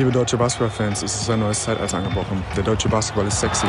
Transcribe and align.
Liebe 0.00 0.12
deutsche 0.12 0.38
Basketballfans, 0.38 1.02
es 1.02 1.14
ist 1.14 1.28
ein 1.28 1.40
neues 1.40 1.62
Zeitalter 1.62 1.98
angebrochen. 1.98 2.42
Der 2.56 2.62
deutsche 2.62 2.88
Basketball 2.88 3.26
ist 3.26 3.38
sexy. 3.38 3.66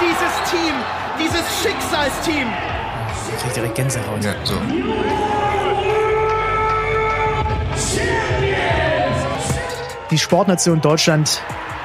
Dieses 0.00 0.50
Team, 0.50 0.74
dieses 1.16 1.44
Schicksalsteam. 1.62 2.48
Ich 3.36 3.42
krieg 3.44 3.54
direkt 3.54 3.74
Gänsehaut. 3.76 4.24
Ja, 4.24 4.34
so. 4.42 4.56
Die 10.10 10.18
Sportnation 10.18 10.80
Deutschland 10.80 11.40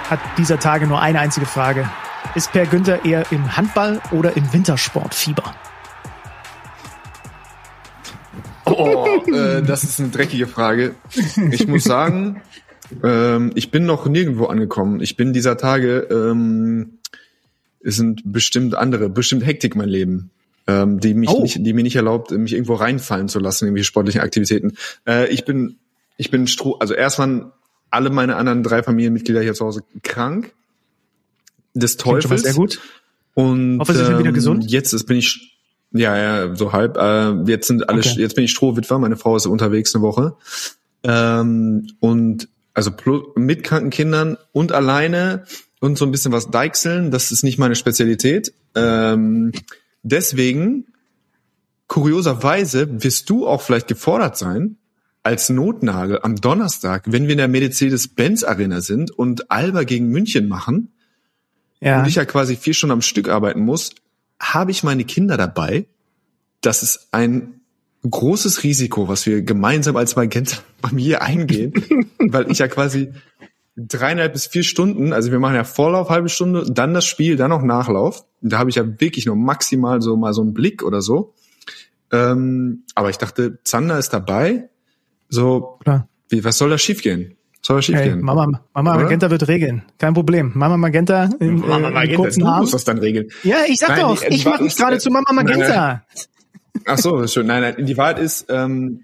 hat 0.10 0.20
dieser 0.40 0.58
Tage 0.58 0.88
nur 0.88 1.00
eine 1.00 1.20
einzige 1.20 1.46
Frage. 1.46 1.88
Ist 2.34 2.52
Per 2.54 2.66
Günther 2.66 3.06
eher 3.06 3.32
im 3.32 3.56
Handball 3.56 4.02
oder 4.10 4.36
im 4.36 4.52
Wintersportfieber? 4.52 5.54
Oh, 8.66 9.22
äh, 9.28 9.62
das 9.62 9.84
ist 9.84 10.00
eine 10.00 10.10
dreckige 10.10 10.48
Frage. 10.48 10.96
Ich 11.52 11.68
muss 11.68 11.84
sagen, 11.84 12.42
ähm, 13.04 13.52
ich 13.56 13.72
bin 13.72 13.86
noch 13.86 14.06
nirgendwo 14.08 14.46
angekommen. 14.46 15.02
Ich 15.02 15.16
bin 15.18 15.34
dieser 15.34 15.58
Tage, 15.58 16.08
ähm, 16.12 17.00
es 17.82 17.96
sind 17.96 18.22
bestimmt 18.26 18.76
andere, 18.76 19.10
bestimmt 19.10 19.46
Hektik 19.46 19.76
mein 19.76 19.90
Leben, 19.90 20.32
ähm, 20.68 21.00
die 21.00 21.14
mich 21.14 21.30
Oh. 21.30 21.42
nicht, 21.42 21.58
die 21.66 21.74
mir 21.74 21.84
nicht 21.84 21.96
erlaubt, 21.96 22.32
mich 22.32 22.54
irgendwo 22.54 22.76
reinfallen 22.76 23.28
zu 23.28 23.40
lassen, 23.40 23.66
in 23.66 23.68
irgendwelche 23.70 23.88
sportlichen 23.88 24.22
Aktivitäten. 24.22 24.74
Äh, 25.08 25.28
ich 25.32 25.46
bin, 25.46 25.78
ich 26.18 26.32
bin 26.32 26.48
Stroh, 26.48 26.76
also 26.80 26.94
erst 26.94 27.20
waren 27.20 27.52
alle 27.90 28.10
meine 28.10 28.36
anderen 28.38 28.64
drei 28.64 28.82
Familienmitglieder 28.84 29.42
hier 29.42 29.54
zu 29.54 29.66
Hause 29.66 29.82
krank. 30.04 30.54
Des 31.76 31.98
Teufels. 31.98 32.44
sehr 32.44 32.54
gut. 32.54 32.80
Und 33.34 33.80
Hoffe, 33.80 33.94
Sie 33.94 34.06
sind 34.06 34.20
wieder 34.20 34.32
gesund? 34.32 34.70
Jetzt 34.70 34.94
ist, 34.94 35.06
bin 35.06 35.18
ich, 35.18 35.58
ja, 35.92 36.16
ja, 36.18 36.56
so 36.56 36.72
halb. 36.72 36.98
Äh, 36.98 37.50
jetzt 37.52 37.68
sind 37.68 37.90
alle, 37.90 38.00
Okay. 38.00 38.20
jetzt 38.22 38.36
bin 38.36 38.44
ich 38.46 38.52
Strohwitwer. 38.52 39.00
Meine 39.00 39.16
Frau 39.18 39.36
ist 39.36 39.48
unterwegs 39.48 39.94
eine 39.96 40.04
Woche. 40.04 40.36
Ähm, 41.04 41.88
und 42.00 42.48
also 42.74 42.92
mit 43.36 43.64
kranken 43.64 43.90
Kindern 43.90 44.38
und 44.52 44.72
alleine 44.72 45.46
und 45.80 45.98
so 45.98 46.06
ein 46.06 46.12
bisschen 46.12 46.32
was 46.32 46.50
deichseln, 46.50 47.12
das 47.12 47.32
ist 47.32 47.44
nicht 47.44 47.60
meine 47.60 47.76
Spezialität. 47.76 48.54
Ähm, 48.76 49.52
deswegen, 50.02 50.86
kurioserweise, 51.88 53.04
wirst 53.04 53.30
du 53.30 53.48
auch 53.48 53.62
vielleicht 53.62 53.88
gefordert 53.88 54.38
sein, 54.38 54.78
als 55.22 55.50
Notnagel 55.50 56.20
am 56.22 56.36
Donnerstag, 56.36 57.04
wenn 57.12 57.24
wir 57.26 57.32
in 57.32 57.38
der 57.38 57.48
Mercedes-Benz 57.48 58.44
Arena 58.44 58.82
sind 58.82 59.12
und 59.12 59.52
Alba 59.52 59.84
gegen 59.84 60.08
München 60.10 60.48
machen, 60.48 60.92
Ja. 61.80 62.00
und 62.00 62.08
ich 62.08 62.16
ja 62.16 62.26
quasi 62.26 62.56
vier 62.56 62.74
Stunden 62.74 62.94
am 62.94 63.02
Stück 63.02 63.30
arbeiten 63.30 63.62
muss, 63.62 63.92
habe 64.40 64.72
ich 64.72 64.84
meine 64.84 65.06
Kinder 65.06 65.38
dabei. 65.38 65.86
Das 66.62 66.84
ist 66.84 67.08
ein 67.12 67.62
großes 68.10 68.64
Risiko, 68.64 69.08
was 69.08 69.26
wir 69.26 69.42
gemeinsam 69.42 69.96
als 69.96 70.16
Magenta-Familie 70.16 71.22
eingehen, 71.22 71.74
weil 72.20 72.52
ich 72.52 72.60
ja 72.60 72.68
quasi 72.68 73.12
dreieinhalb 73.76 74.34
bis 74.34 74.46
vier 74.46 74.64
Stunden, 74.64 75.14
also 75.14 75.32
wir 75.32 75.40
machen 75.40 75.56
ja 75.56 75.64
Vorlauf, 75.64 76.10
halbe 76.10 76.30
Stunde, 76.30 76.66
dann 76.70 76.94
das 76.94 77.06
Spiel, 77.06 77.38
dann 77.38 77.50
noch 77.50 77.64
Nachlauf. 77.64 78.26
Da 78.42 78.60
habe 78.60 78.70
ich 78.70 78.76
ja 78.76 78.86
wirklich 79.00 79.26
nur 79.26 79.36
maximal 79.36 80.02
so 80.02 80.16
mal 80.16 80.34
so 80.34 80.42
einen 80.42 80.54
Blick 80.54 80.84
oder 80.84 81.02
so. 81.02 81.34
Ähm, 82.12 82.84
aber 82.94 83.10
ich 83.10 83.18
dachte, 83.18 83.60
Zander 83.64 83.98
ist 83.98 84.10
dabei. 84.10 84.70
So, 85.30 85.80
Klar. 85.84 86.08
wie, 86.30 86.44
was 86.44 86.60
soll 86.60 86.70
da 86.70 86.78
schiefgehen? 86.78 87.36
Soll 87.64 87.78
da 87.78 87.82
Hey, 87.82 87.84
schiefgehen? 87.84 88.22
Mama, 88.22 88.46
Mama 88.74 88.94
Oder? 88.94 89.04
Magenta 89.06 89.32
wird 89.32 89.48
regeln. 89.48 89.84
Kein 89.98 90.14
Problem. 90.14 90.52
Mama 90.54 90.78
Magenta 90.78 91.30
in, 91.40 91.62
Mama 91.62 91.88
äh, 91.88 91.92
Magenta, 91.92 92.22
kurzen 92.22 92.42
du 92.42 92.52
musst 92.52 92.74
das 92.76 92.84
dann 92.84 93.00
regeln. 93.00 93.30
Ja, 93.44 93.60
ich 93.68 93.80
sag 93.80 93.90
Nein, 93.90 94.02
doch, 94.02 94.22
die 94.22 94.36
ich 94.36 94.46
mache 94.46 94.64
mich 94.64 94.76
gerade 94.76 94.98
äh, 94.98 95.00
zu 95.00 95.10
Mama 95.10 95.34
Magenta. 95.34 96.04
Ach 96.86 96.98
so, 96.98 97.18
das 97.18 97.26
ist 97.26 97.34
schön. 97.34 97.48
Nein, 97.48 97.62
nein, 97.62 97.86
die 97.86 97.98
Wahrheit 97.98 98.20
ist, 98.20 98.48
ähm, 98.50 99.02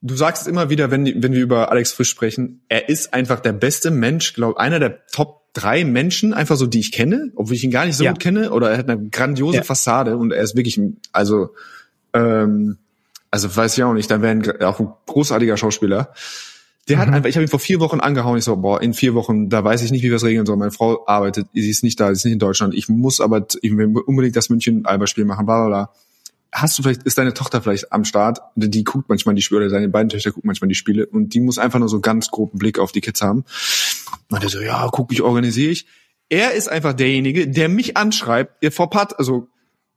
du 0.00 0.16
sagst 0.16 0.42
es 0.42 0.48
immer 0.48 0.70
wieder, 0.70 0.90
wenn, 0.90 1.04
wenn 1.22 1.32
wir 1.32 1.40
über 1.40 1.70
Alex 1.70 1.92
Frisch 1.92 2.10
sprechen, 2.10 2.62
er 2.68 2.88
ist 2.88 3.14
einfach 3.14 3.40
der 3.40 3.52
beste 3.52 3.90
Mensch, 3.90 4.34
glaube 4.34 4.58
einer 4.60 4.78
der 4.80 5.06
Top 5.06 5.42
drei 5.54 5.84
Menschen, 5.84 6.32
einfach 6.32 6.56
so, 6.56 6.66
die 6.66 6.80
ich 6.80 6.92
kenne, 6.92 7.30
obwohl 7.36 7.54
ich 7.54 7.64
ihn 7.64 7.70
gar 7.70 7.84
nicht 7.86 7.96
so 7.96 8.04
Ja. 8.04 8.12
gut 8.12 8.20
kenne, 8.20 8.50
oder 8.52 8.70
er 8.70 8.78
hat 8.78 8.88
eine 8.88 9.08
grandiose 9.10 9.58
Ja. 9.58 9.62
Fassade 9.62 10.16
und 10.16 10.32
er 10.32 10.42
ist 10.42 10.56
wirklich, 10.56 10.80
also, 11.12 11.50
ähm, 12.14 12.78
also 13.30 13.54
weiß 13.54 13.76
ich 13.76 13.84
auch 13.84 13.92
nicht, 13.94 14.10
dann 14.10 14.22
wäre 14.22 14.32
ein, 14.32 14.62
auch 14.62 14.80
ein 14.80 14.88
großartiger 15.06 15.56
Schauspieler. 15.56 16.12
Der 16.88 16.98
hat 16.98 17.08
einfach, 17.10 17.28
ich 17.28 17.36
habe 17.36 17.44
ihn 17.44 17.48
vor 17.48 17.60
vier 17.60 17.78
Wochen 17.80 18.00
angehauen, 18.00 18.38
ich 18.38 18.44
so, 18.44 18.56
boah, 18.56 18.82
in 18.82 18.92
vier 18.92 19.14
Wochen, 19.14 19.48
da 19.48 19.62
weiß 19.62 19.82
ich 19.84 19.92
nicht, 19.92 20.02
wie 20.02 20.08
wir 20.08 20.16
es 20.16 20.24
regeln 20.24 20.44
sollen. 20.46 20.58
Meine 20.58 20.72
Frau 20.72 21.06
arbeitet, 21.06 21.46
sie 21.54 21.70
ist 21.70 21.84
nicht 21.84 22.00
da, 22.00 22.08
sie 22.08 22.12
ist 22.14 22.24
nicht 22.24 22.32
in 22.34 22.38
Deutschland. 22.40 22.74
Ich 22.74 22.88
muss 22.88 23.20
aber, 23.20 23.46
ich 23.60 23.76
will 23.76 23.94
unbedingt 24.06 24.34
das 24.34 24.50
München-Alba-Spiel 24.50 25.24
machen, 25.24 25.46
bla 25.46 25.60
bla 25.60 25.68
bla 25.68 25.90
hast 26.52 26.78
du 26.78 26.82
vielleicht, 26.82 27.02
ist 27.04 27.16
deine 27.16 27.32
Tochter 27.32 27.62
vielleicht 27.62 27.92
am 27.92 28.04
Start, 28.04 28.40
die 28.54 28.84
guckt 28.84 29.08
manchmal 29.08 29.34
die 29.34 29.42
Spiele, 29.42 29.62
oder 29.62 29.70
deine 29.70 29.88
beiden 29.88 30.10
Töchter 30.10 30.30
gucken 30.30 30.48
manchmal 30.48 30.68
die 30.68 30.74
Spiele 30.74 31.06
und 31.06 31.30
die 31.34 31.40
muss 31.40 31.58
einfach 31.58 31.78
nur 31.78 31.88
so 31.88 32.00
ganz 32.00 32.30
groben 32.30 32.58
Blick 32.58 32.78
auf 32.78 32.92
die 32.92 33.00
Kids 33.00 33.22
haben. 33.22 33.44
Und 34.30 34.42
er 34.42 34.48
so, 34.48 34.60
ja, 34.60 34.88
guck, 34.92 35.12
ich 35.12 35.22
organisiere 35.22 35.72
ich. 35.72 35.86
Er 36.28 36.52
ist 36.52 36.68
einfach 36.68 36.92
derjenige, 36.92 37.48
der 37.48 37.68
mich 37.68 37.96
anschreibt, 37.96 38.62
ihr 38.62 38.70
vor 38.70 38.90
paar, 38.90 39.08
also 39.18 39.48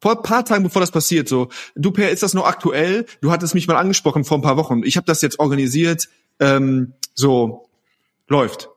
vor 0.02 0.18
ein 0.18 0.24
paar 0.24 0.46
Tagen, 0.46 0.64
bevor 0.64 0.80
das 0.80 0.92
passiert, 0.92 1.28
so, 1.28 1.50
du 1.76 1.92
Per, 1.92 2.10
ist 2.10 2.24
das 2.24 2.34
noch 2.34 2.46
aktuell? 2.46 3.06
Du 3.22 3.32
hattest 3.32 3.54
mich 3.54 3.68
mal 3.68 3.78
angesprochen 3.78 4.24
vor 4.24 4.38
ein 4.38 4.42
paar 4.42 4.58
Wochen. 4.58 4.84
Ich 4.84 4.98
habe 4.98 5.06
das 5.06 5.22
jetzt 5.22 5.40
organisiert, 5.40 6.10
ähm, 6.40 6.94
so 7.14 7.70
läuft. 8.28 8.70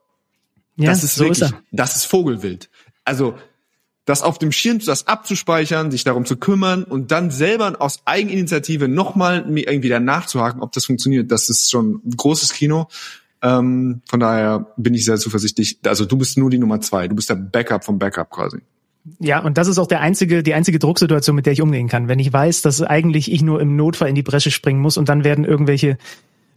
Ja, 0.77 0.91
das 0.91 1.05
ist 1.05 1.17
so 1.17 1.25
wirklich, 1.25 1.43
ist 1.43 1.55
das 1.73 1.97
ist 1.97 2.05
Vogelwild. 2.05 2.71
Also 3.05 3.35
das 4.09 4.23
auf 4.23 4.39
dem 4.39 4.53
Schirm, 4.53 4.79
das 4.79 5.07
abzuspeichern, 5.07 5.91
sich 5.91 6.03
darum 6.03 6.25
zu 6.25 6.37
kümmern 6.37 6.85
und 6.85 7.11
dann 7.11 7.31
selber 7.31 7.77
aus 7.79 8.01
Eigeninitiative 8.07 8.89
nochmal 8.89 9.45
mir 9.45 9.69
irgendwie 9.69 9.91
danach 9.91 10.27
zu 10.27 10.41
haken, 10.41 10.63
ob 10.63 10.73
das 10.73 10.87
funktioniert, 10.87 11.31
das 11.31 11.51
ist 11.51 11.71
schon 11.71 12.01
ein 12.05 12.17
großes 12.17 12.55
Kino. 12.55 12.89
Ähm, 13.43 14.01
von 14.09 14.19
daher 14.19 14.73
bin 14.79 14.95
ich 14.95 15.05
sehr 15.05 15.19
zuversichtlich. 15.19 15.79
Also 15.85 16.07
du 16.07 16.17
bist 16.17 16.39
nur 16.39 16.49
die 16.49 16.59
Nummer 16.59 16.81
zwei, 16.81 17.07
du 17.07 17.15
bist 17.15 17.29
der 17.29 17.35
Backup 17.35 17.85
vom 17.85 17.99
Backup 17.99 18.31
quasi. 18.31 18.59
Ja, 19.21 19.41
und 19.41 19.59
das 19.59 19.69
ist 19.69 19.79
auch 19.79 19.87
der 19.87 20.01
einzige, 20.01 20.43
die 20.43 20.55
einzige 20.55 20.79
Drucksituation, 20.79 21.37
mit 21.37 21.47
der 21.47 21.53
ich 21.53 21.63
umgehen 21.63 21.89
kann. 21.89 22.09
Wenn 22.09 22.19
ich 22.19 22.33
weiß, 22.33 22.63
dass 22.63 22.83
eigentlich 22.83 23.31
ich 23.31 23.43
nur 23.43 23.61
im 23.61 23.77
Notfall 23.77 24.09
in 24.09 24.15
die 24.15 24.23
Bresche 24.23 24.51
springen 24.51 24.81
muss 24.81 24.97
und 24.97 25.09
dann 25.09 25.23
werden 25.23 25.45
irgendwelche 25.45 25.99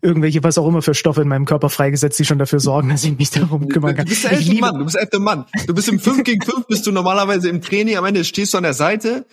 irgendwelche, 0.01 0.44
was 0.44 0.57
auch 0.57 0.67
immer 0.67 0.81
für 0.81 0.94
Stoffe 0.94 1.22
in 1.22 1.28
meinem 1.28 1.45
Körper 1.45 1.69
freigesetzt, 1.69 2.17
die 2.19 2.25
schon 2.25 2.39
dafür 2.39 2.59
sorgen, 2.59 2.89
dass 2.89 3.03
ich 3.03 3.17
mich 3.17 3.29
darum 3.29 3.67
kümmern 3.67 3.95
kann. 3.95 4.06
Du 4.06 4.09
bist 4.09 4.23
der 4.23 4.38
liebe, 4.38 4.62
Mann, 4.62 4.78
du 4.79 4.84
bist 4.85 4.95
der 4.95 5.03
elfte 5.03 5.19
Mann. 5.19 5.45
Du 5.67 5.73
bist 5.73 5.89
im 5.89 6.00
5 6.00 6.23
gegen 6.23 6.41
5, 6.41 6.67
bist 6.67 6.88
du 6.88 6.91
normalerweise 6.91 7.50
im 7.50 7.62
Training, 7.62 7.97
am 7.97 8.06
Ende 8.06 8.23
stehst 8.23 8.53
du 8.53 8.57
an 8.57 8.63
der 8.63 8.73
Seite 8.73 9.25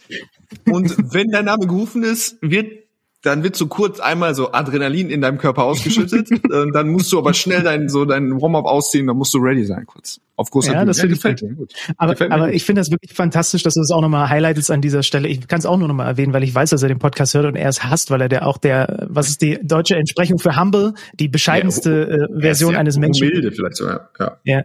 und 0.67 0.95
wenn 1.13 1.31
dein 1.31 1.47
Name 1.47 1.67
gerufen 1.67 2.03
ist, 2.03 2.37
wird 2.41 2.88
dann 3.23 3.43
wird 3.43 3.57
so 3.57 3.67
kurz 3.67 3.99
einmal 3.99 4.35
so 4.37 4.53
Adrenalin 4.53 5.11
in 5.11 5.21
deinem 5.21 5.39
Körper 5.39 5.65
ausgeschüttet, 5.65 6.31
und 6.51 6.73
dann 6.75 6.89
musst 6.89 7.11
du 7.11 7.19
aber 7.19 7.35
schnell 7.35 7.63
dein 7.65 7.89
so 7.89 8.05
deinen 8.05 8.41
Warm-up 8.41 8.65
ausziehen, 8.65 9.09
dann 9.09 9.17
musst 9.17 9.35
du 9.35 9.39
ready 9.39 9.65
sein 9.65 9.87
kurz. 9.87 10.21
Auf 10.37 10.51
großer 10.51 10.73
Ja, 10.73 10.79
Bühne. 10.79 10.87
das 10.87 11.01
finde 11.01 11.15
ich 11.17 11.21
gefällt 11.23 11.41
gut. 11.41 11.49
mir 11.51 11.57
gut. 11.57 11.73
aber, 11.97 12.15
mir 12.19 12.31
aber 12.33 12.47
gut. 12.47 12.55
ich 12.55 12.65
finde 12.65 12.81
das 12.81 12.93
wirklich 12.93 13.13
fantastisch, 13.15 13.65
dass 13.65 13.75
du 13.75 13.81
das 13.81 13.91
auch 13.91 14.01
nochmal 14.03 14.29
highlightest 14.29 14.71
an 14.71 14.81
dieser 14.81 15.03
Stelle. 15.03 15.27
Ich 15.27 15.49
kann 15.49 15.59
es 15.59 15.67
auch 15.67 15.77
nur 15.77 15.89
nochmal 15.89 16.07
erwähnen, 16.07 16.33
weil 16.33 16.45
ich 16.45 16.55
weiß, 16.55 16.71
dass 16.71 16.81
er 16.83 16.89
den 16.89 17.01
Podcast 17.01 17.35
hört 17.35 17.45
und 17.47 17.57
er 17.57 17.69
es 17.69 17.83
hasst, 17.83 18.13
weil 18.13 18.21
er 18.21 18.29
der 18.29 18.47
auch 18.47 18.57
der, 18.59 19.09
was 19.11 19.29
ist 19.31 19.43
die 19.43 19.59
deutsche 19.63 19.97
Entsprechung 19.97 20.39
für 20.39 20.57
Humble, 20.57 20.95
die 21.19 21.27
bescheidenste 21.27 22.29
äh, 22.37 22.41
Version 22.41 22.75
Ja, 22.75 22.79
eines 22.79 22.99
Menschen. 22.99 23.27
Milde 23.29 23.51
vielleicht 23.51 23.77
sogar, 23.77 24.11
ja. 24.21 24.37
Ja. 24.45 24.63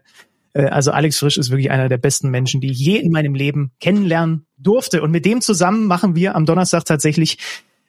Äh, 0.53 0.65
Also 0.67 0.91
Alex 0.91 1.17
Frisch 1.17 1.37
ist 1.39 1.49
wirklich 1.49 1.71
einer 1.71 1.89
der 1.89 1.97
besten 1.97 2.29
Menschen, 2.29 2.61
die 2.61 2.69
ich 2.69 2.77
je 2.77 2.97
in 2.97 3.11
meinem 3.11 3.33
Leben 3.33 3.71
kennenlernen 3.79 4.45
durfte. 4.59 5.01
Und 5.01 5.09
mit 5.09 5.25
dem 5.25 5.41
zusammen 5.41 5.87
machen 5.87 6.15
wir 6.15 6.35
am 6.35 6.45
Donnerstag 6.45 6.85
tatsächlich 6.85 7.39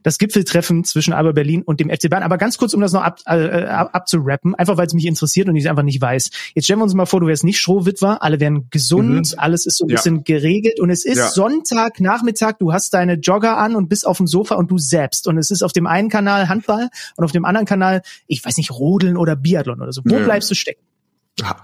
das 0.05 0.19
Gipfeltreffen 0.19 0.85
zwischen 0.85 1.13
Alba 1.13 1.33
Berlin 1.33 1.63
und 1.63 1.81
dem 1.81 1.91
FC 1.91 2.09
Bayern. 2.09 2.23
Aber 2.23 2.39
ganz 2.39 2.57
kurz, 2.59 2.73
um 2.75 2.81
das 2.81 2.93
noch 2.93 3.03
ab, 3.03 3.19
äh, 3.27 3.65
ab, 3.65 3.91
abzurappen, 3.93 4.55
einfach 4.55 4.77
weil 4.77 4.87
es 4.87 4.95
mich 4.95 5.07
interessiert 5.07 5.49
und 5.49 5.57
ich 5.57 5.65
es 5.65 5.69
einfach 5.71 5.83
nicht 5.83 6.01
weiß. 6.01 6.31
Jetzt 6.55 6.65
stellen 6.67 6.79
wir 6.79 6.85
uns 6.85 6.95
mal 6.95 7.07
vor, 7.07 7.21
du 7.21 7.27
wärst 7.27 7.43
nicht 7.43 7.59
Strohwitwer, 7.59 8.23
alle 8.23 8.39
wären 8.39 8.69
gesund, 8.71 9.35
alles 9.39 9.67
ist 9.67 9.79
so 9.79 9.87
ein 9.87 9.89
Ja. 9.89 9.97
bisschen 9.97 10.23
geregelt 10.23 10.79
und 10.79 10.91
es 10.91 11.05
ist 11.05 11.19
Ja. 11.19 11.29
Sonntagnachmittag, 11.31 12.59
du 12.59 12.73
hast 12.73 12.95
deine 12.95 13.15
Jogger 13.15 13.57
an 13.57 13.75
und 13.75 13.89
bist 13.89 14.07
auf 14.07 14.19
dem 14.19 14.27
Sofa 14.27 14.55
und 14.55 14.71
du 14.71 14.79
selbst. 14.79 15.27
Und 15.27 15.39
es 15.39 15.51
ist 15.51 15.63
auf 15.63 15.73
dem 15.73 15.87
einen 15.87 16.09
Kanal 16.11 16.49
Handball 16.49 16.89
und 17.17 17.25
auf 17.25 17.33
dem 17.33 17.45
anderen 17.45 17.67
Kanal, 17.67 18.03
ich 18.27 18.45
weiß 18.45 18.57
nicht, 18.59 18.71
Rodeln 18.71 19.17
oder 19.17 19.35
Biathlon 19.37 19.81
oder 19.81 19.93
so. 19.93 20.03
Wo 20.05 20.19
Ja. 20.19 20.25
bleibst 20.25 20.51
du 20.51 20.55
stecken? 20.55 20.81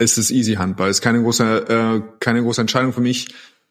Es 0.00 0.18
ist 0.18 0.30
easy 0.30 0.54
Handball, 0.54 0.90
ist 0.90 1.00
keine 1.00 1.22
große, 1.22 1.44
äh, 1.68 2.02
keine 2.18 2.42
große 2.42 2.60
Entscheidung 2.60 2.92
für 2.92 3.00
mich. 3.00 3.28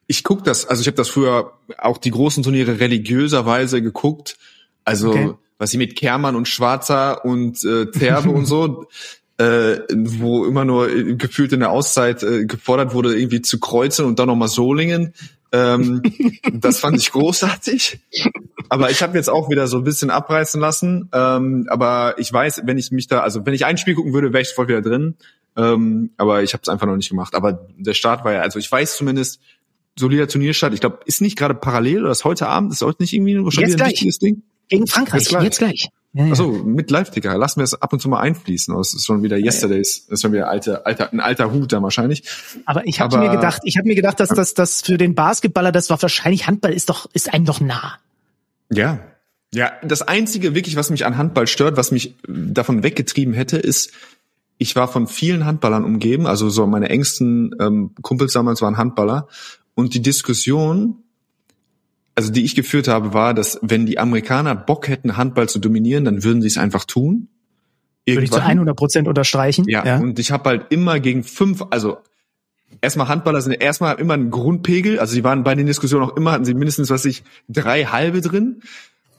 Ich 0.08 0.24
guck 0.24 0.44
das, 0.44 0.66
also 0.66 0.82
ich 0.82 0.88
habe 0.88 0.96
das 0.96 1.10
früher 1.10 1.54
auch 1.78 1.98
die 1.98 2.12
großen 2.12 2.42
Turniere 2.42 2.80
religiöserweise 2.80 3.82
geguckt. 3.82 4.38
Also 4.86 5.12
Okay. 5.12 5.34
was 5.58 5.72
sie 5.72 5.78
mit 5.78 5.96
Kermann 5.96 6.36
und 6.36 6.48
Schwarzer 6.48 7.26
und 7.26 7.64
äh, 7.64 7.88
Terbe 7.92 8.30
und 8.30 8.46
so, 8.46 8.86
äh, 9.38 9.80
wo 9.94 10.46
immer 10.46 10.66
nur 10.66 10.90
äh, 10.90 11.16
gefühlt 11.16 11.54
in 11.54 11.60
der 11.60 11.72
Auszeit 11.72 12.24
äh, 12.24 12.46
gefordert 12.46 12.94
wurde, 12.94 13.18
irgendwie 13.18 13.42
zu 13.42 13.60
kreuzen 13.60 14.06
und 14.06 14.20
dann 14.20 14.28
nochmal 14.28 14.48
Solingen. 14.48 15.14
Ähm, 15.52 16.02
das 16.54 16.80
fand 16.80 16.98
ich 16.98 17.12
großartig. 17.12 18.00
Aber 18.70 18.92
ich 18.92 19.02
habe 19.02 19.18
jetzt 19.18 19.30
auch 19.30 19.50
wieder 19.50 19.68
so 19.68 19.78
ein 19.78 19.84
bisschen 19.84 20.10
abreißen 20.10 20.62
lassen. 20.62 21.10
Ähm, 21.12 21.66
aber 21.70 22.16
ich 22.20 22.32
weiß, 22.32 22.62
wenn 22.66 22.78
ich 22.78 22.92
mich 22.92 23.08
da, 23.08 23.22
also 23.22 23.46
wenn 23.46 23.54
ich 23.54 23.66
ein 23.66 23.78
Spiel 23.78 23.96
gucken 23.96 24.14
würde, 24.14 24.32
wäre 24.32 24.42
ich 24.42 24.50
voll 24.50 24.68
wieder 24.68 24.82
drin. 24.82 25.16
Ähm, 25.58 26.12
aber 26.18 26.44
ich 26.44 26.54
habe 26.54 26.62
es 26.62 26.70
einfach 26.70 26.86
noch 26.86 26.96
nicht 26.96 27.10
gemacht. 27.10 27.34
Aber 27.34 27.68
der 27.78 27.94
Start 27.96 28.24
war 28.24 28.34
ja, 28.34 28.42
also 28.42 28.60
ich 28.60 28.72
weiß 28.72 28.96
zumindest, 28.96 29.42
solider 29.98 30.28
Turnierstart. 30.28 30.74
Ich 30.74 30.80
glaube, 30.80 31.00
ist 31.06 31.22
nicht 31.22 31.38
gerade 31.38 31.56
parallel 31.56 32.04
oder 32.04 32.12
ist 32.12 32.24
heute 32.26 32.48
Abend, 32.48 32.72
ist 32.72 32.82
heute 32.82 33.02
nicht 33.02 33.14
irgendwie 33.14 33.38
wieder 33.38 33.84
ein 33.84 33.90
wichtiges 33.90 34.20
Ding? 34.20 34.44
Gegen 34.70 34.88
Frankreich, 34.88 35.22
Jetzt 35.22 35.30
gleich. 35.30 35.44
jetzt 35.44 35.58
gleich. 35.58 35.90
Ja, 36.14 36.26
ja. 36.26 36.32
Achso, 36.32 36.52
mit 36.52 36.90
Live-Ticker. 36.90 37.38
Lassen 37.38 37.60
wir 37.60 37.64
es 37.64 37.80
ab 37.80 37.94
und 37.94 38.00
zu 38.00 38.10
mal 38.10 38.20
einfließen. 38.20 38.76
Das 38.76 38.94
ist 38.94 39.06
schon 39.06 39.22
wieder 39.22 39.38
Yesterdays. 39.38 40.06
Das 40.06 40.14
ist 40.16 40.22
schon 40.22 40.32
wieder 40.32 40.50
alter, 40.50 40.86
alter, 40.86 41.12
ein 41.14 41.20
alter 41.20 41.52
Hut 41.52 41.72
da 41.72 41.84
wahrscheinlich. 41.84 42.24
Aber 42.66 42.88
ich 42.88 43.00
habe 43.00 43.18
mir 43.20 43.30
gedacht, 43.30 43.62
ich 43.66 43.78
habe 43.78 43.88
mir 43.88 43.96
gedacht, 43.96 44.20
dass 44.20 44.30
das, 44.30 44.54
das 44.54 44.82
für 44.82 44.98
den 44.98 45.14
Basketballer, 45.14 45.72
das 45.72 45.90
war 45.90 46.02
wahrscheinlich 46.02 46.48
Handball 46.48 46.74
ist 46.74 46.90
doch, 46.90 47.08
ist 47.14 47.32
einem 47.34 47.46
doch 47.46 47.60
nah. 47.60 48.00
Ja. 48.72 49.00
Ja, 49.54 49.72
das 49.84 50.04
einzige 50.04 50.54
wirklich, 50.54 50.76
was 50.76 50.92
mich 50.92 51.06
an 51.06 51.18
Handball 51.18 51.48
stört, 51.48 51.76
was 51.76 51.92
mich 51.92 52.16
davon 52.28 52.84
weggetrieben 52.84 53.34
hätte, 53.34 53.58
ist, 53.58 53.92
ich 54.60 54.76
war 54.76 54.88
von 54.88 55.08
vielen 55.08 55.46
Handballern 55.46 55.84
umgeben, 55.84 56.28
also 56.28 56.50
so 56.50 56.68
meine 56.68 56.90
engsten 56.90 57.56
ähm, 57.60 57.96
Kumpels 58.02 58.34
damals 58.34 58.62
waren 58.62 58.78
Handballer 58.78 59.28
und 59.74 59.96
die 59.96 60.02
Diskussion, 60.02 60.98
also 62.20 62.34
die 62.34 62.44
ich 62.44 62.54
geführt 62.54 62.90
habe, 62.90 63.14
war, 63.14 63.34
dass 63.34 63.60
wenn 63.62 63.86
die 63.86 63.98
Amerikaner 63.98 64.54
Bock 64.54 64.90
hätten, 64.90 65.16
Handball 65.16 65.48
zu 65.48 65.58
dominieren, 65.58 66.04
dann 66.04 66.22
würden 66.22 66.42
sie 66.42 66.50
es 66.50 66.58
einfach 66.58 66.84
tun. 66.84 67.30
Würde 68.06 68.24
ich 68.24 68.30
zu 68.30 68.40
Irgendwann. 68.40 68.58
100 68.58 68.76
Prozent 68.76 69.08
unterstreichen. 69.08 69.64
Ja, 69.70 70.00
und 70.00 70.20
ich 70.20 70.30
habe 70.34 70.50
halt 70.50 70.66
immer 70.70 71.00
gegen 71.00 71.24
fünf, 71.24 71.64
also 71.70 72.00
erstmal 72.82 73.08
Handballer 73.08 73.40
sind 73.40 73.54
erstmal 73.54 73.98
immer 74.02 74.16
ein 74.16 74.32
Grundpegel, 74.32 75.00
also 75.00 75.16
die 75.16 75.24
waren 75.24 75.46
bei 75.46 75.56
den 75.56 75.66
Diskussionen 75.66 76.10
auch 76.10 76.18
immer, 76.18 76.34
hatten 76.34 76.44
sie 76.44 76.54
mindestens, 76.56 76.90
was 76.90 77.06
ich, 77.06 77.24
drei 77.48 77.86
halbe 77.86 78.20
drin. 78.20 78.64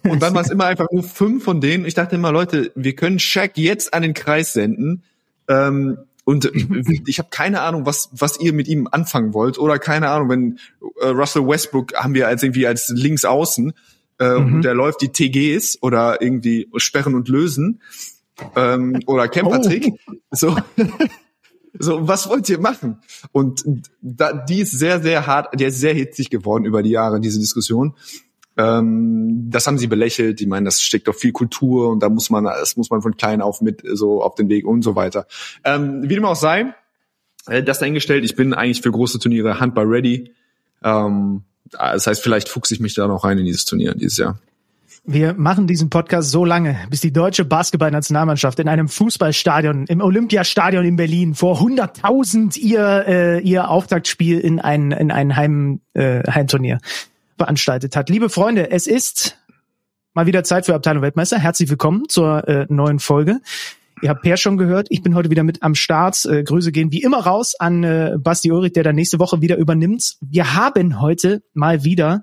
Und 0.03 0.21
dann 0.23 0.35
war 0.35 0.43
es 0.43 0.51
immer 0.51 0.67
einfach 0.67 0.89
nur 0.93 1.03
fünf 1.03 1.43
von 1.43 1.63
denen. 1.63 1.87
Ich 1.87 1.95
dachte 1.95 2.17
immer, 2.17 2.33
Leute, 2.33 2.71
wir 2.75 2.95
können 2.97 3.19
Shaq 3.19 3.57
jetzt 3.57 3.95
an 3.95 4.03
den 4.03 4.13
Kreis 4.13 4.53
senden. 4.53 5.05
Ähm, 5.49 5.97
und 6.31 6.45
ich 7.07 7.19
habe 7.19 7.29
keine 7.31 7.61
Ahnung, 7.63 7.87
was 7.87 8.09
was 8.13 8.39
ihr 8.41 8.53
mit 8.53 8.69
ihm 8.69 8.89
anfangen 8.91 9.35
wollt 9.35 9.59
oder 9.59 9.79
keine 9.79 10.09
Ahnung, 10.11 10.29
wenn 10.29 10.59
äh, 11.01 11.09
Russell 11.09 11.47
Westbrook 11.47 11.95
haben 11.95 12.15
wir 12.15 12.29
als 12.29 12.43
irgendwie 12.45 12.67
als 12.67 12.89
links 12.95 13.25
außen 13.25 13.73
äh, 14.19 14.35
und 14.35 14.63
der 14.63 14.75
läuft 14.75 15.03
die 15.03 15.09
TGs 15.09 15.83
oder 15.83 16.23
irgendwie 16.23 16.69
sperren 16.77 17.17
und 17.17 17.29
lösen 17.29 17.81
ähm, 18.55 19.01
oder 19.07 19.29
Campertrick. 19.29 19.93
So 20.31 20.57
so, 21.79 22.07
was 22.07 22.29
wollt 22.29 22.49
ihr 22.49 22.61
machen? 22.61 22.99
Und 23.33 23.65
da, 24.01 24.33
die 24.33 24.61
ist 24.61 24.73
sehr, 24.73 25.01
sehr 25.01 25.27
hart, 25.27 25.59
die 25.59 25.65
ist 25.65 25.81
sehr 25.81 25.95
hitzig 25.95 26.31
geworden 26.31 26.65
über 26.65 26.83
die 26.83 26.91
Jahre, 26.91 27.21
diese 27.21 27.39
Diskussion. 27.39 27.95
Ähm, 28.61 29.51
das 29.51 29.67
haben 29.67 29.79
sie 29.79 29.87
belächelt. 29.87 30.41
Die 30.41 30.47
meinen, 30.47 30.65
das 30.65 30.83
steckt 30.83 31.09
doch 31.09 31.15
viel 31.15 31.33
Kultur 31.33 31.89
und 31.91 32.03
da 32.03 32.09
muss 32.09 32.31
man, 32.31 32.45
das 32.45 32.77
muss 32.77 32.91
man 32.91 33.01
von 33.01 33.17
klein 33.17 33.41
auf 33.41 33.61
mit 33.63 33.83
so 33.85 34.23
auf 34.23 34.35
den 34.35 34.49
Weg 34.49 34.67
und 34.67 34.83
so 34.83 34.97
weiter. 34.97 35.27
Ähm, 35.65 36.03
wie 36.03 36.15
dem 36.15 36.25
auch 36.25 36.37
sei, 36.37 36.75
äh, 37.47 37.63
das 37.63 37.79
dahingestellt. 37.79 38.25
Ich 38.25 38.37
bin 38.37 38.53
eigentlich 38.53 38.83
für 38.83 38.91
große 38.91 39.19
Turniere 39.19 39.61
Handball 39.61 39.87
ready. 39.87 40.33
Ähm, 40.83 41.45
das 41.71 42.07
heißt, 42.07 42.23
vielleicht 42.23 42.49
fuchse 42.49 42.75
ich 42.75 42.81
mich 42.81 42.95
da 42.95 43.07
noch 43.07 43.25
rein 43.25 43.39
in 43.39 43.47
dieses 43.47 43.65
Turnier 43.65 43.95
dieses 43.95 44.19
Jahr. 44.19 44.39
Wir 45.05 45.33
machen 45.33 45.67
diesen 45.67 45.89
Podcast 45.89 46.31
so 46.31 46.45
lange, 46.45 46.77
bis 46.91 47.01
die 47.01 47.13
deutsche 47.13 47.47
Basketballnationalmannschaft 47.47 48.59
in 48.59 48.69
einem 48.69 48.87
Fußballstadion, 48.89 49.87
im 49.87 50.03
Olympiastadion 50.03 50.85
in 50.85 50.97
Berlin 50.97 51.35
vor 51.35 51.59
100.000 51.59 52.59
ihr, 52.59 53.05
äh, 53.07 53.41
ihr 53.41 53.71
Auftaktspiel 53.71 54.39
in 54.39 54.61
ein, 54.61 54.93
in 54.93 55.11
ein 55.11 55.37
Heim, 55.37 55.81
äh, 55.95 56.23
Heimturnier 56.31 56.81
veranstaltet 57.41 57.97
hat. 57.97 58.11
Liebe 58.11 58.29
Freunde, 58.29 58.71
es 58.71 58.87
ist 58.87 59.39
mal 60.13 60.27
wieder 60.27 60.45
Zeit 60.45 60.67
für 60.67 60.75
Abteilung 60.75 61.03
Weltmeister. 61.03 61.39
Herzlich 61.39 61.71
willkommen 61.71 62.07
zur 62.07 62.47
äh, 62.47 62.67
neuen 62.69 62.99
Folge. 62.99 63.41
Ihr 64.03 64.11
habt 64.11 64.21
Per 64.21 64.37
schon 64.37 64.59
gehört, 64.59 64.89
ich 64.91 65.03
bin 65.03 65.15
heute 65.15 65.31
wieder 65.31 65.43
mit 65.43 65.63
am 65.63 65.75
Start. 65.75 66.23
Äh, 66.27 66.43
Grüße 66.43 66.71
gehen 66.71 66.93
wie 66.93 67.01
immer 67.01 67.21
raus 67.25 67.55
an 67.59 67.83
äh, 67.83 68.19
Basti 68.19 68.53
Ulrich, 68.53 68.75
der 68.75 68.85
dann 68.85 68.95
nächste 68.95 69.19
Woche 69.19 69.41
wieder 69.41 69.57
übernimmt. 69.57 70.19
Wir 70.21 70.55
haben 70.55 71.01
heute 71.01 71.43
mal 71.55 71.83
wieder 71.83 72.21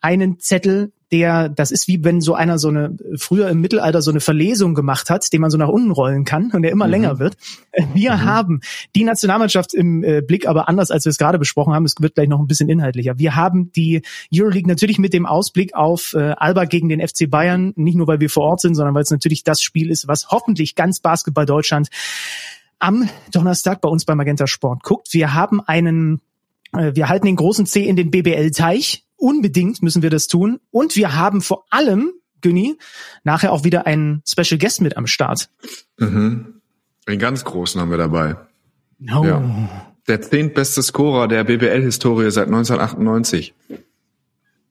einen 0.00 0.38
Zettel, 0.38 0.92
der, 1.12 1.50
das 1.50 1.70
ist 1.70 1.86
wie 1.88 2.02
wenn 2.02 2.20
so 2.20 2.34
einer 2.34 2.58
so 2.58 2.68
eine, 2.68 2.96
früher 3.16 3.48
im 3.50 3.60
Mittelalter 3.60 4.00
so 4.00 4.10
eine 4.10 4.20
Verlesung 4.20 4.74
gemacht 4.74 5.10
hat, 5.10 5.30
den 5.32 5.42
man 5.42 5.50
so 5.50 5.58
nach 5.58 5.68
unten 5.68 5.90
rollen 5.90 6.24
kann 6.24 6.50
und 6.52 6.62
der 6.62 6.72
immer 6.72 6.88
länger 6.88 7.18
wird. 7.18 7.36
Wir 7.94 8.24
haben 8.24 8.60
die 8.96 9.04
Nationalmannschaft 9.04 9.74
im 9.74 10.02
äh, 10.02 10.22
Blick, 10.22 10.48
aber 10.48 10.68
anders 10.68 10.90
als 10.90 11.04
wir 11.04 11.10
es 11.10 11.18
gerade 11.18 11.38
besprochen 11.38 11.74
haben, 11.74 11.84
es 11.84 11.94
wird 12.00 12.14
gleich 12.14 12.28
noch 12.28 12.40
ein 12.40 12.46
bisschen 12.46 12.68
inhaltlicher. 12.68 13.18
Wir 13.18 13.36
haben 13.36 13.70
die 13.72 14.02
Euroleague 14.34 14.68
natürlich 14.68 14.98
mit 14.98 15.12
dem 15.12 15.26
Ausblick 15.26 15.74
auf 15.74 16.14
äh, 16.14 16.34
Alba 16.36 16.64
gegen 16.64 16.88
den 16.88 17.06
FC 17.06 17.28
Bayern, 17.30 17.72
nicht 17.76 17.96
nur 17.96 18.06
weil 18.06 18.20
wir 18.20 18.30
vor 18.30 18.44
Ort 18.44 18.60
sind, 18.60 18.74
sondern 18.74 18.94
weil 18.94 19.02
es 19.02 19.10
natürlich 19.10 19.44
das 19.44 19.62
Spiel 19.62 19.90
ist, 19.90 20.08
was 20.08 20.30
hoffentlich 20.30 20.74
ganz 20.74 21.00
Basketball 21.00 21.46
Deutschland 21.46 21.88
am 22.78 23.08
Donnerstag 23.32 23.80
bei 23.80 23.88
uns 23.88 24.04
bei 24.04 24.14
Magenta 24.14 24.46
Sport 24.46 24.82
guckt. 24.82 25.12
Wir 25.12 25.34
haben 25.34 25.60
einen 25.60 26.20
äh, 26.72 26.92
wir 26.94 27.08
halten 27.08 27.26
den 27.26 27.36
großen 27.36 27.66
C 27.66 27.84
in 27.84 27.96
den 27.96 28.10
BBL-Teich. 28.10 29.04
Unbedingt 29.22 29.82
müssen 29.84 30.02
wir 30.02 30.10
das 30.10 30.26
tun. 30.26 30.58
Und 30.72 30.96
wir 30.96 31.14
haben 31.14 31.42
vor 31.42 31.64
allem, 31.70 32.10
Günni, 32.40 32.76
nachher 33.22 33.52
auch 33.52 33.62
wieder 33.62 33.86
einen 33.86 34.20
Special 34.28 34.58
Guest 34.58 34.80
mit 34.80 34.96
am 34.96 35.06
Start. 35.06 35.48
Mhm. 35.96 36.54
Den 37.08 37.18
ganz 37.20 37.44
großen 37.44 37.80
haben 37.80 37.92
wir 37.92 37.98
dabei. 37.98 38.34
Oh. 39.14 39.24
Ja. 39.24 39.86
Der 40.08 40.20
zehntbeste 40.22 40.82
Scorer 40.82 41.28
der 41.28 41.44
BBL-Historie 41.44 42.32
seit 42.32 42.48
1998. 42.48 43.54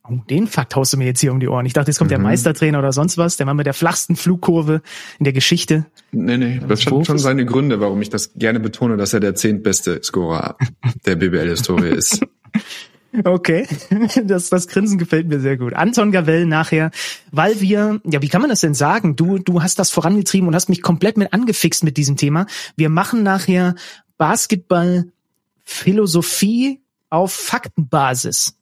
Oh, 0.03 0.15
den 0.29 0.47
Fakt 0.47 0.75
haust 0.75 0.91
du 0.91 0.97
mir 0.97 1.05
jetzt 1.05 1.21
hier 1.21 1.31
um 1.31 1.39
die 1.39 1.47
Ohren. 1.47 1.65
Ich 1.65 1.71
dachte, 1.71 1.89
jetzt 1.89 1.99
kommt 1.99 2.11
der 2.11 2.17
Mhm. 2.17 2.25
Meistertrainer 2.25 2.79
oder 2.79 2.91
sonst 2.91 3.17
was. 3.17 3.37
Der 3.37 3.45
Mann 3.45 3.55
mit 3.55 3.67
der 3.67 3.73
flachsten 3.73 4.17
Flugkurve 4.17 4.81
in 5.17 5.23
der 5.23 5.31
Geschichte. 5.31 5.85
Nee, 6.11 6.35
nee, 6.35 6.59
das 6.67 6.85
hat 6.85 7.05
schon 7.05 7.17
seine 7.19 7.45
Gründe, 7.45 7.79
warum 7.79 8.01
ich 8.01 8.09
das 8.09 8.33
gerne 8.33 8.59
betone, 8.59 8.97
dass 8.97 9.13
er 9.13 9.21
der 9.21 9.33
zehntbeste 9.33 10.03
Scorer 10.03 10.57
der 11.05 11.15
BBL-Historie 11.15 11.91
ist. 11.91 12.19
Okay, 13.23 13.67
das, 14.23 14.49
das 14.49 14.67
Grinsen 14.67 14.97
gefällt 14.97 15.27
mir 15.27 15.39
sehr 15.39 15.57
gut. 15.57 15.73
Anton 15.73 16.11
Gavell 16.11 16.45
nachher, 16.45 16.91
weil 17.31 17.59
wir, 17.59 17.99
ja, 18.05 18.21
wie 18.21 18.29
kann 18.29 18.41
man 18.41 18.49
das 18.49 18.61
denn 18.61 18.73
sagen? 18.73 19.15
Du, 19.15 19.37
du 19.37 19.61
hast 19.61 19.79
das 19.79 19.91
vorangetrieben 19.91 20.47
und 20.47 20.55
hast 20.55 20.69
mich 20.69 20.81
komplett 20.81 21.17
mit 21.17 21.33
angefixt 21.33 21.83
mit 21.83 21.97
diesem 21.97 22.15
Thema. 22.15 22.45
Wir 22.75 22.89
machen 22.89 23.23
nachher 23.23 23.75
Basketball 24.17 25.11
Philosophie 25.63 26.79
auf 27.09 27.33
Faktenbasis. 27.33 28.55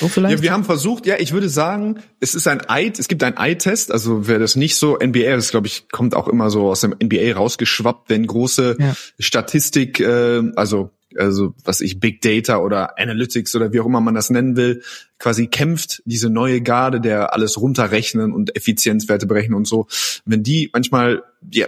So 0.00 0.08
vielleicht? 0.08 0.36
Ja, 0.38 0.42
wir 0.42 0.52
haben 0.52 0.64
versucht, 0.64 1.06
ja, 1.06 1.16
ich 1.18 1.32
würde 1.32 1.48
sagen, 1.48 2.02
es 2.20 2.34
ist 2.34 2.46
ein 2.46 2.68
Eid, 2.68 2.98
es 2.98 3.08
gibt 3.08 3.22
einen 3.22 3.36
Eye-Test, 3.36 3.92
also 3.92 4.26
wer 4.26 4.38
das 4.38 4.56
nicht 4.56 4.76
so, 4.76 4.96
NBA, 4.96 5.36
das 5.36 5.50
glaube 5.50 5.66
ich, 5.66 5.88
kommt 5.90 6.14
auch 6.14 6.28
immer 6.28 6.50
so 6.50 6.70
aus 6.70 6.80
dem 6.80 6.94
NBA 7.02 7.34
rausgeschwappt, 7.34 8.08
wenn 8.08 8.26
große 8.26 8.76
Ja. 8.78 8.94
Statistik, 9.18 10.00
äh, 10.00 10.42
also 10.56 10.90
also 11.18 11.54
was 11.64 11.80
ich 11.80 12.00
Big 12.00 12.20
Data 12.20 12.58
oder 12.58 12.98
Analytics 12.98 13.54
oder 13.54 13.72
wie 13.72 13.80
auch 13.80 13.86
immer 13.86 14.00
man 14.00 14.14
das 14.14 14.30
nennen 14.30 14.56
will, 14.56 14.82
quasi 15.18 15.46
kämpft 15.46 16.02
diese 16.04 16.30
neue 16.30 16.60
Garde, 16.60 17.00
der 17.00 17.32
alles 17.32 17.60
runterrechnen 17.60 18.32
und 18.32 18.56
Effizienzwerte 18.56 19.26
berechnen 19.26 19.54
und 19.54 19.66
so. 19.66 19.86
Wenn 20.24 20.42
die 20.42 20.70
manchmal 20.72 21.22
ja, 21.50 21.66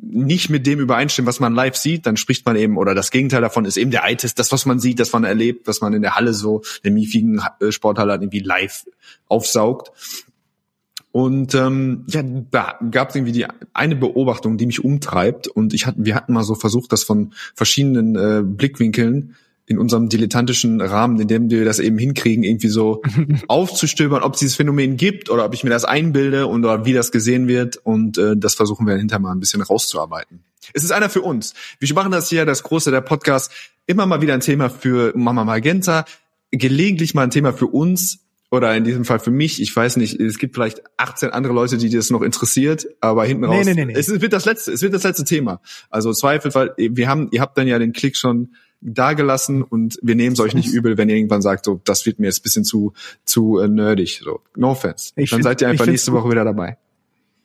nicht 0.00 0.50
mit 0.50 0.66
dem 0.66 0.80
übereinstimmen, 0.80 1.26
was 1.26 1.40
man 1.40 1.54
live 1.54 1.76
sieht, 1.76 2.06
dann 2.06 2.16
spricht 2.16 2.46
man 2.46 2.56
eben, 2.56 2.76
oder 2.76 2.94
das 2.94 3.10
Gegenteil 3.10 3.40
davon 3.40 3.64
ist 3.64 3.76
eben 3.76 3.90
der 3.90 4.04
Eye-Test, 4.04 4.38
das, 4.38 4.52
was 4.52 4.66
man 4.66 4.78
sieht, 4.78 5.00
das 5.00 5.12
man 5.12 5.24
erlebt, 5.24 5.66
was 5.66 5.80
man 5.80 5.92
in 5.94 6.02
der 6.02 6.16
Halle 6.16 6.32
so, 6.32 6.62
der 6.84 6.90
miefigen 6.90 7.40
äh, 7.60 7.72
Sporthalle 7.72 8.12
halt 8.12 8.22
irgendwie 8.22 8.40
live 8.40 8.86
aufsaugt. 9.28 9.92
Und 11.16 11.54
ähm, 11.54 12.04
ja, 12.08 12.22
da 12.22 12.78
gab 12.90 13.08
es 13.08 13.14
irgendwie 13.14 13.32
die 13.32 13.46
eine 13.72 13.96
Beobachtung, 13.96 14.58
die 14.58 14.66
mich 14.66 14.84
umtreibt. 14.84 15.48
Und 15.48 15.72
ich 15.72 15.86
hatte, 15.86 15.96
wir 16.04 16.14
hatten 16.14 16.34
mal 16.34 16.42
so 16.42 16.54
versucht, 16.54 16.92
das 16.92 17.04
von 17.04 17.32
verschiedenen 17.54 18.16
äh, 18.16 18.42
Blickwinkeln 18.44 19.34
in 19.64 19.78
unserem 19.78 20.10
dilettantischen 20.10 20.82
Rahmen, 20.82 21.18
in 21.18 21.26
dem 21.26 21.48
wir 21.48 21.64
das 21.64 21.78
eben 21.78 21.96
hinkriegen, 21.96 22.44
irgendwie 22.44 22.68
so 22.68 23.00
aufzustöbern, 23.48 24.22
ob 24.22 24.34
es 24.34 24.40
dieses 24.40 24.56
Phänomen 24.56 24.98
gibt 24.98 25.30
oder 25.30 25.46
ob 25.46 25.54
ich 25.54 25.64
mir 25.64 25.70
das 25.70 25.86
einbilde 25.86 26.48
und 26.48 26.66
oder 26.66 26.84
wie 26.84 26.92
das 26.92 27.10
gesehen 27.12 27.48
wird. 27.48 27.78
Und 27.78 28.18
äh, 28.18 28.36
das 28.36 28.54
versuchen 28.54 28.86
wir 28.86 28.96
hinterher 28.96 29.20
mal 29.20 29.32
ein 29.32 29.40
bisschen 29.40 29.62
rauszuarbeiten. 29.62 30.40
Es 30.74 30.84
ist 30.84 30.90
einer 30.90 31.08
für 31.08 31.22
uns. 31.22 31.54
Wir 31.78 31.94
machen 31.94 32.12
das 32.12 32.28
hier, 32.28 32.44
das 32.44 32.62
große 32.62 32.90
der 32.90 33.00
Podcast, 33.00 33.50
immer 33.86 34.04
mal 34.04 34.20
wieder 34.20 34.34
ein 34.34 34.40
Thema 34.40 34.68
für 34.68 35.14
Mama 35.16 35.46
Magenta, 35.46 36.04
gelegentlich 36.50 37.14
mal 37.14 37.22
ein 37.22 37.30
Thema 37.30 37.54
für 37.54 37.68
uns 37.68 38.25
oder 38.50 38.74
in 38.76 38.84
diesem 38.84 39.04
Fall 39.04 39.18
für 39.18 39.30
mich. 39.30 39.60
Ich 39.60 39.74
weiß 39.74 39.96
nicht, 39.96 40.20
es 40.20 40.38
gibt 40.38 40.54
vielleicht 40.54 40.82
18 40.98 41.30
andere 41.30 41.52
Leute, 41.52 41.76
die 41.78 41.90
das 41.90 42.10
noch 42.10 42.22
interessiert, 42.22 42.86
aber 43.00 43.24
hinten 43.24 43.42
Nee, 43.48 43.56
raus. 43.58 43.66
nee, 43.66 43.74
nee, 43.74 43.84
nee. 43.86 43.94
Es 43.96 44.08
wird 44.08 44.32
das 44.32 44.44
letzte, 44.44 44.72
es 44.72 44.82
wird 44.82 44.94
das 44.94 45.02
letzte 45.02 45.24
Thema. 45.24 45.60
Also 45.90 46.12
Zweifelsfall, 46.12 46.74
wir 46.76 47.08
haben, 47.08 47.28
ihr 47.32 47.40
habt 47.40 47.58
dann 47.58 47.66
ja 47.66 47.78
den 47.78 47.92
Klick 47.92 48.16
schon 48.16 48.54
dagelassen 48.80 49.62
und 49.62 49.98
wir 50.02 50.14
nehmen 50.14 50.34
es 50.34 50.40
euch 50.40 50.54
nicht 50.54 50.68
übel, 50.68 50.96
wenn 50.98 51.08
ihr 51.08 51.16
irgendwann 51.16 51.42
sagt, 51.42 51.64
so, 51.64 51.80
das 51.84 52.06
wird 52.06 52.18
mir 52.20 52.26
jetzt 52.26 52.40
ein 52.40 52.42
bisschen 52.42 52.64
zu, 52.64 52.92
zu 53.24 53.58
äh, 53.58 53.68
nerdig. 53.68 54.20
So, 54.22 54.40
no 54.54 54.70
offense. 54.70 55.12
Ich 55.16 55.30
dann 55.30 55.38
find- 55.38 55.44
seid 55.44 55.62
ihr 55.62 55.68
einfach 55.68 55.86
nächste. 55.86 56.12
Woche 56.12 56.30
wieder 56.30 56.44
dabei. 56.44 56.76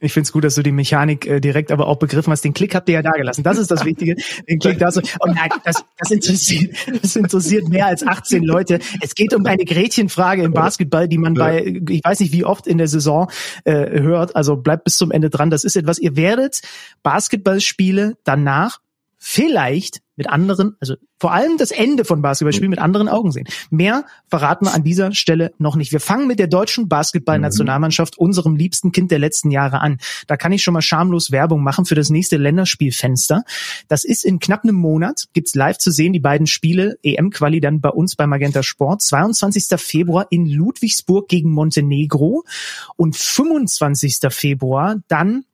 Ich 0.03 0.13
find's 0.13 0.31
gut, 0.31 0.43
dass 0.43 0.55
du 0.55 0.63
die 0.63 0.71
Mechanik 0.71 1.27
äh, 1.27 1.39
direkt 1.39 1.71
aber 1.71 1.87
auch 1.87 1.97
begriffen 1.97 2.31
hast. 2.31 2.43
Den 2.43 2.53
Klick 2.53 2.73
habt 2.73 2.89
ihr 2.89 2.95
ja 2.95 3.01
da 3.03 3.11
gelassen. 3.11 3.43
Das 3.43 3.59
ist 3.59 3.69
das 3.69 3.85
Wichtige. 3.85 4.15
Den 4.49 4.57
Klick 4.57 4.79
da 4.79 4.91
so. 4.91 4.99
Oh 5.19 5.27
nein, 5.27 5.49
das, 5.63 5.85
das, 5.99 6.09
interessiert, 6.09 6.75
das 7.01 7.15
interessiert 7.15 7.69
mehr 7.69 7.85
als 7.85 8.05
18 8.05 8.43
Leute. 8.43 8.79
Es 8.99 9.13
geht 9.13 9.33
um 9.35 9.45
eine 9.45 9.63
Gretchenfrage 9.63 10.41
im 10.41 10.53
Basketball, 10.53 11.07
die 11.07 11.19
man 11.19 11.35
bei, 11.35 11.81
ich 11.87 12.01
weiß 12.03 12.19
nicht 12.19 12.33
wie 12.33 12.43
oft 12.45 12.65
in 12.65 12.79
der 12.79 12.87
Saison 12.87 13.29
äh, 13.63 14.01
hört. 14.01 14.35
Also 14.35 14.57
bleibt 14.57 14.85
bis 14.85 14.97
zum 14.97 15.11
Ende 15.11 15.29
dran. 15.29 15.51
Das 15.51 15.63
ist 15.63 15.75
etwas, 15.75 15.99
ihr 15.99 16.15
werdet 16.15 16.61
Basketballspiele 17.03 18.17
danach 18.23 18.79
vielleicht 19.23 20.01
mit 20.15 20.27
anderen, 20.27 20.75
also 20.79 20.95
vor 21.19 21.31
allem 21.31 21.57
das 21.57 21.69
Ende 21.69 22.05
von 22.05 22.23
Basketballspielen 22.23 22.71
mit 22.71 22.79
anderen 22.79 23.07
Augen 23.07 23.31
sehen. 23.31 23.45
Mehr 23.69 24.05
verraten 24.27 24.65
wir 24.65 24.73
an 24.73 24.83
dieser 24.83 25.13
Stelle 25.13 25.53
noch 25.59 25.75
nicht. 25.75 25.91
Wir 25.91 25.99
fangen 25.99 26.27
mit 26.27 26.39
der 26.39 26.47
deutschen 26.47 26.89
Basketballnationalmannschaft, 26.89 28.17
unserem 28.17 28.55
liebsten 28.55 28.91
Kind 28.91 29.11
der 29.11 29.19
letzten 29.19 29.51
Jahre 29.51 29.79
an. 29.79 29.99
Da 30.25 30.37
kann 30.37 30.51
ich 30.51 30.63
schon 30.63 30.73
mal 30.73 30.81
schamlos 30.81 31.31
Werbung 31.31 31.63
machen 31.63 31.85
für 31.85 31.93
das 31.93 32.09
nächste 32.09 32.37
Länderspielfenster. 32.37 33.43
Das 33.87 34.03
ist 34.03 34.25
in 34.25 34.39
knapp 34.39 34.63
einem 34.63 34.75
Monat, 34.75 35.27
gibt's 35.33 35.53
live 35.53 35.77
zu 35.77 35.91
sehen, 35.91 36.13
die 36.13 36.19
beiden 36.19 36.47
Spiele, 36.47 36.97
EM-Quali 37.03 37.59
dann 37.59 37.79
bei 37.79 37.89
uns 37.89 38.15
bei 38.15 38.25
Magenta 38.25 38.63
Sport, 38.63 39.03
22. 39.03 39.79
Februar 39.79 40.25
in 40.31 40.47
Ludwigsburg 40.47 41.27
gegen 41.27 41.51
Montenegro 41.51 42.43
und 42.95 43.15
25. 43.15 44.17
Februar 44.29 44.95
dann 45.07 45.45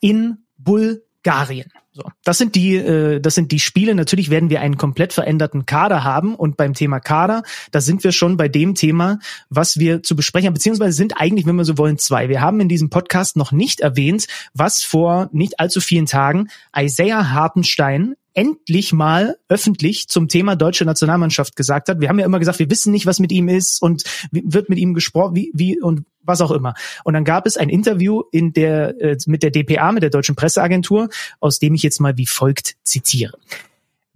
in 0.00 0.44
Bulgarien. 0.58 1.72
So, 1.98 2.04
das 2.22 2.38
sind 2.38 2.54
die, 2.54 2.76
äh, 2.76 3.18
das 3.18 3.34
sind 3.34 3.50
die 3.50 3.58
Spiele. 3.58 3.92
Natürlich 3.92 4.30
werden 4.30 4.50
wir 4.50 4.60
einen 4.60 4.76
komplett 4.76 5.12
veränderten 5.12 5.66
Kader 5.66 6.04
haben. 6.04 6.36
Und 6.36 6.56
beim 6.56 6.72
Thema 6.72 7.00
Kader, 7.00 7.42
da 7.72 7.80
sind 7.80 8.04
wir 8.04 8.12
schon 8.12 8.36
bei 8.36 8.46
dem 8.46 8.76
Thema, 8.76 9.18
was 9.50 9.80
wir 9.80 10.04
zu 10.04 10.14
besprechen 10.14 10.46
haben, 10.46 10.54
beziehungsweise 10.54 10.92
sind 10.92 11.14
eigentlich, 11.16 11.44
wenn 11.44 11.56
wir 11.56 11.64
so 11.64 11.76
wollen, 11.76 11.98
zwei. 11.98 12.28
Wir 12.28 12.40
haben 12.40 12.60
in 12.60 12.68
diesem 12.68 12.88
Podcast 12.88 13.36
noch 13.36 13.50
nicht 13.50 13.80
erwähnt, 13.80 14.28
was 14.54 14.84
vor 14.84 15.28
nicht 15.32 15.58
allzu 15.58 15.80
vielen 15.80 16.06
Tagen 16.06 16.50
Isaiah 16.76 17.30
Hartenstein 17.30 18.14
endlich 18.38 18.92
mal 18.92 19.36
öffentlich 19.48 20.06
zum 20.06 20.28
Thema 20.28 20.54
deutsche 20.54 20.84
Nationalmannschaft 20.84 21.56
gesagt 21.56 21.88
hat. 21.88 22.00
Wir 22.00 22.08
haben 22.08 22.20
ja 22.20 22.24
immer 22.24 22.38
gesagt, 22.38 22.60
wir 22.60 22.70
wissen 22.70 22.92
nicht, 22.92 23.04
was 23.04 23.18
mit 23.18 23.32
ihm 23.32 23.48
ist 23.48 23.82
und 23.82 24.04
wird 24.30 24.68
mit 24.68 24.78
ihm 24.78 24.94
gesprochen, 24.94 25.34
wie, 25.34 25.50
wie 25.54 25.80
und 25.80 26.04
was 26.22 26.40
auch 26.40 26.52
immer. 26.52 26.74
Und 27.02 27.14
dann 27.14 27.24
gab 27.24 27.48
es 27.48 27.56
ein 27.56 27.68
Interview 27.68 28.22
in 28.30 28.52
der, 28.52 29.00
äh, 29.00 29.16
mit 29.26 29.42
der 29.42 29.50
DPA, 29.50 29.90
mit 29.90 30.04
der 30.04 30.10
Deutschen 30.10 30.36
Presseagentur, 30.36 31.08
aus 31.40 31.58
dem 31.58 31.74
ich 31.74 31.82
jetzt 31.82 32.00
mal 32.00 32.16
wie 32.16 32.26
folgt 32.26 32.76
zitiere. 32.84 33.36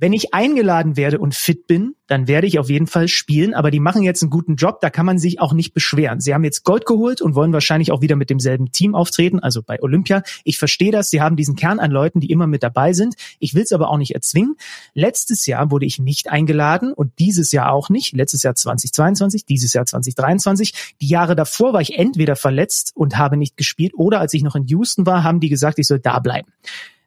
Wenn 0.03 0.13
ich 0.13 0.35
eingeladen 0.35 0.97
werde 0.97 1.21
und 1.21 1.33
fit 1.33 1.69
bin, 1.69 1.95
dann 2.09 2.27
werde 2.27 2.49
ich 2.49 2.59
auf 2.59 2.69
jeden 2.69 2.89
Fall 2.89 3.07
spielen. 3.07 3.55
Aber 3.55 3.71
die 3.71 3.79
machen 3.79 4.03
jetzt 4.03 4.21
einen 4.21 4.31
guten 4.31 4.57
Job, 4.57 4.81
da 4.81 4.91
kann 4.91 5.07
man 5.07 5.17
sich 5.17 5.39
auch 5.39 5.53
nicht 5.53 5.75
beschweren. 5.75 6.19
Sie 6.19 6.35
haben 6.35 6.43
jetzt 6.43 6.65
Gold 6.65 6.87
geholt 6.87 7.23
und 7.23 7.37
wollen 7.37 7.53
wahrscheinlich 7.53 7.93
auch 7.93 8.01
wieder 8.01 8.17
mit 8.17 8.29
demselben 8.29 8.73
Team 8.73 8.97
auftreten, 8.97 9.39
also 9.39 9.63
bei 9.63 9.81
Olympia. 9.81 10.25
Ich 10.43 10.59
verstehe 10.59 10.91
das. 10.91 11.09
Sie 11.09 11.21
haben 11.21 11.37
diesen 11.37 11.55
Kern 11.55 11.79
an 11.79 11.93
Leuten, 11.93 12.19
die 12.19 12.33
immer 12.33 12.49
mit 12.49 12.65
dabei 12.65 12.95
sind. 12.95 13.15
Ich 13.39 13.55
will 13.55 13.63
es 13.63 13.71
aber 13.71 13.91
auch 13.91 13.97
nicht 13.97 14.13
erzwingen. 14.13 14.57
Letztes 14.93 15.47
Jahr 15.47 15.71
wurde 15.71 15.87
ich 15.87 16.01
nicht 16.01 16.29
eingeladen 16.29 16.93
und 16.93 17.21
dieses 17.21 17.53
Jahr 17.53 17.71
auch 17.71 17.89
nicht. 17.89 18.13
Letztes 18.13 18.43
Jahr 18.43 18.57
2022, 18.57 19.47
dieses 19.47 19.73
Jahr 19.73 19.87
2023. 19.87 20.97
Die 21.01 21.07
Jahre 21.07 21.37
davor 21.37 21.75
war 21.75 21.81
ich 21.81 21.97
entweder 21.97 22.35
verletzt 22.35 22.91
und 22.97 23.19
habe 23.19 23.37
nicht 23.37 23.57
gespielt 23.57 23.93
oder 23.95 24.19
als 24.19 24.35
ich 24.35 24.43
noch 24.43 24.57
in 24.57 24.67
Houston 24.67 25.07
war, 25.07 25.23
haben 25.23 25.39
die 25.39 25.49
gesagt, 25.49 25.79
ich 25.79 25.87
soll 25.87 26.01
da 26.01 26.19
bleiben. 26.19 26.49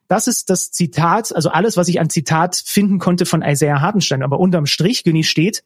Das 0.08 0.28
ist 0.28 0.50
das 0.50 0.70
Zitat, 0.70 1.34
also 1.34 1.50
alles, 1.50 1.76
was 1.76 1.88
ich 1.88 2.00
an 2.00 2.10
Zitat 2.10 2.56
finden 2.64 2.98
konnte 2.98 3.26
von 3.26 3.42
Isaiah 3.42 3.80
Hartenstein. 3.80 4.22
Aber 4.22 4.38
unterm 4.38 4.66
Strich, 4.66 5.04
Günni, 5.04 5.24
steht, 5.24 5.64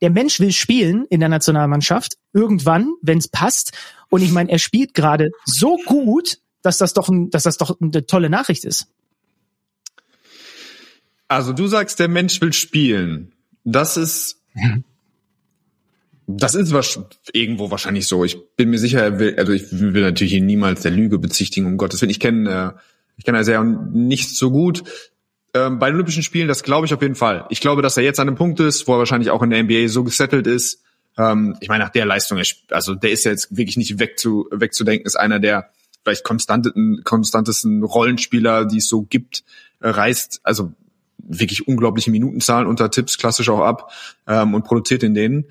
der 0.00 0.10
Mensch 0.10 0.40
will 0.40 0.52
spielen 0.52 1.06
in 1.08 1.20
der 1.20 1.28
Nationalmannschaft 1.28 2.16
irgendwann, 2.32 2.92
wenn 3.02 3.18
es 3.18 3.28
passt. 3.28 3.72
Und 4.08 4.22
ich 4.22 4.30
meine, 4.30 4.50
er 4.50 4.58
spielt 4.58 4.94
gerade 4.94 5.30
so 5.44 5.78
gut, 5.86 6.38
dass 6.62 6.78
das 6.78 6.94
doch, 6.94 7.08
ein, 7.08 7.30
dass 7.30 7.44
das 7.44 7.58
doch 7.58 7.80
eine 7.80 8.06
tolle 8.06 8.30
Nachricht 8.30 8.64
ist. 8.64 8.88
Also 11.28 11.52
du 11.52 11.66
sagst, 11.66 11.98
der 11.98 12.08
Mensch 12.08 12.40
will 12.40 12.52
spielen. 12.52 13.32
Das 13.64 13.96
ist, 13.96 14.40
das 16.26 16.54
ist 16.54 16.72
was, 16.72 17.00
irgendwo 17.32 17.70
wahrscheinlich 17.70 18.06
so. 18.06 18.24
Ich 18.24 18.38
bin 18.56 18.70
mir 18.70 18.78
sicher, 18.78 19.02
er 19.02 19.18
will, 19.18 19.36
also 19.38 19.52
ich 19.52 19.64
will 19.72 20.02
natürlich 20.02 20.32
hier 20.32 20.42
niemals 20.42 20.82
der 20.82 20.92
Lüge 20.92 21.18
bezichtigen, 21.18 21.66
um 21.66 21.76
Gottes 21.76 22.00
Willen. 22.00 22.10
Ich 22.10 22.20
kenne 22.20 22.74
äh, 22.76 22.80
ich 23.16 23.24
kenne 23.24 23.40
Isaiah 23.40 23.64
nicht 23.64 24.36
so 24.36 24.50
gut. 24.50 24.84
Ähm, 25.54 25.78
bei 25.78 25.86
den 25.86 25.94
Olympischen 25.94 26.22
Spielen, 26.22 26.48
das 26.48 26.62
glaube 26.62 26.86
ich 26.86 26.94
auf 26.94 27.02
jeden 27.02 27.14
Fall. 27.14 27.46
Ich 27.48 27.60
glaube, 27.60 27.82
dass 27.82 27.96
er 27.96 28.02
jetzt 28.02 28.20
an 28.20 28.28
einem 28.28 28.36
Punkt 28.36 28.60
ist, 28.60 28.86
wo 28.86 28.94
er 28.94 28.98
wahrscheinlich 28.98 29.30
auch 29.30 29.42
in 29.42 29.50
der 29.50 29.62
NBA 29.62 29.88
so 29.88 30.04
gesettelt 30.04 30.46
ist. 30.46 30.82
Ähm, 31.16 31.56
ich 31.60 31.68
meine, 31.68 31.84
nach 31.84 31.90
der 31.90 32.04
Leistung, 32.04 32.40
also 32.70 32.94
der 32.94 33.10
ist 33.10 33.24
ja 33.24 33.30
jetzt 33.30 33.56
wirklich 33.56 33.76
nicht 33.76 33.98
wegzu, 33.98 34.48
wegzudenken, 34.50 35.06
ist 35.06 35.16
einer 35.16 35.40
der 35.40 35.70
vielleicht 36.02 36.24
konstantesten, 36.24 37.02
konstantesten 37.04 37.82
Rollenspieler, 37.82 38.64
die 38.64 38.78
es 38.78 38.88
so 38.88 39.02
gibt, 39.02 39.44
äh, 39.80 39.88
reißt, 39.88 40.40
also 40.42 40.72
wirklich 41.18 41.66
unglaubliche 41.66 42.10
Minutenzahlen 42.10 42.68
unter 42.68 42.90
Tipps 42.90 43.18
klassisch 43.18 43.48
auch 43.48 43.60
ab 43.60 43.90
ähm, 44.26 44.54
und 44.54 44.64
produziert 44.64 45.02
in 45.02 45.14
denen. 45.14 45.46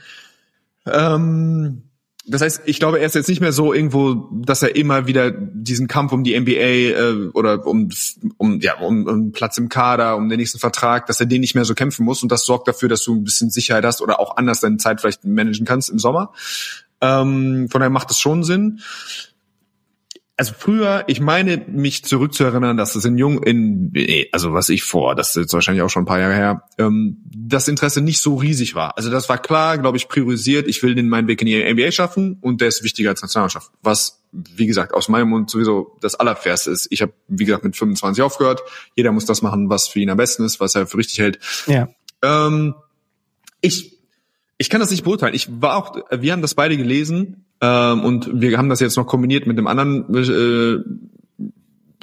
Ähm, 0.86 1.84
das 2.28 2.42
heißt, 2.42 2.62
ich 2.66 2.80
glaube, 2.80 3.00
er 3.00 3.06
ist 3.06 3.16
jetzt 3.16 3.30
nicht 3.30 3.42
mehr 3.42 3.52
so 3.52 3.74
irgendwo, 3.74 4.30
dass 4.32 4.64
er 4.64 4.76
immer 4.76 5.06
wieder 5.06 5.32
diesen 5.32 5.88
Kampf 5.88 6.12
um 6.12 6.24
die 6.24 6.40
NBA 6.40 6.52
äh, 6.52 7.28
oder 7.34 7.66
um, 7.68 7.90
um, 8.38 8.60
ja, 8.62 8.80
um, 8.80 9.06
um 9.06 9.32
Platz 9.32 9.58
im 9.58 9.70
Kader, 9.70 10.16
um 10.16 10.28
den 10.28 10.40
nächsten 10.40 10.58
Vertrag, 10.58 11.06
dass 11.06 11.20
er 11.20 11.28
den 11.28 11.42
nicht 11.42 11.54
mehr 11.54 11.66
so 11.66 11.76
kämpfen 11.76 12.04
muss 12.04 12.24
und 12.24 12.32
das 12.32 12.46
sorgt 12.46 12.68
dafür, 12.68 12.90
dass 12.90 13.04
du 13.04 13.14
ein 13.16 13.24
bisschen 13.24 13.52
Sicherheit 13.52 13.86
hast 13.86 14.02
oder 14.02 14.20
auch 14.20 14.38
anders 14.38 14.60
deine 14.60 14.78
Zeit 14.78 15.02
vielleicht 15.02 15.24
managen 15.24 15.66
kannst 15.66 15.90
im 15.90 16.00
Sommer. 16.00 16.32
Ähm, 17.02 17.68
von 17.70 17.80
daher 17.80 17.92
macht 17.92 18.10
das 18.10 18.20
schon 18.20 18.44
Sinn 18.44 18.80
also 20.38 20.54
früher, 20.58 21.06
ich 21.08 21.22
meine 21.22 21.64
mich 21.68 22.04
zurückzuerinnern, 22.04 22.76
dass 22.76 22.96
es 22.96 23.06
in 23.06 23.18
Jung, 23.18 23.42
in, 23.42 23.94
also 24.34 24.54
was 24.54 24.68
ich 24.68 24.84
vor, 24.84 25.16
das 25.16 25.30
ist 25.30 25.36
jetzt 25.36 25.54
wahrscheinlich 25.54 25.82
auch 25.82 25.90
schon 25.90 26.04
ein 26.04 26.08
paar 26.08 26.20
Jahre 26.20 26.34
her, 26.34 26.64
ähm, 26.78 27.22
das 27.34 27.70
Interesse 27.70 28.02
nicht 28.02 28.20
so 28.20 28.36
riesig 28.36 28.76
war. 28.76 28.98
Also 28.98 29.10
das 29.10 29.30
war 29.30 29.38
klar, 29.38 29.78
glaube 29.78 29.98
ich, 29.98 30.10
priorisiert, 30.10 30.68
ich 30.68 30.84
will 30.84 30.94
den 30.94 31.08
meinen 31.08 31.30
Weg 31.30 31.42
in 31.42 31.48
die 31.48 31.74
NBA 31.74 31.92
schaffen 31.92 32.38
und 32.42 32.60
der 32.60 32.68
ist 32.68 32.84
wichtiger 32.84 33.12
als 33.12 33.22
Nationalmannschaft. 33.22 33.72
Was, 33.82 34.24
wie 34.34 34.68
gesagt, 34.68 34.94
aus 34.94 35.08
meinem 35.08 35.30
Mund 35.30 35.50
sowieso 35.50 35.96
das 36.02 36.16
Allerfairste 36.16 36.70
ist. 36.70 36.88
Ich 36.90 37.02
habe, 37.02 37.14
wie 37.30 37.46
gesagt, 37.46 37.64
mit 37.64 37.78
25 37.78 38.22
aufgehört. 38.22 38.62
Jeder 38.96 39.14
muss 39.14 39.26
das 39.26 39.42
machen, 39.42 39.70
was 39.70 39.88
für 39.88 40.02
ihn 40.02 40.10
am 40.10 40.18
besten 40.18 40.44
ist, 40.44 40.60
was 40.60 40.76
er 40.76 40.86
für 40.86 40.98
richtig 40.98 41.20
hält. 41.20 41.40
Ja. 41.66 41.88
Ähm, 42.22 42.76
ich, 43.62 44.00
ich 44.58 44.70
kann 44.70 44.82
das 44.82 44.92
nicht 44.92 45.06
beurteilen. 45.06 45.34
Ich 45.34 45.48
war 45.62 45.78
auch, 45.78 45.96
wir 46.12 46.34
haben 46.34 46.42
das 46.42 46.56
beide 46.56 46.76
gelesen 46.76 47.45
ähm, 47.66 48.04
und 48.04 48.30
wir 48.34 48.58
haben 48.58 48.70
das 48.70 48.80
jetzt 48.80 48.96
noch 48.96 49.08
kombiniert 49.08 49.48
mit 49.48 49.58
dem 49.58 49.66
anderen 49.66 50.14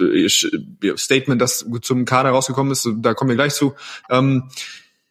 äh, 0.00 0.28
Statement, 0.96 1.40
das 1.40 1.64
zum 1.82 2.04
Kader 2.04 2.30
rausgekommen 2.30 2.72
ist. 2.72 2.88
Da 2.96 3.14
kommen 3.14 3.28
wir 3.28 3.36
gleich 3.36 3.54
zu. 3.54 3.74
Ähm, 4.10 4.48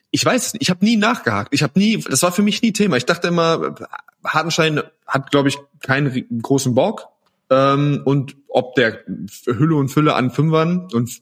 ich 0.09 0.25
weiß. 0.25 0.55
Ich 0.59 0.69
habe 0.69 0.83
nie 0.83 0.97
nachgehakt. 0.97 1.53
Ich 1.53 1.63
habe 1.63 1.79
nie, 1.79 1.97
das 1.97 2.21
war 2.23 2.33
für 2.33 2.41
mich 2.41 2.61
nie 2.61 2.73
Thema. 2.73 2.97
Ich 2.97 3.05
dachte 3.05 3.29
immer, 3.29 3.75
Hartenstein 4.25 4.81
hat, 5.07 5.31
glaube 5.31 5.47
ich, 5.47 5.57
keinen 5.81 6.41
großen 6.41 6.75
Bock. 6.75 7.07
Ähm, 7.49 8.01
und 8.03 8.35
ob 8.49 8.75
der 8.75 8.99
Hülle 9.45 9.75
und 9.75 9.89
Fülle 9.89 10.15
an 10.15 10.31
Fünfern 10.31 10.89
und 10.91 11.21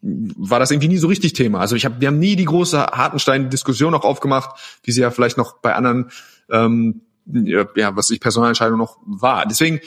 war 0.00 0.60
das 0.60 0.70
irgendwie 0.70 0.88
nie 0.88 0.98
so 0.98 1.08
richtig 1.08 1.32
Thema. 1.32 1.58
Also 1.58 1.74
ich 1.74 1.84
hab, 1.84 2.00
wir 2.00 2.06
haben 2.06 2.20
nie 2.20 2.36
die 2.36 2.44
große 2.44 2.78
Hartenstein-Diskussion 2.78 3.94
auch 3.94 4.04
aufgemacht, 4.04 4.80
wie 4.84 4.92
sie 4.92 5.00
ja 5.00 5.10
vielleicht 5.10 5.36
noch 5.36 5.58
bei 5.58 5.74
anderen 5.74 6.10
ähm, 6.50 7.00
ja, 7.32 7.96
was 7.96 8.10
ich 8.10 8.20
Personalentscheidung 8.20 8.78
noch 8.78 8.98
war. 9.04 9.46
Deswegen, 9.46 9.80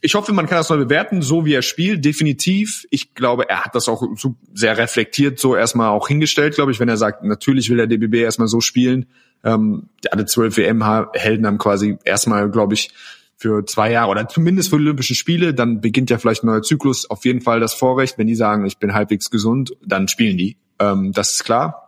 ich 0.00 0.14
hoffe, 0.14 0.32
man 0.32 0.46
kann 0.46 0.58
das 0.58 0.68
neu 0.68 0.76
bewerten, 0.76 1.22
so 1.22 1.46
wie 1.46 1.54
er 1.54 1.62
spielt, 1.62 2.04
definitiv. 2.04 2.86
Ich 2.90 3.14
glaube, 3.14 3.48
er 3.48 3.64
hat 3.64 3.74
das 3.74 3.88
auch 3.88 4.02
so 4.16 4.36
sehr 4.52 4.76
reflektiert 4.76 5.38
so 5.38 5.56
erstmal 5.56 5.88
auch 5.88 6.08
hingestellt, 6.08 6.54
glaube 6.54 6.72
ich, 6.72 6.80
wenn 6.80 6.88
er 6.88 6.96
sagt, 6.96 7.24
natürlich 7.24 7.70
will 7.70 7.78
der 7.78 7.86
DBB 7.86 8.16
erstmal 8.16 8.48
so 8.48 8.60
spielen. 8.60 9.06
Ähm, 9.42 9.88
alle 10.10 10.26
zwölf 10.26 10.56
WM-Helden 10.56 11.46
haben 11.46 11.58
quasi 11.58 11.96
erstmal, 12.04 12.50
glaube 12.50 12.74
ich, 12.74 12.90
für 13.36 13.64
zwei 13.66 13.90
Jahre 13.90 14.10
oder 14.10 14.28
zumindest 14.28 14.70
für 14.70 14.76
Olympische 14.76 15.14
Spiele, 15.14 15.54
dann 15.54 15.80
beginnt 15.80 16.10
ja 16.10 16.18
vielleicht 16.18 16.44
ein 16.44 16.46
neuer 16.46 16.62
Zyklus. 16.62 17.10
Auf 17.10 17.24
jeden 17.24 17.40
Fall 17.40 17.60
das 17.60 17.74
Vorrecht, 17.74 18.16
wenn 18.18 18.26
die 18.26 18.34
sagen, 18.34 18.64
ich 18.64 18.78
bin 18.78 18.94
halbwegs 18.94 19.30
gesund, 19.30 19.72
dann 19.84 20.08
spielen 20.08 20.38
die. 20.38 20.56
Ähm, 20.78 21.12
das 21.12 21.32
ist 21.32 21.44
klar. 21.44 21.83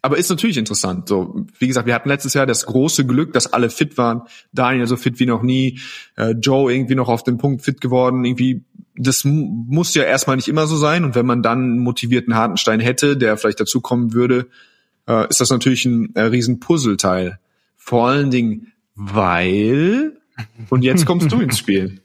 Aber 0.00 0.16
ist 0.16 0.30
natürlich 0.30 0.56
interessant. 0.56 1.08
So, 1.08 1.46
wie 1.58 1.68
gesagt, 1.68 1.86
wir 1.86 1.94
hatten 1.94 2.08
letztes 2.08 2.34
Jahr 2.34 2.46
das 2.46 2.66
große 2.66 3.06
Glück, 3.06 3.32
dass 3.32 3.52
alle 3.52 3.70
fit 3.70 3.98
waren. 3.98 4.22
Daniel 4.52 4.86
so 4.86 4.96
fit 4.96 5.18
wie 5.20 5.26
noch 5.26 5.42
nie, 5.42 5.80
äh, 6.16 6.32
Joe 6.32 6.72
irgendwie 6.72 6.94
noch 6.94 7.08
auf 7.08 7.22
den 7.22 7.38
Punkt 7.38 7.62
fit 7.62 7.80
geworden. 7.80 8.24
Irgendwie, 8.24 8.64
das 8.96 9.24
muss 9.24 9.94
ja 9.94 10.02
erstmal 10.02 10.36
nicht 10.36 10.48
immer 10.48 10.66
so 10.66 10.76
sein. 10.76 11.04
Und 11.04 11.14
wenn 11.14 11.26
man 11.26 11.42
dann 11.42 11.58
einen 11.58 11.78
motivierten 11.78 12.34
Hartenstein 12.34 12.80
hätte, 12.80 13.16
der 13.16 13.36
vielleicht 13.36 13.60
dazukommen 13.60 14.12
würde, 14.12 14.48
äh, 15.08 15.28
ist 15.28 15.40
das 15.40 15.50
natürlich 15.50 15.84
ein 15.84 16.14
äh, 16.14 16.22
riesen 16.22 16.60
Puzzleteil. 16.60 17.38
Vor 17.76 18.08
allen 18.08 18.30
Dingen, 18.30 18.72
weil 18.94 20.16
und 20.70 20.82
jetzt 20.82 21.06
kommst 21.06 21.30
du 21.32 21.40
ins 21.40 21.58
Spiel. 21.58 22.00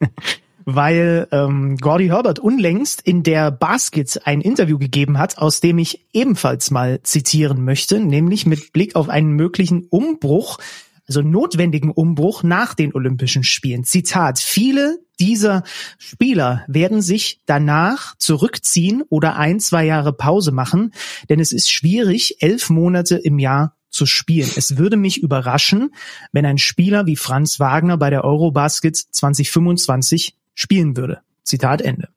weil 0.66 1.28
ähm, 1.30 1.76
Gordy 1.76 2.08
Herbert 2.08 2.40
unlängst 2.40 3.00
in 3.00 3.22
der 3.22 3.52
Baskets 3.52 4.18
ein 4.18 4.40
Interview 4.40 4.78
gegeben 4.78 5.16
hat, 5.16 5.38
aus 5.38 5.60
dem 5.60 5.78
ich 5.78 6.06
ebenfalls 6.12 6.70
mal 6.72 7.00
zitieren 7.02 7.64
möchte, 7.64 8.00
nämlich 8.00 8.46
mit 8.46 8.72
Blick 8.72 8.96
auf 8.96 9.08
einen 9.08 9.30
möglichen 9.30 9.86
Umbruch, 9.88 10.58
also 11.06 11.22
notwendigen 11.22 11.92
Umbruch 11.92 12.42
nach 12.42 12.74
den 12.74 12.92
Olympischen 12.94 13.44
Spielen. 13.44 13.84
Zitat, 13.84 14.40
viele 14.40 14.98
dieser 15.20 15.62
Spieler 15.98 16.64
werden 16.66 17.00
sich 17.00 17.40
danach 17.46 18.16
zurückziehen 18.18 19.02
oder 19.08 19.36
ein, 19.36 19.60
zwei 19.60 19.86
Jahre 19.86 20.12
Pause 20.12 20.50
machen, 20.50 20.92
denn 21.28 21.38
es 21.38 21.52
ist 21.52 21.70
schwierig, 21.70 22.42
elf 22.42 22.70
Monate 22.70 23.16
im 23.16 23.38
Jahr 23.38 23.76
zu 23.88 24.04
spielen. 24.04 24.50
Es 24.56 24.76
würde 24.76 24.96
mich 24.96 25.22
überraschen, 25.22 25.94
wenn 26.32 26.44
ein 26.44 26.58
Spieler 26.58 27.06
wie 27.06 27.16
Franz 27.16 27.60
Wagner 27.60 27.96
bei 27.96 28.10
der 28.10 28.24
Eurobasket 28.24 28.96
2025 28.96 30.34
spielen 30.56 30.96
würde. 30.96 31.20
Zitat 31.44 31.80
Ende. 31.80 32.08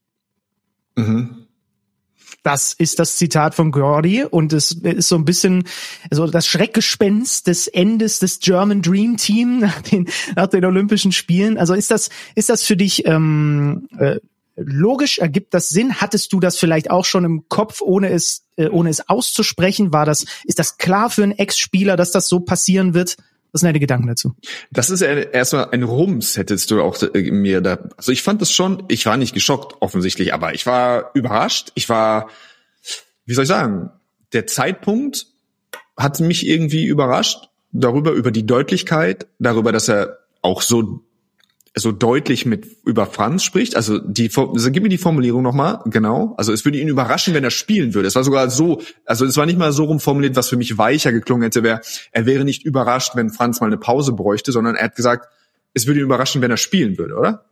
Mhm. 0.96 1.46
Das 2.42 2.74
ist 2.74 3.00
das 3.00 3.18
Zitat 3.18 3.54
von 3.54 3.72
Gordy 3.72 4.24
und 4.24 4.54
es 4.54 4.72
ist 4.72 5.10
so 5.10 5.16
ein 5.16 5.26
bisschen 5.26 5.66
so 6.10 6.26
das 6.26 6.48
Schreckgespenst 6.48 7.48
des 7.48 7.68
Endes 7.68 8.20
des 8.20 8.40
German 8.40 8.82
Dream 8.82 9.18
Team 9.18 9.60
nach 9.60 9.82
den, 9.82 10.10
nach 10.36 10.48
den 10.48 10.66
Olympischen 10.66 11.12
Spielen. 11.12 11.58
Also 11.58 11.74
ist 11.74 11.92
das 11.92 12.10
ist 12.36 12.50
das 12.50 12.64
für 12.64 12.78
dich 12.78 13.06
ähm, 13.06 13.88
äh, 13.98 14.20
logisch? 14.56 15.20
Ergibt 15.20 15.54
das 15.54 15.70
Sinn? 15.70 15.96
Hattest 15.96 16.32
du 16.32 16.40
das 16.40 16.58
vielleicht 16.58 16.92
auch 16.92 17.06
schon 17.06 17.26
im 17.26 17.50
Kopf, 17.50 17.82
ohne 17.82 18.10
es 18.10 18.46
äh, 18.56 18.70
ohne 18.70 18.90
es 18.90 19.10
auszusprechen? 19.10 19.92
War 19.92 20.06
das 20.06 20.26
ist 20.46 20.60
das 20.60 20.78
klar 20.78 21.10
für 21.10 21.24
einen 21.24 21.34
Ex-Spieler, 21.34 21.98
dass 21.98 22.12
das 22.12 22.30
so 22.30 22.40
passieren 22.40 22.94
wird? 22.94 23.18
Was 23.52 23.62
sind 23.62 23.68
deine 23.68 23.80
Gedanken 23.80 24.08
dazu? 24.08 24.36
Das 24.72 24.90
ist 24.90 25.02
erstmal 25.02 25.70
ein 25.72 25.84
Rums, 25.84 26.38
hättest 26.38 26.70
du 26.72 26.82
auch 26.82 27.02
äh, 27.02 27.32
mir 27.32 27.62
da. 27.62 27.80
Also 27.98 28.12
ich 28.12 28.22
fand 28.22 28.42
das 28.42 28.52
schon, 28.52 28.84
ich 28.88 29.06
war 29.06 29.18
nicht 29.18 29.34
geschockt 29.34 29.82
offensichtlich, 29.82 30.34
aber 30.34 30.54
ich 30.54 30.66
war 30.66 31.12
überrascht. 31.14 31.72
Ich 31.76 31.90
war, 31.90 32.30
wie 33.26 33.34
soll 33.34 33.44
ich 33.44 33.50
sagen, 33.50 33.90
der 34.34 34.46
Zeitpunkt 34.46 35.28
hat 35.98 36.20
mich 36.20 36.48
irgendwie 36.48 36.86
überrascht 36.86 37.50
darüber, 37.72 38.12
über 38.12 38.32
die 38.32 38.46
Deutlichkeit, 38.46 39.28
darüber, 39.40 39.72
dass 39.72 39.88
er 39.88 40.20
auch 40.42 40.62
so 40.62 41.02
so 41.80 41.92
deutlich 41.92 42.46
mit 42.46 42.68
über 42.86 43.06
Franz 43.06 43.44
spricht. 43.44 43.76
Also 43.76 44.00
die, 44.00 44.30
also 44.36 44.72
gib 44.72 44.84
mir 44.84 44.90
die 44.90 44.98
Formulierung 44.98 45.42
nochmal, 45.42 45.80
genau. 45.86 46.36
Also 46.38 46.54
es 46.54 46.66
würde 46.66 46.78
ihn 46.78 46.88
überraschen, 46.88 47.34
wenn 47.34 47.44
er 47.44 47.52
spielen 47.52 47.94
würde. 47.94 48.08
Es 48.08 48.16
war 48.16 48.24
sogar 48.24 48.50
so, 48.50 48.82
also 49.06 49.26
es 49.26 49.38
war 49.38 49.46
nicht 49.46 49.58
mal 49.58 49.72
so 49.72 49.86
rumformuliert, 49.86 50.36
was 50.36 50.50
für 50.50 50.58
mich 50.58 50.78
weicher 50.78 51.12
geklungen 51.12 51.44
hätte, 51.44 51.64
wäre, 51.64 51.82
er 52.12 52.26
wäre 52.26 52.46
nicht 52.46 52.64
überrascht, 52.64 53.16
wenn 53.16 53.30
Franz 53.30 53.62
mal 53.62 53.68
eine 53.68 53.78
Pause 53.78 54.14
bräuchte, 54.14 54.52
sondern 54.52 54.76
er 54.76 54.86
hat 54.86 54.96
gesagt, 54.96 55.28
es 55.74 55.88
würde 55.88 56.00
ihn 56.00 56.06
überraschen, 56.06 56.42
wenn 56.42 56.52
er 56.52 56.58
spielen 56.58 56.98
würde, 56.98 57.16
oder? 57.16 57.49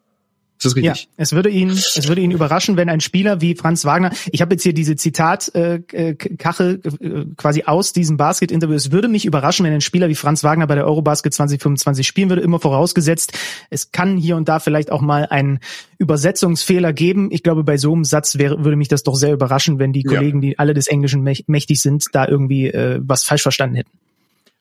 Ist 0.58 0.66
das 0.66 0.76
richtig? 0.76 1.04
Ja, 1.04 1.10
es 1.18 1.34
würde 1.34 1.50
ihn, 1.50 1.70
es 1.70 2.08
würde 2.08 2.22
ihn 2.22 2.32
überraschen, 2.32 2.78
wenn 2.78 2.90
ein 2.90 3.00
Spieler 3.00 3.42
wie 3.42 3.54
Franz 3.54 3.86
Wagner, 3.86 4.12
ich 4.32 4.42
habe 4.42 4.56
jetzt 4.56 4.64
hier 4.64 4.74
diese 4.74 4.96
Zitatkachel 4.96 5.84
äh, 5.94 7.06
äh, 7.06 7.26
quasi 7.38 7.64
aus 7.66 7.94
diesem 7.94 8.18
Basket-Interview, 8.18 8.76
es 8.76 8.92
würde 8.92 9.08
mich 9.08 9.26
überraschen, 9.26 9.66
wenn 9.68 9.74
ein 9.74 9.82
Spieler 9.82 10.10
wie 10.10 10.16
Franz 10.16 10.44
Wagner 10.44 10.66
bei 10.66 10.74
der 10.74 10.88
Eurobasket 10.88 11.32
2025 11.32 12.08
spielen 12.08 12.30
würde, 12.30 12.42
immer 12.42 12.60
vorausgesetzt, 12.60 13.38
es 13.70 13.92
kann 13.92 14.18
hier 14.18 14.36
und 14.36 14.50
da 14.50 14.60
vielleicht 14.60 14.92
auch 14.92 15.02
mal 15.02 15.28
einen 15.28 15.60
Übersetzungsfehler 16.00 16.92
geben. 16.92 17.30
Ich 17.32 17.44
glaube, 17.44 17.64
bei 17.64 17.78
so 17.78 17.94
einem 17.94 18.04
Satz 18.04 18.40
wäre, 18.40 18.64
würde 18.64 18.78
mich 18.78 18.88
das 18.88 19.04
doch 19.04 19.16
sehr 19.16 19.34
überraschen, 19.34 19.78
wenn 19.78 19.94
die 19.94 20.04
Kollegen, 20.04 20.42
ja. 20.42 20.50
die 20.50 20.60
alle 20.60 20.74
des 20.74 20.88
Englischen 20.88 21.22
mächtig 21.22 21.82
sind, 21.82 22.06
da 22.14 22.28
irgendwie 22.28 22.68
äh, 22.68 23.00
was 23.04 23.24
falsch 23.24 23.44
verstanden 23.44 23.76
hätten. 23.76 23.92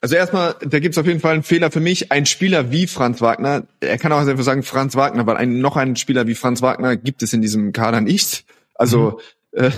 Also 0.00 0.14
erstmal, 0.14 0.54
da 0.60 0.78
gibt's 0.78 0.98
auf 0.98 1.06
jeden 1.06 1.20
Fall 1.20 1.34
einen 1.34 1.42
Fehler 1.42 1.70
für 1.70 1.80
mich. 1.80 2.12
Ein 2.12 2.26
Spieler 2.26 2.70
wie 2.70 2.86
Franz 2.86 3.20
Wagner, 3.20 3.66
er 3.80 3.98
kann 3.98 4.12
auch 4.12 4.18
einfach 4.18 4.44
sagen 4.44 4.62
Franz 4.62 4.94
Wagner, 4.94 5.26
weil 5.26 5.36
ein, 5.36 5.60
noch 5.60 5.76
einen 5.76 5.96
Spieler 5.96 6.26
wie 6.26 6.34
Franz 6.34 6.62
Wagner 6.62 6.96
gibt 6.96 7.22
es 7.22 7.32
in 7.32 7.42
diesem 7.42 7.72
Kader 7.72 8.00
nicht. 8.00 8.44
Also 8.74 9.18
mhm. 9.52 9.64
äh, 9.64 9.70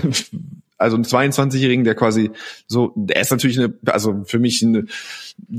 also 0.76 0.96
ein 0.96 1.04
22-Jährigen, 1.04 1.84
der 1.84 1.94
quasi 1.94 2.30
so, 2.66 2.92
der 2.94 3.20
ist 3.20 3.30
natürlich 3.30 3.58
eine, 3.58 3.74
also 3.86 4.22
für 4.24 4.38
mich 4.38 4.62
ein 4.62 4.88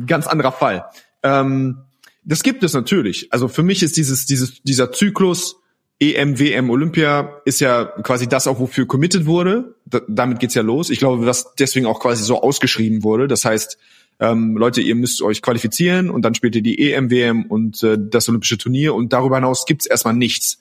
ganz 0.07 0.27
anderer 0.27 0.51
Fall. 0.51 0.85
Ähm, 1.23 1.79
das 2.23 2.43
gibt 2.43 2.63
es 2.63 2.73
natürlich. 2.73 3.31
Also 3.31 3.47
für 3.47 3.63
mich 3.63 3.83
ist 3.83 3.97
dieses, 3.97 4.25
dieses, 4.25 4.61
dieser 4.63 4.91
Zyklus 4.91 5.57
EM, 5.99 6.39
WM, 6.39 6.69
Olympia 6.69 7.41
ist 7.43 7.59
ja 7.59 7.83
quasi 7.83 8.27
das 8.27 8.47
auch, 8.47 8.59
wofür 8.59 8.87
committed 8.87 9.25
wurde. 9.25 9.75
Da, 9.85 10.01
damit 10.07 10.39
geht's 10.39 10.53
ja 10.53 10.61
los. 10.61 10.89
Ich 10.89 10.99
glaube, 10.99 11.25
was 11.25 11.55
deswegen 11.55 11.85
auch 11.85 11.99
quasi 11.99 12.23
so 12.23 12.41
ausgeschrieben 12.41 13.03
wurde. 13.03 13.27
Das 13.27 13.43
heißt, 13.43 13.77
ähm, 14.19 14.57
Leute, 14.57 14.81
ihr 14.81 14.95
müsst 14.95 15.21
euch 15.21 15.41
qualifizieren 15.41 16.09
und 16.09 16.23
dann 16.23 16.35
spielt 16.35 16.55
ihr 16.55 16.61
die 16.61 16.91
EM, 16.91 17.09
WM 17.09 17.45
und 17.45 17.81
äh, 17.83 17.97
das 17.99 18.27
Olympische 18.27 18.57
Turnier 18.57 18.93
und 18.93 19.13
darüber 19.13 19.37
hinaus 19.37 19.65
gibt's 19.65 19.85
erstmal 19.85 20.13
nichts. 20.13 20.59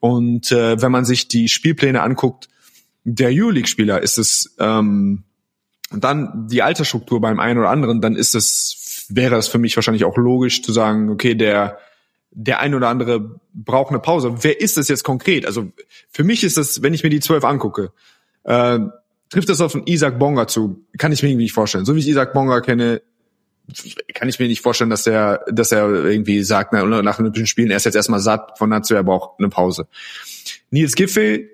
Und 0.00 0.52
äh, 0.52 0.80
wenn 0.80 0.92
man 0.92 1.04
sich 1.04 1.28
die 1.28 1.48
Spielpläne 1.48 2.02
anguckt, 2.02 2.48
der 3.04 3.30
Euroleague-Spieler 3.30 4.02
ist 4.02 4.18
es 4.18 4.54
ähm, 4.58 5.22
dann 5.92 6.48
die 6.48 6.62
Altersstruktur 6.62 7.20
beim 7.20 7.38
einen 7.38 7.60
oder 7.60 7.70
anderen, 7.70 8.00
dann 8.00 8.16
ist 8.16 8.34
es 8.34 9.06
wäre 9.08 9.36
es 9.36 9.46
für 9.46 9.58
mich 9.58 9.76
wahrscheinlich 9.76 10.04
auch 10.04 10.16
logisch 10.16 10.62
zu 10.62 10.72
sagen, 10.72 11.10
okay, 11.10 11.34
der 11.34 11.78
der 12.32 12.60
ein 12.60 12.74
oder 12.74 12.88
andere 12.88 13.40
braucht 13.54 13.90
eine 13.90 14.00
Pause. 14.00 14.34
Wer 14.42 14.60
ist 14.60 14.76
das 14.76 14.88
jetzt 14.88 15.04
konkret? 15.04 15.46
Also 15.46 15.72
für 16.10 16.24
mich 16.24 16.44
ist 16.44 16.58
das, 16.58 16.82
wenn 16.82 16.92
ich 16.92 17.02
mir 17.02 17.08
die 17.08 17.20
zwölf 17.20 17.44
angucke, 17.44 17.92
äh, 18.44 18.78
trifft 19.36 19.50
das 19.50 19.60
auf 19.60 19.74
einen 19.74 19.86
Isaac 19.86 20.18
Bonga 20.18 20.46
zu? 20.46 20.86
Kann 20.96 21.12
ich 21.12 21.22
mir 21.22 21.28
irgendwie 21.28 21.44
nicht 21.44 21.52
vorstellen. 21.52 21.84
So 21.84 21.94
wie 21.94 22.00
ich 22.00 22.08
Isaac 22.08 22.32
Bonga 22.32 22.60
kenne, 22.62 23.02
kann 24.14 24.28
ich 24.28 24.38
mir 24.38 24.48
nicht 24.48 24.62
vorstellen, 24.62 24.90
dass 24.90 25.06
er, 25.06 25.44
dass 25.50 25.72
er 25.72 25.88
irgendwie 26.04 26.42
sagt, 26.42 26.72
na, 26.72 26.84
nach 27.02 27.18
Olympischen 27.18 27.46
Spielen, 27.46 27.70
er 27.70 27.76
ist 27.76 27.84
jetzt 27.84 27.96
erstmal 27.96 28.20
satt 28.20 28.56
von 28.56 28.70
dazu, 28.70 28.94
er 28.94 29.02
braucht 29.02 29.38
eine 29.38 29.48
Pause. 29.50 29.88
Nils 30.70 30.94
Giffey, 30.94 31.50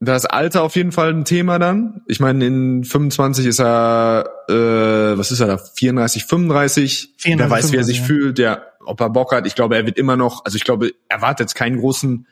das 0.00 0.24
Alter 0.24 0.62
auf 0.62 0.76
jeden 0.76 0.92
Fall 0.92 1.12
ein 1.12 1.24
Thema 1.24 1.58
dann. 1.58 2.02
Ich 2.06 2.20
meine, 2.20 2.46
in 2.46 2.84
25 2.84 3.44
ist 3.44 3.60
er, 3.60 4.30
äh, 4.48 5.18
was 5.18 5.30
ist 5.32 5.40
er 5.40 5.48
da, 5.48 5.58
34, 5.58 6.24
35. 6.24 7.14
34, 7.18 7.38
Wer 7.38 7.50
weiß, 7.50 7.72
wie 7.72 7.76
er 7.76 7.84
sich 7.84 7.98
ja. 7.98 8.04
fühlt, 8.04 8.38
ja, 8.38 8.62
ob 8.86 9.00
er 9.00 9.10
Bock 9.10 9.32
hat. 9.32 9.46
Ich 9.46 9.54
glaube, 9.54 9.76
er 9.76 9.84
wird 9.84 9.98
immer 9.98 10.16
noch, 10.16 10.44
also 10.44 10.56
ich 10.56 10.64
glaube, 10.64 10.92
er 11.08 11.20
wartet 11.20 11.40
jetzt 11.40 11.54
keinen 11.54 11.78
großen 11.78 12.26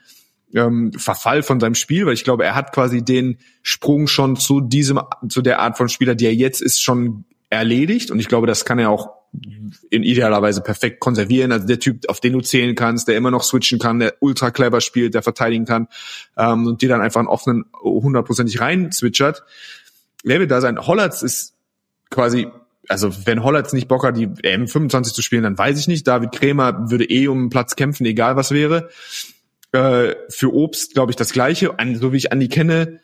ähm, 0.53 0.91
Verfall 0.93 1.43
von 1.43 1.59
seinem 1.59 1.75
Spiel, 1.75 2.05
weil 2.05 2.13
ich 2.13 2.23
glaube, 2.23 2.45
er 2.45 2.55
hat 2.55 2.73
quasi 2.73 3.03
den 3.03 3.37
Sprung 3.61 4.07
schon 4.07 4.35
zu 4.35 4.61
diesem, 4.61 4.99
zu 5.29 5.41
der 5.41 5.59
Art 5.59 5.77
von 5.77 5.89
Spieler, 5.89 6.15
die 6.15 6.25
er 6.25 6.33
jetzt 6.33 6.61
ist, 6.61 6.81
schon 6.81 7.25
erledigt. 7.49 8.11
Und 8.11 8.19
ich 8.19 8.27
glaube, 8.27 8.47
das 8.47 8.65
kann 8.65 8.79
er 8.79 8.89
auch 8.89 9.17
in 9.89 10.03
idealerweise 10.03 10.61
perfekt 10.61 10.99
konservieren. 10.99 11.51
Also 11.51 11.67
der 11.67 11.79
Typ, 11.79 12.09
auf 12.09 12.19
den 12.19 12.33
du 12.33 12.41
zählen 12.41 12.75
kannst, 12.75 13.07
der 13.07 13.17
immer 13.17 13.31
noch 13.31 13.43
switchen 13.43 13.77
kann, 13.77 13.99
der 13.99 14.15
ultra 14.19 14.51
clever 14.51 14.81
spielt, 14.81 15.13
der 15.13 15.21
verteidigen 15.21 15.65
kann 15.65 15.87
ähm, 16.37 16.65
und 16.65 16.81
dir 16.81 16.89
dann 16.89 17.01
einfach 17.01 17.19
einen 17.19 17.27
offenen 17.27 17.65
hundertprozentig 17.81 18.61
rein 18.61 18.91
switchert. 18.91 19.43
Wer 20.23 20.39
wird 20.39 20.51
da 20.51 20.61
sein? 20.61 20.79
Hollatz 20.79 21.21
ist 21.21 21.55
quasi 22.09 22.47
also 22.89 23.11
wenn 23.25 23.43
Hollatz 23.43 23.73
nicht 23.73 23.87
Bock 23.87 24.05
hat, 24.05 24.15
die 24.15 24.27
M25 24.27 25.13
zu 25.13 25.21
spielen, 25.21 25.43
dann 25.43 25.57
weiß 25.57 25.77
ich 25.77 25.89
nicht. 25.89 26.07
David 26.07 26.31
Krämer 26.31 26.89
würde 26.89 27.03
eh 27.03 27.27
um 27.27 27.49
Platz 27.49 27.75
kämpfen, 27.75 28.05
egal 28.05 28.37
was 28.37 28.51
wäre. 28.51 28.89
Äh, 29.71 30.15
für 30.29 30.53
Obst, 30.53 30.93
glaube 30.93 31.11
ich, 31.11 31.15
das 31.15 31.33
Gleiche. 31.33 31.77
An, 31.79 31.95
so 31.95 32.13
wie 32.13 32.17
ich 32.17 32.31
Andi 32.31 32.47
kenne, 32.47 32.99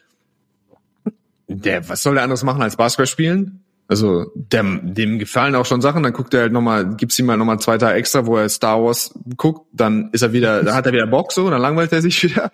der, 1.48 1.88
was 1.90 2.04
soll 2.04 2.16
der 2.16 2.24
anderes 2.24 2.44
machen 2.44 2.62
als 2.62 2.78
Basketball 2.78 3.08
spielen? 3.08 3.64
Also 3.88 4.32
dem, 4.34 4.94
dem 4.94 5.20
gefallen 5.20 5.56
auch 5.56 5.66
schon 5.66 5.82
Sachen, 5.82 6.04
dann 6.04 6.14
guckt 6.14 6.34
er 6.34 6.42
halt 6.42 6.54
nochmal, 6.54 6.96
gibt's 6.96 7.20
ihm 7.20 7.26
mal 7.26 7.38
nochmal 7.38 7.60
zwei 7.60 7.78
Tage 7.78 7.96
extra, 7.96 8.26
wo 8.26 8.38
er 8.38 8.48
Star 8.48 8.82
Wars 8.82 9.14
guckt, 9.36 9.68
dann 9.74 10.10
ist 10.14 10.22
er 10.22 10.32
wieder, 10.32 10.64
da 10.64 10.74
hat 10.74 10.86
er 10.86 10.94
wieder 10.94 11.06
Bock 11.06 11.34
so, 11.34 11.50
dann 11.50 11.62
langweilt 11.62 11.92
er 11.92 12.02
sich 12.02 12.24
wieder. 12.30 12.52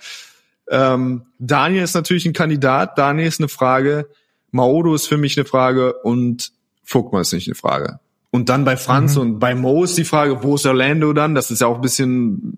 Ähm, 0.70 1.28
Daniel 1.38 1.84
ist 1.84 1.94
natürlich 1.94 2.26
ein 2.26 2.34
Kandidat, 2.34 2.98
Daniel 2.98 3.28
ist 3.28 3.40
eine 3.40 3.48
Frage, 3.48 4.10
Maodo 4.52 4.96
ist 4.96 5.08
für 5.08 5.18
mich 5.18 5.38
eine 5.38 5.46
Frage 5.46 5.94
und 5.94 6.52
Vogtmann 6.84 7.22
ist 7.22 7.34
nicht 7.34 7.48
eine 7.48 7.56
Frage. 7.56 8.00
Und 8.32 8.50
dann 8.50 8.64
bei 8.64 8.78
Franz 8.78 9.16
mhm. 9.16 9.22
und 9.22 9.40
bei 9.40 9.56
Mo 9.56 9.84
ist 9.84 9.98
die 9.98 10.04
Frage, 10.04 10.44
wo 10.44 10.56
ist 10.56 10.66
Orlando 10.66 11.14
dann? 11.14 11.34
Das 11.34 11.50
ist 11.50 11.62
ja 11.62 11.68
auch 11.68 11.76
ein 11.76 11.82
bisschen, 11.82 12.56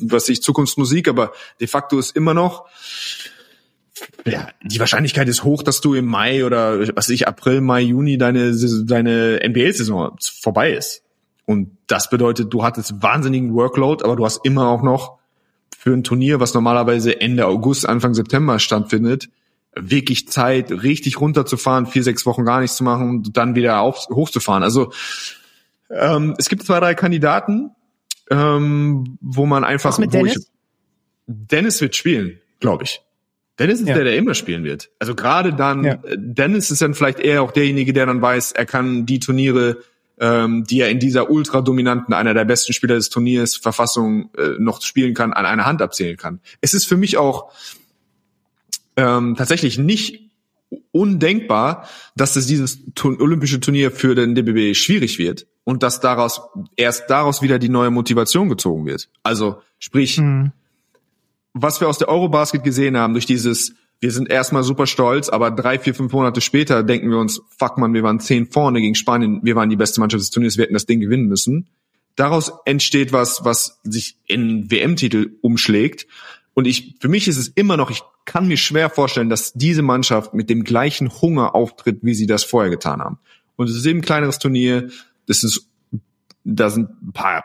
was 0.00 0.28
ich, 0.28 0.42
Zukunftsmusik, 0.42 1.08
aber 1.08 1.32
de 1.60 1.68
facto 1.68 1.98
ist 1.98 2.16
immer 2.16 2.34
noch, 2.34 2.66
ja, 4.26 4.48
die 4.62 4.80
Wahrscheinlichkeit 4.80 5.28
ist 5.28 5.44
hoch, 5.44 5.62
dass 5.62 5.80
du 5.80 5.94
im 5.94 6.06
Mai 6.06 6.44
oder 6.44 6.96
was 6.96 7.08
ich, 7.10 7.28
April, 7.28 7.60
Mai, 7.60 7.82
Juni 7.82 8.18
deine, 8.18 8.52
deine 8.84 9.40
NBA-Saison 9.46 10.16
vorbei 10.40 10.72
ist. 10.72 11.02
Und 11.46 11.76
das 11.86 12.10
bedeutet, 12.10 12.52
du 12.52 12.64
hattest 12.64 13.02
wahnsinnigen 13.02 13.54
Workload, 13.54 14.02
aber 14.04 14.16
du 14.16 14.24
hast 14.24 14.44
immer 14.44 14.68
auch 14.68 14.82
noch 14.82 15.18
für 15.78 15.92
ein 15.92 16.02
Turnier, 16.02 16.40
was 16.40 16.54
normalerweise 16.54 17.20
Ende 17.20 17.46
August, 17.46 17.86
Anfang 17.86 18.14
September 18.14 18.58
stattfindet, 18.58 19.28
wirklich 19.76 20.28
Zeit, 20.28 20.70
richtig 20.70 21.20
runterzufahren, 21.20 21.86
vier, 21.86 22.02
sechs 22.02 22.26
Wochen 22.26 22.44
gar 22.44 22.60
nichts 22.60 22.76
zu 22.76 22.84
machen 22.84 23.08
und 23.10 23.36
dann 23.36 23.54
wieder 23.54 23.80
auf, 23.80 24.06
hochzufahren. 24.10 24.62
Also 24.62 24.92
ähm, 25.90 26.34
es 26.38 26.48
gibt 26.48 26.64
zwei, 26.64 26.80
drei 26.80 26.94
Kandidaten, 26.94 27.70
ähm, 28.30 29.18
wo 29.20 29.46
man 29.46 29.64
einfach. 29.64 29.90
Was 29.90 29.98
mit 29.98 30.12
Dennis? 30.12 30.36
Ich, 30.36 30.46
Dennis 31.26 31.80
wird 31.80 31.96
spielen, 31.96 32.40
glaube 32.60 32.84
ich. 32.84 33.02
Dennis 33.58 33.80
ist 33.80 33.88
ja. 33.88 33.94
der, 33.94 34.04
der 34.04 34.16
immer 34.16 34.34
spielen 34.34 34.64
wird. 34.64 34.90
Also 34.98 35.14
gerade 35.14 35.52
dann, 35.52 35.84
ja. 35.84 35.98
Dennis 36.16 36.70
ist 36.70 36.82
dann 36.82 36.94
vielleicht 36.94 37.20
eher 37.20 37.42
auch 37.42 37.52
derjenige, 37.52 37.92
der 37.92 38.06
dann 38.06 38.20
weiß, 38.20 38.52
er 38.52 38.66
kann 38.66 39.06
die 39.06 39.20
Turniere, 39.20 39.78
ähm, 40.18 40.64
die 40.64 40.80
er 40.80 40.90
in 40.90 40.98
dieser 40.98 41.30
ultra 41.30 41.60
dominanten, 41.60 42.14
einer 42.14 42.34
der 42.34 42.44
besten 42.44 42.72
Spieler 42.72 42.96
des 42.96 43.10
Turniers, 43.10 43.56
Verfassung 43.56 44.30
äh, 44.36 44.58
noch 44.58 44.82
spielen 44.82 45.14
kann, 45.14 45.32
an 45.32 45.46
einer 45.46 45.66
Hand 45.66 45.82
abzählen 45.82 46.16
kann. 46.16 46.40
Es 46.60 46.74
ist 46.74 46.86
für 46.86 46.96
mich 46.96 47.16
auch 47.16 47.52
ähm, 48.96 49.34
tatsächlich 49.36 49.78
nicht 49.78 50.30
undenkbar, 50.92 51.88
dass 52.16 52.36
es 52.36 52.46
dieses 52.46 52.80
olympische 53.02 53.60
Turnier 53.60 53.90
für 53.90 54.14
den 54.14 54.34
DBB 54.34 54.76
schwierig 54.76 55.18
wird 55.18 55.46
und 55.64 55.82
dass 55.82 56.00
daraus 56.00 56.42
erst 56.76 57.10
daraus 57.10 57.42
wieder 57.42 57.58
die 57.58 57.68
neue 57.68 57.90
Motivation 57.90 58.48
gezogen 58.48 58.86
wird. 58.86 59.08
Also 59.22 59.60
sprich, 59.78 60.18
mhm. 60.18 60.52
was 61.52 61.80
wir 61.80 61.88
aus 61.88 61.98
der 61.98 62.08
Eurobasket 62.08 62.64
gesehen 62.64 62.96
haben 62.96 63.14
durch 63.14 63.26
dieses 63.26 63.74
wir 64.00 64.10
sind 64.10 64.28
erstmal 64.28 64.62
super 64.64 64.86
stolz, 64.86 65.30
aber 65.30 65.50
drei, 65.50 65.78
vier, 65.78 65.94
fünf 65.94 66.12
Monate 66.12 66.42
später 66.42 66.82
denken 66.82 67.08
wir 67.08 67.16
uns, 67.16 67.40
fuck 67.56 67.78
man, 67.78 67.94
wir 67.94 68.02
waren 68.02 68.20
zehn 68.20 68.46
vorne 68.46 68.82
gegen 68.82 68.94
Spanien, 68.94 69.40
wir 69.42 69.56
waren 69.56 69.70
die 69.70 69.76
beste 69.76 69.98
Mannschaft 69.98 70.20
des 70.20 70.30
Turniers, 70.30 70.58
wir 70.58 70.64
hätten 70.64 70.74
das 70.74 70.84
Ding 70.84 71.00
gewinnen 71.00 71.26
müssen. 71.26 71.68
Daraus 72.14 72.52
entsteht 72.66 73.12
was, 73.14 73.46
was 73.46 73.80
sich 73.82 74.18
in 74.26 74.70
WM-Titel 74.70 75.38
umschlägt 75.40 76.06
Und 76.54 76.66
ich, 76.66 76.94
für 77.00 77.08
mich 77.08 77.28
ist 77.28 77.36
es 77.36 77.48
immer 77.48 77.76
noch, 77.76 77.90
ich 77.90 78.02
kann 78.24 78.46
mir 78.46 78.56
schwer 78.56 78.88
vorstellen, 78.88 79.28
dass 79.28 79.52
diese 79.52 79.82
Mannschaft 79.82 80.34
mit 80.34 80.48
dem 80.48 80.64
gleichen 80.64 81.10
Hunger 81.20 81.54
auftritt, 81.54 81.98
wie 82.02 82.14
sie 82.14 82.26
das 82.26 82.44
vorher 82.44 82.70
getan 82.70 83.00
haben. 83.00 83.18
Und 83.56 83.68
es 83.68 83.76
ist 83.76 83.86
eben 83.86 83.98
ein 83.98 84.04
kleineres 84.04 84.38
Turnier. 84.38 84.90
Das 85.26 85.42
ist, 85.42 85.68
da 86.44 86.70
sind 86.70 86.90
ein 87.02 87.12
paar 87.12 87.44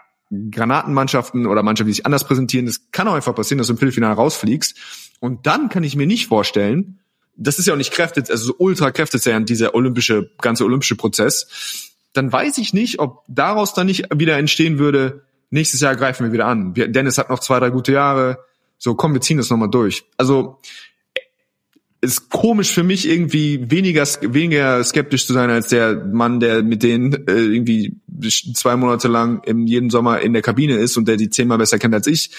Granatenmannschaften 0.51 1.47
oder 1.47 1.63
Mannschaften, 1.63 1.87
die 1.87 1.95
sich 1.95 2.05
anders 2.05 2.23
präsentieren. 2.23 2.67
Das 2.67 2.91
kann 2.91 3.07
auch 3.07 3.13
einfach 3.13 3.33
passieren, 3.33 3.57
dass 3.57 3.67
du 3.67 3.73
im 3.73 3.79
Viertelfinale 3.79 4.15
rausfliegst. 4.15 4.77
Und 5.19 5.47
dann 5.47 5.69
kann 5.69 5.83
ich 5.83 5.95
mir 5.95 6.07
nicht 6.07 6.27
vorstellen, 6.27 6.99
das 7.35 7.57
ist 7.57 7.65
ja 7.65 7.73
auch 7.73 7.77
nicht 7.77 7.91
Kräfte, 7.91 8.23
also 8.29 8.47
so 8.47 8.55
ultra 8.57 8.91
kräftezehrend, 8.91 9.49
dieser 9.49 9.73
olympische, 9.73 10.29
ganze 10.41 10.65
olympische 10.65 10.95
Prozess. 10.95 11.95
Dann 12.13 12.31
weiß 12.31 12.57
ich 12.57 12.73
nicht, 12.73 12.99
ob 12.99 13.23
daraus 13.27 13.73
dann 13.73 13.87
nicht 13.87 14.07
wieder 14.13 14.37
entstehen 14.37 14.77
würde, 14.77 15.23
nächstes 15.49 15.79
Jahr 15.79 15.95
greifen 15.95 16.25
wir 16.25 16.33
wieder 16.33 16.47
an. 16.47 16.73
Dennis 16.73 17.17
hat 17.17 17.29
noch 17.29 17.39
zwei, 17.39 17.59
drei 17.59 17.69
gute 17.69 17.93
Jahre. 17.93 18.39
So, 18.79 18.95
komm, 18.95 19.13
wir 19.13 19.21
ziehen 19.21 19.37
das 19.37 19.49
nochmal 19.49 19.69
durch. 19.69 20.05
Also, 20.17 20.57
ist 22.01 22.29
komisch 22.29 22.71
für 22.71 22.83
mich 22.83 23.07
irgendwie 23.07 23.69
weniger 23.69 24.03
weniger 24.21 24.81
skeptisch 24.85 25.27
zu 25.27 25.33
sein 25.33 25.49
als 25.49 25.67
der 25.67 26.05
Mann, 26.05 26.39
der 26.39 26.63
mit 26.63 26.81
denen 26.81 27.27
äh, 27.27 27.33
irgendwie 27.33 27.97
zwei 28.53 28.77
Monate 28.77 29.09
lang 29.09 29.43
im 29.43 29.67
jeden 29.67 29.89
Sommer 29.89 30.21
in 30.21 30.31
der 30.31 30.41
Kabine 30.41 30.77
ist 30.77 30.95
und 30.95 31.09
der 31.09 31.17
die 31.17 31.29
zehnmal 31.29 31.57
besser 31.57 31.77
kennt 31.77 31.93
als 31.93 32.07
ich. 32.07 32.31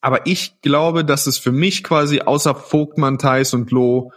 Aber 0.00 0.26
ich 0.26 0.60
glaube, 0.60 1.04
dass 1.04 1.28
es 1.28 1.38
für 1.38 1.52
mich 1.52 1.84
quasi 1.84 2.20
außer 2.20 2.56
Vogtmann, 2.56 3.18
Theis 3.18 3.54
und 3.54 3.70
Loh 3.70 4.10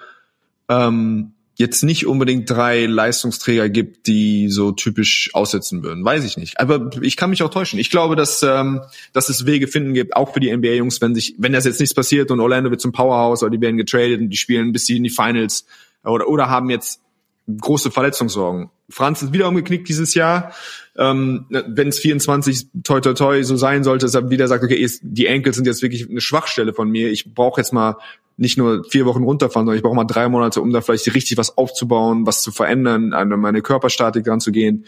ähm, 0.69 1.34
jetzt 1.55 1.83
nicht 1.83 2.05
unbedingt 2.05 2.49
drei 2.49 2.85
Leistungsträger 2.85 3.69
gibt, 3.69 4.07
die 4.07 4.49
so 4.49 4.71
typisch 4.71 5.29
aussetzen 5.33 5.83
würden. 5.83 6.03
Weiß 6.03 6.25
ich 6.25 6.37
nicht. 6.37 6.59
Aber 6.59 6.89
ich 7.01 7.15
kann 7.15 7.29
mich 7.29 7.43
auch 7.43 7.49
täuschen. 7.49 7.79
Ich 7.79 7.89
glaube, 7.89 8.15
dass, 8.15 8.43
ähm, 8.43 8.81
dass 9.13 9.29
es 9.29 9.45
Wege 9.45 9.67
finden 9.67 9.93
gibt, 9.93 10.15
auch 10.15 10.33
für 10.33 10.41
die 10.41 10.55
NBA-Jungs, 10.55 11.01
wenn 11.01 11.15
sich, 11.15 11.35
wenn 11.37 11.53
das 11.53 11.65
jetzt 11.65 11.79
nichts 11.79 11.95
passiert 11.95 12.29
und 12.29 12.41
Orlando 12.41 12.69
wird 12.71 12.81
zum 12.81 12.91
Powerhouse 12.91 13.41
oder 13.41 13.51
die 13.51 13.61
werden 13.61 13.77
getradet 13.77 14.19
und 14.19 14.29
die 14.29 14.37
spielen 14.37 14.73
bis 14.73 14.85
sie 14.85 14.97
in 14.97 15.03
die 15.03 15.09
Finals 15.09 15.65
oder, 16.03 16.27
oder 16.27 16.49
haben 16.49 16.69
jetzt 16.69 16.99
große 17.47 17.91
Verletzungssorgen. 17.91 18.69
Franz 18.89 19.21
ist 19.21 19.33
wieder 19.33 19.47
umgeknickt 19.47 19.87
dieses 19.87 20.13
Jahr. 20.13 20.53
Ähm, 20.97 21.45
wenn 21.49 21.89
es 21.89 21.99
24 21.99 22.67
toi 22.83 23.01
toi 23.01 23.13
toi 23.13 23.43
so 23.43 23.55
sein 23.55 23.83
sollte, 23.83 24.05
dass 24.05 24.15
er 24.15 24.29
wieder 24.29 24.47
sagt, 24.47 24.63
okay, 24.63 24.89
die 25.01 25.27
Enkel 25.27 25.53
sind 25.53 25.67
jetzt 25.67 25.81
wirklich 25.81 26.09
eine 26.09 26.21
Schwachstelle 26.21 26.73
von 26.73 26.89
mir. 26.89 27.11
Ich 27.11 27.33
brauche 27.33 27.59
jetzt 27.61 27.73
mal 27.73 27.97
nicht 28.37 28.57
nur 28.57 28.83
vier 28.85 29.05
Wochen 29.05 29.23
runterfahren, 29.23 29.65
sondern 29.65 29.77
ich 29.77 29.83
brauche 29.83 29.95
mal 29.95 30.05
drei 30.05 30.27
Monate, 30.27 30.61
um 30.61 30.71
da 30.71 30.81
vielleicht 30.81 31.13
richtig 31.13 31.37
was 31.37 31.57
aufzubauen, 31.57 32.25
was 32.25 32.41
zu 32.41 32.51
verändern, 32.51 33.13
an 33.13 33.29
meine 33.29 33.61
Körperstatik 33.61 34.25
dran 34.25 34.41
zu 34.41 34.51
gehen. 34.51 34.85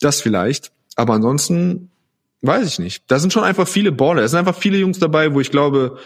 Das 0.00 0.20
vielleicht. 0.20 0.72
Aber 0.96 1.14
ansonsten 1.14 1.90
weiß 2.42 2.66
ich 2.66 2.78
nicht. 2.78 3.04
Da 3.08 3.18
sind 3.18 3.32
schon 3.32 3.44
einfach 3.44 3.68
viele 3.68 3.92
Baller. 3.92 4.22
Es 4.22 4.32
sind 4.32 4.40
einfach 4.40 4.56
viele 4.56 4.78
Jungs 4.78 4.98
dabei, 4.98 5.34
wo 5.34 5.40
ich 5.40 5.50
glaube, 5.50 5.98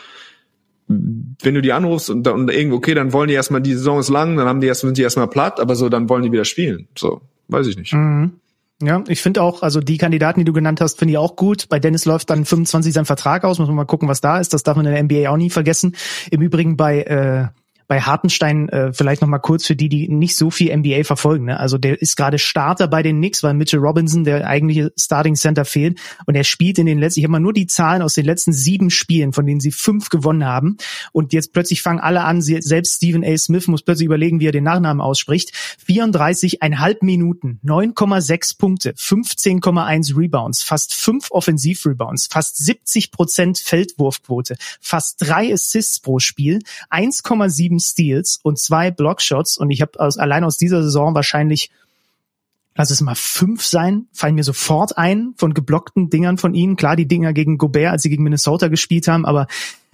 wenn 0.90 1.55
du 1.55 1.62
die 1.62 1.72
anrufst 1.72 2.11
und, 2.11 2.26
und 2.26 2.50
irgendwo, 2.50 2.76
okay, 2.76 2.94
dann 2.94 3.12
wollen 3.12 3.29
die 3.29 3.35
erstmal, 3.35 3.61
die 3.61 3.74
Saison 3.74 4.00
ist 4.00 4.09
lang, 4.09 4.37
dann 4.37 4.48
haben 4.48 4.61
die 4.61 4.66
erst, 4.66 4.81
sind 4.81 4.98
die 4.98 5.03
erstmal 5.03 5.29
platt, 5.29 5.61
aber 5.61 5.76
so, 5.76 5.88
dann 5.88 6.09
wollen 6.09 6.22
die 6.22 6.33
wieder 6.33 6.44
spielen. 6.44 6.88
So, 6.98 7.20
weiß 7.48 7.66
ich 7.68 7.76
nicht. 7.76 7.92
Mhm. 7.92 8.33
Ja, 8.83 9.05
ich 9.09 9.20
finde 9.20 9.42
auch, 9.42 9.62
also 9.62 9.81
die 9.81 9.98
Kandidaten, 9.98 10.40
die 10.40 10.44
du 10.44 10.55
genannt 10.55 10.81
hast, 10.81 10.98
finde 10.98 11.12
ich 11.12 11.18
auch 11.18 11.37
gut. 11.37 11.68
Bei 11.68 11.79
Dennis 11.79 12.07
läuft 12.07 12.31
dann 12.31 12.46
25 12.46 12.94
sein 12.94 13.05
Vertrag 13.05 13.44
aus, 13.44 13.59
muss 13.59 13.68
man 13.68 13.76
mal 13.76 13.85
gucken, 13.85 14.09
was 14.09 14.22
da 14.22 14.40
ist. 14.40 14.55
Das 14.55 14.62
darf 14.62 14.76
man 14.76 14.87
in 14.87 14.92
der 14.92 15.03
NBA 15.03 15.31
auch 15.31 15.37
nie 15.37 15.50
vergessen. 15.50 15.96
Im 16.31 16.40
Übrigen 16.40 16.79
bei 16.79 17.03
äh, 17.03 17.48
bei 17.90 18.00
Hartenstein 18.03 18.68
äh, 18.68 18.92
vielleicht 18.92 19.20
noch 19.20 19.26
mal 19.26 19.40
kurz 19.40 19.66
für 19.66 19.74
die, 19.74 19.88
die 19.88 20.09
nicht 20.09 20.37
so 20.37 20.48
viel 20.48 20.72
NBA 20.76 21.03
verfolgen. 21.03 21.46
Ne? 21.46 21.59
Also 21.59 21.76
der 21.76 22.00
ist 22.00 22.16
gerade 22.16 22.38
Starter 22.38 22.87
bei 22.87 23.03
den 23.03 23.16
Knicks, 23.16 23.42
weil 23.42 23.53
Mitchell 23.55 23.81
Robinson, 23.81 24.22
der 24.22 24.46
eigentliche 24.46 24.92
Starting 24.96 25.35
Center, 25.35 25.64
fehlt. 25.64 25.98
Und 26.24 26.37
er 26.37 26.44
spielt 26.44 26.79
in 26.79 26.87
den 26.87 27.00
letzten, 27.00 27.18
ich 27.18 27.24
habe 27.24 27.33
mal 27.33 27.40
nur 27.40 27.53
die 27.53 27.66
Zahlen 27.66 28.03
aus 28.03 28.14
den 28.14 28.26
letzten 28.26 28.53
sieben 28.53 28.90
Spielen, 28.90 29.33
von 29.33 29.44
denen 29.44 29.59
sie 29.59 29.72
fünf 29.72 30.09
gewonnen 30.09 30.44
haben. 30.44 30.76
Und 31.11 31.33
jetzt 31.33 31.53
plötzlich 31.53 31.83
fangen 31.83 31.98
alle 31.98 32.22
an, 32.22 32.40
selbst 32.42 32.98
Stephen 32.98 33.24
A. 33.24 33.37
Smith 33.37 33.66
muss 33.66 33.83
plötzlich 33.83 34.07
überlegen, 34.07 34.38
wie 34.38 34.46
er 34.46 34.53
den 34.53 34.62
Nachnamen 34.62 35.00
ausspricht. 35.00 35.53
34,5 35.85 36.98
Minuten, 37.00 37.59
9,6 37.64 38.57
Punkte, 38.57 38.92
15,1 38.92 40.16
Rebounds, 40.16 40.62
fast 40.62 40.94
fünf 40.94 41.33
Offensivrebounds, 41.33 42.29
fast 42.31 42.57
70 42.59 43.11
Prozent 43.11 43.59
Feldwurfquote, 43.59 44.55
fast 44.81 45.16
drei 45.18 45.53
Assists 45.53 45.98
pro 45.98 46.20
Spiel, 46.20 46.61
1,7 46.92 47.79
Steals 47.80 48.38
und 48.42 48.58
zwei 48.58 48.90
Blockshots 48.90 49.58
und 49.58 49.70
ich 49.70 49.82
habe 49.82 49.98
aus, 49.98 50.18
allein 50.18 50.44
aus 50.44 50.56
dieser 50.56 50.82
Saison 50.82 51.14
wahrscheinlich 51.14 51.70
lass 52.74 52.90
es 52.90 53.00
mal 53.00 53.14
fünf 53.14 53.64
sein, 53.64 54.06
fallen 54.12 54.35
mir 54.35 54.44
sofort 54.44 54.96
ein 54.96 55.35
von 55.37 55.54
geblockten 55.54 56.09
Dingern 56.09 56.38
von 56.38 56.54
ihnen. 56.54 56.76
Klar, 56.76 56.96
die 56.96 57.09
Dinger 57.09 57.33
gegen 57.33 57.59
Gobert, 57.59 57.92
als 57.92 58.02
sie 58.02 58.11
gegen 58.11 58.22
Minnesota 58.22 58.68
gespielt 58.68 59.09
haben, 59.09 59.26
aber 59.26 59.46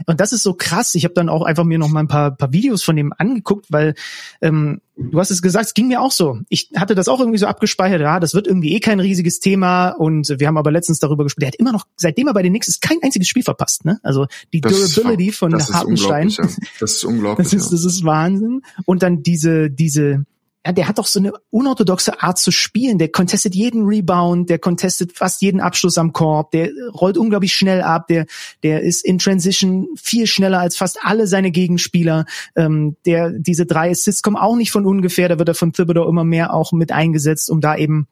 und 0.05 0.21
das 0.21 0.35
ist 0.35 0.43
so 0.43 0.53
krass. 0.53 0.95
Ich 0.95 1.05
habe 1.05 1.15
dann 1.15 1.31
auch 1.31 1.43
einfach 1.43 1.65
mir 1.65 1.79
noch 1.79 1.89
mal 1.89 2.01
ein 2.01 2.09
paar, 2.09 2.31
paar 2.31 2.53
Videos 2.53 2.83
von 2.83 2.97
dem 2.97 3.15
angeguckt, 3.17 3.67
weil 3.71 3.95
ähm, 4.43 4.83
du 4.97 5.19
hast 5.19 5.31
es 5.31 5.41
gesagt, 5.41 5.67
es 5.67 5.75
ging 5.75 5.89
mir 5.89 6.03
auch 6.03 6.13
so. 6.13 6.39
Ich 6.51 6.71
hatte 6.77 6.95
das 6.95 7.09
auch 7.09 7.19
irgendwie 7.19 7.39
so 7.39 7.47
abgespeichert, 7.47 8.03
ja, 8.03 8.21
das 8.21 8.35
wird 8.35 8.47
irgendwie 8.47 8.75
eh 8.75 8.81
kein 8.81 9.01
riesiges 9.01 9.41
Thema 9.41 9.91
und 9.91 10.35
wir 10.39 10.47
haben 10.47 10.59
aber 10.59 10.71
letztens 10.71 10.99
darüber 10.99 11.25
gesprochen. 11.25 11.41
Der 11.41 11.49
hat 11.49 11.55
immer 11.55 11.73
noch, 11.73 11.87
seitdem 11.97 12.27
er 12.27 12.35
bei 12.35 12.43
den 12.43 12.53
Knicks 12.53 12.69
ist, 12.69 12.83
kein 12.83 12.99
einziges 13.03 13.27
Spiel 13.27 13.43
verpasst. 13.43 13.87
Ne? 13.87 13.99
Also 14.03 14.27
die 14.53 14.61
das 14.61 14.93
Durability 14.93 15.33
von 15.33 15.55
Hartenstein. 15.55 16.33
Das 16.79 16.93
ist 16.93 17.05
unglaublich. 17.07 17.49
Das 17.49 17.55
ist, 17.55 17.73
das 17.73 17.85
ist 17.85 18.05
Wahnsinn. 18.05 18.63
Und 18.85 19.03
dann 19.03 19.23
diese, 19.23 19.71
diese 19.71 20.27
ja, 20.67 20.73
der 20.73 20.89
hat 20.89 20.99
doch 20.99 21.07
so 21.07 21.21
eine 21.21 21.33
unorthodoxe 21.51 22.21
Art 22.23 22.39
zu 22.39 22.51
spielen. 22.51 22.99
Der 22.99 23.09
contestet 23.09 23.55
jeden 23.55 23.87
Rebound, 23.87 24.51
der 24.51 24.59
contestet 24.59 25.17
fast 25.17 25.41
jeden 25.41 25.61
Abschluss 25.61 25.97
am 25.97 26.13
Korb, 26.13 26.51
der 26.51 26.71
rollt 26.93 27.17
unglaublich 27.17 27.55
schnell 27.55 27.83
ab, 27.83 28.09
der, 28.09 28.27
der 28.65 28.83
ist 28.83 29.05
in 29.05 29.19
Transition 29.19 29.87
viel 29.97 30.27
schneller 30.27 30.59
als 30.59 30.77
fast 30.77 30.99
alle 31.03 31.29
seine 31.29 31.53
Gegenspieler. 31.53 32.25
Ähm, 32.57 32.97
der, 33.07 33.31
diese 33.31 33.65
drei 33.65 33.91
Assists 33.91 34.23
kommen 34.23 34.37
auch 34.37 34.57
nicht 34.57 34.73
von 34.73 34.87
ungefähr, 34.87 35.29
da 35.29 35.39
wird 35.39 35.49
er 35.49 35.55
von 35.55 35.73
Thibodeau 35.73 36.09
immer 36.09 36.25
mehr 36.25 36.53
auch 36.53 36.73
mit 36.73 36.91
eingesetzt, 36.91 37.49
um 37.49 37.61
da 37.61 37.77
eben 37.77 38.09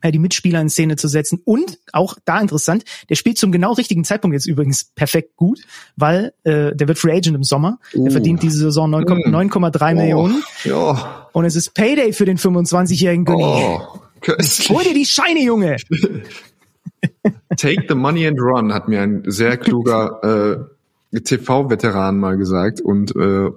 äh, 0.00 0.12
die 0.12 0.18
Mitspieler 0.18 0.60
in 0.60 0.68
Szene 0.68 0.96
zu 0.96 1.08
setzen. 1.08 1.40
Und 1.44 1.78
auch 1.92 2.16
da 2.24 2.40
interessant, 2.40 2.84
der 3.08 3.14
spielt 3.14 3.38
zum 3.38 3.52
genau 3.52 3.72
richtigen 3.72 4.04
Zeitpunkt 4.04 4.34
jetzt 4.34 4.46
übrigens 4.46 4.84
perfekt 4.94 5.36
gut, 5.36 5.60
weil 5.96 6.32
äh, 6.44 6.74
der 6.74 6.88
wird 6.88 6.98
Free 6.98 7.12
Agent 7.12 7.36
im 7.36 7.42
Sommer. 7.42 7.78
Uh. 7.94 8.04
Der 8.04 8.12
verdient 8.12 8.42
diese 8.42 8.58
Saison 8.58 8.94
9,3 8.94 9.50
mm. 9.50 9.96
oh. 9.96 10.00
Millionen. 10.00 10.42
Ja. 10.64 11.28
Und 11.32 11.44
es 11.44 11.56
ist 11.56 11.74
Payday 11.74 12.12
für 12.12 12.24
den 12.24 12.38
25-jährigen 12.38 13.24
Günni. 13.24 13.42
Oh, 13.42 13.80
Hol 14.68 14.84
dir 14.84 14.94
die 14.94 15.06
Scheine, 15.06 15.42
Junge! 15.42 15.76
Take 17.56 17.84
the 17.88 17.94
money 17.94 18.26
and 18.26 18.38
run, 18.40 18.72
hat 18.72 18.88
mir 18.88 19.02
ein 19.02 19.22
sehr 19.26 19.56
kluger 19.56 20.66
äh, 21.12 21.20
TV-Veteran 21.20 22.18
mal 22.18 22.36
gesagt. 22.36 22.80
Und 22.80 23.14
äh, 23.16 23.50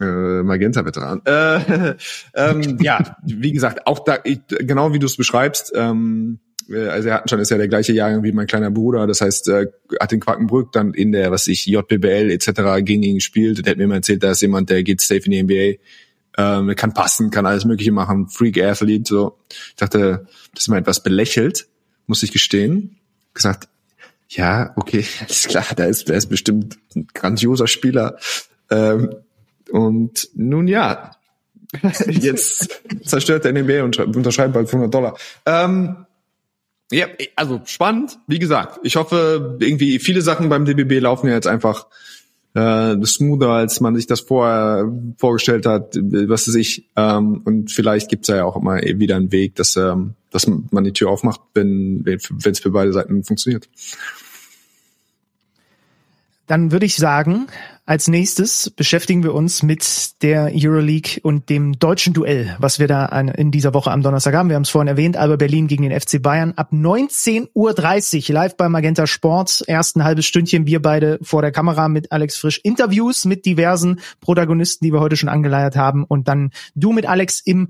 äh, 0.00 0.42
Magenta-Veteran. 0.42 1.22
Äh, 1.24 1.94
ähm, 2.34 2.78
ja, 2.80 3.16
wie 3.24 3.52
gesagt, 3.52 3.86
auch 3.86 4.00
da, 4.00 4.18
ich, 4.24 4.40
genau 4.48 4.92
wie 4.92 4.98
du 4.98 5.06
es 5.06 5.16
beschreibst, 5.16 5.72
ähm, 5.74 6.38
äh, 6.68 6.88
also 6.88 7.08
er 7.08 7.22
schon 7.26 7.40
ist 7.40 7.50
ja 7.50 7.58
der 7.58 7.68
gleiche 7.68 7.92
Jahrgang 7.92 8.22
wie 8.22 8.32
mein 8.32 8.46
kleiner 8.46 8.70
Bruder, 8.70 9.06
das 9.06 9.20
heißt, 9.20 9.48
äh, 9.48 9.66
hat 10.00 10.12
den 10.12 10.20
Quakenbrück 10.20 10.72
dann 10.72 10.94
in 10.94 11.12
der, 11.12 11.30
was 11.30 11.46
ich, 11.46 11.66
JBL 11.66 12.30
etc. 12.30 12.84
gegen 12.84 13.02
ihn 13.02 13.16
gespielt. 13.16 13.64
Der 13.64 13.72
hat 13.72 13.78
mir 13.78 13.86
mal 13.86 13.96
erzählt, 13.96 14.22
da 14.22 14.32
ist 14.32 14.42
jemand, 14.42 14.70
der 14.70 14.82
geht 14.82 15.00
safe 15.00 15.22
in 15.24 15.30
die 15.30 15.42
NBA, 15.42 15.80
ähm, 16.38 16.74
kann 16.76 16.92
passen, 16.92 17.30
kann 17.30 17.46
alles 17.46 17.64
mögliche 17.64 17.92
machen, 17.92 18.28
Freak 18.28 18.62
Athlete, 18.62 19.08
so. 19.08 19.38
Ich 19.48 19.76
dachte, 19.76 20.26
das 20.52 20.64
ist 20.64 20.68
mal 20.68 20.78
etwas 20.78 21.02
belächelt, 21.02 21.68
muss 22.06 22.22
ich 22.22 22.32
gestehen. 22.32 22.96
Gesagt, 23.32 23.68
ja, 24.28 24.72
okay, 24.76 25.04
alles 25.20 25.46
klar, 25.48 25.66
da 25.76 25.84
ist, 25.84 26.08
der 26.08 26.16
ist 26.16 26.26
bestimmt 26.26 26.78
ein 26.94 27.06
grandioser 27.14 27.66
Spieler. 27.66 28.18
Ähm, 28.70 29.10
und 29.70 30.28
nun 30.34 30.68
ja, 30.68 31.12
jetzt 32.08 32.82
zerstört 33.04 33.44
der 33.44 33.52
NBA 33.52 33.82
und 33.82 33.98
unterschreibt 33.98 34.54
bald 34.54 34.68
500 34.68 34.94
Dollar. 34.94 35.16
Ähm, 35.44 36.06
ja, 36.92 37.06
also 37.34 37.60
spannend, 37.64 38.18
wie 38.26 38.38
gesagt. 38.38 38.78
Ich 38.84 38.96
hoffe, 38.96 39.58
irgendwie 39.60 39.98
viele 39.98 40.22
Sachen 40.22 40.48
beim 40.48 40.64
DBB 40.64 41.00
laufen 41.00 41.26
ja 41.26 41.34
jetzt 41.34 41.48
einfach 41.48 41.86
äh, 42.54 42.96
smoother, 43.04 43.50
als 43.50 43.80
man 43.80 43.96
sich 43.96 44.06
das 44.06 44.20
vorher 44.20 44.90
vorgestellt 45.18 45.66
hat, 45.66 45.96
was 45.96 46.48
weiß 46.48 46.54
ich. 46.54 46.88
Ähm, 46.96 47.42
und 47.44 47.70
vielleicht 47.72 48.08
gibt's 48.08 48.28
ja 48.28 48.44
auch 48.44 48.56
immer 48.56 48.80
wieder 48.80 49.16
einen 49.16 49.32
Weg, 49.32 49.56
dass, 49.56 49.76
ähm, 49.76 50.14
dass 50.30 50.46
man 50.46 50.84
die 50.84 50.92
Tür 50.92 51.10
aufmacht, 51.10 51.40
wenn 51.54 52.04
wenn 52.04 52.18
es 52.52 52.60
für 52.60 52.70
beide 52.70 52.92
Seiten 52.92 53.24
funktioniert. 53.24 53.68
Dann 56.46 56.70
würde 56.70 56.86
ich 56.86 56.96
sagen, 56.96 57.48
als 57.86 58.08
nächstes 58.08 58.70
beschäftigen 58.70 59.22
wir 59.24 59.34
uns 59.34 59.62
mit 59.62 60.22
der 60.22 60.50
Euroleague 60.54 61.20
und 61.22 61.48
dem 61.48 61.78
deutschen 61.78 62.14
Duell, 62.14 62.56
was 62.58 62.78
wir 62.78 62.86
da 62.86 63.06
in 63.06 63.50
dieser 63.50 63.74
Woche 63.74 63.90
am 63.90 64.02
Donnerstag 64.02 64.34
haben. 64.34 64.48
Wir 64.48 64.56
haben 64.56 64.62
es 64.62 64.70
vorhin 64.70 64.88
erwähnt, 64.88 65.16
Alba 65.16 65.36
Berlin 65.36 65.66
gegen 65.66 65.88
den 65.88 66.00
FC 66.00 66.22
Bayern 66.22 66.52
ab 66.56 66.72
19.30 66.72 68.28
Uhr 68.28 68.34
live 68.34 68.56
bei 68.56 68.68
Magenta 68.68 69.06
Sport. 69.06 69.64
Erst 69.66 69.96
ein 69.96 70.04
halbes 70.04 70.26
Stündchen 70.26 70.66
wir 70.66 70.80
beide 70.80 71.18
vor 71.22 71.42
der 71.42 71.52
Kamera 71.52 71.88
mit 71.88 72.12
Alex 72.12 72.36
Frisch 72.36 72.60
Interviews 72.62 73.24
mit 73.24 73.44
diversen 73.44 74.00
Protagonisten, 74.20 74.84
die 74.84 74.92
wir 74.92 75.00
heute 75.00 75.16
schon 75.16 75.28
angeleiert 75.28 75.76
haben 75.76 76.04
und 76.04 76.28
dann 76.28 76.50
du 76.74 76.92
mit 76.92 77.06
Alex 77.06 77.40
im 77.40 77.68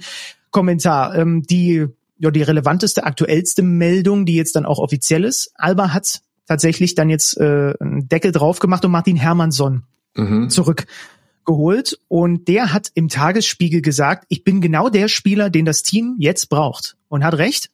Kommentar. 0.51 1.15
Ähm, 1.15 1.43
die 1.43 1.87
ja, 2.19 2.31
die 2.31 2.43
relevanteste, 2.43 3.05
aktuellste 3.05 3.62
Meldung, 3.62 4.25
die 4.25 4.37
jetzt 4.37 4.57
dann 4.57 4.65
auch 4.65 4.79
offiziell 4.79 5.25
ist. 5.25 5.53
Alba 5.57 5.93
hat 5.93 6.23
tatsächlich 6.47 6.95
dann 6.95 7.11
jetzt 7.11 7.39
äh, 7.39 7.75
einen 7.79 8.09
Deckel 8.09 8.33
drauf 8.33 8.59
gemacht 8.59 8.85
und 8.85 8.91
Martin 8.91 9.17
Hermannsson 9.17 9.83
mhm. 10.15 10.51
zurückgeholt. 10.51 11.99
Und 12.09 12.49
der 12.49 12.73
hat 12.73 12.91
im 12.95 13.09
Tagesspiegel 13.09 13.83
gesagt, 13.83 14.25
ich 14.29 14.45
bin 14.45 14.61
genau 14.61 14.89
der 14.89 15.09
Spieler, 15.09 15.51
den 15.51 15.65
das 15.65 15.83
Team 15.83 16.17
jetzt 16.19 16.49
braucht. 16.49 16.97
Und 17.09 17.25
hat 17.25 17.35
recht. 17.35 17.71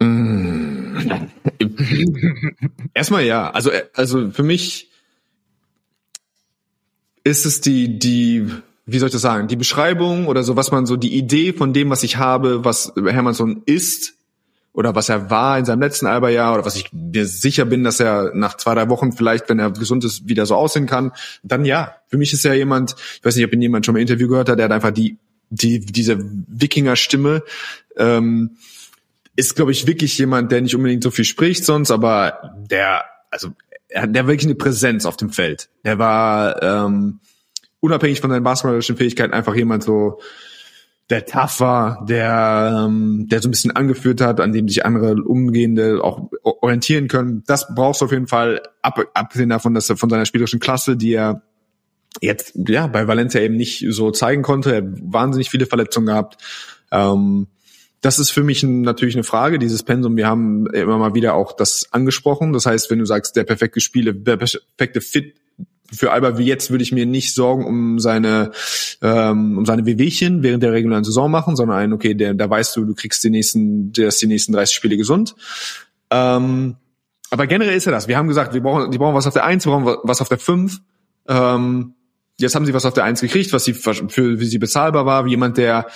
Erstmal 2.94 3.24
ja. 3.24 3.50
Also, 3.50 3.70
also 3.94 4.30
für 4.30 4.42
mich 4.42 4.90
ist 7.24 7.46
es 7.46 7.60
die, 7.60 7.98
die, 7.98 8.46
wie 8.86 8.98
soll 8.98 9.08
ich 9.08 9.12
das 9.12 9.22
sagen, 9.22 9.48
die 9.48 9.56
Beschreibung 9.56 10.26
oder 10.26 10.42
so, 10.42 10.56
was 10.56 10.70
man 10.70 10.86
so, 10.86 10.96
die 10.96 11.16
Idee 11.16 11.52
von 11.52 11.72
dem, 11.72 11.90
was 11.90 12.02
ich 12.02 12.16
habe, 12.16 12.64
was 12.64 12.92
Hermannsson 12.96 13.62
ist, 13.66 14.17
oder 14.78 14.94
was 14.94 15.08
er 15.08 15.28
war 15.28 15.58
in 15.58 15.64
seinem 15.64 15.80
letzten 15.80 16.06
Alberjahr 16.06 16.54
oder 16.54 16.64
was 16.64 16.76
ich 16.76 16.92
mir 16.92 17.26
sicher 17.26 17.64
bin, 17.64 17.82
dass 17.82 17.98
er 17.98 18.30
nach 18.32 18.56
zwei, 18.56 18.76
drei 18.76 18.88
Wochen 18.88 19.10
vielleicht, 19.10 19.48
wenn 19.48 19.58
er 19.58 19.72
gesund 19.72 20.04
ist, 20.04 20.28
wieder 20.28 20.46
so 20.46 20.54
aussehen 20.54 20.86
kann, 20.86 21.10
dann 21.42 21.64
ja. 21.64 21.96
Für 22.06 22.16
mich 22.16 22.32
ist 22.32 22.44
er 22.44 22.54
jemand, 22.54 22.94
ich 23.16 23.24
weiß 23.24 23.34
nicht, 23.34 23.44
ob 23.44 23.52
ihn 23.52 23.60
jemand 23.60 23.84
schon 23.84 23.94
mal 23.94 24.00
Interview 24.00 24.28
gehört 24.28 24.48
hat, 24.48 24.56
der 24.56 24.66
hat 24.66 24.72
einfach 24.72 24.92
die, 24.92 25.18
die, 25.50 25.80
diese 25.80 26.16
Wikinger-Stimme, 26.20 27.42
ähm, 27.96 28.52
ist, 29.34 29.56
glaube 29.56 29.72
ich, 29.72 29.88
wirklich 29.88 30.16
jemand, 30.16 30.52
der 30.52 30.60
nicht 30.60 30.76
unbedingt 30.76 31.02
so 31.02 31.10
viel 31.10 31.24
spricht 31.24 31.64
sonst, 31.64 31.90
aber 31.90 32.54
der, 32.70 33.02
also 33.32 33.48
er 33.88 34.02
hat 34.02 34.14
wirklich 34.14 34.44
eine 34.44 34.54
Präsenz 34.54 35.06
auf 35.06 35.16
dem 35.16 35.30
Feld. 35.30 35.70
Der 35.84 35.98
war 35.98 36.62
ähm, 36.62 37.18
unabhängig 37.80 38.20
von 38.20 38.30
seinen 38.30 38.44
basketballerischen 38.44 38.96
Fähigkeiten 38.96 39.34
einfach 39.34 39.56
jemand 39.56 39.82
so, 39.82 40.20
der 41.10 41.24
war, 41.60 42.04
der, 42.06 42.84
ähm, 42.86 43.28
der 43.30 43.40
so 43.40 43.48
ein 43.48 43.50
bisschen 43.50 43.70
angeführt 43.74 44.20
hat, 44.20 44.40
an 44.40 44.52
dem 44.52 44.68
sich 44.68 44.84
andere 44.84 45.14
Umgehende 45.14 46.04
auch 46.04 46.30
orientieren 46.42 47.08
können. 47.08 47.44
Das 47.46 47.74
brauchst 47.74 48.00
du 48.00 48.04
auf 48.04 48.12
jeden 48.12 48.26
Fall, 48.26 48.60
ab, 48.82 49.00
abgesehen 49.14 49.48
davon, 49.48 49.74
dass 49.74 49.88
er 49.88 49.96
von 49.96 50.10
seiner 50.10 50.26
spielerischen 50.26 50.60
Klasse, 50.60 50.96
die 50.96 51.14
er 51.14 51.42
jetzt 52.20 52.52
ja 52.68 52.86
bei 52.88 53.06
Valencia 53.06 53.40
eben 53.40 53.56
nicht 53.56 53.86
so 53.88 54.10
zeigen 54.10 54.42
konnte, 54.42 54.74
er 54.74 54.82
wahnsinnig 54.84 55.50
viele 55.50 55.66
Verletzungen 55.66 56.06
gehabt. 56.06 56.42
Ähm, 56.90 57.46
das 58.00 58.18
ist 58.18 58.30
für 58.30 58.44
mich 58.44 58.62
natürlich 58.62 59.16
eine 59.16 59.24
Frage, 59.24 59.58
dieses 59.58 59.82
Pensum. 59.82 60.16
Wir 60.16 60.26
haben 60.26 60.66
immer 60.68 60.98
mal 60.98 61.14
wieder 61.14 61.34
auch 61.34 61.52
das 61.52 61.88
angesprochen. 61.90 62.52
Das 62.52 62.66
heißt, 62.66 62.90
wenn 62.90 62.98
du 62.98 63.06
sagst, 63.06 63.34
der 63.34 63.44
perfekte 63.44 63.80
Spiele, 63.80 64.14
der 64.14 64.36
perfekte 64.36 65.00
Fit 65.00 65.34
für 65.92 66.12
Alba 66.12 66.38
wie 66.38 66.44
jetzt 66.44 66.70
würde 66.70 66.82
ich 66.82 66.92
mir 66.92 67.06
nicht 67.06 67.34
Sorgen 67.34 67.64
um 67.64 67.98
seine 67.98 68.50
ähm, 69.02 69.58
um 69.58 69.66
seine 69.66 69.86
Wehwehchen 69.86 70.42
während 70.42 70.62
der 70.62 70.72
regulären 70.72 71.04
Saison 71.04 71.30
machen, 71.30 71.56
sondern 71.56 71.78
ein, 71.78 71.92
okay, 71.92 72.14
der, 72.14 72.34
da 72.34 72.48
weißt 72.48 72.76
du, 72.76 72.84
du 72.84 72.94
kriegst 72.94 73.24
die 73.24 73.30
nächsten, 73.30 73.92
der 73.92 74.08
ist 74.08 74.20
die 74.20 74.26
nächsten 74.26 74.52
30 74.52 74.74
Spiele 74.74 74.96
gesund. 74.96 75.34
Ähm, 76.10 76.76
aber 77.30 77.46
generell 77.46 77.76
ist 77.76 77.84
ja 77.84 77.92
das. 77.92 78.08
Wir 78.08 78.16
haben 78.16 78.28
gesagt, 78.28 78.54
wir 78.54 78.62
brauchen, 78.62 78.90
die 78.90 78.98
brauchen 78.98 79.14
was 79.14 79.26
auf 79.26 79.34
der 79.34 79.44
1, 79.44 79.66
wir 79.66 79.72
brauchen 79.72 79.98
was 80.02 80.20
auf 80.20 80.28
der 80.28 80.38
5. 80.38 80.80
Ähm, 81.28 81.94
jetzt 82.38 82.54
haben 82.54 82.66
sie 82.66 82.74
was 82.74 82.86
auf 82.86 82.94
der 82.94 83.04
1 83.04 83.20
gekriegt, 83.20 83.52
was 83.52 83.64
sie 83.64 83.74
für, 83.74 83.94
für 83.94 84.40
wie 84.40 84.46
sie 84.46 84.58
bezahlbar 84.58 85.06
war, 85.06 85.24
wie 85.26 85.30
jemand, 85.30 85.58
der 85.58 85.86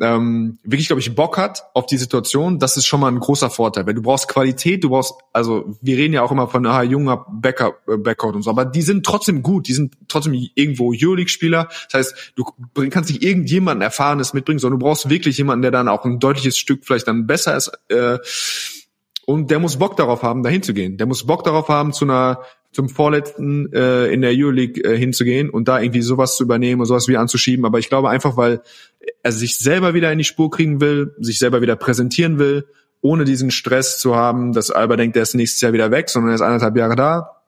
ähm, 0.00 0.58
wirklich, 0.64 0.88
glaube 0.88 1.00
ich, 1.00 1.14
Bock 1.14 1.38
hat 1.38 1.64
auf 1.72 1.86
die 1.86 1.96
Situation, 1.96 2.58
das 2.58 2.76
ist 2.76 2.86
schon 2.86 3.00
mal 3.00 3.12
ein 3.12 3.20
großer 3.20 3.48
Vorteil. 3.48 3.86
Weil 3.86 3.94
du 3.94 4.02
brauchst 4.02 4.28
Qualität, 4.28 4.82
du 4.82 4.90
brauchst, 4.90 5.14
also 5.32 5.76
wir 5.80 5.96
reden 5.96 6.14
ja 6.14 6.22
auch 6.22 6.32
immer 6.32 6.48
von 6.48 6.66
einer 6.66 6.82
junger 6.82 7.24
Backup, 7.30 7.80
äh, 7.88 7.96
Backcourt 7.96 8.34
und 8.34 8.42
so, 8.42 8.50
aber 8.50 8.64
die 8.64 8.82
sind 8.82 9.06
trotzdem 9.06 9.42
gut, 9.42 9.68
die 9.68 9.72
sind 9.72 9.94
trotzdem 10.08 10.34
irgendwo 10.54 10.92
Euroleague-Spieler. 10.92 11.68
Das 11.90 11.94
heißt, 11.94 12.32
du 12.34 12.44
kannst 12.90 13.10
nicht 13.10 13.22
irgendjemanden 13.22 13.82
Erfahrenes 13.82 14.34
mitbringen, 14.34 14.58
sondern 14.58 14.80
du 14.80 14.86
brauchst 14.86 15.08
wirklich 15.08 15.38
jemanden, 15.38 15.62
der 15.62 15.70
dann 15.70 15.88
auch 15.88 16.04
ein 16.04 16.18
deutliches 16.18 16.58
Stück 16.58 16.84
vielleicht 16.84 17.06
dann 17.06 17.26
besser 17.26 17.56
ist. 17.56 17.70
Äh, 17.88 18.18
und 19.26 19.50
der 19.50 19.58
muss 19.58 19.76
Bock 19.76 19.96
darauf 19.96 20.22
haben, 20.22 20.42
dahin 20.42 20.62
zu 20.62 20.74
gehen. 20.74 20.98
Der 20.98 21.06
muss 21.06 21.24
Bock 21.26 21.44
darauf 21.44 21.68
haben, 21.68 21.92
zu 21.92 22.04
einer 22.04 22.40
zum 22.74 22.88
vorletzten 22.88 23.72
äh, 23.72 24.06
in 24.06 24.20
der 24.20 24.32
Euroleague 24.34 24.82
äh, 24.82 24.98
hinzugehen 24.98 25.48
und 25.48 25.68
da 25.68 25.80
irgendwie 25.80 26.02
sowas 26.02 26.36
zu 26.36 26.42
übernehmen 26.42 26.80
und 26.80 26.86
sowas 26.86 27.06
wieder 27.06 27.20
anzuschieben. 27.20 27.64
Aber 27.64 27.78
ich 27.78 27.88
glaube 27.88 28.10
einfach, 28.10 28.36
weil 28.36 28.62
er 29.22 29.32
sich 29.32 29.56
selber 29.56 29.94
wieder 29.94 30.10
in 30.10 30.18
die 30.18 30.24
Spur 30.24 30.50
kriegen 30.50 30.80
will, 30.80 31.14
sich 31.18 31.38
selber 31.38 31.62
wieder 31.62 31.76
präsentieren 31.76 32.38
will, 32.38 32.66
ohne 33.00 33.24
diesen 33.24 33.52
Stress 33.52 34.00
zu 34.00 34.16
haben, 34.16 34.52
dass 34.52 34.72
Alba 34.72 34.96
denkt, 34.96 35.16
er 35.16 35.22
ist 35.22 35.34
nächstes 35.34 35.60
Jahr 35.60 35.72
wieder 35.72 35.92
weg, 35.92 36.10
sondern 36.10 36.32
er 36.32 36.34
ist 36.34 36.40
anderthalb 36.40 36.76
Jahre 36.76 36.96
da 36.96 37.42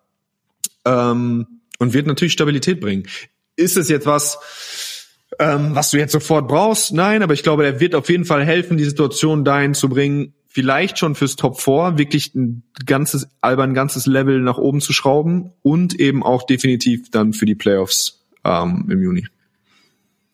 ähm, 0.85 1.47
und 1.79 1.93
wird 1.93 2.07
natürlich 2.07 2.33
Stabilität 2.33 2.81
bringen. 2.81 3.09
Ist 3.57 3.77
es 3.77 3.89
jetzt 3.89 4.07
was, 4.07 4.39
ähm, 5.41 5.75
was 5.75 5.91
du 5.91 5.99
jetzt 5.99 6.13
sofort 6.13 6.47
brauchst? 6.47 6.93
Nein, 6.93 7.23
aber 7.25 7.35
ich 7.35 7.43
glaube, 7.43 7.67
er 7.67 7.81
wird 7.81 7.97
auf 7.97 8.09
jeden 8.09 8.25
Fall 8.25 8.45
helfen, 8.45 8.77
die 8.77 8.85
Situation 8.85 9.45
dahin 9.45 9.75
zu 9.75 9.89
bringen, 9.89 10.35
vielleicht 10.57 10.99
schon 10.99 11.15
fürs 11.15 11.37
Top 11.37 11.61
4 11.61 11.99
wirklich 11.99 12.35
ein 12.35 12.63
ganzes, 12.87 13.29
Alba 13.43 13.63
ein 13.63 13.75
ganzes 13.75 14.07
Level 14.07 14.41
nach 14.41 14.57
oben 14.57 14.81
zu 14.81 14.95
schrauben 14.95 15.53
und 15.61 16.01
eben 16.01 16.23
auch 16.23 16.45
definitiv 16.45 17.11
dann 17.11 17.35
für 17.35 17.45
die 17.45 17.55
Playoffs 17.55 18.25
ähm, 18.43 18.89
im 18.91 19.03
Juni. 19.03 19.27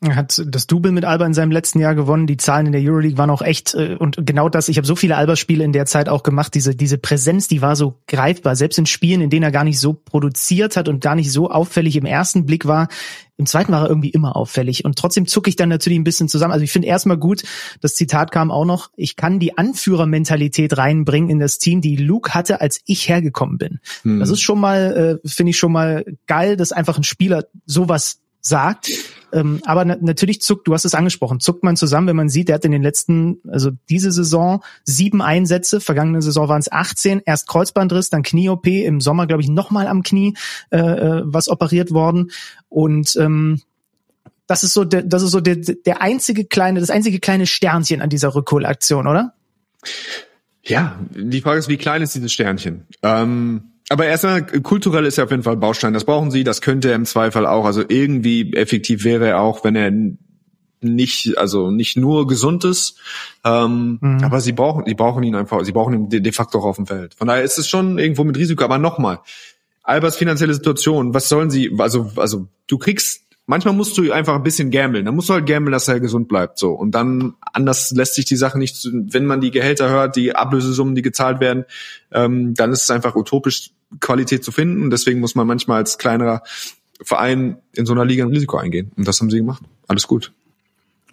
Er 0.03 0.15
hat 0.15 0.41
das 0.45 0.67
Double 0.67 0.91
mit 0.91 1.05
Alba 1.05 1.25
in 1.25 1.33
seinem 1.33 1.51
letzten 1.51 1.79
Jahr 1.79 1.95
gewonnen. 1.95 2.27
Die 2.27 2.37
Zahlen 2.37 2.65
in 2.65 2.71
der 2.71 2.81
Euroleague 2.81 3.17
waren 3.17 3.29
auch 3.29 3.41
echt 3.41 3.73
äh, 3.73 3.95
und 3.97 4.17
genau 4.25 4.49
das. 4.49 4.69
Ich 4.69 4.77
habe 4.77 4.85
so 4.85 4.95
viele 4.95 5.15
Alba-Spiele 5.15 5.63
in 5.63 5.71
der 5.71 5.85
Zeit 5.85 6.09
auch 6.09 6.23
gemacht. 6.23 6.53
Diese 6.53 6.75
diese 6.75 6.97
Präsenz, 6.97 7.47
die 7.47 7.61
war 7.61 7.75
so 7.75 7.99
greifbar. 8.07 8.55
Selbst 8.55 8.77
in 8.77 8.85
Spielen, 8.85 9.21
in 9.21 9.29
denen 9.29 9.43
er 9.43 9.51
gar 9.51 9.63
nicht 9.63 9.79
so 9.79 9.93
produziert 9.93 10.75
hat 10.75 10.89
und 10.89 11.01
gar 11.01 11.15
nicht 11.15 11.31
so 11.31 11.49
auffällig 11.49 11.95
im 11.95 12.05
ersten 12.05 12.45
Blick 12.45 12.67
war, 12.67 12.87
im 13.37 13.45
zweiten 13.45 13.71
war 13.71 13.83
er 13.83 13.89
irgendwie 13.89 14.09
immer 14.09 14.35
auffällig. 14.35 14.85
Und 14.85 14.97
trotzdem 14.97 15.25
zucke 15.25 15.49
ich 15.49 15.55
dann 15.55 15.69
natürlich 15.69 15.97
ein 15.97 16.03
bisschen 16.03 16.27
zusammen. 16.27 16.53
Also 16.53 16.63
ich 16.63 16.71
finde 16.71 16.87
erstmal 16.87 17.17
gut, 17.17 17.43
das 17.81 17.95
Zitat 17.95 18.31
kam 18.31 18.51
auch 18.51 18.65
noch, 18.65 18.91
ich 18.95 19.15
kann 19.15 19.39
die 19.39 19.57
Anführermentalität 19.57 20.77
reinbringen 20.77 21.29
in 21.29 21.39
das 21.39 21.57
Team, 21.57 21.81
die 21.81 21.95
Luke 21.95 22.33
hatte, 22.33 22.61
als 22.61 22.81
ich 22.85 23.09
hergekommen 23.09 23.57
bin. 23.57 23.79
Hm. 24.03 24.19
Das 24.19 24.29
ist 24.29 24.41
schon 24.41 24.59
mal, 24.59 25.19
äh, 25.23 25.27
finde 25.27 25.51
ich 25.51 25.57
schon 25.57 25.71
mal 25.71 26.05
geil, 26.27 26.57
dass 26.57 26.71
einfach 26.71 26.97
ein 26.97 27.03
Spieler 27.03 27.45
sowas 27.65 28.19
sagt. 28.39 28.89
Ähm, 29.33 29.61
aber 29.65 29.83
na 29.83 29.97
natürlich 29.99 30.41
zuckt, 30.41 30.67
du 30.67 30.73
hast 30.73 30.85
es 30.85 30.93
angesprochen, 30.93 31.39
zuckt 31.39 31.63
man 31.63 31.75
zusammen, 31.75 32.07
wenn 32.07 32.15
man 32.15 32.29
sieht, 32.29 32.47
der 32.47 32.55
hat 32.55 32.65
in 32.65 32.71
den 32.71 32.83
letzten, 32.83 33.39
also 33.47 33.71
diese 33.89 34.11
Saison 34.11 34.63
sieben 34.83 35.21
Einsätze, 35.21 35.81
vergangene 35.81 36.21
Saison 36.21 36.47
waren 36.47 36.59
es 36.59 36.71
18, 36.71 37.21
erst 37.25 37.47
Kreuzbandriss, 37.47 38.09
dann 38.09 38.23
Knie-OP, 38.23 38.67
im 38.67 39.01
Sommer 39.01 39.27
glaube 39.27 39.41
ich 39.41 39.49
nochmal 39.49 39.87
am 39.87 40.03
Knie 40.03 40.35
äh, 40.69 40.77
äh, 40.77 41.21
was 41.25 41.49
operiert 41.49 41.91
worden 41.91 42.31
und 42.69 43.15
ähm, 43.17 43.61
das 44.47 44.63
ist 44.63 44.73
so, 44.73 44.83
der, 44.83 45.03
das 45.03 45.23
ist 45.23 45.31
so 45.31 45.39
der, 45.39 45.55
der 45.55 46.01
einzige 46.01 46.45
kleine, 46.45 46.79
das 46.79 46.89
einzige 46.89 47.19
kleine 47.19 47.47
Sternchen 47.47 48.01
an 48.01 48.09
dieser 48.09 48.35
Rückholaktion, 48.35 49.07
oder? 49.07 49.33
Ja, 50.63 50.99
die 51.11 51.41
Frage 51.41 51.59
ist, 51.59 51.69
wie 51.69 51.77
klein 51.77 52.01
ist 52.01 52.15
dieses 52.15 52.31
Sternchen? 52.31 52.85
Ähm 53.01 53.72
aber 53.93 54.07
erstmal, 54.07 54.43
kulturell 54.43 55.05
ist 55.05 55.17
ja 55.17 55.23
auf 55.23 55.29
jeden 55.29 55.43
Fall 55.43 55.55
Baustein. 55.55 55.93
Das 55.93 56.03
brauchen 56.03 56.31
sie, 56.31 56.43
das 56.43 56.61
könnte 56.61 56.89
er 56.89 56.95
im 56.95 57.05
Zweifel 57.05 57.45
auch. 57.45 57.63
Also 57.63 57.83
irgendwie 57.87 58.51
effektiv 58.53 59.03
wäre 59.03 59.27
er 59.27 59.39
auch, 59.39 59.63
wenn 59.63 59.75
er 59.75 59.91
nicht, 60.81 61.37
also 61.37 61.69
nicht 61.69 61.95
nur 61.95 62.25
gesund 62.27 62.65
ist, 62.65 62.97
ähm, 63.45 63.99
mhm. 64.01 64.23
aber 64.23 64.41
sie 64.41 64.51
brauchen, 64.51 64.85
die 64.85 64.95
brauchen 64.95 65.23
ihn 65.23 65.35
einfach, 65.35 65.63
sie 65.63 65.71
brauchen 65.71 65.93
ihn 65.93 66.23
de, 66.23 66.31
facto 66.31 66.57
auch 66.57 66.65
auf 66.65 66.75
dem 66.75 66.87
Feld. 66.87 67.13
Von 67.13 67.27
daher 67.27 67.43
ist 67.43 67.59
es 67.59 67.69
schon 67.69 67.99
irgendwo 67.99 68.23
mit 68.23 68.35
Risiko. 68.35 68.63
Aber 68.63 68.79
nochmal, 68.79 69.19
Albers 69.83 70.15
finanzielle 70.15 70.55
Situation, 70.55 71.13
was 71.13 71.29
sollen 71.29 71.51
sie, 71.51 71.71
also, 71.77 72.11
also 72.15 72.47
du 72.65 72.79
kriegst 72.79 73.22
manchmal 73.45 73.73
musst 73.73 73.97
du 73.97 74.11
einfach 74.11 74.35
ein 74.35 74.43
bisschen 74.43 74.71
gambeln. 74.71 75.05
Dann 75.05 75.15
musst 75.15 75.29
du 75.29 75.33
halt 75.33 75.45
gambeln, 75.45 75.71
dass 75.71 75.87
er 75.87 75.99
gesund 75.99 76.27
bleibt. 76.27 76.57
So. 76.57 76.71
Und 76.71 76.91
dann 76.91 77.35
anders 77.41 77.91
lässt 77.91 78.15
sich 78.15 78.25
die 78.25 78.35
Sache 78.35 78.57
nicht, 78.57 78.87
wenn 78.91 79.25
man 79.25 79.41
die 79.41 79.51
Gehälter 79.51 79.89
hört, 79.89 80.15
die 80.15 80.35
Ablösesummen, 80.35 80.95
die 80.95 81.01
gezahlt 81.01 81.39
werden, 81.39 81.65
ähm, 82.11 82.53
dann 82.53 82.71
ist 82.71 82.83
es 82.83 82.89
einfach 82.89 83.15
utopisch, 83.15 83.71
Qualität 83.99 84.43
zu 84.43 84.51
finden. 84.51 84.89
Deswegen 84.89 85.19
muss 85.19 85.35
man 85.35 85.45
manchmal 85.45 85.77
als 85.77 85.97
kleinerer 85.97 86.43
Verein 87.01 87.57
in 87.73 87.85
so 87.85 87.93
einer 87.93 88.05
Liga 88.05 88.23
ein 88.23 88.31
Risiko 88.31 88.57
eingehen. 88.57 88.91
Und 88.95 89.07
das 89.07 89.19
haben 89.19 89.29
sie 89.29 89.37
gemacht. 89.37 89.63
Alles 89.87 90.07
gut. 90.07 90.31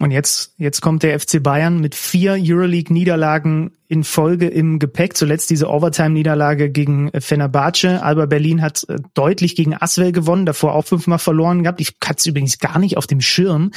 Und 0.01 0.09
jetzt, 0.09 0.55
jetzt 0.57 0.81
kommt 0.81 1.03
der 1.03 1.19
FC 1.19 1.43
Bayern 1.43 1.79
mit 1.79 1.93
vier 1.93 2.35
Euroleague-Niederlagen 2.39 3.69
in 3.87 4.03
Folge 4.03 4.47
im 4.47 4.79
Gepäck. 4.79 5.15
Zuletzt 5.15 5.51
diese 5.51 5.69
Overtime-Niederlage 5.69 6.71
gegen 6.71 7.11
Fenerbahce. 7.13 8.01
Alba 8.01 8.25
Berlin 8.25 8.63
hat 8.63 8.83
äh, 8.89 8.95
deutlich 9.13 9.55
gegen 9.55 9.75
Aswell 9.79 10.11
gewonnen, 10.11 10.47
davor 10.47 10.73
auch 10.73 10.85
fünfmal 10.85 11.19
verloren 11.19 11.61
gehabt. 11.61 11.81
Ich 11.81 11.97
hatte 12.03 12.17
es 12.17 12.25
übrigens 12.25 12.57
gar 12.57 12.79
nicht 12.79 12.97
auf 12.97 13.05
dem 13.05 13.21
Schirm, 13.21 13.69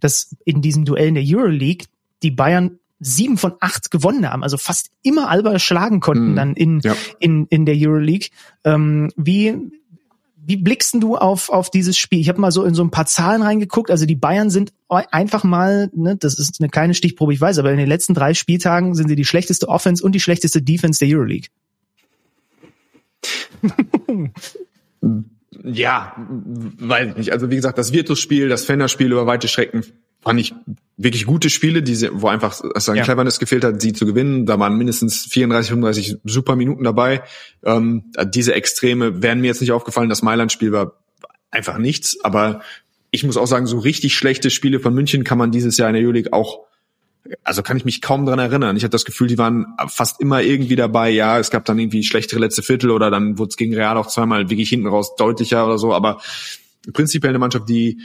dass 0.00 0.36
in 0.44 0.60
diesen 0.60 0.84
Duellen 0.84 1.14
der 1.14 1.24
Euroleague 1.26 1.86
die 2.22 2.30
Bayern 2.30 2.78
sieben 2.98 3.38
von 3.38 3.54
acht 3.60 3.90
gewonnen 3.90 4.30
haben, 4.30 4.42
also 4.42 4.58
fast 4.58 4.90
immer 5.02 5.30
Alba 5.30 5.58
schlagen 5.58 6.00
konnten 6.00 6.34
mm, 6.34 6.36
dann 6.36 6.54
in, 6.56 6.80
ja. 6.80 6.94
in, 7.20 7.46
in 7.46 7.64
der 7.64 7.74
Euroleague. 7.78 8.28
Ähm, 8.64 9.10
wie, 9.16 9.56
wie 10.46 10.56
blickst 10.56 10.94
du 10.94 11.16
auf, 11.16 11.48
auf 11.50 11.70
dieses 11.70 11.96
Spiel? 11.96 12.20
Ich 12.20 12.28
habe 12.28 12.40
mal 12.40 12.50
so 12.50 12.64
in 12.64 12.74
so 12.74 12.82
ein 12.82 12.90
paar 12.90 13.06
Zahlen 13.06 13.42
reingeguckt. 13.42 13.90
Also 13.90 14.06
die 14.06 14.16
Bayern 14.16 14.50
sind 14.50 14.72
einfach 14.88 15.44
mal, 15.44 15.90
ne, 15.94 16.16
das 16.16 16.38
ist 16.38 16.60
eine 16.60 16.68
kleine 16.68 16.94
Stichprobe, 16.94 17.32
ich 17.32 17.40
weiß, 17.40 17.58
aber 17.58 17.70
in 17.70 17.78
den 17.78 17.88
letzten 17.88 18.14
drei 18.14 18.34
Spieltagen 18.34 18.94
sind 18.94 19.08
sie 19.08 19.16
die 19.16 19.24
schlechteste 19.24 19.68
Offense 19.68 20.02
und 20.02 20.12
die 20.12 20.20
schlechteste 20.20 20.62
Defense 20.62 21.04
der 21.04 21.16
Euroleague. 21.16 21.48
ja, 25.62 26.16
weiß 26.16 27.08
ich 27.10 27.16
nicht. 27.16 27.32
Also 27.32 27.50
wie 27.50 27.56
gesagt, 27.56 27.78
das 27.78 27.92
Virtus-Spiel, 27.92 28.48
das 28.48 28.64
Fender-Spiel 28.64 29.12
über 29.12 29.26
weite 29.26 29.48
Strecken 29.48 29.84
fand 30.22 30.40
ich 30.40 30.54
wirklich 30.96 31.24
gute 31.24 31.48
Spiele, 31.48 31.82
die, 31.82 32.08
wo 32.12 32.28
einfach 32.28 32.60
also 32.74 32.92
an 32.92 32.98
ja. 32.98 33.04
Cleverness 33.04 33.38
gefehlt 33.38 33.64
hat, 33.64 33.80
sie 33.80 33.92
zu 33.92 34.04
gewinnen. 34.04 34.44
Da 34.44 34.58
waren 34.58 34.76
mindestens 34.76 35.26
34, 35.26 35.70
35 35.70 36.18
super 36.24 36.56
Minuten 36.56 36.84
dabei. 36.84 37.22
Ähm, 37.64 38.04
diese 38.26 38.54
Extreme 38.54 39.22
wären 39.22 39.40
mir 39.40 39.48
jetzt 39.48 39.60
nicht 39.60 39.72
aufgefallen. 39.72 40.10
Das 40.10 40.22
Mailand-Spiel 40.22 40.72
war 40.72 40.98
einfach 41.50 41.78
nichts. 41.78 42.18
Aber 42.22 42.60
ich 43.10 43.24
muss 43.24 43.38
auch 43.38 43.46
sagen, 43.46 43.66
so 43.66 43.78
richtig 43.78 44.14
schlechte 44.14 44.50
Spiele 44.50 44.78
von 44.78 44.94
München 44.94 45.24
kann 45.24 45.38
man 45.38 45.50
dieses 45.50 45.78
Jahr 45.78 45.88
in 45.88 45.94
der 45.94 46.02
Euroleague 46.02 46.32
auch 46.32 46.66
also 47.44 47.62
kann 47.62 47.76
ich 47.76 47.84
mich 47.84 48.00
kaum 48.00 48.26
dran 48.26 48.38
erinnern. 48.38 48.76
Ich 48.76 48.82
hatte 48.82 48.92
das 48.92 49.04
Gefühl, 49.04 49.28
die 49.28 49.38
waren 49.38 49.66
fast 49.88 50.20
immer 50.20 50.42
irgendwie 50.42 50.76
dabei. 50.76 51.10
Ja, 51.10 51.38
es 51.38 51.50
gab 51.50 51.64
dann 51.64 51.78
irgendwie 51.78 52.02
schlechtere 52.02 52.40
letzte 52.40 52.62
Viertel 52.62 52.90
oder 52.90 53.10
dann 53.10 53.38
wurde 53.38 53.50
es 53.50 53.56
gegen 53.56 53.74
Real 53.74 53.96
auch 53.96 54.06
zweimal 54.06 54.48
wirklich 54.50 54.70
hinten 54.70 54.86
raus 54.86 55.16
deutlicher 55.16 55.66
oder 55.66 55.78
so. 55.78 55.92
Aber 55.92 56.20
prinzipiell 56.92 57.30
eine 57.30 57.38
Mannschaft, 57.38 57.68
die 57.68 58.00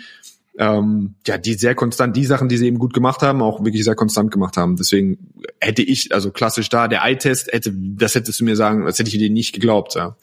ähm, 0.58 1.16
ja, 1.28 1.38
die 1.38 1.56
sehr 1.56 1.76
konstant, 1.76 2.16
die 2.16 2.26
Sachen, 2.26 2.48
die 2.48 2.58
sie 2.58 2.68
eben 2.68 2.80
gut 2.80 2.94
gemacht 2.94 3.22
haben, 3.22 3.42
auch 3.42 3.64
wirklich 3.64 3.84
sehr 3.84 3.96
konstant 3.96 4.32
gemacht 4.32 4.56
haben. 4.56 4.78
Deswegen 4.78 5.18
hätte 5.60 5.82
ich, 5.82 6.14
also 6.14 6.32
klassisch 6.32 6.70
da, 6.70 6.88
der 6.88 7.04
Eye-Test 7.04 7.52
hätte, 7.52 7.74
das 7.74 8.16
hättest 8.16 8.40
du 8.40 8.46
mir 8.46 8.56
sagen, 8.56 8.86
das 8.86 8.98
hätte 8.98 9.10
ich 9.10 9.18
dir 9.18 9.30
nicht 9.30 9.54
geglaubt, 9.54 9.96
ja. 9.96 10.16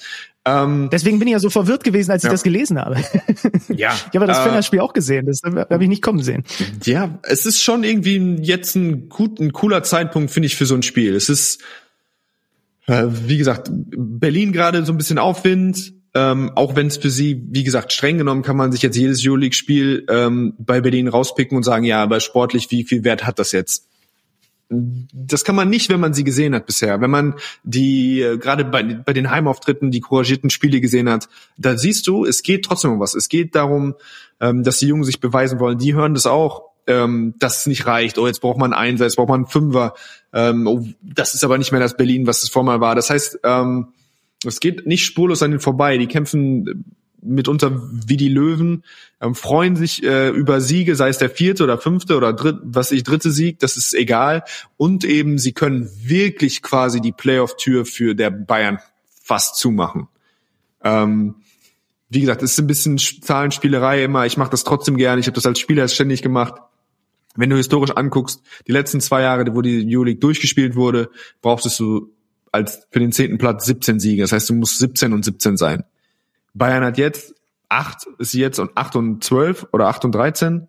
Ähm, 0.44 0.88
Deswegen 0.90 1.20
bin 1.20 1.28
ich 1.28 1.32
ja 1.32 1.38
so 1.38 1.50
verwirrt 1.50 1.84
gewesen, 1.84 2.10
als 2.10 2.24
ich 2.24 2.28
ja. 2.28 2.32
das 2.32 2.42
gelesen 2.42 2.78
habe. 2.78 2.96
Ja. 3.68 3.94
ich 4.10 4.16
habe 4.16 4.26
das 4.26 4.38
äh, 4.38 4.42
Fenner-Spiel 4.42 4.80
auch 4.80 4.92
gesehen, 4.92 5.26
das 5.26 5.40
habe 5.44 5.82
ich 5.82 5.88
nicht 5.88 6.02
kommen 6.02 6.22
sehen. 6.22 6.44
Ja, 6.84 7.18
es 7.22 7.46
ist 7.46 7.62
schon 7.62 7.84
irgendwie 7.84 8.36
jetzt 8.42 8.74
ein 8.74 9.08
gut, 9.08 9.40
ein 9.40 9.52
cooler 9.52 9.82
Zeitpunkt, 9.82 10.30
finde 10.30 10.46
ich, 10.46 10.56
für 10.56 10.66
so 10.66 10.74
ein 10.74 10.82
Spiel. 10.82 11.14
Es 11.14 11.28
ist, 11.28 11.62
äh, 12.86 13.04
wie 13.08 13.38
gesagt, 13.38 13.70
Berlin 13.70 14.52
gerade 14.52 14.84
so 14.84 14.92
ein 14.92 14.98
bisschen 14.98 15.18
Aufwind, 15.18 15.92
ähm, 16.14 16.52
auch 16.54 16.76
wenn 16.76 16.88
es 16.88 16.98
für 16.98 17.10
sie, 17.10 17.42
wie 17.50 17.64
gesagt, 17.64 17.92
streng 17.92 18.18
genommen 18.18 18.42
kann 18.42 18.56
man 18.56 18.70
sich 18.70 18.82
jetzt 18.82 18.96
jedes 18.96 19.26
Euroleague-Spiel 19.26 20.06
ähm, 20.10 20.54
bei 20.58 20.80
Berlin 20.80 21.08
rauspicken 21.08 21.56
und 21.56 21.62
sagen, 21.62 21.84
ja, 21.84 22.02
aber 22.02 22.20
sportlich, 22.20 22.70
wie 22.70 22.84
viel 22.84 23.02
Wert 23.04 23.26
hat 23.26 23.38
das 23.38 23.52
jetzt? 23.52 23.88
Das 24.68 25.44
kann 25.44 25.54
man 25.54 25.68
nicht, 25.68 25.90
wenn 25.90 26.00
man 26.00 26.14
sie 26.14 26.24
gesehen 26.24 26.54
hat 26.54 26.66
bisher. 26.66 27.00
Wenn 27.00 27.10
man 27.10 27.34
die, 27.62 28.20
äh, 28.20 28.38
gerade 28.38 28.64
bei, 28.64 28.82
bei 28.82 29.12
den 29.12 29.30
Heimauftritten, 29.30 29.90
die 29.90 30.00
couragierten 30.00 30.50
Spiele 30.50 30.80
gesehen 30.80 31.08
hat, 31.08 31.28
da 31.56 31.76
siehst 31.76 32.06
du, 32.06 32.24
es 32.24 32.42
geht 32.42 32.64
trotzdem 32.64 32.92
um 32.92 33.00
was. 33.00 33.14
Es 33.14 33.28
geht 33.28 33.54
darum, 33.54 33.94
ähm, 34.40 34.62
dass 34.62 34.78
die 34.78 34.86
Jungen 34.86 35.04
sich 35.04 35.20
beweisen 35.20 35.60
wollen. 35.60 35.78
Die 35.78 35.94
hören 35.94 36.14
das 36.14 36.26
auch, 36.26 36.72
ähm, 36.86 37.34
dass 37.38 37.60
es 37.60 37.66
nicht 37.66 37.86
reicht. 37.86 38.18
Oh, 38.18 38.26
jetzt 38.26 38.40
braucht 38.40 38.58
man 38.58 38.72
einen 38.72 38.98
jetzt 38.98 39.16
braucht 39.16 39.28
man 39.28 39.40
einen 39.40 39.46
Fünfer. 39.46 39.94
Ähm, 40.32 40.66
oh, 40.66 40.86
das 41.02 41.34
ist 41.34 41.44
aber 41.44 41.58
nicht 41.58 41.72
mehr 41.72 41.80
das 41.80 41.96
Berlin, 41.96 42.26
was 42.26 42.42
es 42.42 42.48
vormal 42.48 42.80
war. 42.80 42.94
Das 42.94 43.10
heißt, 43.10 43.40
ähm, 43.44 43.88
es 44.48 44.60
geht 44.60 44.86
nicht 44.86 45.04
spurlos 45.04 45.42
an 45.42 45.50
den 45.50 45.60
vorbei. 45.60 45.98
Die 45.98 46.06
kämpfen 46.06 46.84
mitunter 47.22 47.80
wie 48.06 48.16
die 48.16 48.28
Löwen, 48.28 48.84
ähm, 49.20 49.34
freuen 49.34 49.76
sich 49.76 50.02
äh, 50.02 50.30
über 50.30 50.60
Siege, 50.60 50.96
sei 50.96 51.08
es 51.08 51.18
der 51.18 51.30
vierte 51.30 51.62
oder 51.62 51.78
fünfte 51.78 52.16
oder 52.16 52.32
dritt, 52.32 52.58
was 52.62 52.90
ich 52.90 53.04
dritte 53.04 53.30
Sieg, 53.30 53.60
das 53.60 53.76
ist 53.76 53.94
egal. 53.94 54.42
Und 54.76 55.04
eben 55.04 55.38
sie 55.38 55.52
können 55.52 55.88
wirklich 56.02 56.62
quasi 56.62 57.00
die 57.00 57.12
Playoff-Tür 57.12 57.84
für 57.84 58.14
der 58.14 58.30
Bayern 58.30 58.78
fast 59.22 59.56
zumachen. 59.56 60.08
Ähm, 60.82 61.36
wie 62.08 62.20
gesagt, 62.20 62.42
es 62.42 62.52
ist 62.52 62.58
ein 62.58 62.66
bisschen 62.66 62.98
Zahlenspielerei 62.98 64.04
immer. 64.04 64.26
Ich 64.26 64.36
mache 64.36 64.50
das 64.50 64.64
trotzdem 64.64 64.96
gerne. 64.96 65.20
Ich 65.20 65.26
habe 65.26 65.34
das 65.34 65.46
als 65.46 65.60
Spieler 65.60 65.88
ständig 65.88 66.22
gemacht. 66.22 66.54
Wenn 67.34 67.48
du 67.48 67.56
historisch 67.56 67.92
anguckst, 67.92 68.42
die 68.66 68.72
letzten 68.72 69.00
zwei 69.00 69.22
Jahre, 69.22 69.54
wo 69.54 69.62
die 69.62 69.86
Euroleague 69.88 70.20
durchgespielt 70.20 70.74
wurde, 70.76 71.08
brauchtest 71.40 71.80
du 71.80 72.11
als 72.52 72.86
für 72.90 73.00
den 73.00 73.12
zehnten 73.12 73.38
Platz 73.38 73.64
17 73.66 73.98
Siege. 73.98 74.22
Das 74.22 74.32
heißt, 74.32 74.50
du 74.50 74.54
musst 74.54 74.78
17 74.78 75.12
und 75.12 75.24
17 75.24 75.56
sein. 75.56 75.84
Bayern 76.54 76.84
hat 76.84 76.98
jetzt 76.98 77.34
acht, 77.68 78.06
ist 78.18 78.34
jetzt 78.34 78.58
und 78.58 78.70
acht 78.76 78.94
und 78.94 79.24
zwölf 79.24 79.66
oder 79.72 79.88
acht 79.88 80.04
und 80.04 80.14
13? 80.14 80.68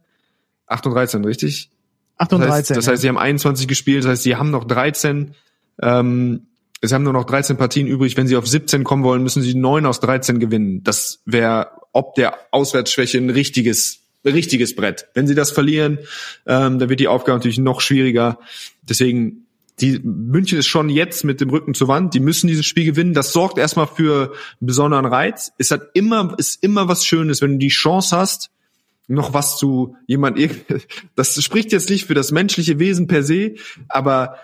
Acht 0.66 0.86
und 0.88 0.94
13, 0.94 1.24
richtig? 1.26 1.70
Acht 2.18 2.32
und 2.34 2.42
das 2.42 2.50
heißt, 2.50 2.70
13. 2.70 2.76
Das 2.78 2.88
heißt, 2.88 3.02
sie 3.02 3.10
haben 3.10 3.18
21 3.18 3.68
gespielt, 3.68 4.06
das 4.06 4.12
heißt, 4.12 4.24
sie 4.24 4.38
haben 4.38 4.50
noch 4.50 4.64
13, 4.64 5.36
ähm, 5.82 6.48
sie 6.82 6.96
haben 6.96 7.04
nur 7.04 7.14
noch 7.14 7.26
13 7.26 7.58
Partien 7.58 7.86
übrig. 7.86 8.16
Wenn 8.16 8.28
sie 8.28 8.38
auf 8.38 8.48
17 8.48 8.86
kommen 8.86 9.04
wollen, 9.04 9.22
müssen 9.22 9.42
sie 9.42 9.54
neun 9.54 9.86
aus 9.86 10.00
13 10.00 10.40
gewinnen. 10.40 10.84
Das 10.84 11.22
wäre 11.26 11.72
ob 11.92 12.16
der 12.16 12.38
Auswärtsschwäche 12.52 13.20
ein 13.20 13.30
richtiges 13.30 14.00
richtiges 14.26 14.76
Brett. 14.76 15.08
Wenn 15.14 15.28
sie 15.28 15.36
das 15.36 15.52
verlieren, 15.52 16.00
ähm, 16.46 16.80
dann 16.80 16.90
wird 16.90 17.00
die 17.00 17.10
Aufgabe 17.10 17.38
natürlich 17.38 17.60
noch 17.60 17.82
schwieriger. 17.82 18.40
Deswegen 18.82 19.43
die 19.82 20.00
München 20.04 20.60
ist 20.60 20.68
schon 20.68 20.90
jetzt 20.90 21.24
mit 21.24 21.42
dem 21.42 21.50
Rücken 21.50 21.74
zur 21.74 21.88
Wand, 21.88 22.14
die 22.14 22.20
müssen 22.20 22.48
dieses 22.48 22.66
Spiel 22.66 22.86
gewinnen. 22.86 23.14
Das 23.14 23.34
sorgt 23.34 23.58
erstmal 23.58 23.88
für 23.88 24.32
einen 24.62 24.68
besonderen 24.68 25.06
Reiz. 25.06 25.52
Es 25.58 25.72
hat 25.72 25.82
immer, 25.94 26.36
ist 26.38 26.64
immer 26.64 26.88
was 26.88 27.06
Schönes, 27.06 27.42
wenn 27.42 27.54
du 27.54 27.58
die 27.58 27.70
Chance 27.70 28.16
hast, 28.16 28.52
noch 29.08 29.34
was 29.34 29.58
zu 29.58 29.96
jemand, 30.06 30.40
das 31.16 31.42
spricht 31.44 31.72
jetzt 31.72 31.90
nicht 31.90 32.06
für 32.06 32.14
das 32.14 32.32
menschliche 32.32 32.80
Wesen 32.80 33.08
per 33.08 33.24
se, 33.24 33.56
aber 33.90 34.38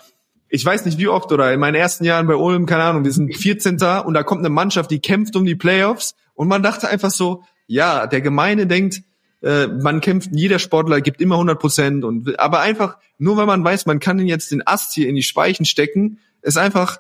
ich 0.49 0.65
weiß 0.65 0.85
nicht 0.85 0.97
wie 0.97 1.07
oft 1.07 1.31
oder 1.31 1.53
in 1.53 1.59
meinen 1.59 1.75
ersten 1.75 2.03
Jahren 2.03 2.25
bei 2.25 2.35
Ulm, 2.35 2.65
keine 2.65 2.83
Ahnung, 2.83 3.05
wir 3.05 3.11
sind 3.11 3.35
14. 3.35 3.75
und 4.05 4.13
da 4.15 4.23
kommt 4.23 4.39
eine 4.39 4.49
Mannschaft, 4.49 4.89
die 4.89 4.99
kämpft 4.99 5.35
um 5.35 5.45
die 5.45 5.55
Playoffs 5.55 6.15
und 6.33 6.47
man 6.47 6.63
dachte 6.63 6.89
einfach 6.89 7.11
so, 7.11 7.43
ja, 7.67 8.07
der 8.07 8.21
Gemeine 8.21 8.65
denkt, 8.65 9.03
äh, 9.41 9.67
man 9.67 10.01
kämpft, 10.01 10.29
jeder 10.33 10.59
Sportler 10.59 11.01
gibt 11.01 11.21
immer 11.21 11.35
100 11.35 11.59
Prozent 11.59 12.03
und 12.03 12.39
aber 12.39 12.59
einfach 12.59 12.97
nur 13.17 13.37
weil 13.37 13.45
man 13.45 13.63
weiß, 13.63 13.85
man 13.85 13.99
kann 13.99 14.19
jetzt 14.19 14.51
den 14.51 14.65
Ast 14.65 14.93
hier 14.93 15.07
in 15.07 15.15
die 15.15 15.23
Speichen 15.23 15.65
stecken, 15.65 16.19
ist 16.41 16.57
einfach 16.57 16.99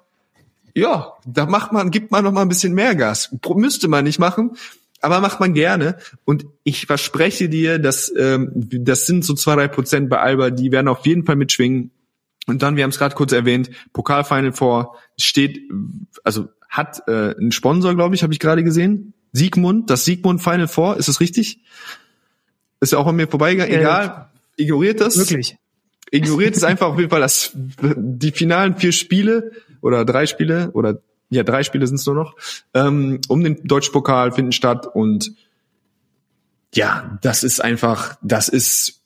ja, 0.75 1.13
da 1.25 1.45
macht 1.45 1.71
man, 1.71 1.91
gibt 1.91 2.11
man 2.11 2.23
noch 2.23 2.31
mal 2.31 2.41
ein 2.41 2.49
bisschen 2.49 2.73
mehr 2.73 2.95
Gas. 2.95 3.35
Müsste 3.55 3.87
man 3.87 4.03
nicht 4.03 4.19
machen, 4.19 4.51
aber 5.01 5.19
macht 5.19 5.39
man 5.39 5.53
gerne. 5.53 5.97
Und 6.25 6.45
ich 6.63 6.85
verspreche 6.85 7.49
dir, 7.49 7.79
dass 7.79 8.11
ähm, 8.15 8.51
das 8.53 9.05
sind 9.05 9.25
so 9.25 9.33
zwei 9.33 9.55
drei 9.55 9.67
Prozent 9.67 10.09
bei 10.09 10.19
Alba, 10.19 10.49
die 10.49 10.71
werden 10.71 10.87
auf 10.87 11.05
jeden 11.05 11.25
Fall 11.25 11.35
mitschwingen. 11.35 11.91
Und 12.47 12.61
dann, 12.61 12.75
wir 12.75 12.83
haben 12.83 12.89
es 12.89 12.97
gerade 12.97 13.15
kurz 13.15 13.31
erwähnt, 13.31 13.69
Pokalfinal 13.93 14.53
vor 14.53 14.97
steht, 15.17 15.59
also 16.23 16.49
hat 16.67 17.03
äh, 17.07 17.35
einen 17.35 17.51
Sponsor, 17.51 17.95
glaube 17.95 18.15
ich, 18.15 18.23
habe 18.23 18.33
ich 18.33 18.39
gerade 18.39 18.63
gesehen. 18.63 19.13
Siegmund, 19.31 19.89
das 19.89 20.05
Siegmund 20.05 20.41
Final 20.41 20.67
Four, 20.67 20.97
ist 20.97 21.07
es 21.07 21.19
richtig? 21.19 21.59
Ist 22.81 22.93
ja 22.93 22.99
auch 22.99 23.07
an 23.07 23.15
mir 23.15 23.27
vorbeigegangen. 23.27 23.73
Äh, 23.73 23.79
Egal, 23.79 24.29
ignoriert 24.55 25.01
das. 25.01 25.17
Wirklich. 25.17 25.57
Ignoriert 26.11 26.55
es 26.55 26.63
einfach 26.63 26.87
auf 26.87 26.97
jeden 26.97 27.09
Fall, 27.09 27.21
dass 27.21 27.51
die 27.55 28.31
finalen 28.31 28.75
vier 28.77 28.91
Spiele 28.91 29.51
oder 29.81 30.05
drei 30.05 30.25
Spiele 30.25 30.71
oder 30.71 30.99
ja, 31.29 31.43
drei 31.43 31.63
Spiele 31.63 31.85
sind 31.85 31.97
es 31.97 32.05
nur 32.05 32.15
noch, 32.15 32.35
ähm, 32.73 33.21
um 33.27 33.43
den 33.43 33.63
Deutschpokal 33.63 34.31
finden 34.31 34.51
statt 34.51 34.87
und 34.87 35.33
ja, 36.73 37.17
das 37.21 37.43
ist 37.43 37.63
einfach, 37.63 38.17
das 38.21 38.49
ist 38.49 39.01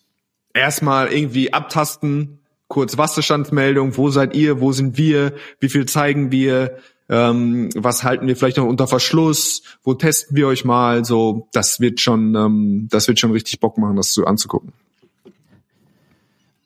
erstmal 0.53 1.12
irgendwie 1.12 1.53
abtasten, 1.53 2.39
kurz 2.67 2.97
Wasserstandsmeldung, 2.97 3.97
wo 3.97 4.09
seid 4.09 4.36
ihr, 4.36 4.62
wo 4.62 4.71
sind 4.71 4.97
wir, 4.97 5.33
wie 5.59 5.69
viel 5.69 5.86
zeigen 5.86 6.31
wir, 6.31 6.77
ähm, 7.09 7.69
was 7.75 8.03
halten 8.03 8.27
wir 8.27 8.35
vielleicht 8.35 8.57
noch 8.57 8.65
unter 8.65 8.87
Verschluss, 8.87 9.63
wo 9.83 9.93
testen 9.93 10.37
wir 10.37 10.47
euch 10.47 10.63
mal, 10.63 11.03
so, 11.03 11.47
das 11.51 11.79
wird 11.79 11.99
schon, 11.99 12.35
ähm, 12.35 12.87
das 12.89 13.07
wird 13.07 13.19
schon 13.19 13.31
richtig 13.31 13.59
Bock 13.59 13.77
machen, 13.77 13.95
das 13.95 14.13
so 14.13 14.25
anzugucken. 14.25 14.71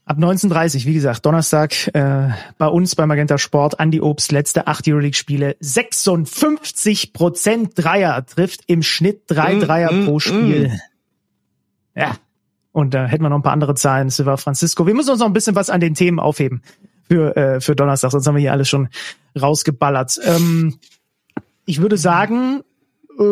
Ab 0.06 0.20
19.30 0.20 0.86
wie 0.86 0.94
gesagt, 0.94 1.26
Donnerstag 1.26 1.94
äh, 1.94 2.30
bei 2.58 2.68
uns 2.68 2.96
bei 2.96 3.06
Magenta 3.06 3.38
Sport, 3.38 3.80
Andi 3.80 4.00
Obst, 4.00 4.32
letzte 4.32 4.68
acht 4.68 4.88
Euroleague-Spiele, 4.88 5.58
56 5.60 7.12
Prozent 7.12 7.72
Dreier, 7.76 8.26
trifft 8.26 8.62
im 8.68 8.84
Schnitt 8.84 9.24
drei 9.28 9.56
mm, 9.56 9.60
Dreier 9.60 9.92
mm, 9.92 10.06
pro 10.06 10.20
Spiel. 10.20 10.70
Mm. 10.70 12.00
Ja, 12.00 12.16
und 12.72 12.94
da 12.94 13.06
hätten 13.06 13.24
wir 13.24 13.30
noch 13.30 13.40
ein 13.40 13.44
paar 13.44 13.52
andere 13.52 13.76
Zahlen, 13.76 14.10
Silva 14.10 14.38
Francisco. 14.38 14.88
Wir 14.88 14.94
müssen 14.94 15.10
uns 15.10 15.20
noch 15.20 15.28
ein 15.28 15.34
bisschen 15.34 15.56
was 15.56 15.70
an 15.70 15.82
den 15.82 15.94
Themen 15.94 16.20
aufheben 16.20 16.62
für, 17.08 17.36
äh, 17.36 17.62
für 17.62 17.76
Donnerstag, 17.76 18.12
sonst 18.12 18.28
haben 18.28 18.36
wir 18.36 18.42
hier 18.42 18.52
alles 18.52 18.70
schon 18.70 18.90
rausgeballert. 19.40 20.20
Ähm, 20.24 20.80
ich 21.66 21.82
würde 21.82 21.98
sagen, 21.98 22.62
äh, 23.20 23.24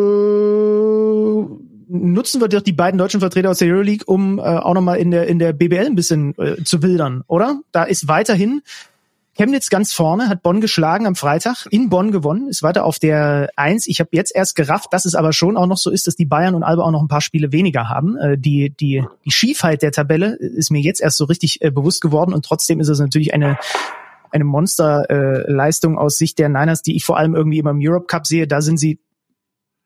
nutzen 1.88 2.40
wir 2.40 2.48
doch 2.48 2.62
die 2.62 2.72
beiden 2.72 2.98
deutschen 2.98 3.20
Vertreter 3.20 3.50
aus 3.50 3.58
der 3.58 3.68
Euroleague, 3.68 4.04
um 4.06 4.38
äh, 4.38 4.42
auch 4.42 4.74
nochmal 4.74 4.98
in 4.98 5.10
der, 5.10 5.26
in 5.26 5.38
der 5.38 5.52
BBL 5.52 5.86
ein 5.86 5.94
bisschen 5.94 6.36
äh, 6.38 6.62
zu 6.64 6.82
wildern, 6.82 7.22
oder? 7.26 7.60
Da 7.72 7.84
ist 7.84 8.08
weiterhin 8.08 8.62
Chemnitz 9.36 9.68
ganz 9.68 9.92
vorne, 9.92 10.28
hat 10.28 10.42
Bonn 10.42 10.62
geschlagen 10.62 11.06
am 11.06 11.14
Freitag, 11.14 11.66
in 11.70 11.90
Bonn 11.90 12.10
gewonnen, 12.10 12.48
ist 12.48 12.62
weiter 12.62 12.84
auf 12.84 12.98
der 12.98 13.50
Eins. 13.54 13.86
Ich 13.86 14.00
habe 14.00 14.10
jetzt 14.12 14.34
erst 14.34 14.56
gerafft, 14.56 14.92
dass 14.94 15.04
es 15.04 15.14
aber 15.14 15.34
schon 15.34 15.58
auch 15.58 15.66
noch 15.66 15.76
so 15.76 15.90
ist, 15.90 16.06
dass 16.06 16.16
die 16.16 16.24
Bayern 16.24 16.54
und 16.54 16.62
Alba 16.62 16.84
auch 16.84 16.90
noch 16.90 17.02
ein 17.02 17.08
paar 17.08 17.20
Spiele 17.20 17.52
weniger 17.52 17.90
haben. 17.90 18.16
Äh, 18.16 18.38
die, 18.38 18.70
die, 18.70 19.04
die 19.26 19.30
Schiefheit 19.30 19.82
der 19.82 19.92
Tabelle 19.92 20.36
ist 20.36 20.70
mir 20.70 20.80
jetzt 20.80 21.02
erst 21.02 21.18
so 21.18 21.26
richtig 21.26 21.60
äh, 21.60 21.70
bewusst 21.70 22.00
geworden 22.00 22.32
und 22.32 22.46
trotzdem 22.46 22.80
ist 22.80 22.88
es 22.88 22.98
natürlich 22.98 23.34
eine 23.34 23.58
eine 24.32 24.44
Monsterleistung 24.44 25.94
äh, 25.94 25.98
aus 25.98 26.18
Sicht 26.18 26.38
der 26.38 26.48
Niners, 26.48 26.82
die 26.82 26.96
ich 26.96 27.04
vor 27.04 27.16
allem 27.16 27.34
irgendwie 27.34 27.58
immer 27.58 27.70
im 27.70 27.78
Europe 27.80 28.06
Cup 28.06 28.26
sehe. 28.26 28.46
Da 28.46 28.60
sind 28.60 28.76
sie 28.76 28.98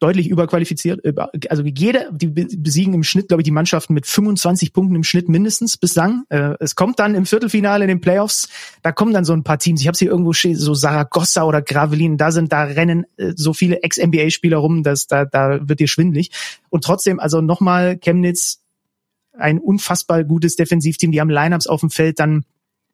deutlich 0.01 0.28
überqualifiziert. 0.28 1.01
Also 1.48 1.62
jede, 1.62 2.09
die 2.12 2.26
besiegen 2.26 2.94
im 2.94 3.05
Schnitt, 3.05 3.28
glaube 3.28 3.42
ich, 3.42 3.44
die 3.44 3.51
Mannschaften 3.51 3.94
mit 3.94 4.07
25 4.07 4.72
Punkten 4.72 4.96
im 4.96 5.05
Schnitt 5.05 5.28
mindestens 5.28 5.76
bislang. 5.76 6.24
Äh, 6.30 6.55
es 6.59 6.74
kommt 6.74 6.98
dann 6.98 7.14
im 7.14 7.26
Viertelfinale 7.26 7.84
in 7.84 7.88
den 7.88 8.01
Playoffs, 8.01 8.48
da 8.82 8.92
kommen 8.92 9.12
dann 9.12 9.24
so 9.24 9.32
ein 9.32 9.44
paar 9.44 9.59
Teams. 9.59 9.80
Ich 9.80 9.86
habe 9.86 9.96
sie 9.96 10.07
irgendwo 10.07 10.32
stehen, 10.32 10.57
so 10.57 10.74
Saragossa 10.74 11.44
oder 11.44 11.62
Gravelin, 11.62 12.16
da 12.16 12.32
sind, 12.32 12.53
da 12.53 12.64
rennen 12.64 13.05
äh, 13.18 13.34
so 13.36 13.53
viele 13.53 13.82
Ex-NBA-Spieler 13.82 14.57
rum, 14.57 14.82
dass 14.82 15.07
da, 15.07 15.26
da 15.26 15.68
wird 15.68 15.80
dir 15.80 15.88
schwindlig. 15.88 16.30
Und 16.70 16.82
trotzdem, 16.82 17.20
also 17.20 17.40
nochmal 17.40 17.98
Chemnitz 17.98 18.61
ein 19.36 19.59
unfassbar 19.59 20.24
gutes 20.24 20.57
Defensivteam. 20.57 21.12
Die 21.12 21.20
haben 21.20 21.30
Lineups 21.30 21.66
auf 21.66 21.80
dem 21.80 21.90
Feld, 21.90 22.18
dann 22.18 22.44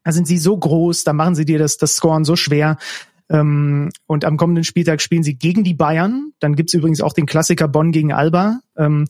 da 0.06 0.12
sind 0.12 0.28
sie 0.28 0.38
so 0.38 0.56
groß, 0.56 1.02
da 1.02 1.12
machen 1.12 1.34
sie 1.34 1.44
dir 1.44 1.58
das, 1.58 1.78
das 1.78 1.96
Scoren 1.96 2.24
so 2.24 2.36
schwer. 2.36 2.78
Ähm, 3.28 3.90
und 4.06 4.24
am 4.24 4.36
kommenden 4.36 4.64
Spieltag 4.64 5.00
spielen 5.00 5.22
sie 5.22 5.36
gegen 5.36 5.64
die 5.64 5.74
Bayern. 5.74 6.32
Dann 6.40 6.54
gibt's 6.56 6.74
übrigens 6.74 7.00
auch 7.00 7.12
den 7.12 7.26
Klassiker 7.26 7.68
Bonn 7.68 7.92
gegen 7.92 8.12
Alba. 8.12 8.60
Ähm, 8.76 9.06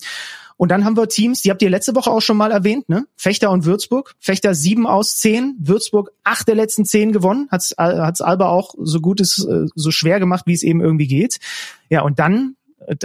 und 0.57 0.71
dann 0.71 0.85
haben 0.85 0.97
wir 0.97 1.09
Teams, 1.09 1.43
die 1.43 1.51
habt 1.51 1.61
ihr 1.61 1.69
letzte 1.69 1.95
Woche 1.95 2.11
auch 2.11 2.23
schon 2.23 2.39
mal 2.39 2.51
erwähnt, 2.51 2.89
ne? 2.89 3.07
Fechter 3.17 3.51
und 3.51 3.67
Würzburg. 3.67 4.15
Fechter 4.19 4.55
sieben 4.55 4.87
aus 4.87 5.17
zehn, 5.17 5.55
Würzburg 5.61 6.13
acht 6.25 6.49
der 6.49 6.55
letzten 6.55 6.87
zehn 6.87 7.13
gewonnen. 7.13 7.49
Hat's, 7.51 7.75
hat's 7.77 8.23
Alba 8.23 8.49
auch 8.49 8.75
so 8.79 9.01
gut 9.01 9.21
ist, 9.21 9.47
äh, 9.47 9.67
so 9.75 9.91
schwer 9.91 10.19
gemacht, 10.19 10.47
wie 10.47 10.55
es 10.55 10.63
eben 10.63 10.81
irgendwie 10.81 11.09
geht. 11.09 11.39
Ja, 11.91 12.03
und 12.03 12.19
dann 12.19 12.57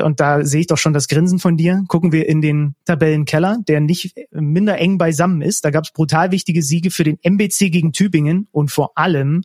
und 0.04 0.20
da 0.20 0.46
sehe 0.46 0.62
ich 0.62 0.68
doch 0.68 0.78
schon 0.78 0.94
das 0.94 1.08
Grinsen 1.08 1.40
von 1.40 1.58
dir, 1.58 1.84
gucken 1.88 2.12
wir 2.12 2.28
in 2.30 2.42
den 2.42 2.76
Tabellenkeller, 2.86 3.58
der 3.68 3.80
nicht 3.80 4.14
minder 4.32 4.78
eng 4.78 4.98
beisammen 4.98 5.42
ist. 5.42 5.66
Da 5.66 5.72
gab 5.72 5.86
es 5.86 5.92
brutal 5.92 6.32
wichtige 6.32 6.62
Siege 6.62 6.92
für 6.92 7.04
den 7.04 7.18
MBC 7.24 7.72
gegen 7.72 7.92
Tübingen 7.92 8.48
und 8.52 8.70
vor 8.70 8.92
allem 8.96 9.44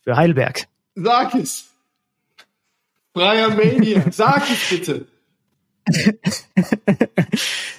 für 0.00 0.16
Heidelberg. 0.16 0.66
Sag 1.00 1.34
es. 1.34 1.66
Freier 3.14 3.50
Mania, 3.50 4.04
sag 4.10 4.50
es 4.50 4.68
bitte. 4.68 5.06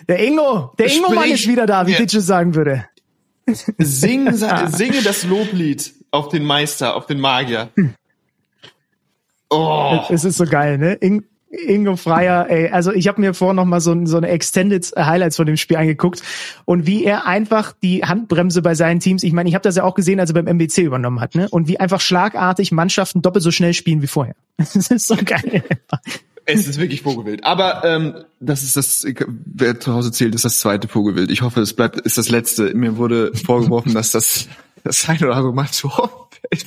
der 0.08 0.24
Ingo, 0.24 0.74
der 0.80 0.92
Ingo-Mann 0.92 1.30
ist 1.30 1.48
wieder 1.48 1.66
da, 1.66 1.86
wie 1.86 1.92
ja. 1.92 1.98
Ditche 1.98 2.22
sagen 2.22 2.56
würde. 2.56 2.86
Sing, 3.78 4.32
singe 4.34 5.02
das 5.04 5.24
Loblied 5.24 5.94
auf 6.12 6.30
den 6.30 6.44
Meister, 6.46 6.96
auf 6.96 7.06
den 7.08 7.20
Magier. 7.20 7.70
Oh. 9.50 10.00
Es 10.10 10.24
ist 10.24 10.38
so 10.38 10.46
geil, 10.46 10.78
ne? 10.78 10.94
In 10.94 11.26
Ingo 11.50 11.96
Freier, 11.96 12.48
ey, 12.50 12.70
also 12.70 12.92
ich 12.92 13.08
habe 13.08 13.20
mir 13.22 13.34
vorhin 13.34 13.56
noch 13.56 13.66
mal 13.66 13.82
so, 13.82 13.96
so 14.06 14.18
eine 14.18 14.28
Extended 14.28 14.92
Highlights 14.96 15.36
von 15.36 15.48
dem 15.48 15.58
Spiel 15.58 15.78
angeguckt 15.78 16.22
und 16.66 16.86
wie 16.86 17.04
er 17.04 17.26
einfach 17.26 17.74
die 17.82 18.04
Handbremse 18.04 18.62
bei 18.62 18.76
seinen 18.76 19.00
Teams, 19.00 19.24
ich 19.24 19.34
meine, 19.34 19.50
ich 19.50 19.56
habe 19.56 19.64
das 19.64 19.76
ja 19.76 19.84
auch 19.84 19.96
gesehen, 19.96 20.20
als 20.20 20.30
er 20.30 20.36
beim 20.36 20.48
MBC 20.48 20.84
übernommen 20.84 21.20
hat, 21.20 21.34
ne? 21.34 21.48
Und 21.50 21.68
wie 21.68 21.80
einfach 21.80 22.02
schlagartig 22.02 22.72
Mannschaften 22.72 23.22
doppelt 23.22 23.44
so 23.44 23.52
schnell 23.52 23.74
spielen 23.74 24.02
wie 24.02 24.08
vorher. 24.08 24.36
Das 24.58 24.76
ist 24.76 25.08
so 25.08 25.16
geil. 25.16 25.64
Es 26.46 26.68
ist 26.68 26.80
wirklich 26.80 27.02
Vogelwild. 27.02 27.44
Aber 27.44 27.84
ähm, 27.84 28.16
das 28.40 28.64
ist 28.64 28.76
das, 28.76 29.06
wer 29.46 29.80
zu 29.80 29.94
Hause 29.94 30.12
zählt, 30.12 30.36
ist 30.36 30.46
das 30.46 30.60
zweite 30.60 30.88
Vogelwild. 30.88 31.32
Ich 31.32 31.42
hoffe, 31.42 31.62
es 31.62 31.74
bleibt, 31.74 32.00
ist 32.00 32.18
das 32.18 32.30
letzte. 32.30 32.74
Mir 32.74 32.98
wurde 32.98 33.32
vorgeworfen, 33.36 33.94
dass 33.94 34.12
das 34.12 34.48
das 34.84 35.08
ein 35.10 35.24
oder 35.24 35.36
andere 35.36 35.54
Mal 35.54 35.70
zu 35.70 35.90
fällt. 35.90 36.66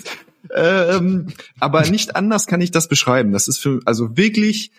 Ähm, 0.54 1.28
aber 1.60 1.88
nicht 1.88 2.16
anders 2.16 2.46
kann 2.46 2.60
ich 2.60 2.70
das 2.70 2.88
beschreiben. 2.88 3.32
Das 3.32 3.48
ist 3.48 3.58
für, 3.58 3.80
also 3.84 4.16
wirklich, 4.16 4.72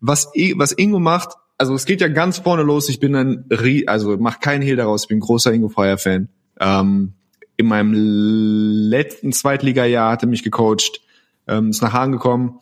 was, 0.00 0.26
was 0.54 0.72
Ingo 0.72 1.00
macht, 1.00 1.36
also 1.58 1.74
es 1.74 1.84
geht 1.84 2.00
ja 2.00 2.08
ganz 2.08 2.38
vorne 2.38 2.62
los. 2.62 2.88
Ich 2.88 3.00
bin 3.00 3.14
ein, 3.14 3.44
also 3.86 4.16
mach 4.18 4.40
keinen 4.40 4.62
Hehl 4.62 4.76
daraus, 4.76 5.02
ich 5.02 5.08
bin 5.08 5.20
großer 5.20 5.52
Ingo 5.52 5.68
Freier 5.68 5.98
Fan. 5.98 6.28
Ähm, 6.60 7.14
in 7.56 7.66
meinem 7.66 7.92
letzten 7.94 9.32
Zweitliga-Jahr 9.32 10.12
hat 10.12 10.22
er 10.22 10.28
mich 10.28 10.42
gecoacht, 10.42 11.00
ähm, 11.46 11.70
ist 11.70 11.82
nach 11.82 11.92
Hahn 11.92 12.12
gekommen. 12.12 12.60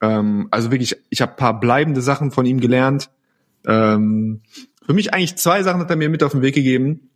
Ähm, 0.00 0.48
also 0.50 0.70
wirklich, 0.70 0.96
ich 1.10 1.20
habe 1.20 1.34
paar 1.34 1.58
bleibende 1.58 2.00
Sachen 2.00 2.30
von 2.30 2.46
ihm 2.46 2.60
gelernt. 2.60 3.10
Ähm, 3.66 4.42
für 4.86 4.94
mich 4.94 5.12
eigentlich 5.12 5.36
zwei 5.36 5.62
Sachen 5.62 5.80
hat 5.80 5.90
er 5.90 5.96
mir 5.96 6.08
mit 6.08 6.22
auf 6.22 6.32
den 6.32 6.42
Weg 6.42 6.54
gegeben. 6.54 7.10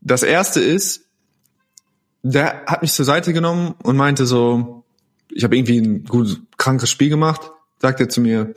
Das 0.00 0.22
erste 0.22 0.60
ist, 0.60 1.03
der 2.24 2.64
hat 2.66 2.80
mich 2.80 2.92
zur 2.92 3.04
Seite 3.04 3.34
genommen 3.34 3.74
und 3.82 3.96
meinte 3.96 4.24
so, 4.24 4.82
ich 5.30 5.44
habe 5.44 5.56
irgendwie 5.56 5.78
ein 5.78 6.04
gut 6.04 6.40
krankes 6.56 6.90
Spiel 6.90 7.10
gemacht, 7.10 7.50
sagt 7.78 8.00
er 8.00 8.08
zu 8.08 8.22
mir, 8.22 8.54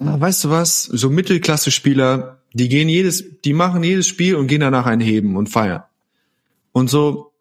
weißt 0.00 0.44
du 0.44 0.50
was, 0.50 0.84
so 0.84 1.10
Mittelklasse-Spieler, 1.10 2.40
die 2.54 2.70
gehen 2.70 2.88
jedes, 2.88 3.24
die 3.44 3.52
machen 3.52 3.84
jedes 3.84 4.08
Spiel 4.08 4.36
und 4.36 4.46
gehen 4.46 4.62
danach 4.62 4.86
ein 4.86 5.00
Heben 5.00 5.36
und 5.36 5.48
feiern. 5.48 5.82
Und 6.72 6.88
so, 6.88 7.32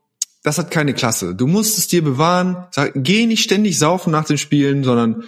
das 0.43 0.57
hat 0.57 0.69
keine 0.69 0.93
Klasse. 0.93 1.33
Du 1.33 1.47
musst 1.47 1.77
es 1.77 1.87
dir 1.87 2.03
bewahren, 2.03 2.67
sag, 2.71 2.91
geh 2.95 3.25
nicht 3.25 3.43
ständig 3.43 3.79
saufen 3.79 4.11
nach 4.11 4.25
den 4.25 4.37
Spielen, 4.37 4.83
sondern 4.83 5.23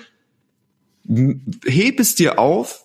heb 1.65 2.01
es 2.01 2.15
dir 2.15 2.39
auf. 2.39 2.83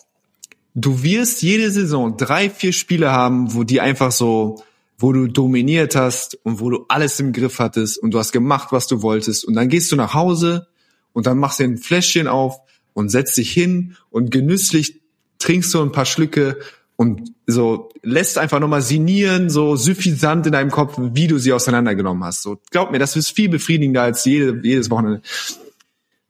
Du 0.75 1.03
wirst 1.03 1.43
jede 1.43 1.71
Saison 1.73 2.17
drei, 2.17 2.49
vier 2.49 2.73
Spiele 2.73 3.11
haben, 3.11 3.55
wo 3.55 3.65
die 3.65 3.81
einfach 3.81 4.13
so 4.13 4.63
wo 5.03 5.13
du 5.13 5.27
dominiert 5.27 5.97
hast 5.97 6.39
und 6.45 6.61
wo 6.61 6.71
du 6.71 6.87
alles 6.89 7.19
im 7.21 7.33
Griff 7.33 7.59
hattest 7.59 7.99
und 7.99 8.13
du 8.15 8.19
hast 8.19 8.33
gemacht, 8.33 8.69
was 8.71 8.87
du 8.87 9.03
wolltest 9.03 9.45
und 9.45 9.55
dann 9.55 9.69
gehst 9.69 9.91
du 9.91 9.97
nach 9.97 10.15
Hause 10.15 10.69
und 11.13 11.27
dann 11.27 11.39
machst 11.39 11.61
du 11.61 11.65
ein 11.65 11.77
Fläschchen 11.77 12.29
auf 12.29 12.61
und 12.95 13.11
setzt 13.11 13.37
dich 13.37 13.51
hin 13.51 13.97
und 14.11 14.31
genüsslich 14.31 15.01
trinkst 15.39 15.75
du 15.75 15.83
ein 15.83 15.93
paar 15.93 16.07
Schlücke 16.07 16.59
und 16.97 17.33
so 17.47 17.91
lässt 18.03 18.39
einfach 18.39 18.61
nochmal 18.61 18.83
sinieren, 18.83 19.51
so 19.51 19.75
suffisant 19.75 20.47
in 20.47 20.53
deinem 20.53 20.71
Kopf, 20.71 20.97
wie 20.99 21.27
du 21.27 21.39
sie 21.39 21.53
auseinandergenommen 21.53 22.23
hast. 22.23 22.43
So, 22.43 22.61
glaub 22.71 22.93
mir, 22.93 22.99
das 22.99 23.17
ist 23.17 23.31
viel 23.31 23.49
befriedigender 23.49 24.03
als 24.03 24.25
jede, 24.25 24.61
jedes 24.63 24.89
Wochenende. 24.91 25.23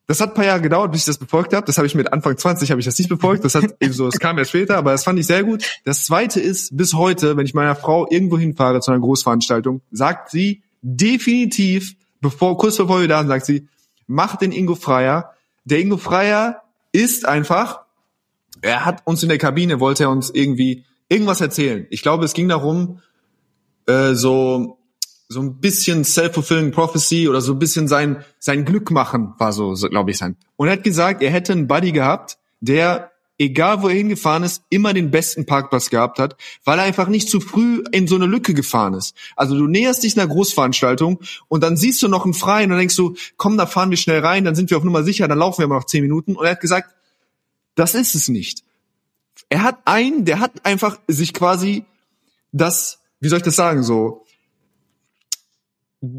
Das 0.07 0.21
hat 0.21 0.31
ein 0.31 0.35
paar 0.35 0.45
Jahre 0.45 0.61
gedauert, 0.61 0.91
bis 0.91 1.03
ich 1.03 1.07
das 1.07 1.19
befolgt 1.19 1.55
habe. 1.55 1.65
Das 1.65 1.79
habe 1.79 1.87
ich 1.87 1.95
mit 1.95 2.13
Anfang 2.13 2.37
20 2.37 2.71
habe 2.71 2.81
ich 2.81 2.85
das 2.85 2.99
nicht 2.99 3.09
befolgt. 3.09 3.45
Das 3.45 3.55
hat 3.55 3.77
eben 3.81 3.93
so, 3.93 4.09
es 4.09 4.19
kam 4.19 4.37
ja 4.37 4.45
später, 4.45 4.77
aber 4.77 4.93
das 4.93 5.05
fand 5.05 5.19
ich 5.19 5.27
sehr 5.27 5.45
gut. 5.45 5.65
Das 5.85 6.05
zweite 6.05 6.41
ist, 6.41 6.77
bis 6.77 6.95
heute, 6.95 7.37
wenn 7.37 7.47
ich 7.47 7.55
meiner 7.55 7.77
Frau 7.77 8.07
irgendwo 8.11 8.39
hinfahre 8.39 8.81
zu 8.81 8.91
einer 8.91 9.01
Großveranstaltung, 9.01 9.81
sagt 9.91 10.31
sie 10.31 10.63
definitiv, 10.83 11.95
bevor, 12.21 12.59
kurz 12.59 12.77
bevor 12.77 13.01
wir 13.01 13.09
da 13.09 13.21
sind, 13.21 13.29
sagt 13.29 13.47
sie, 13.47 13.69
mach 14.07 14.37
den 14.37 14.53
Ingo 14.53 14.75
Freier. 14.75 15.33
Der 15.65 15.79
Ingo 15.79 15.97
Freier 15.97 16.63
ist 16.91 17.27
einfach, 17.27 17.83
er 18.61 18.85
hat 18.85 19.03
uns 19.07 19.23
in 19.23 19.29
der 19.29 19.39
Kabine, 19.39 19.81
wollte 19.81 20.05
er 20.05 20.11
uns 20.11 20.31
irgendwie 20.31 20.85
irgendwas 21.09 21.41
erzählen. 21.41 21.87
Ich 21.91 22.03
glaube, 22.03 22.25
es 22.25 22.33
ging 22.33 22.49
darum, 22.49 23.01
äh, 23.87 24.15
so 24.15 24.79
so 25.33 25.41
ein 25.41 25.61
bisschen 25.61 26.05
self-fulfilling 26.05 26.71
prophecy 26.71 27.29
oder 27.29 27.41
so 27.41 27.53
ein 27.53 27.59
bisschen 27.59 27.89
sein, 27.89 28.25
sein 28.39 28.65
Glück 28.65 28.91
machen, 28.91 29.35
war 29.39 29.53
so, 29.53 29.75
so 29.75 29.89
glaube 29.89 30.11
ich, 30.11 30.19
sein. 30.19 30.37
Und 30.57 30.69
er 30.69 30.75
hat 30.75 30.85
gesagt, 30.85 31.23
er 31.23 31.31
hätte 31.31 31.53
einen 31.53 31.67
Buddy 31.67 31.93
gehabt, 31.93 32.39
der, 32.61 33.11
egal 33.39 33.83
wo 33.83 33.89
er 33.89 33.95
hingefahren 33.95 34.45
ist, 34.45 34.63
immer 34.69 34.93
den 34.93 35.11
besten 35.11 35.47
Parkplatz 35.47 35.91
gehabt 35.91 36.19
hat, 36.19 36.37
weil 36.65 36.79
er 36.79 36.85
einfach 36.85 37.09
nicht 37.09 37.29
zu 37.29 37.41
früh 37.41 37.83
in 37.91 38.07
so 38.07 38.15
eine 38.15 38.27
Lücke 38.27 38.55
gefahren 38.55 38.95
ist. 38.95 39.17
Also 39.35 39.57
du 39.57 39.67
näherst 39.67 40.03
dich 40.03 40.19
einer 40.19 40.29
Großveranstaltung 40.29 41.21
und 41.49 41.63
dann 41.63 41.77
siehst 41.77 42.03
du 42.03 42.09
noch 42.09 42.25
einen 42.25 42.35
Freien 42.35 42.71
und 42.71 42.79
denkst 42.79 42.97
du, 42.97 43.17
komm, 43.37 43.57
da 43.57 43.67
fahren 43.67 43.91
wir 43.91 43.97
schnell 43.97 44.21
rein, 44.21 44.45
dann 44.45 44.55
sind 44.55 44.71
wir 44.71 44.77
auf 44.77 44.85
Nummer 44.85 45.03
sicher, 45.03 45.27
dann 45.27 45.39
laufen 45.39 45.59
wir 45.59 45.65
aber 45.65 45.77
noch 45.77 45.87
zehn 45.87 46.03
Minuten. 46.03 46.37
Und 46.37 46.45
er 46.45 46.53
hat 46.53 46.61
gesagt, 46.61 46.95
das 47.75 47.95
ist 47.95 48.15
es 48.15 48.29
nicht. 48.29 48.63
Er 49.49 49.63
hat 49.63 49.79
einen, 49.87 50.25
der 50.25 50.41
hat 50.41 50.65
einfach 50.65 51.01
sich 51.09 51.33
quasi 51.33 51.85
das, 52.53 53.01
wie 53.21 53.29
soll 53.29 53.39
ich 53.39 53.45
das 53.45 53.57
sagen, 53.57 53.83
so, 53.83 54.22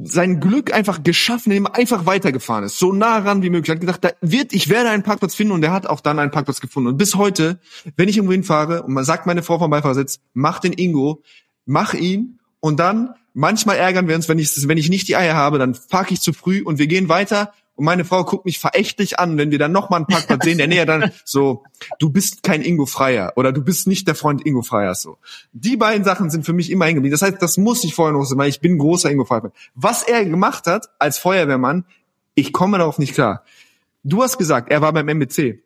sein 0.03 0.39
Glück 0.39 0.73
einfach 0.73 1.03
geschaffen, 1.03 1.51
indem 1.51 1.65
er 1.65 1.75
einfach 1.75 2.05
weitergefahren 2.05 2.63
ist, 2.63 2.79
so 2.79 2.93
nah 2.93 3.17
ran 3.17 3.43
wie 3.43 3.49
möglich. 3.49 3.69
Er 3.69 3.75
hat 3.75 3.81
gesagt, 3.81 4.05
da 4.05 4.11
wird, 4.21 4.53
ich 4.53 4.69
werde 4.69 4.89
einen 4.89 5.03
Parkplatz 5.03 5.36
finden 5.36 5.51
und 5.51 5.63
er 5.63 5.73
hat 5.73 5.88
auch 5.88 5.99
dann 5.99 6.19
einen 6.19 6.31
Parkplatz 6.31 6.61
gefunden. 6.61 6.88
Und 6.88 6.97
bis 6.97 7.15
heute, 7.15 7.59
wenn 7.97 8.07
ich 8.07 8.15
irgendwo 8.15 8.31
hinfahre 8.31 8.84
und 8.84 8.93
man 8.93 9.03
sagt 9.03 9.25
meine 9.25 9.43
Frau 9.43 9.59
vom 9.59 9.69
Beifahrersitz, 9.69 10.21
mach 10.34 10.59
den 10.59 10.71
Ingo, 10.71 11.21
mach 11.65 11.93
ihn 11.93 12.39
und 12.61 12.79
dann 12.79 13.15
manchmal 13.34 13.75
ärgern 13.75 14.07
wir 14.07 14.15
uns, 14.15 14.29
wenn 14.29 14.39
ich 14.39 14.67
wenn 14.67 14.77
ich 14.77 14.89
nicht 14.89 15.09
die 15.09 15.17
Eier 15.17 15.36
habe, 15.36 15.59
dann 15.59 15.77
parke 15.89 16.13
ich 16.13 16.21
zu 16.21 16.31
früh 16.31 16.61
und 16.61 16.79
wir 16.79 16.88
gehen 16.88 17.09
weiter 17.09 17.51
und 17.76 17.86
meine 17.86 18.05
Frau 18.05 18.24
guckt 18.24 18.45
mich 18.45 18.59
verächtlich 18.59 19.19
an, 19.19 19.38
wenn 19.38 19.49
wir 19.49 19.57
dann 19.57 19.71
noch 19.71 19.89
mal 19.89 19.97
einen 19.97 20.07
Parkplatz 20.07 20.43
sehen, 20.43 20.59
der 20.59 20.67
näher 20.67 20.86
dann 20.86 21.11
so, 21.26 21.63
du 21.97 22.09
bist 22.11 22.43
kein 22.43 22.61
Ingo 22.61 22.86
Freier 22.86 23.34
oder 23.36 23.51
du 23.51 23.63
bist 23.63 23.88
nicht 23.88 24.07
der 24.07 24.15
Freund 24.15 24.45
Ingo 24.45 24.61
Freiers 24.61 25.01
so. 25.01 25.17
Die 25.53 25.76
beiden 25.76 26.03
Sachen 26.03 26.30
sind 26.30 26.45
für 26.45 26.53
mich 26.53 26.69
immer 26.69 26.86
hängen 26.86 27.09
Das 27.09 27.24
heißt, 27.24 27.41
das 27.41 27.57
muss 27.57 27.84
ich 27.84 27.95
vorher 27.95 28.13
noch 28.13 28.26
sagen, 28.26 28.39
weil 28.39 28.49
ich 28.49 28.59
bin 28.59 28.78
großer 28.78 29.09
Ingo 29.09 29.26
Freier. 29.26 29.51
Was 29.74 30.03
er 30.03 30.24
gemacht 30.26 30.67
hat 30.67 30.89
als 30.99 31.17
Feuerwehrmann, 31.17 31.86
ich 32.36 32.53
komme 32.53 32.78
darauf 32.78 32.99
nicht 32.99 33.13
klar. 33.13 33.43
Du 34.03 34.21
hast 34.21 34.38
gesagt, 34.38 34.69
er 34.71 34.82
war 34.82 34.93
beim 34.93 35.07
MBC. 35.07 35.63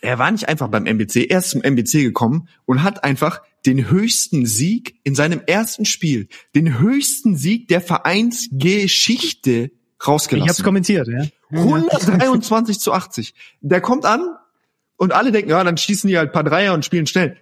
Er 0.00 0.18
war 0.18 0.30
nicht 0.30 0.48
einfach 0.48 0.68
beim 0.68 0.86
MBC, 0.86 1.26
er 1.30 1.38
ist 1.38 1.50
zum 1.50 1.62
MBC 1.62 2.02
gekommen 2.02 2.48
und 2.64 2.82
hat 2.82 3.04
einfach 3.04 3.42
den 3.64 3.90
höchsten 3.90 4.44
Sieg 4.44 4.98
in 5.04 5.14
seinem 5.14 5.40
ersten 5.46 5.84
Spiel, 5.84 6.28
den 6.54 6.80
höchsten 6.80 7.36
Sieg 7.36 7.68
der 7.68 7.80
Vereinsgeschichte 7.80 9.70
rausgelassen. 10.06 10.46
Ich 10.46 10.50
hab's 10.50 10.62
kommentiert, 10.62 11.08
ja. 11.08 11.24
123 11.50 12.80
zu 12.80 12.92
80. 12.92 13.34
Der 13.60 13.80
kommt 13.80 14.04
an 14.04 14.36
und 14.96 15.12
alle 15.12 15.32
denken, 15.32 15.50
ja, 15.50 15.62
dann 15.62 15.76
schießen 15.76 16.08
die 16.08 16.18
halt 16.18 16.32
paar 16.32 16.44
Dreier 16.44 16.74
und 16.74 16.84
spielen 16.84 17.06
schnell. 17.06 17.36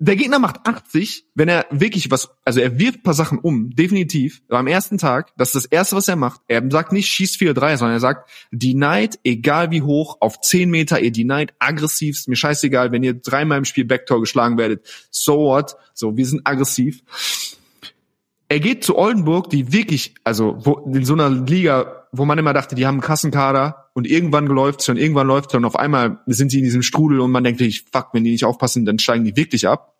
Der 0.00 0.14
Gegner 0.14 0.38
macht 0.38 0.64
80, 0.64 1.24
wenn 1.34 1.48
er 1.48 1.66
wirklich 1.70 2.08
was, 2.12 2.30
also 2.44 2.60
er 2.60 2.78
wirft 2.78 3.02
paar 3.02 3.14
Sachen 3.14 3.40
um, 3.40 3.74
definitiv. 3.74 4.42
Aber 4.48 4.60
am 4.60 4.68
ersten 4.68 4.96
Tag, 4.96 5.32
das 5.36 5.48
ist 5.48 5.54
das 5.56 5.64
erste, 5.64 5.96
was 5.96 6.06
er 6.06 6.14
macht. 6.14 6.40
Er 6.46 6.62
sagt 6.70 6.92
nicht, 6.92 7.08
schießt 7.08 7.36
vier 7.36 7.52
Dreier, 7.52 7.78
sondern 7.78 7.96
er 7.96 8.00
sagt, 8.00 8.30
denied, 8.52 9.18
egal 9.24 9.72
wie 9.72 9.82
hoch, 9.82 10.18
auf 10.20 10.40
10 10.40 10.70
Meter, 10.70 11.00
ihr 11.00 11.10
denied 11.10 11.52
aggressiv, 11.58 12.16
ist 12.16 12.28
mir 12.28 12.36
scheißegal, 12.36 12.92
wenn 12.92 13.02
ihr 13.02 13.14
dreimal 13.14 13.58
im 13.58 13.64
Spiel 13.64 13.86
Backtor 13.86 14.20
geschlagen 14.20 14.56
werdet, 14.56 14.86
so 15.10 15.38
what, 15.38 15.74
so, 15.94 16.16
wir 16.16 16.26
sind 16.26 16.46
aggressiv 16.46 17.02
er 18.48 18.60
geht 18.60 18.82
zu 18.82 18.96
Oldenburg, 18.96 19.50
die 19.50 19.72
wirklich, 19.72 20.14
also 20.24 20.56
wo, 20.60 20.78
in 20.92 21.04
so 21.04 21.12
einer 21.12 21.28
Liga, 21.28 22.06
wo 22.12 22.24
man 22.24 22.38
immer 22.38 22.54
dachte, 22.54 22.74
die 22.74 22.86
haben 22.86 22.94
einen 22.94 23.02
Kassenkader 23.02 23.90
und 23.92 24.06
irgendwann 24.06 24.46
läuft's 24.46 24.86
schon, 24.86 24.96
irgendwann 24.96 25.26
läuft's 25.26 25.52
schon, 25.52 25.66
auf 25.66 25.76
einmal 25.76 26.20
sind 26.26 26.50
sie 26.50 26.58
in 26.58 26.64
diesem 26.64 26.82
Strudel 26.82 27.20
und 27.20 27.30
man 27.30 27.44
denkt 27.44 27.58
sich, 27.58 27.84
fuck, 27.92 28.08
wenn 28.12 28.24
die 28.24 28.30
nicht 28.30 28.44
aufpassen, 28.44 28.86
dann 28.86 28.98
steigen 28.98 29.24
die 29.24 29.36
wirklich 29.36 29.68
ab. 29.68 29.94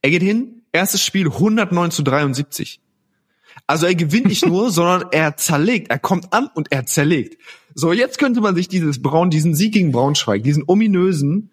Er 0.00 0.10
geht 0.10 0.22
hin, 0.22 0.62
erstes 0.72 1.02
Spiel 1.02 1.26
109 1.26 1.90
zu 1.90 2.02
73. 2.02 2.80
Also 3.66 3.86
er 3.86 3.94
gewinnt 3.94 4.26
nicht 4.26 4.46
nur, 4.46 4.70
sondern 4.70 5.08
er 5.12 5.36
zerlegt. 5.36 5.90
Er 5.90 5.98
kommt 5.98 6.32
an 6.32 6.48
und 6.54 6.72
er 6.72 6.86
zerlegt. 6.86 7.38
So, 7.74 7.92
jetzt 7.92 8.18
könnte 8.18 8.40
man 8.40 8.54
sich 8.54 8.68
dieses 8.68 9.02
Braun, 9.02 9.30
diesen 9.30 9.54
Sieg 9.54 9.72
gegen 9.72 9.92
Braunschweig, 9.92 10.42
diesen 10.42 10.64
ominösen, 10.66 11.50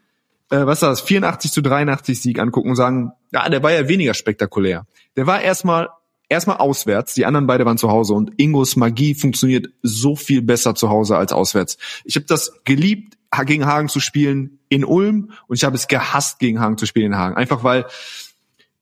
äh, 0.51 0.65
was 0.65 0.77
ist 0.77 0.83
das, 0.83 1.01
84 1.01 1.51
zu 1.51 1.61
83 1.61 2.21
Sieg 2.21 2.39
angucken 2.39 2.69
und 2.69 2.75
sagen, 2.75 3.13
ja, 3.31 3.49
der 3.49 3.63
war 3.63 3.71
ja 3.71 3.87
weniger 3.87 4.13
spektakulär. 4.13 4.85
Der 5.15 5.25
war 5.27 5.41
erstmal 5.41 5.89
erstmal 6.29 6.57
auswärts, 6.57 7.13
die 7.13 7.25
anderen 7.25 7.47
beide 7.47 7.65
waren 7.65 7.77
zu 7.77 7.89
Hause 7.89 8.13
und 8.13 8.31
Ingos 8.37 8.77
Magie 8.77 9.15
funktioniert 9.15 9.67
so 9.81 10.15
viel 10.15 10.41
besser 10.41 10.75
zu 10.75 10.89
Hause 10.89 11.17
als 11.17 11.33
auswärts. 11.33 11.77
Ich 12.05 12.15
habe 12.15 12.25
das 12.25 12.53
geliebt, 12.63 13.17
gegen 13.45 13.65
Hagen 13.65 13.87
zu 13.87 13.99
spielen 13.99 14.59
in 14.69 14.83
Ulm 14.83 15.31
und 15.47 15.55
ich 15.55 15.63
habe 15.63 15.75
es 15.75 15.87
gehasst, 15.87 16.39
gegen 16.39 16.59
Hagen 16.59 16.77
zu 16.77 16.85
spielen 16.85 17.13
in 17.13 17.17
Hagen. 17.17 17.35
Einfach 17.35 17.63
weil 17.63 17.85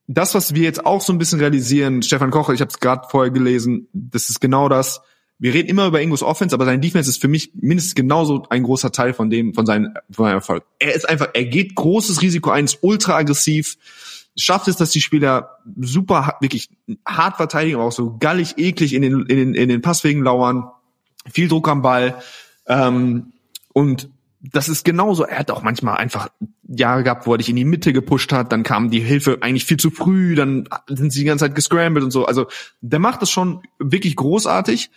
das, 0.07 0.33
was 0.33 0.55
wir 0.55 0.63
jetzt 0.63 0.85
auch 0.85 1.01
so 1.01 1.13
ein 1.13 1.19
bisschen 1.19 1.39
realisieren, 1.39 2.01
Stefan 2.01 2.31
Kocher, 2.31 2.53
ich 2.53 2.61
habe 2.61 2.69
es 2.69 2.79
gerade 2.79 3.07
vorher 3.09 3.31
gelesen, 3.31 3.87
das 3.93 4.29
ist 4.29 4.41
genau 4.41 4.67
das. 4.67 5.01
Wir 5.39 5.53
reden 5.53 5.69
immer 5.69 5.87
über 5.87 6.01
Ingos 6.01 6.21
Offense, 6.21 6.53
aber 6.53 6.65
sein 6.65 6.81
Defense 6.81 7.09
ist 7.09 7.21
für 7.21 7.29
mich 7.29 7.51
mindestens 7.55 7.95
genauso 7.95 8.45
ein 8.49 8.63
großer 8.63 8.91
Teil 8.91 9.13
von 9.13 9.29
dem, 9.29 9.53
von 9.53 9.65
seinem, 9.65 9.93
von 10.11 10.25
seinem 10.25 10.35
Erfolg. 10.35 10.65
Er 10.79 10.93
ist 10.93 11.07
einfach, 11.07 11.29
er 11.33 11.45
geht 11.45 11.75
großes 11.75 12.21
Risiko 12.21 12.51
ein, 12.51 12.65
ist 12.65 12.79
ultra 12.81 13.15
aggressiv, 13.15 13.77
schafft 14.35 14.67
es, 14.67 14.75
dass 14.75 14.91
die 14.91 15.01
Spieler 15.01 15.57
super, 15.79 16.35
wirklich 16.41 16.69
hart 17.05 17.37
verteidigen, 17.37 17.77
aber 17.77 17.85
auch 17.85 17.93
so 17.93 18.17
gallig, 18.19 18.57
eklig 18.57 18.93
in 18.93 19.01
den, 19.01 19.25
in 19.27 19.37
den, 19.37 19.53
in 19.55 19.69
den 19.69 19.81
Passwegen 19.81 20.23
lauern, 20.23 20.69
viel 21.31 21.47
Druck 21.47 21.69
am 21.69 21.81
Ball, 21.81 22.21
ähm, 22.67 23.33
und 23.73 24.09
das 24.41 24.69
ist 24.69 24.85
genauso. 24.85 25.23
Er 25.23 25.39
hat 25.39 25.51
auch 25.51 25.63
manchmal 25.63 25.97
einfach 25.97 26.29
Jahre 26.67 27.03
gehabt, 27.03 27.27
wo 27.27 27.33
er 27.33 27.39
dich 27.39 27.49
in 27.49 27.57
die 27.57 27.65
Mitte 27.65 27.91
gepusht 27.91 28.31
hat, 28.31 28.51
dann 28.51 28.63
kam 28.63 28.89
die 28.89 29.01
Hilfe 29.01 29.39
eigentlich 29.41 29.65
viel 29.65 29.77
zu 29.77 29.89
früh, 29.89 30.35
dann 30.35 30.69
sind 30.87 31.11
sie 31.11 31.19
die 31.19 31.25
ganze 31.25 31.45
Zeit 31.45 31.55
gescrambled 31.55 32.03
und 32.03 32.11
so. 32.11 32.25
Also 32.25 32.47
der 32.79 32.99
macht 32.99 33.21
das 33.21 33.31
schon 33.31 33.61
wirklich 33.79 34.15
großartig. 34.15 34.91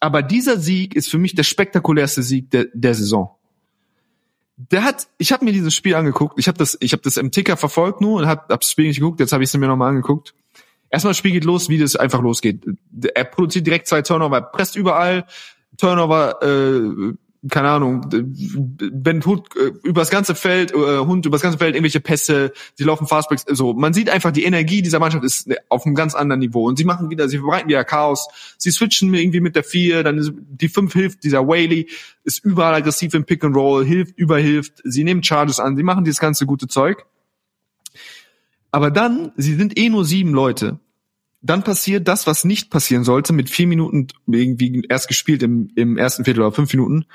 Aber 0.00 0.22
dieser 0.22 0.58
Sieg 0.58 0.94
ist 0.94 1.10
für 1.10 1.18
mich 1.18 1.34
der 1.34 1.42
spektakulärste 1.42 2.22
Sieg 2.22 2.50
der, 2.50 2.66
der 2.72 2.94
Saison. 2.94 3.30
Der 4.56 4.84
hat, 4.84 5.08
ich 5.18 5.32
habe 5.32 5.44
mir 5.44 5.52
dieses 5.52 5.74
Spiel 5.74 5.94
angeguckt, 5.94 6.38
ich 6.38 6.48
habe 6.48 6.56
das, 6.56 6.76
ich 6.80 6.92
habe 6.92 7.02
das 7.02 7.16
im 7.18 7.30
Ticker 7.30 7.56
verfolgt 7.56 8.00
nur 8.00 8.20
und 8.20 8.26
hab, 8.26 8.48
das 8.48 8.70
Spiel 8.70 8.86
nicht 8.86 9.00
geguckt, 9.00 9.20
jetzt 9.20 9.32
habe 9.32 9.44
ich 9.44 9.50
es 9.50 9.56
mir 9.56 9.66
nochmal 9.66 9.90
angeguckt. 9.90 10.34
Erstmal 10.88 11.10
das 11.10 11.18
Spiel 11.18 11.32
geht 11.32 11.44
los, 11.44 11.68
wie 11.68 11.78
das 11.78 11.96
einfach 11.96 12.22
losgeht. 12.22 12.64
Er 13.14 13.24
produziert 13.24 13.66
direkt 13.66 13.86
zwei 13.86 14.02
Turnover, 14.02 14.36
er 14.36 14.42
presst 14.42 14.76
überall, 14.76 15.26
Turnover, 15.76 16.42
äh, 16.42 17.12
keine 17.50 17.68
Ahnung, 17.68 18.06
wenn 18.10 19.24
Hund 19.24 19.48
äh, 19.56 19.72
übers 19.86 20.10
ganze 20.10 20.34
Feld, 20.34 20.72
äh, 20.72 20.98
Hund 20.98 21.26
übers 21.26 21.42
ganze 21.42 21.58
Feld 21.58 21.74
irgendwelche 21.74 22.00
Pässe, 22.00 22.52
sie 22.74 22.84
laufen 22.84 23.06
Fastbreaks, 23.06 23.44
so, 23.48 23.74
man 23.74 23.92
sieht 23.92 24.10
einfach, 24.10 24.32
die 24.32 24.44
Energie 24.44 24.82
dieser 24.82 24.98
Mannschaft 24.98 25.24
ist 25.24 25.48
auf 25.68 25.86
einem 25.86 25.94
ganz 25.94 26.14
anderen 26.14 26.40
Niveau 26.40 26.66
und 26.66 26.76
sie 26.76 26.84
machen 26.84 27.10
wieder, 27.10 27.28
sie 27.28 27.38
verbreiten 27.38 27.68
wieder 27.68 27.84
Chaos, 27.84 28.28
sie 28.58 28.70
switchen 28.70 29.12
irgendwie 29.14 29.40
mit 29.40 29.56
der 29.56 29.64
vier, 29.64 30.02
dann 30.02 30.18
ist, 30.18 30.32
die 30.34 30.68
fünf 30.68 30.92
hilft, 30.92 31.24
dieser 31.24 31.46
Whaley 31.46 31.88
ist 32.24 32.44
überall 32.44 32.74
aggressiv 32.74 33.14
im 33.14 33.24
Pick 33.24 33.44
and 33.44 33.54
Roll, 33.56 33.84
hilft, 33.84 34.18
überhilft, 34.18 34.80
sie 34.84 35.04
nehmen 35.04 35.22
Charges 35.22 35.60
an, 35.60 35.76
sie 35.76 35.82
machen 35.82 36.04
dieses 36.04 36.20
ganze 36.20 36.46
gute 36.46 36.68
Zeug. 36.68 37.06
Aber 38.70 38.90
dann, 38.90 39.32
sie 39.36 39.54
sind 39.54 39.78
eh 39.78 39.88
nur 39.88 40.04
sieben 40.04 40.32
Leute. 40.32 40.80
Dann 41.42 41.62
passiert 41.62 42.08
das, 42.08 42.26
was 42.26 42.44
nicht 42.44 42.70
passieren 42.70 43.04
sollte, 43.04 43.32
mit 43.32 43.50
vier 43.50 43.66
Minuten 43.66 44.08
irgendwie 44.26 44.84
erst 44.88 45.08
gespielt 45.08 45.42
im, 45.42 45.70
im 45.76 45.96
ersten 45.96 46.24
Viertel 46.24 46.40
oder 46.40 46.52
fünf 46.52 46.72
Minuten 46.72 47.06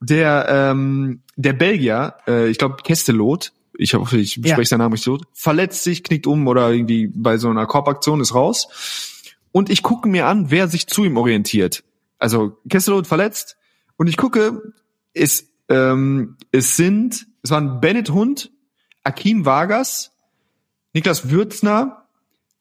der 0.00 0.46
ähm, 0.48 1.22
der 1.36 1.52
Belgier, 1.52 2.14
äh, 2.26 2.48
ich 2.48 2.58
glaube 2.58 2.76
Kestelot, 2.82 3.52
ich 3.76 3.94
hoffe, 3.94 4.18
ich 4.18 4.36
ja. 4.36 4.54
spreche 4.54 4.68
seinen 4.68 4.80
Namen 4.80 4.94
nicht 4.94 5.04
so, 5.04 5.18
verletzt 5.32 5.84
sich, 5.84 6.02
knickt 6.02 6.26
um 6.26 6.46
oder 6.46 6.70
irgendwie 6.70 7.08
bei 7.08 7.36
so 7.38 7.48
einer 7.48 7.66
Korbaktion 7.66 8.20
ist 8.20 8.34
raus. 8.34 9.14
Und 9.52 9.70
ich 9.70 9.82
gucke 9.82 10.08
mir 10.08 10.26
an, 10.26 10.50
wer 10.50 10.68
sich 10.68 10.86
zu 10.86 11.04
ihm 11.04 11.16
orientiert. 11.16 11.84
Also 12.18 12.58
Kestelot 12.68 13.06
verletzt 13.06 13.56
und 13.96 14.08
ich 14.08 14.16
gucke, 14.16 14.72
es 15.14 15.48
ähm, 15.68 16.36
es 16.52 16.76
sind 16.76 17.26
es 17.42 17.50
waren 17.50 17.80
Bennett 17.80 18.10
Hund, 18.10 18.50
Akim 19.04 19.44
Vargas, 19.44 20.12
Niklas 20.92 21.30
Würzner 21.30 22.08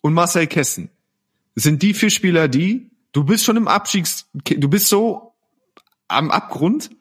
und 0.01 0.13
Marcel 0.13 0.47
Kessen. 0.47 0.89
Sind 1.59 1.81
die 1.81 1.93
vier 1.93 2.11
Spieler, 2.11 2.47
die 2.47 2.91
du 3.17 3.23
bist 3.23 3.45
schon 3.45 3.57
im 3.57 3.67
Abstiegs, 3.67 4.29
du 4.33 4.69
bist 4.69 4.89
so 4.89 5.33
am 6.07 6.29
Abgrund 6.29 6.91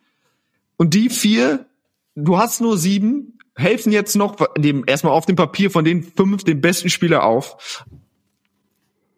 und 0.79 0.95
die 0.95 1.11
vier, 1.11 1.67
du 2.15 2.39
hast 2.39 2.63
nur 2.63 2.79
sieben, 2.79 3.39
helfen 3.55 3.93
jetzt 3.93 4.17
noch 4.17 4.37
dem 4.57 4.85
erstmal 4.87 5.13
auf 5.13 5.27
dem 5.27 5.37
Papier 5.37 5.71
von 5.71 5.85
den 5.85 6.03
fünf 6.03 6.43
den 6.43 6.63
besten 6.63 6.89
Spieler 6.89 7.25
auf. 7.25 7.85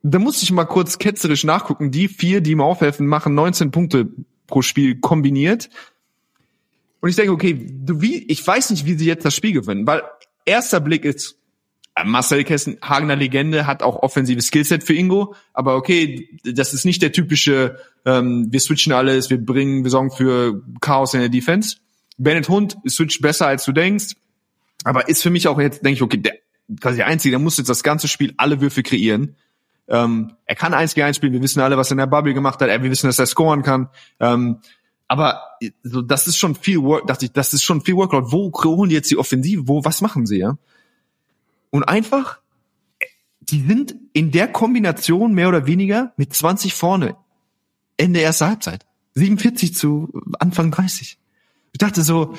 Da 0.02 0.18
muss 0.18 0.42
ich 0.42 0.50
mal 0.50 0.64
kurz 0.64 0.98
ketzerisch 0.98 1.44
nachgucken. 1.44 1.92
Die 1.92 2.08
vier, 2.08 2.40
die 2.40 2.52
ihm 2.52 2.60
aufhelfen, 2.60 3.06
machen 3.06 3.34
19 3.34 3.70
Punkte 3.70 4.08
pro 4.48 4.62
Spiel 4.62 4.98
kombiniert. 4.98 5.70
Und 7.00 7.10
ich 7.10 7.16
denke, 7.16 7.32
okay, 7.32 7.54
du, 7.70 8.00
wie, 8.00 8.24
ich 8.24 8.44
weiß 8.44 8.70
nicht, 8.70 8.86
wie 8.86 8.94
sie 8.94 9.06
jetzt 9.06 9.24
das 9.24 9.36
Spiel 9.36 9.52
gewinnen, 9.52 9.86
weil 9.86 10.02
erster 10.44 10.80
Blick 10.80 11.04
ist, 11.04 11.38
Marcel 12.04 12.44
Kessen, 12.44 12.78
Hagener 12.82 13.16
Legende, 13.16 13.66
hat 13.66 13.82
auch 13.82 14.02
offensives 14.02 14.46
Skillset 14.46 14.84
für 14.84 14.94
Ingo, 14.94 15.34
aber 15.52 15.76
okay, 15.76 16.28
das 16.44 16.74
ist 16.74 16.84
nicht 16.84 17.02
der 17.02 17.12
typische, 17.12 17.78
ähm, 18.04 18.48
wir 18.50 18.60
switchen 18.60 18.92
alles, 18.92 19.30
wir 19.30 19.38
bringen, 19.38 19.84
wir 19.84 19.90
sorgen 19.90 20.10
für 20.10 20.62
Chaos 20.80 21.14
in 21.14 21.20
der 21.20 21.28
Defense. 21.28 21.76
Bennett 22.16 22.48
Hund 22.48 22.76
switcht 22.88 23.22
besser, 23.22 23.46
als 23.46 23.64
du 23.64 23.72
denkst, 23.72 24.16
aber 24.84 25.08
ist 25.08 25.22
für 25.22 25.30
mich 25.30 25.48
auch 25.48 25.58
jetzt, 25.58 25.84
denke 25.84 25.96
ich, 25.96 26.02
okay, 26.02 26.18
der, 26.18 26.34
quasi 26.80 26.98
der 26.98 27.06
Einzige, 27.06 27.32
der 27.32 27.38
muss 27.38 27.56
jetzt 27.56 27.68
das 27.68 27.82
ganze 27.82 28.08
Spiel 28.08 28.34
alle 28.36 28.60
Würfe 28.60 28.82
kreieren. 28.82 29.36
Ähm, 29.88 30.32
er 30.44 30.54
kann 30.54 30.74
eins 30.74 30.94
gegen 30.94 31.06
eins 31.06 31.16
spielen, 31.16 31.32
wir 31.32 31.42
wissen 31.42 31.60
alle, 31.60 31.76
was 31.76 31.88
er 31.88 31.92
in 31.92 31.98
der 31.98 32.06
Bubble 32.06 32.34
gemacht 32.34 32.60
hat, 32.60 32.68
wir 32.68 32.90
wissen, 32.90 33.06
dass 33.06 33.18
er 33.18 33.26
scoren 33.26 33.62
kann. 33.62 33.88
Ähm, 34.20 34.58
aber 35.08 35.42
so, 35.82 36.02
das 36.02 36.26
ist 36.26 36.36
schon 36.36 36.54
viel 36.54 36.82
Work, 36.82 37.06
dachte 37.06 37.24
ich, 37.24 37.32
das 37.32 37.54
ist 37.54 37.64
schon 37.64 37.80
viel 37.80 37.96
Workload. 37.96 38.30
Wo 38.30 38.52
holen 38.52 38.90
die 38.90 38.94
jetzt 38.94 39.10
die 39.10 39.16
Offensive? 39.16 39.66
Wo, 39.66 39.82
was 39.84 40.02
machen 40.02 40.26
sie, 40.26 40.38
ja? 40.38 40.58
Und 41.70 41.84
einfach, 41.84 42.38
die 43.40 43.62
sind 43.62 43.94
in 44.12 44.30
der 44.30 44.48
Kombination 44.48 45.34
mehr 45.34 45.48
oder 45.48 45.66
weniger 45.66 46.12
mit 46.16 46.32
20 46.32 46.74
vorne. 46.74 47.16
Ende 47.96 48.20
erster 48.20 48.48
Halbzeit. 48.48 48.86
47 49.14 49.74
zu 49.74 50.12
Anfang 50.38 50.70
30. 50.70 51.18
Ich 51.72 51.78
dachte 51.78 52.02
so, 52.02 52.34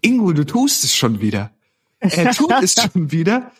Ingo, 0.00 0.32
du 0.32 0.44
tust 0.44 0.84
es 0.84 0.94
schon 0.94 1.20
wieder. 1.20 1.50
Er 1.98 2.32
tut 2.32 2.52
es 2.62 2.74
schon 2.92 3.12
wieder. 3.12 3.52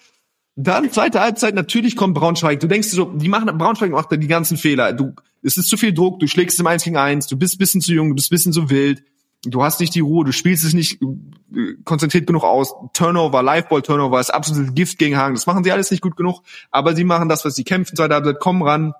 Dann 0.56 0.90
zweite 0.90 1.20
Halbzeit, 1.20 1.54
natürlich 1.54 1.96
kommt 1.96 2.14
Braunschweig. 2.14 2.60
Du 2.60 2.66
denkst 2.66 2.88
so, 2.88 3.06
die 3.06 3.28
machen 3.28 3.46
Braunschweig 3.56 3.92
macht 3.92 4.10
die 4.10 4.26
ganzen 4.26 4.56
Fehler. 4.56 4.92
Du, 4.92 5.14
es 5.42 5.56
ist 5.56 5.68
zu 5.68 5.76
viel 5.76 5.92
Druck, 5.92 6.20
du 6.20 6.26
schlägst 6.26 6.58
im 6.60 6.66
1 6.66 6.84
gegen 6.84 6.96
1, 6.96 7.28
du 7.28 7.36
bist 7.36 7.58
bisschen 7.58 7.80
zu 7.80 7.92
jung, 7.92 8.10
du 8.10 8.14
bist 8.14 8.30
bisschen 8.30 8.52
zu 8.52 8.68
wild 8.68 9.02
du 9.44 9.62
hast 9.62 9.80
nicht 9.80 9.94
die 9.94 10.00
Ruhe, 10.00 10.24
du 10.24 10.32
spielst 10.32 10.64
es 10.64 10.74
nicht 10.74 11.00
äh, 11.02 11.74
konzentriert 11.84 12.26
genug 12.26 12.44
aus. 12.44 12.74
Turnover, 12.92 13.42
Liveball-Turnover 13.42 14.20
ist 14.20 14.30
absolutes 14.30 14.74
Gift 14.74 14.98
gegen 14.98 15.16
Hagen. 15.16 15.34
Das 15.34 15.46
machen 15.46 15.64
sie 15.64 15.72
alles 15.72 15.90
nicht 15.90 16.02
gut 16.02 16.16
genug, 16.16 16.42
aber 16.70 16.94
sie 16.94 17.04
machen 17.04 17.28
das, 17.28 17.44
was 17.44 17.54
sie 17.54 17.64
kämpfen, 17.64 17.96
zweite 17.96 18.14
Halbzeit, 18.14 18.40
kommen 18.40 18.62
ran, 18.62 18.92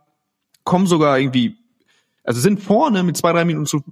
kommen 0.65 0.87
sogar 0.87 1.19
irgendwie, 1.19 1.57
also 2.25 2.41
sind 2.41 2.63
vorne 2.63 3.03
mit 3.03 3.17
zwei, 3.17 3.33
drei 3.33 3.45
Minuten 3.45 3.67
zu, 3.67 3.83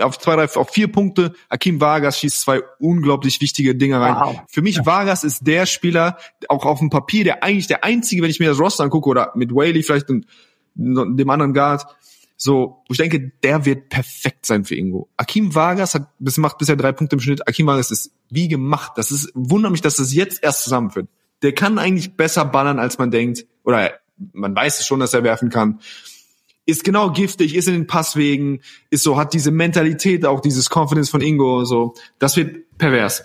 auf 0.00 0.18
zwei, 0.18 0.36
drei, 0.36 0.44
auf 0.54 0.70
vier 0.70 0.90
Punkte. 0.90 1.34
Akim 1.48 1.80
Vargas 1.80 2.18
schießt 2.18 2.40
zwei 2.40 2.62
unglaublich 2.78 3.40
wichtige 3.40 3.74
Dinge 3.74 4.00
rein. 4.00 4.14
Wow. 4.14 4.40
Für 4.48 4.62
mich, 4.62 4.76
ja. 4.76 4.86
Vargas 4.86 5.24
ist 5.24 5.46
der 5.46 5.66
Spieler, 5.66 6.18
auch 6.48 6.64
auf 6.64 6.78
dem 6.80 6.90
Papier, 6.90 7.24
der 7.24 7.42
eigentlich 7.42 7.66
der 7.66 7.84
einzige, 7.84 8.22
wenn 8.22 8.30
ich 8.30 8.40
mir 8.40 8.48
das 8.48 8.60
Roster 8.60 8.84
angucke, 8.84 9.08
oder 9.08 9.32
mit 9.34 9.54
Whaley 9.54 9.82
vielleicht 9.82 10.10
und 10.10 10.26
dem 10.74 11.30
anderen 11.30 11.54
Guard, 11.54 11.86
so, 12.36 12.84
ich 12.90 12.98
denke, 12.98 13.32
der 13.42 13.64
wird 13.64 13.88
perfekt 13.88 14.44
sein 14.44 14.64
für 14.64 14.74
Ingo. 14.74 15.08
Akim 15.16 15.54
Vargas 15.54 15.94
hat, 15.94 16.10
bis 16.18 16.36
macht 16.36 16.58
bisher 16.58 16.76
drei 16.76 16.92
Punkte 16.92 17.16
im 17.16 17.20
Schnitt. 17.20 17.48
Akim 17.48 17.66
Vargas 17.66 17.90
ist 17.90 18.12
wie 18.28 18.48
gemacht. 18.48 18.92
Das 18.96 19.10
ist, 19.10 19.30
wundert 19.34 19.72
mich, 19.72 19.80
dass 19.80 19.96
das 19.96 20.12
jetzt 20.12 20.42
erst 20.42 20.64
zusammenführt. 20.64 21.08
Der 21.42 21.52
kann 21.54 21.78
eigentlich 21.78 22.14
besser 22.14 22.44
ballern, 22.44 22.78
als 22.78 22.98
man 22.98 23.10
denkt. 23.10 23.46
Oder 23.64 23.92
man 24.32 24.54
weiß 24.54 24.80
es 24.80 24.86
schon, 24.86 25.00
dass 25.00 25.14
er 25.14 25.22
werfen 25.22 25.48
kann. 25.48 25.80
Ist 26.66 26.84
genau 26.84 27.10
giftig, 27.10 27.54
ist 27.54 27.68
in 27.68 27.74
den 27.74 27.86
Passwegen, 27.86 28.60
ist 28.90 29.04
so, 29.04 29.16
hat 29.16 29.32
diese 29.32 29.50
Mentalität, 29.50 30.26
auch 30.26 30.40
dieses 30.40 30.68
Confidence 30.68 31.08
von 31.08 31.20
Ingo, 31.20 31.64
so. 31.64 31.94
Das 32.18 32.36
wird 32.36 32.76
pervers. 32.76 33.22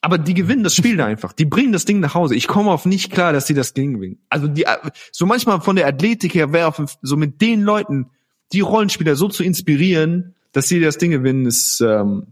Aber 0.00 0.18
die 0.18 0.34
gewinnen 0.34 0.64
das 0.64 0.74
Spiel 0.74 0.96
da 0.96 1.06
einfach. 1.06 1.32
Die 1.32 1.44
bringen 1.44 1.72
das 1.72 1.84
Ding 1.84 2.00
nach 2.00 2.14
Hause. 2.14 2.34
Ich 2.34 2.48
komme 2.48 2.70
auf 2.70 2.84
nicht 2.84 3.12
klar, 3.12 3.32
dass 3.32 3.46
sie 3.46 3.54
das 3.54 3.74
Ding 3.74 3.94
gewinnen. 3.94 4.18
Also 4.28 4.48
die, 4.48 4.66
so 5.12 5.24
manchmal 5.24 5.60
von 5.60 5.76
der 5.76 5.86
Athletik 5.86 6.34
her 6.34 6.52
wäre 6.52 6.74
so 7.00 7.16
mit 7.16 7.40
den 7.40 7.62
Leuten, 7.62 8.10
die 8.52 8.60
Rollenspieler 8.60 9.16
so 9.16 9.28
zu 9.28 9.42
inspirieren, 9.42 10.34
dass 10.52 10.68
sie 10.68 10.80
das 10.80 10.98
Ding 10.98 11.10
gewinnen, 11.10 11.46
ist 11.46 11.80
ähm, 11.80 12.28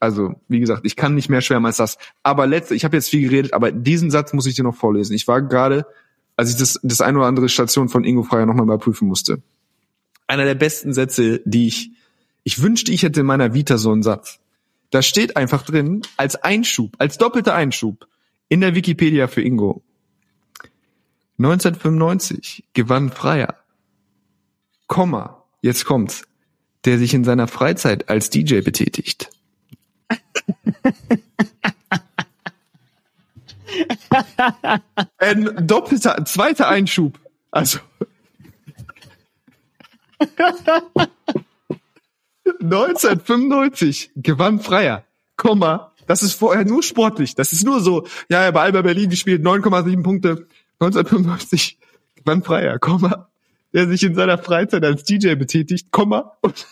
also 0.00 0.34
wie 0.48 0.60
gesagt, 0.60 0.82
ich 0.84 0.96
kann 0.96 1.14
nicht 1.14 1.28
mehr 1.28 1.40
schwärmen 1.40 1.66
als 1.66 1.76
das. 1.76 1.98
Aber 2.22 2.46
letzte, 2.46 2.74
ich 2.74 2.84
habe 2.84 2.96
jetzt 2.96 3.10
viel 3.10 3.28
geredet, 3.28 3.52
aber 3.52 3.72
diesen 3.72 4.10
Satz 4.10 4.32
muss 4.32 4.46
ich 4.46 4.54
dir 4.54 4.62
noch 4.62 4.76
vorlesen. 4.76 5.14
Ich 5.14 5.26
war 5.26 5.42
gerade, 5.42 5.86
als 6.36 6.50
ich 6.50 6.56
das 6.56 6.78
das 6.82 7.00
eine 7.00 7.18
oder 7.18 7.26
andere 7.26 7.48
Station 7.48 7.88
von 7.88 8.04
Ingo 8.04 8.22
Freier 8.22 8.46
nochmal 8.46 8.64
überprüfen 8.64 9.08
musste. 9.08 9.42
Einer 10.26 10.44
der 10.44 10.54
besten 10.54 10.92
Sätze, 10.92 11.40
die 11.44 11.66
ich 11.66 11.90
ich 12.44 12.62
wünschte, 12.62 12.92
ich 12.92 13.02
hätte 13.02 13.20
in 13.20 13.26
meiner 13.26 13.52
Vita 13.52 13.76
so 13.76 13.92
einen 13.92 14.02
Satz. 14.02 14.40
Da 14.90 15.02
steht 15.02 15.36
einfach 15.36 15.64
drin 15.64 16.02
als 16.16 16.36
Einschub, 16.36 16.94
als 16.98 17.18
doppelter 17.18 17.54
Einschub. 17.54 18.06
in 18.50 18.62
der 18.62 18.74
Wikipedia 18.74 19.28
für 19.28 19.42
Ingo. 19.42 19.82
1995 21.36 22.64
gewann 22.72 23.10
Freier, 23.10 23.56
Komma, 24.88 25.44
jetzt 25.62 25.84
kommt's, 25.84 26.24
der 26.84 26.98
sich 26.98 27.14
in 27.14 27.22
seiner 27.22 27.46
Freizeit 27.46 28.08
als 28.08 28.30
DJ 28.30 28.62
betätigt. 28.62 29.30
Ein 35.18 35.66
doppelter, 35.66 36.24
zweiter 36.24 36.68
Einschub. 36.68 37.20
Also. 37.50 37.78
1995 42.60 44.10
gewann 44.16 44.60
Freier, 44.60 45.04
Komma, 45.36 45.92
das 46.06 46.22
ist 46.22 46.32
vorher 46.34 46.64
nur 46.64 46.82
sportlich. 46.82 47.34
Das 47.34 47.52
ist 47.52 47.64
nur 47.64 47.80
so, 47.80 48.06
ja, 48.30 48.42
er 48.42 48.52
bei 48.52 48.62
Alba 48.62 48.82
Berlin 48.82 49.10
gespielt, 49.10 49.44
9,7 49.44 50.02
Punkte. 50.02 50.46
1995 50.80 51.78
gewann 52.16 52.42
Freier, 52.42 52.78
Komma, 52.78 53.27
der 53.72 53.88
sich 53.88 54.02
in 54.02 54.14
seiner 54.14 54.38
Freizeit 54.38 54.84
als 54.84 55.04
DJ 55.04 55.34
betätigt, 55.34 55.90
Komma, 55.90 56.36
und, 56.40 56.66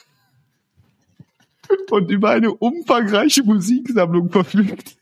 und 1.91 2.11
über 2.11 2.31
eine 2.31 2.53
umfangreiche 2.53 3.43
Musiksammlung 3.43 4.31
verfügt. 4.31 4.97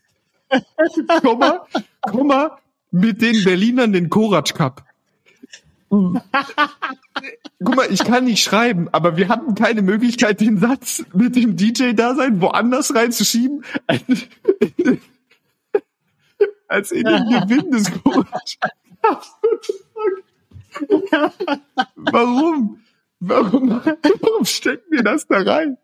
Komma, 1.21 1.65
Komma, 2.01 2.57
mit 2.91 3.21
den 3.21 3.43
Berlinern 3.43 3.93
den 3.93 4.09
Korac 4.09 4.53
Cup. 4.53 4.83
Guck 5.89 7.75
mal, 7.75 7.87
ich 7.89 8.03
kann 8.03 8.25
nicht 8.25 8.43
schreiben, 8.43 8.89
aber 8.91 9.15
wir 9.17 9.29
hatten 9.29 9.55
keine 9.55 9.81
Möglichkeit, 9.81 10.41
den 10.41 10.57
Satz 10.57 11.05
mit 11.13 11.35
dem 11.35 11.55
DJ-Dasein 11.55 12.41
woanders 12.41 12.93
reinzuschieben, 12.93 13.63
als 16.67 16.91
in 16.91 17.05
den 17.05 17.29
Gewinn 17.29 17.71
des 17.71 17.91
Korac. 18.03 18.41
Warum? 21.95 22.79
Warum, 23.19 23.69
warum 23.69 24.45
stecken 24.45 24.91
wir 24.91 25.03
das 25.03 25.27
da 25.27 25.41
rein? 25.41 25.77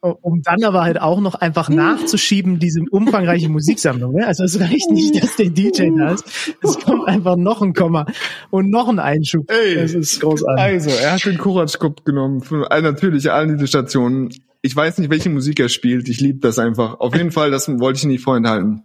um 0.00 0.42
dann 0.42 0.64
aber 0.64 0.82
halt 0.82 1.00
auch 1.00 1.20
noch 1.20 1.34
einfach 1.34 1.68
nachzuschieben, 1.68 2.58
diese 2.58 2.80
umfangreiche 2.90 3.48
Musiksammlung. 3.48 4.14
Ne? 4.14 4.26
Also 4.26 4.44
es 4.44 4.58
reicht 4.58 4.90
nicht, 4.90 5.22
dass 5.22 5.36
der 5.36 5.50
DJ 5.50 5.90
da 5.96 6.12
ist. 6.12 6.54
Es 6.62 6.78
kommt 6.78 7.06
einfach 7.06 7.36
noch 7.36 7.60
ein 7.60 7.74
Komma 7.74 8.06
und 8.50 8.70
noch 8.70 8.88
ein 8.88 8.98
Einschub. 8.98 9.50
Ey, 9.50 9.74
das 9.74 9.92
ist 9.92 10.20
großartig. 10.20 10.64
Also, 10.64 10.90
er 10.90 11.12
hat 11.12 11.24
den 11.24 11.38
Kuratschkopf 11.38 12.04
genommen. 12.04 12.40
Für, 12.40 12.70
also 12.70 12.90
natürlich 12.90 13.30
all 13.30 13.46
diese 13.48 13.66
Stationen. 13.66 14.30
Ich 14.62 14.74
weiß 14.76 14.98
nicht, 14.98 15.10
welche 15.10 15.30
Musik 15.30 15.58
er 15.60 15.68
spielt. 15.68 16.08
Ich 16.08 16.20
liebe 16.20 16.38
das 16.40 16.58
einfach. 16.58 17.00
Auf 17.00 17.14
jeden 17.14 17.32
Fall, 17.32 17.50
das 17.50 17.68
wollte 17.80 17.98
ich 17.98 18.04
nicht 18.04 18.22
vorenthalten. 18.22 18.84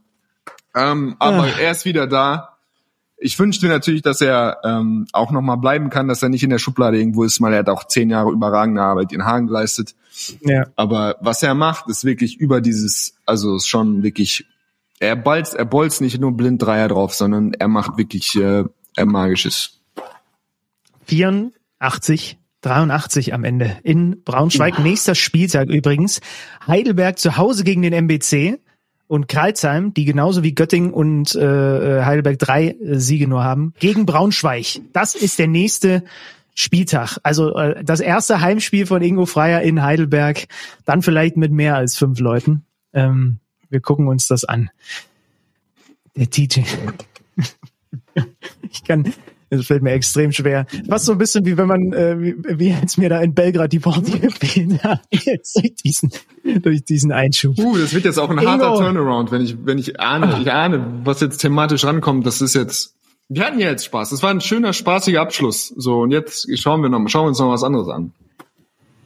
Ähm, 0.73 1.15
aber 1.19 1.43
Ah. 1.43 1.59
er 1.59 1.71
ist 1.71 1.85
wieder 1.85 2.07
da. 2.07 2.57
Ich 3.17 3.39
wünschte 3.39 3.67
natürlich, 3.67 4.01
dass 4.01 4.19
er 4.21 4.57
ähm, 4.65 5.07
auch 5.13 5.31
noch 5.31 5.41
mal 5.41 5.55
bleiben 5.55 5.89
kann, 5.89 6.07
dass 6.07 6.21
er 6.21 6.29
nicht 6.29 6.43
in 6.43 6.49
der 6.49 6.59
Schublade 6.59 6.97
irgendwo 6.99 7.23
ist, 7.23 7.41
weil 7.41 7.53
er 7.53 7.59
hat 7.59 7.69
auch 7.69 7.87
zehn 7.87 8.09
Jahre 8.09 8.31
überragende 8.31 8.81
Arbeit 8.81 9.13
in 9.13 9.25
Hagen 9.25 9.47
geleistet. 9.47 9.95
Ja. 10.41 10.67
Aber 10.75 11.15
was 11.21 11.41
er 11.43 11.55
macht, 11.55 11.89
ist 11.89 12.03
wirklich 12.03 12.37
über 12.37 12.59
dieses, 12.61 13.15
also 13.25 13.55
ist 13.55 13.67
schon 13.67 14.03
wirklich, 14.03 14.45
er 14.99 15.15
bolzt, 15.15 15.55
er 15.55 15.65
bolzt 15.65 16.01
nicht 16.01 16.19
nur 16.19 16.35
blind 16.35 16.61
Dreier 16.61 16.89
drauf, 16.89 17.13
sondern 17.13 17.53
er 17.53 17.67
macht 17.69 17.97
wirklich 17.97 18.35
äh, 18.35 18.63
er 18.97 19.05
magisches. 19.05 19.79
84, 21.05 22.37
83 22.65 23.33
am 23.33 23.43
Ende 23.43 23.77
in 23.83 24.23
Braunschweig. 24.23 24.79
Nächster 24.79 25.13
Spieltag 25.13 25.69
übrigens. 25.69 26.19
Heidelberg 26.65 27.19
zu 27.19 27.37
Hause 27.37 27.63
gegen 27.63 27.83
den 27.83 27.93
MBC 27.93 28.59
und 29.07 29.27
Kreilsheim, 29.27 29.93
die 29.93 30.05
genauso 30.05 30.41
wie 30.41 30.55
Göttingen 30.55 30.91
und 30.91 31.35
äh, 31.35 32.03
Heidelberg 32.03 32.39
drei 32.39 32.69
äh, 32.69 32.99
Siege 32.99 33.27
nur 33.27 33.43
haben, 33.43 33.73
gegen 33.79 34.07
Braunschweig. 34.07 34.81
Das 34.93 35.13
ist 35.13 35.37
der 35.37 35.47
nächste 35.47 36.03
Spieltag. 36.55 37.19
Also 37.21 37.55
äh, 37.55 37.83
das 37.83 37.99
erste 37.99 38.41
Heimspiel 38.41 38.87
von 38.87 39.03
Ingo 39.03 39.27
Freier 39.27 39.61
in 39.61 39.83
Heidelberg, 39.83 40.47
dann 40.85 41.03
vielleicht 41.03 41.37
mit 41.37 41.51
mehr 41.51 41.75
als 41.75 41.97
fünf 41.97 42.19
Leuten. 42.19 42.65
Ähm, 42.93 43.37
wir 43.69 43.79
gucken 43.79 44.07
uns 44.07 44.27
das 44.27 44.43
an. 44.43 44.71
Der 46.15 46.25
DJ. 46.25 46.61
ich 48.71 48.83
kann, 48.83 49.13
es 49.55 49.67
fällt 49.67 49.83
mir 49.83 49.91
extrem 49.91 50.31
schwer. 50.31 50.65
Fast 50.87 51.05
so 51.05 51.13
ein 51.13 51.17
bisschen 51.17 51.45
wie 51.45 51.57
wenn 51.57 51.67
man, 51.67 51.93
äh, 51.93 52.19
wie, 52.19 52.35
wie 52.59 52.69
jetzt 52.69 52.97
mir 52.97 53.09
da 53.09 53.19
in 53.21 53.33
Belgrad 53.33 53.71
die 53.73 53.83
Worte 53.83 54.19
gefehlt 54.19 54.83
hat. 54.83 55.01
Jetzt 55.11 55.55
durch 55.57 55.75
diesen, 55.75 56.11
durch 56.61 56.83
diesen 56.83 57.11
Einschub. 57.11 57.57
Uh, 57.57 57.77
das 57.77 57.93
wird 57.93 58.05
jetzt 58.05 58.19
auch 58.19 58.29
ein 58.29 58.37
Ingo. 58.37 58.49
harter 58.49 58.75
Turnaround, 58.75 59.31
wenn 59.31 59.41
ich, 59.41 59.57
wenn 59.65 59.77
ich 59.77 59.99
ahne, 59.99 60.39
ich 60.41 60.51
ahne, 60.51 61.01
was 61.03 61.21
jetzt 61.21 61.37
thematisch 61.37 61.85
rankommt. 61.85 62.25
Das 62.25 62.41
ist 62.41 62.55
jetzt, 62.55 62.95
wir 63.29 63.45
hatten 63.45 63.59
ja 63.59 63.69
jetzt 63.69 63.85
Spaß. 63.85 64.09
Das 64.11 64.23
war 64.23 64.29
ein 64.29 64.41
schöner, 64.41 64.73
spaßiger 64.73 65.21
Abschluss. 65.21 65.73
So, 65.75 66.01
und 66.01 66.11
jetzt 66.11 66.47
schauen 66.59 66.81
wir 66.81 66.89
noch, 66.89 67.07
schauen 67.07 67.25
wir 67.25 67.29
uns 67.29 67.39
noch 67.39 67.49
was 67.49 67.63
anderes 67.63 67.89
an. 67.89 68.11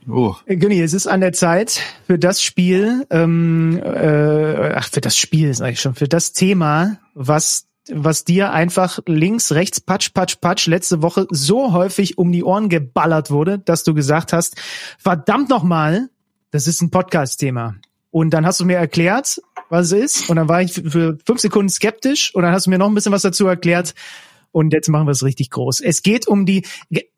Oh. 0.07 0.35
Günni, 0.47 0.81
es 0.81 0.93
ist 0.93 1.07
an 1.07 1.21
der 1.21 1.33
Zeit 1.33 1.81
für 2.07 2.17
das 2.17 2.41
Spiel, 2.41 3.05
ähm, 3.11 3.79
äh, 3.83 4.73
ach, 4.73 4.89
für 4.89 5.01
das 5.01 5.15
Spiel 5.15 5.49
ist 5.49 5.61
eigentlich 5.61 5.81
schon, 5.81 5.93
für 5.93 6.07
das 6.07 6.33
Thema, 6.33 6.97
was 7.13 7.68
was 7.91 8.23
dir 8.23 8.51
einfach 8.51 8.99
links, 9.07 9.51
rechts, 9.51 9.80
patsch, 9.80 10.13
patsch, 10.13 10.38
patsch 10.41 10.67
letzte 10.67 11.01
Woche 11.01 11.27
so 11.30 11.73
häufig 11.73 12.17
um 12.17 12.32
die 12.32 12.43
Ohren 12.43 12.69
geballert 12.69 13.32
wurde, 13.32 13.59
dass 13.59 13.84
du 13.84 13.93
gesagt 13.93 14.34
hast, 14.34 14.55
verdammt 14.97 15.49
nochmal, 15.49 16.09
das 16.51 16.67
ist 16.67 16.82
ein 16.82 16.91
Podcast-Thema. 16.91 17.75
Und 18.11 18.32
dann 18.32 18.45
hast 18.45 18.59
du 18.59 18.65
mir 18.65 18.77
erklärt, 18.77 19.39
was 19.69 19.91
es 19.91 19.91
ist. 19.91 20.30
Und 20.30 20.38
dann 20.38 20.49
war 20.49 20.61
ich 20.61 20.73
für 20.73 21.17
fünf 21.25 21.39
Sekunden 21.39 21.69
skeptisch. 21.69 22.34
Und 22.34 22.41
dann 22.43 22.53
hast 22.53 22.65
du 22.65 22.71
mir 22.71 22.80
noch 22.80 22.88
ein 22.88 22.95
bisschen 22.95 23.11
was 23.11 23.21
dazu 23.21 23.45
erklärt. 23.45 23.93
Und 24.51 24.73
jetzt 24.73 24.89
machen 24.89 25.05
wir 25.05 25.11
es 25.11 25.23
richtig 25.23 25.51
groß. 25.51 25.80
Es 25.80 26.01
geht 26.01 26.27
um 26.27 26.47
die, 26.47 26.65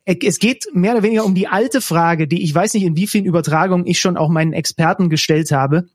es 0.04 0.40
geht 0.40 0.68
mehr 0.74 0.94
oder 0.94 1.04
weniger 1.04 1.24
um 1.24 1.34
die 1.34 1.48
alte 1.48 1.80
Frage, 1.80 2.28
die 2.28 2.44
ich 2.44 2.54
weiß 2.54 2.74
nicht, 2.74 2.84
in 2.84 2.98
wie 2.98 3.08
vielen 3.08 3.26
Übertragungen 3.26 3.88
ich 3.88 4.02
schon 4.02 4.18
auch 4.18 4.28
meinen 4.28 4.52
Experten 4.52 5.10
gestellt 5.10 5.52
habe. 5.52 5.88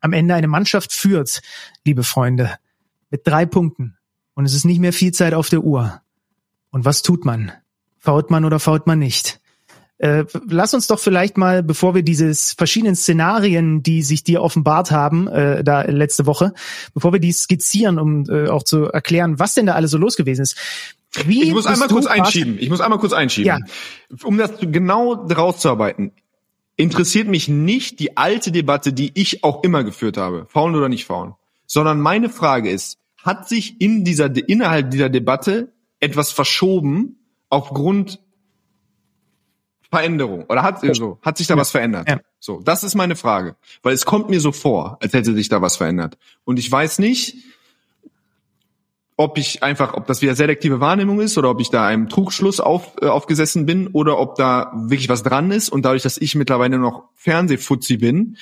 Am 0.00 0.12
Ende 0.12 0.34
eine 0.34 0.48
Mannschaft 0.48 0.92
führt, 0.92 1.40
liebe 1.86 2.02
Freunde, 2.02 2.58
mit 3.08 3.26
drei 3.26 3.46
Punkten. 3.46 3.96
Und 4.34 4.44
es 4.44 4.54
ist 4.54 4.64
nicht 4.64 4.80
mehr 4.80 4.92
viel 4.92 5.12
Zeit 5.12 5.34
auf 5.34 5.48
der 5.48 5.62
Uhr. 5.62 6.00
Und 6.70 6.84
was 6.84 7.02
tut 7.02 7.24
man? 7.24 7.52
Fault 7.98 8.30
man 8.30 8.44
oder 8.44 8.58
fault 8.58 8.86
man 8.86 8.98
nicht? 8.98 9.40
Äh, 9.98 10.24
lass 10.48 10.74
uns 10.74 10.88
doch 10.88 10.98
vielleicht 10.98 11.38
mal, 11.38 11.62
bevor 11.62 11.94
wir 11.94 12.02
diese 12.02 12.34
verschiedenen 12.34 12.96
Szenarien, 12.96 13.82
die 13.82 14.02
sich 14.02 14.24
dir 14.24 14.42
offenbart 14.42 14.90
haben, 14.90 15.28
äh, 15.28 15.62
da 15.62 15.82
letzte 15.82 16.26
Woche, 16.26 16.52
bevor 16.94 17.12
wir 17.12 17.20
die 17.20 17.32
skizzieren, 17.32 17.98
um 17.98 18.28
äh, 18.28 18.48
auch 18.48 18.64
zu 18.64 18.86
erklären, 18.86 19.38
was 19.38 19.54
denn 19.54 19.66
da 19.66 19.74
alles 19.74 19.92
so 19.92 19.98
los 19.98 20.16
gewesen 20.16 20.42
ist. 20.42 20.56
Wie 21.26 21.44
Ich 21.44 21.52
muss 21.52 21.66
einmal 21.66 21.88
kurz 21.88 22.06
einschieben. 22.06 22.58
Ich 22.58 22.68
muss 22.68 22.80
einmal 22.80 22.98
kurz 22.98 23.12
einschieben. 23.12 23.46
Ja. 23.46 23.58
Um 24.24 24.36
das 24.36 24.50
genau 24.60 25.14
rauszuarbeiten, 25.14 26.10
interessiert 26.76 27.28
mich 27.28 27.48
nicht 27.48 28.00
die 28.00 28.16
alte 28.16 28.50
Debatte, 28.50 28.92
die 28.92 29.12
ich 29.14 29.44
auch 29.44 29.62
immer 29.62 29.84
geführt 29.84 30.16
habe, 30.16 30.46
faulen 30.48 30.74
oder 30.74 30.88
nicht 30.88 31.04
faulen, 31.04 31.34
sondern 31.66 32.00
meine 32.00 32.28
Frage 32.28 32.68
ist, 32.68 32.98
hat 33.24 33.48
sich 33.48 33.80
in 33.80 34.04
dieser, 34.04 34.30
innerhalb 34.48 34.90
dieser 34.90 35.08
Debatte 35.08 35.72
etwas 35.98 36.30
verschoben 36.30 37.16
aufgrund 37.48 38.20
Veränderung 39.90 40.44
oder 40.48 40.62
hat 40.62 40.80
so 40.94 41.18
hat 41.22 41.38
sich 41.38 41.46
da 41.46 41.56
was 41.56 41.70
verändert? 41.70 42.08
Ja. 42.08 42.20
So, 42.38 42.60
das 42.60 42.84
ist 42.84 42.94
meine 42.94 43.16
Frage, 43.16 43.56
weil 43.82 43.94
es 43.94 44.04
kommt 44.04 44.28
mir 44.28 44.40
so 44.40 44.52
vor, 44.52 44.98
als 45.00 45.14
hätte 45.14 45.34
sich 45.34 45.48
da 45.48 45.62
was 45.62 45.76
verändert 45.76 46.18
und 46.44 46.58
ich 46.58 46.70
weiß 46.70 46.98
nicht, 46.98 47.36
ob 49.16 49.38
ich 49.38 49.62
einfach, 49.62 49.94
ob 49.94 50.06
das 50.06 50.20
wieder 50.20 50.34
selektive 50.34 50.80
Wahrnehmung 50.80 51.20
ist 51.20 51.38
oder 51.38 51.48
ob 51.48 51.60
ich 51.60 51.70
da 51.70 51.86
einem 51.86 52.08
Trugschluss 52.08 52.60
auf, 52.60 52.96
äh, 53.00 53.06
aufgesessen 53.06 53.64
bin 53.64 53.86
oder 53.86 54.18
ob 54.18 54.34
da 54.34 54.72
wirklich 54.74 55.08
was 55.08 55.22
dran 55.22 55.50
ist 55.52 55.68
und 55.70 55.84
dadurch, 55.84 56.02
dass 56.02 56.18
ich 56.18 56.34
mittlerweile 56.34 56.78
noch 56.78 57.04
Fernsehfuzzi 57.14 57.96
bin, 57.96 58.36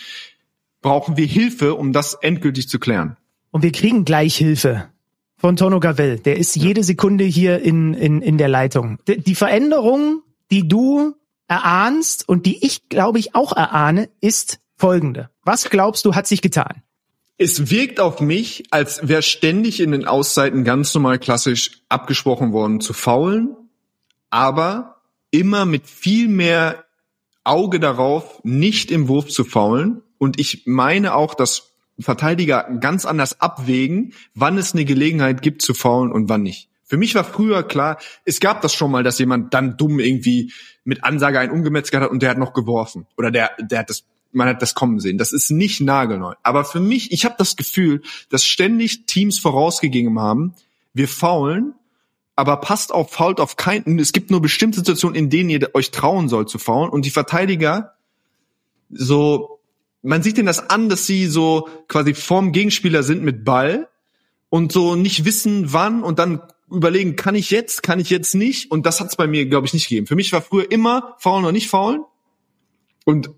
brauchen 0.81 1.17
wir 1.19 1.27
Hilfe, 1.27 1.75
um 1.75 1.93
das 1.93 2.15
endgültig 2.15 2.69
zu 2.69 2.79
klären. 2.79 3.19
Und 3.53 3.63
wir 3.63 3.71
kriegen 3.71 4.05
gleich 4.05 4.35
Hilfe 4.35 4.89
von 5.37 5.57
Tono 5.57 5.79
Gavel. 5.79 6.19
Der 6.19 6.39
ist 6.39 6.57
jede 6.57 6.83
Sekunde 6.83 7.25
hier 7.25 7.61
in, 7.61 7.93
in, 7.93 8.23
in 8.23 8.39
der 8.39 8.49
Leitung. 8.49 8.99
Die 9.07 9.35
Veränderung, 9.35 10.23
die 10.51 10.67
du 10.67 11.15
erahnst 11.49 12.27
und 12.27 12.47
die 12.47 12.65
ich, 12.65 12.89
glaube 12.89 13.19
ich, 13.19 13.35
auch 13.35 13.55
erahne, 13.55 14.09
ist 14.21 14.59
folgende. 14.77 15.29
Was 15.45 15.69
glaubst 15.69 16.05
du, 16.07 16.15
hat 16.15 16.27
sich 16.27 16.41
getan? 16.41 16.83
Es 17.37 17.71
wirkt 17.71 18.01
auf 18.01 18.21
mich, 18.21 18.65
als 18.71 19.07
wäre 19.07 19.23
ständig 19.23 19.81
in 19.81 19.93
den 19.93 20.07
Auszeiten 20.07 20.65
ganz 20.65 20.95
normal 20.95 21.19
klassisch 21.19 21.83
abgesprochen 21.91 22.53
worden 22.53 22.81
zu 22.81 22.95
faulen, 22.95 23.55
aber 24.31 25.03
immer 25.31 25.67
mit 25.67 25.87
viel 25.87 26.29
mehr 26.29 26.85
Auge 27.45 27.81
darauf, 27.81 28.43
nicht 28.45 28.91
im 28.91 29.09
Wurf 29.09 29.29
zu 29.29 29.45
faulen. 29.45 30.01
Und 30.17 30.41
ich 30.41 30.63
meine 30.67 31.15
auch, 31.15 31.35
dass 31.35 31.72
Verteidiger 31.99 32.69
ganz 32.81 33.05
anders 33.05 33.41
abwägen, 33.41 34.15
wann 34.35 34.59
es 34.59 34.73
eine 34.73 34.85
Gelegenheit 34.85 35.43
gibt 35.43 35.63
zu 35.63 35.75
faulen 35.75 36.11
und 36.13 36.29
wann 36.29 36.43
nicht. 36.43 36.69
Für 36.85 36.97
mich 36.97 37.15
war 37.15 37.25
früher 37.25 37.63
klar, 37.63 37.99
es 38.25 38.39
gab 38.39 38.61
das 38.61 38.75
schon 38.75 38.91
mal, 38.91 39.03
dass 39.03 39.19
jemand 39.19 39.55
dann 39.55 39.77
dumm 39.77 39.99
irgendwie 39.99 40.53
mit 40.85 41.05
Ansage 41.05 41.39
einen 41.39 41.53
umgemetzelt 41.53 42.03
hat 42.03 42.11
und 42.11 42.23
der 42.23 42.31
hat 42.31 42.39
noch 42.39 42.53
geworfen. 42.53 43.07
Oder 43.17 43.31
der, 43.31 43.51
der 43.59 43.79
hat 43.79 43.91
das, 43.91 44.05
man 44.33 44.49
hat 44.49 44.61
das 44.61 44.75
kommen 44.75 45.01
sehen. 45.01 45.17
Das 45.17 45.33
ist 45.33 45.51
nicht 45.51 45.81
nagelneu. 45.81 46.35
Aber 46.43 46.65
für 46.65 46.81
mich, 46.81 47.13
ich 47.13 47.25
habe 47.25 47.37
das 47.39 47.57
Gefühl, 47.57 48.03
dass 48.29 48.45
ständig 48.45 49.07
Teams 49.07 49.39
vorausgegeben 49.39 50.19
haben, 50.19 50.55
wir 50.93 51.09
faulen, 51.09 51.75
aber 52.37 52.59
passt 52.59 52.93
auf, 52.93 53.11
fault 53.11 53.41
auf 53.41 53.57
keinen. 53.57 53.99
Es 53.99 54.13
gibt 54.13 54.31
nur 54.31 54.43
bestimmte 54.43 54.79
Situationen, 54.79 55.17
in 55.17 55.31
denen 55.31 55.51
ihr 55.51 55.75
euch 55.75 55.91
trauen 55.93 56.29
sollt 56.29 56.49
zu 56.49 56.59
faulen. 56.59 56.91
Und 56.91 57.05
die 57.07 57.11
Verteidiger 57.11 57.95
so, 58.91 59.52
man 60.03 60.23
sieht 60.23 60.37
denen 60.37 60.47
das 60.47 60.71
an, 60.71 60.89
dass 60.89 61.07
sie 61.07 61.27
so 61.27 61.69
quasi 61.89 62.15
vorm 62.15 62.53
Gegenspieler 62.53 63.03
sind 63.03 63.23
mit 63.23 63.45
Ball 63.45 63.89
und 64.49 64.73
so 64.73 64.97
nicht 64.97 65.25
wissen, 65.25 65.73
wann 65.73 66.03
und 66.03 66.19
dann 66.19 66.43
überlegen, 66.71 67.17
kann 67.17 67.35
ich 67.35 67.51
jetzt, 67.51 67.83
kann 67.83 68.01
ich 68.01 68.11
jetzt 68.11 68.35
nicht? 68.35 68.71
Und 68.71 68.87
das 68.87 69.01
hat 69.01 69.09
es 69.09 69.17
bei 69.17 69.27
mir, 69.27 69.47
glaube 69.47 69.67
ich, 69.67 69.75
nicht 69.75 69.89
gegeben. 69.89 70.07
Für 70.07 70.17
mich 70.17 70.33
war 70.33 70.43
früher 70.43 70.71
immer 70.71 71.17
faulen 71.19 71.45
oder 71.45 71.53
nicht 71.53 71.69
faulen. 71.69 72.03
Und 73.05 73.31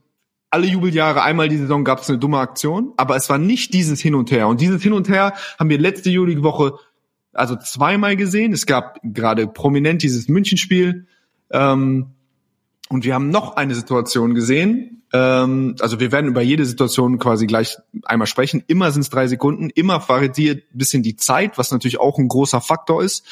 alle 0.51 0.67
Jubeljahre, 0.67 1.23
einmal 1.23 1.49
die 1.49 1.57
Saison 1.57 1.85
gab 1.85 2.01
es 2.01 2.09
eine 2.09 2.19
dumme 2.19 2.39
Aktion, 2.39 2.93
aber 2.97 3.17
es 3.17 3.29
war 3.29 3.39
nicht 3.39 3.75
dieses 3.75 4.01
Hin 4.01 4.15
und 4.15 4.31
Her. 4.31 4.47
Und 4.47 4.61
dieses 4.61 4.83
Hin 4.83 4.93
und 4.93 5.09
Her 5.09 5.35
haben 5.59 5.69
wir 5.69 5.79
letzte 5.79 6.11
Juli-Woche 6.11 6.75
also 7.33 7.57
zweimal 7.57 8.17
gesehen. 8.17 8.53
Es 8.53 8.65
gab 8.67 9.01
gerade 9.03 9.49
prominent 9.49 10.03
dieses 10.03 10.29
Münchenspiel. 10.29 11.07
Ähm, 11.51 12.07
und 12.89 13.05
wir 13.05 13.15
haben 13.15 13.31
noch 13.31 13.57
eine 13.57 13.75
Situation 13.75 14.35
gesehen. 14.35 15.03
Ähm, 15.15 15.77
also 15.79 16.01
wir 16.01 16.11
werden 16.11 16.27
über 16.27 16.43
jede 16.43 16.67
Situation 16.67 17.21
quasi 17.21 17.47
gleich 17.47 17.77
einmal 18.03 18.27
sprechen. 18.27 18.65
Immer 18.67 18.91
sind 18.91 19.03
es 19.03 19.11
drei 19.11 19.29
Sekunden, 19.29 19.71
immer 19.71 20.07
variiert 20.09 20.65
bisschen 20.73 21.05
die 21.05 21.15
Zeit, 21.15 21.57
was 21.57 21.71
natürlich 21.71 22.01
auch 22.01 22.19
ein 22.19 22.27
großer 22.27 22.61
Faktor 22.61 23.03
ist. 23.03 23.25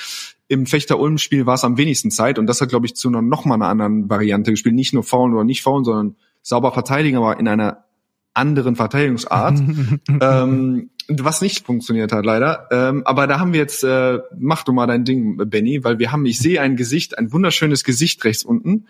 Im 0.46 0.66
Fechter-Ulm-Spiel 0.66 1.44
war 1.44 1.54
es 1.54 1.64
am 1.64 1.76
wenigsten 1.78 2.12
Zeit 2.12 2.38
und 2.38 2.46
das 2.46 2.60
hat, 2.60 2.68
glaube 2.68 2.86
ich, 2.86 2.94
zu 2.94 3.08
einer 3.08 3.20
noch 3.20 3.44
mal 3.44 3.56
einer 3.56 3.66
anderen 3.66 4.08
Variante 4.08 4.52
gespielt. 4.52 4.76
Nicht 4.76 4.94
nur 4.94 5.02
faulen 5.02 5.34
oder 5.34 5.42
nicht 5.42 5.62
faulen, 5.62 5.84
sondern 5.84 6.16
sauber 6.40 6.72
verteidigen, 6.72 7.16
aber 7.16 7.40
in 7.40 7.48
einer 7.48 7.84
anderen 8.32 8.76
Verteidigungsart, 8.76 9.60
ähm, 10.20 10.90
was 11.08 11.42
nicht 11.42 11.66
funktioniert 11.66 12.12
hat 12.12 12.24
leider. 12.24 12.68
Ähm, 12.70 13.02
aber 13.06 13.26
da 13.26 13.40
haben 13.40 13.52
wir 13.52 13.60
jetzt, 13.60 13.82
äh, 13.82 14.20
mach 14.38 14.62
du 14.62 14.72
mal 14.72 14.86
dein 14.86 15.04
Ding, 15.04 15.36
Benny, 15.36 15.82
weil 15.82 15.98
wir 15.98 16.12
haben, 16.12 16.26
ich 16.26 16.38
sehe 16.38 16.60
ein 16.60 16.76
Gesicht, 16.76 17.18
ein 17.18 17.32
wunderschönes 17.32 17.82
Gesicht 17.82 18.24
rechts 18.24 18.44
unten 18.44 18.86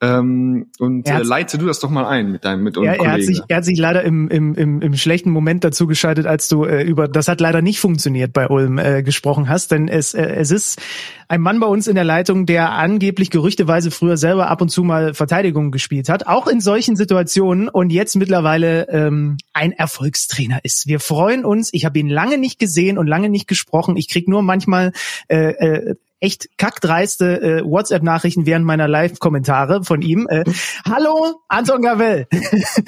ähm, 0.00 0.66
und 0.78 1.08
äh, 1.08 1.22
leite 1.22 1.58
du 1.58 1.66
das 1.66 1.80
doch 1.80 1.90
mal 1.90 2.06
ein 2.06 2.30
mit 2.30 2.44
deinem 2.44 2.62
mit 2.62 2.76
unserem 2.76 2.94
ja, 2.94 3.04
er 3.04 3.10
Kollegen. 3.10 3.28
Hat 3.28 3.36
sich, 3.36 3.42
er 3.48 3.56
hat 3.56 3.64
sich 3.64 3.78
leider 3.78 4.04
im, 4.04 4.28
im, 4.28 4.54
im, 4.54 4.80
im 4.80 4.94
schlechten 4.94 5.30
Moment 5.30 5.64
dazu 5.64 5.88
geschaltet, 5.88 6.26
als 6.26 6.48
du 6.48 6.64
äh, 6.64 6.82
über 6.82 7.08
das 7.08 7.26
hat 7.26 7.40
leider 7.40 7.62
nicht 7.62 7.80
funktioniert 7.80 8.32
bei 8.32 8.48
Ulm 8.48 8.78
äh, 8.78 9.02
gesprochen 9.02 9.48
hast, 9.48 9.72
denn 9.72 9.88
es 9.88 10.14
äh, 10.14 10.22
es 10.36 10.52
ist 10.52 10.80
ein 11.26 11.40
Mann 11.40 11.58
bei 11.58 11.66
uns 11.66 11.88
in 11.88 11.96
der 11.96 12.04
Leitung, 12.04 12.46
der 12.46 12.72
angeblich 12.72 13.30
gerüchteweise 13.30 13.90
früher 13.90 14.16
selber 14.16 14.48
ab 14.48 14.62
und 14.62 14.68
zu 14.68 14.84
mal 14.84 15.14
Verteidigung 15.14 15.72
gespielt 15.72 16.08
hat, 16.08 16.26
auch 16.26 16.46
in 16.46 16.60
solchen 16.60 16.94
Situationen 16.94 17.68
und 17.68 17.90
jetzt 17.90 18.14
mittlerweile 18.14 18.88
ähm, 18.88 19.36
ein 19.52 19.72
Erfolgstrainer 19.72 20.60
ist. 20.62 20.86
Wir 20.86 21.00
freuen 21.00 21.44
uns. 21.44 21.70
Ich 21.72 21.84
habe 21.84 21.98
ihn 21.98 22.08
lange 22.08 22.38
nicht 22.38 22.60
gesehen 22.60 22.98
und 22.98 23.08
lange 23.08 23.28
nicht 23.28 23.48
gesprochen. 23.48 23.96
Ich 23.96 24.08
krieg 24.08 24.28
nur 24.28 24.42
manchmal 24.42 24.92
äh, 25.26 25.48
äh, 25.48 25.94
echt 26.20 26.48
kackdreiste 26.58 27.40
äh, 27.40 27.64
WhatsApp-Nachrichten 27.64 28.46
während 28.46 28.64
meiner 28.64 28.88
Live-Kommentare 28.88 29.84
von 29.84 30.02
ihm. 30.02 30.26
Äh, 30.28 30.44
Hallo, 30.88 31.40
Anton 31.48 31.82
Gavel. 31.82 32.26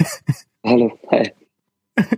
Hallo, 0.65 0.91
hi. 1.09 1.31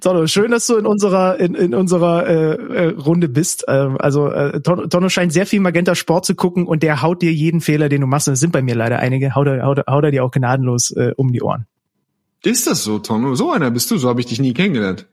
Tonno, 0.00 0.28
schön, 0.28 0.52
dass 0.52 0.66
du 0.68 0.76
in 0.76 0.86
unserer 0.86 1.40
in, 1.40 1.56
in 1.56 1.74
unserer 1.74 2.26
äh, 2.26 2.54
äh, 2.54 2.88
Runde 2.90 3.28
bist. 3.28 3.64
Ähm, 3.66 3.96
also 3.98 4.28
äh, 4.28 4.60
Tonno 4.60 5.08
scheint 5.08 5.32
sehr 5.32 5.44
viel 5.44 5.58
Magenta 5.58 5.96
Sport 5.96 6.24
zu 6.24 6.36
gucken 6.36 6.66
und 6.66 6.84
der 6.84 7.02
haut 7.02 7.20
dir 7.20 7.32
jeden 7.32 7.60
Fehler, 7.60 7.88
den 7.88 8.02
du 8.02 8.06
machst. 8.06 8.28
Das 8.28 8.38
sind 8.38 8.52
bei 8.52 8.62
mir 8.62 8.76
leider 8.76 9.00
einige. 9.00 9.34
Haut 9.34 9.48
er, 9.48 9.64
haut, 9.64 9.80
haut 9.88 10.04
er 10.04 10.10
dir 10.12 10.24
auch 10.24 10.30
gnadenlos 10.30 10.92
äh, 10.92 11.12
um 11.16 11.32
die 11.32 11.42
Ohren. 11.42 11.66
Ist 12.44 12.68
das 12.68 12.84
so, 12.84 13.00
Tonno? 13.00 13.34
So 13.34 13.50
einer 13.50 13.72
bist 13.72 13.90
du. 13.90 13.98
So 13.98 14.08
habe 14.08 14.20
ich 14.20 14.26
dich 14.26 14.38
nie 14.38 14.54
kennengelernt. 14.54 15.08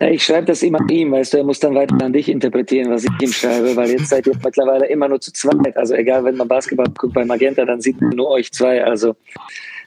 Ja, 0.00 0.08
ich 0.08 0.24
schreibe 0.24 0.46
das 0.46 0.62
immer 0.62 0.78
ihm, 0.90 1.12
weißt 1.12 1.34
du, 1.34 1.38
er 1.38 1.44
muss 1.44 1.60
dann 1.60 1.74
weiter 1.74 1.96
an 2.02 2.12
dich 2.12 2.28
interpretieren, 2.28 2.90
was 2.90 3.04
ich 3.04 3.10
ihm 3.20 3.32
schreibe, 3.32 3.76
weil 3.76 3.90
jetzt 3.90 4.08
seid 4.08 4.26
ihr 4.26 4.34
mittlerweile 4.42 4.86
immer 4.88 5.08
nur 5.08 5.20
zu 5.20 5.32
zweit. 5.32 5.76
Also 5.76 5.94
egal, 5.94 6.24
wenn 6.24 6.36
man 6.36 6.48
Basketball 6.48 6.86
guckt 6.96 7.14
bei 7.14 7.24
Magenta, 7.24 7.64
dann 7.64 7.80
sieht 7.80 8.00
man 8.00 8.10
nur 8.16 8.30
euch 8.30 8.50
zwei. 8.52 8.84
Also 8.84 9.14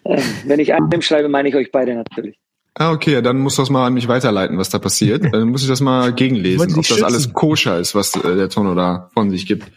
äh, 0.03 0.21
wenn 0.45 0.59
ich 0.59 0.73
einem 0.73 1.01
schreibe, 1.01 1.27
meine 1.27 1.49
ich 1.49 1.55
euch 1.55 1.71
beide 1.71 1.95
natürlich. 1.95 2.37
Ah, 2.77 2.91
okay, 2.91 3.21
dann 3.21 3.37
muss 3.39 3.55
das 3.55 3.69
mal 3.69 3.87
an 3.87 3.93
mich 3.93 4.07
weiterleiten, 4.09 4.57
was 4.57 4.69
da 4.69 4.79
passiert. 4.79 5.23
Dann 5.33 5.47
muss 5.47 5.61
ich 5.61 5.69
das 5.69 5.79
mal 5.79 6.11
gegenlesen, 6.11 6.71
ob 6.71 6.75
das 6.75 6.87
schützen. 6.87 7.03
alles 7.05 7.31
koscher 7.31 7.79
ist, 7.79 7.95
was 7.95 8.13
äh, 8.15 8.35
der 8.35 8.49
Tono 8.49 8.75
da 8.75 9.09
von 9.13 9.29
sich 9.29 9.45
gibt. 9.45 9.71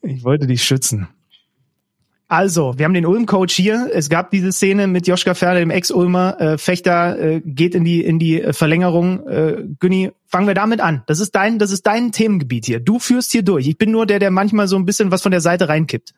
Ich 0.00 0.24
wollte 0.24 0.46
dich 0.46 0.62
schützen. 0.62 1.08
Also, 2.30 2.74
wir 2.76 2.84
haben 2.84 2.92
den 2.92 3.06
Ulm-Coach 3.06 3.54
hier. 3.54 3.90
Es 3.90 4.10
gab 4.10 4.30
diese 4.30 4.52
Szene 4.52 4.86
mit 4.86 5.06
Joschka 5.06 5.32
Ferner, 5.32 5.60
dem 5.60 5.70
Ex-Ulmer. 5.70 6.38
Äh, 6.38 6.58
Fechter 6.58 7.18
äh, 7.18 7.40
geht 7.42 7.74
in 7.74 7.84
die 7.84 8.04
in 8.04 8.18
die 8.18 8.42
äh, 8.42 8.52
Verlängerung. 8.52 9.26
Äh, 9.26 9.64
Günni, 9.80 10.10
fangen 10.26 10.46
wir 10.46 10.52
damit 10.52 10.80
an. 10.80 11.02
Das 11.06 11.20
ist 11.20 11.34
dein 11.34 11.58
das 11.58 11.70
ist 11.70 11.86
dein 11.86 12.12
Themengebiet 12.12 12.66
hier. 12.66 12.80
Du 12.80 12.98
führst 12.98 13.32
hier 13.32 13.42
durch. 13.42 13.66
Ich 13.66 13.78
bin 13.78 13.90
nur 13.90 14.04
der, 14.04 14.18
der 14.18 14.30
manchmal 14.30 14.68
so 14.68 14.76
ein 14.76 14.84
bisschen 14.84 15.10
was 15.10 15.22
von 15.22 15.32
der 15.32 15.40
Seite 15.40 15.70
reinkippt. 15.70 16.12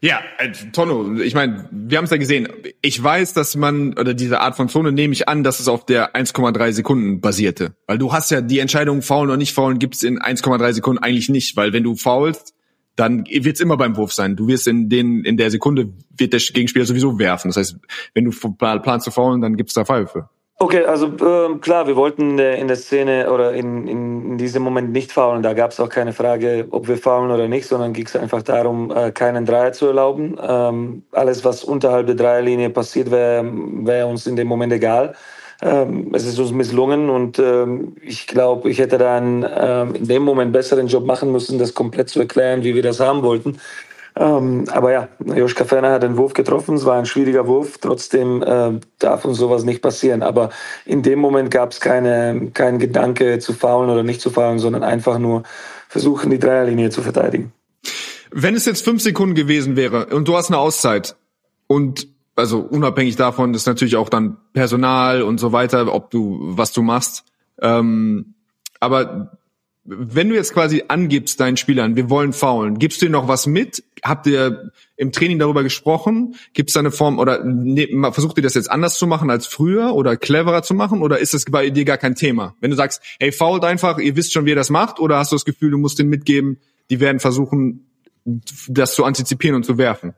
Ja, 0.00 0.20
äh, 0.38 0.52
Tonno, 0.72 1.20
ich 1.20 1.34
meine, 1.34 1.68
wir 1.70 1.98
haben 1.98 2.06
es 2.06 2.10
ja 2.10 2.16
gesehen. 2.16 2.48
Ich 2.80 3.02
weiß, 3.02 3.34
dass 3.34 3.56
man, 3.56 3.98
oder 3.98 4.14
diese 4.14 4.40
Art 4.40 4.56
von 4.56 4.70
Zone 4.70 4.92
nehme 4.92 5.12
ich 5.12 5.28
an, 5.28 5.44
dass 5.44 5.60
es 5.60 5.68
auf 5.68 5.84
der 5.84 6.14
1,3 6.14 6.72
Sekunden 6.72 7.20
basierte. 7.20 7.74
Weil 7.86 7.98
du 7.98 8.12
hast 8.12 8.30
ja 8.30 8.40
die 8.40 8.58
Entscheidung, 8.58 9.02
faulen 9.02 9.28
oder 9.28 9.36
nicht 9.36 9.52
faulen, 9.52 9.78
gibt's 9.78 10.02
in 10.02 10.18
1,3 10.18 10.72
Sekunden 10.72 11.02
eigentlich 11.02 11.28
nicht. 11.28 11.56
Weil 11.56 11.74
wenn 11.74 11.82
du 11.82 11.94
faulst, 11.96 12.54
dann 13.00 13.24
wird 13.26 13.56
es 13.56 13.60
immer 13.60 13.78
beim 13.78 13.96
Wurf 13.96 14.12
sein. 14.12 14.36
Du 14.36 14.46
wirst 14.46 14.68
in 14.68 14.90
den 14.90 15.24
in 15.24 15.38
der 15.38 15.50
Sekunde 15.50 15.88
wird 16.18 16.34
der 16.34 16.40
Gegenspieler 16.40 16.84
sowieso 16.84 17.18
werfen. 17.18 17.48
Das 17.48 17.56
heißt, 17.56 17.76
wenn 18.14 18.26
du 18.26 18.30
planst 18.52 19.04
zu 19.06 19.10
faulen, 19.10 19.40
dann 19.40 19.56
gibt 19.56 19.70
es 19.70 19.74
da 19.74 19.86
Pfeife. 19.86 20.28
Okay, 20.58 20.84
also 20.84 21.06
äh, 21.06 21.58
klar, 21.60 21.86
wir 21.86 21.96
wollten 21.96 22.38
in 22.38 22.68
der 22.68 22.76
Szene 22.76 23.32
oder 23.32 23.54
in, 23.54 23.88
in, 23.88 24.32
in 24.32 24.36
diesem 24.36 24.62
Moment 24.62 24.92
nicht 24.92 25.10
faulen. 25.10 25.42
Da 25.42 25.54
gab 25.54 25.70
es 25.70 25.80
auch 25.80 25.88
keine 25.88 26.12
Frage, 26.12 26.66
ob 26.70 26.86
wir 26.86 26.98
faulen 26.98 27.30
oder 27.30 27.48
nicht, 27.48 27.66
sondern 27.66 27.94
ging 27.94 28.04
es 28.04 28.14
einfach 28.14 28.42
darum, 28.42 28.90
äh, 28.94 29.10
keinen 29.10 29.46
Dreier 29.46 29.72
zu 29.72 29.86
erlauben. 29.86 30.36
Ähm, 30.38 31.04
alles, 31.12 31.46
was 31.46 31.64
unterhalb 31.64 32.08
der 32.08 32.16
Dreierlinie 32.16 32.68
passiert, 32.68 33.10
wäre 33.10 33.50
wär 33.50 34.06
uns 34.06 34.26
in 34.26 34.36
dem 34.36 34.48
Moment 34.48 34.74
egal 34.74 35.14
ähm, 35.62 36.12
es 36.14 36.26
ist 36.26 36.38
uns 36.38 36.52
misslungen 36.52 37.10
und 37.10 37.38
ähm, 37.38 37.96
ich 38.02 38.26
glaube, 38.26 38.70
ich 38.70 38.78
hätte 38.78 38.98
dann 38.98 39.46
ähm, 39.48 39.94
in 39.94 40.06
dem 40.06 40.22
Moment 40.22 40.52
besseren 40.52 40.86
Job 40.86 41.04
machen 41.04 41.32
müssen, 41.32 41.58
das 41.58 41.74
komplett 41.74 42.08
zu 42.08 42.20
erklären, 42.20 42.64
wie 42.64 42.74
wir 42.74 42.82
das 42.82 43.00
haben 43.00 43.22
wollten. 43.22 43.58
Ähm, 44.16 44.64
aber 44.70 44.92
ja, 44.92 45.08
Joschka 45.24 45.64
Ferner 45.64 45.92
hat 45.92 46.02
den 46.02 46.16
Wurf 46.16 46.32
getroffen, 46.32 46.74
es 46.74 46.84
war 46.84 46.98
ein 46.98 47.06
schwieriger 47.06 47.46
Wurf, 47.46 47.78
trotzdem 47.78 48.42
äh, 48.42 48.72
darf 48.98 49.24
uns 49.24 49.38
sowas 49.38 49.64
nicht 49.64 49.82
passieren. 49.82 50.22
Aber 50.22 50.50
in 50.84 51.02
dem 51.02 51.18
Moment 51.18 51.50
gab 51.50 51.72
es 51.72 51.80
keine, 51.80 52.50
keinen 52.52 52.78
Gedanke 52.78 53.38
zu 53.38 53.52
faulen 53.52 53.90
oder 53.90 54.02
nicht 54.02 54.20
zu 54.20 54.30
faulen, 54.30 54.58
sondern 54.58 54.82
einfach 54.82 55.18
nur 55.18 55.44
versuchen, 55.88 56.30
die 56.30 56.38
Dreierlinie 56.38 56.90
zu 56.90 57.02
verteidigen. 57.02 57.52
Wenn 58.32 58.54
es 58.54 58.64
jetzt 58.64 58.84
fünf 58.84 59.02
Sekunden 59.02 59.34
gewesen 59.34 59.76
wäre 59.76 60.06
und 60.06 60.26
du 60.26 60.36
hast 60.36 60.48
eine 60.48 60.58
Auszeit 60.58 61.16
und 61.66 62.08
also 62.40 62.58
unabhängig 62.58 63.16
davon 63.16 63.54
ist 63.54 63.66
natürlich 63.66 63.96
auch 63.96 64.08
dann 64.08 64.38
Personal 64.52 65.22
und 65.22 65.38
so 65.38 65.52
weiter, 65.52 65.94
ob 65.94 66.10
du, 66.10 66.38
was 66.40 66.72
du 66.72 66.82
machst. 66.82 67.24
Ähm, 67.60 68.34
aber 68.80 69.38
wenn 69.84 70.28
du 70.28 70.34
jetzt 70.34 70.52
quasi 70.52 70.84
angibst 70.88 71.40
deinen 71.40 71.56
Spielern, 71.56 71.96
wir 71.96 72.10
wollen 72.10 72.32
faulen, 72.32 72.78
gibst 72.78 73.00
du 73.00 73.06
dir 73.06 73.12
noch 73.12 73.28
was 73.28 73.46
mit? 73.46 73.82
Habt 74.02 74.26
ihr 74.26 74.70
im 74.96 75.10
Training 75.10 75.38
darüber 75.38 75.62
gesprochen? 75.62 76.34
Gibt 76.52 76.70
es 76.70 76.74
da 76.74 76.80
eine 76.80 76.90
Form 76.90 77.18
oder 77.18 77.42
ne, 77.44 77.88
versucht 78.12 78.36
ihr 78.36 78.42
das 78.42 78.54
jetzt 78.54 78.70
anders 78.70 78.98
zu 78.98 79.06
machen 79.06 79.30
als 79.30 79.46
früher 79.46 79.94
oder 79.94 80.16
cleverer 80.16 80.62
zu 80.62 80.74
machen 80.74 81.02
oder 81.02 81.18
ist 81.18 81.34
das 81.34 81.46
bei 81.46 81.70
dir 81.70 81.84
gar 81.84 81.98
kein 81.98 82.14
Thema? 82.14 82.54
Wenn 82.60 82.70
du 82.70 82.76
sagst, 82.76 83.02
hey, 83.18 83.32
fault 83.32 83.64
einfach, 83.64 83.98
ihr 83.98 84.16
wisst 84.16 84.32
schon, 84.32 84.44
wie 84.44 84.50
ihr 84.50 84.56
das 84.56 84.70
macht 84.70 85.00
oder 85.00 85.18
hast 85.18 85.32
du 85.32 85.36
das 85.36 85.44
Gefühl, 85.44 85.70
du 85.70 85.78
musst 85.78 85.98
den 85.98 86.08
mitgeben, 86.08 86.58
die 86.90 87.00
werden 87.00 87.18
versuchen, 87.18 87.86
das 88.68 88.94
zu 88.94 89.04
antizipieren 89.04 89.56
und 89.56 89.64
zu 89.64 89.78
werfen? 89.78 90.14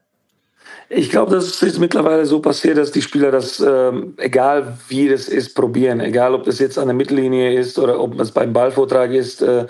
Ich 0.95 1.09
glaube, 1.09 1.35
das 1.35 1.63
ist 1.63 1.79
mittlerweile 1.79 2.27
so 2.27 2.41
passiert, 2.41 2.77
dass 2.77 2.93
die 2.93 3.01
Spieler 3.01 3.31
das, 3.31 3.61
ähm, 3.61 4.13
egal 4.19 4.77
wie 4.89 5.09
das 5.09 5.27
ist, 5.27 5.55
probieren. 5.55 6.01
Egal, 6.01 6.35
ob 6.35 6.45
das 6.45 6.59
jetzt 6.59 6.79
an 6.79 6.87
der 6.87 6.95
Mittellinie 6.95 7.59
ist 7.59 7.79
oder 7.79 7.99
ob 7.99 8.21
es 8.21 8.31
beim 8.31 8.53
Ballvortrag 8.53 9.11
ist. 9.13 9.41
Äh, 9.41 9.69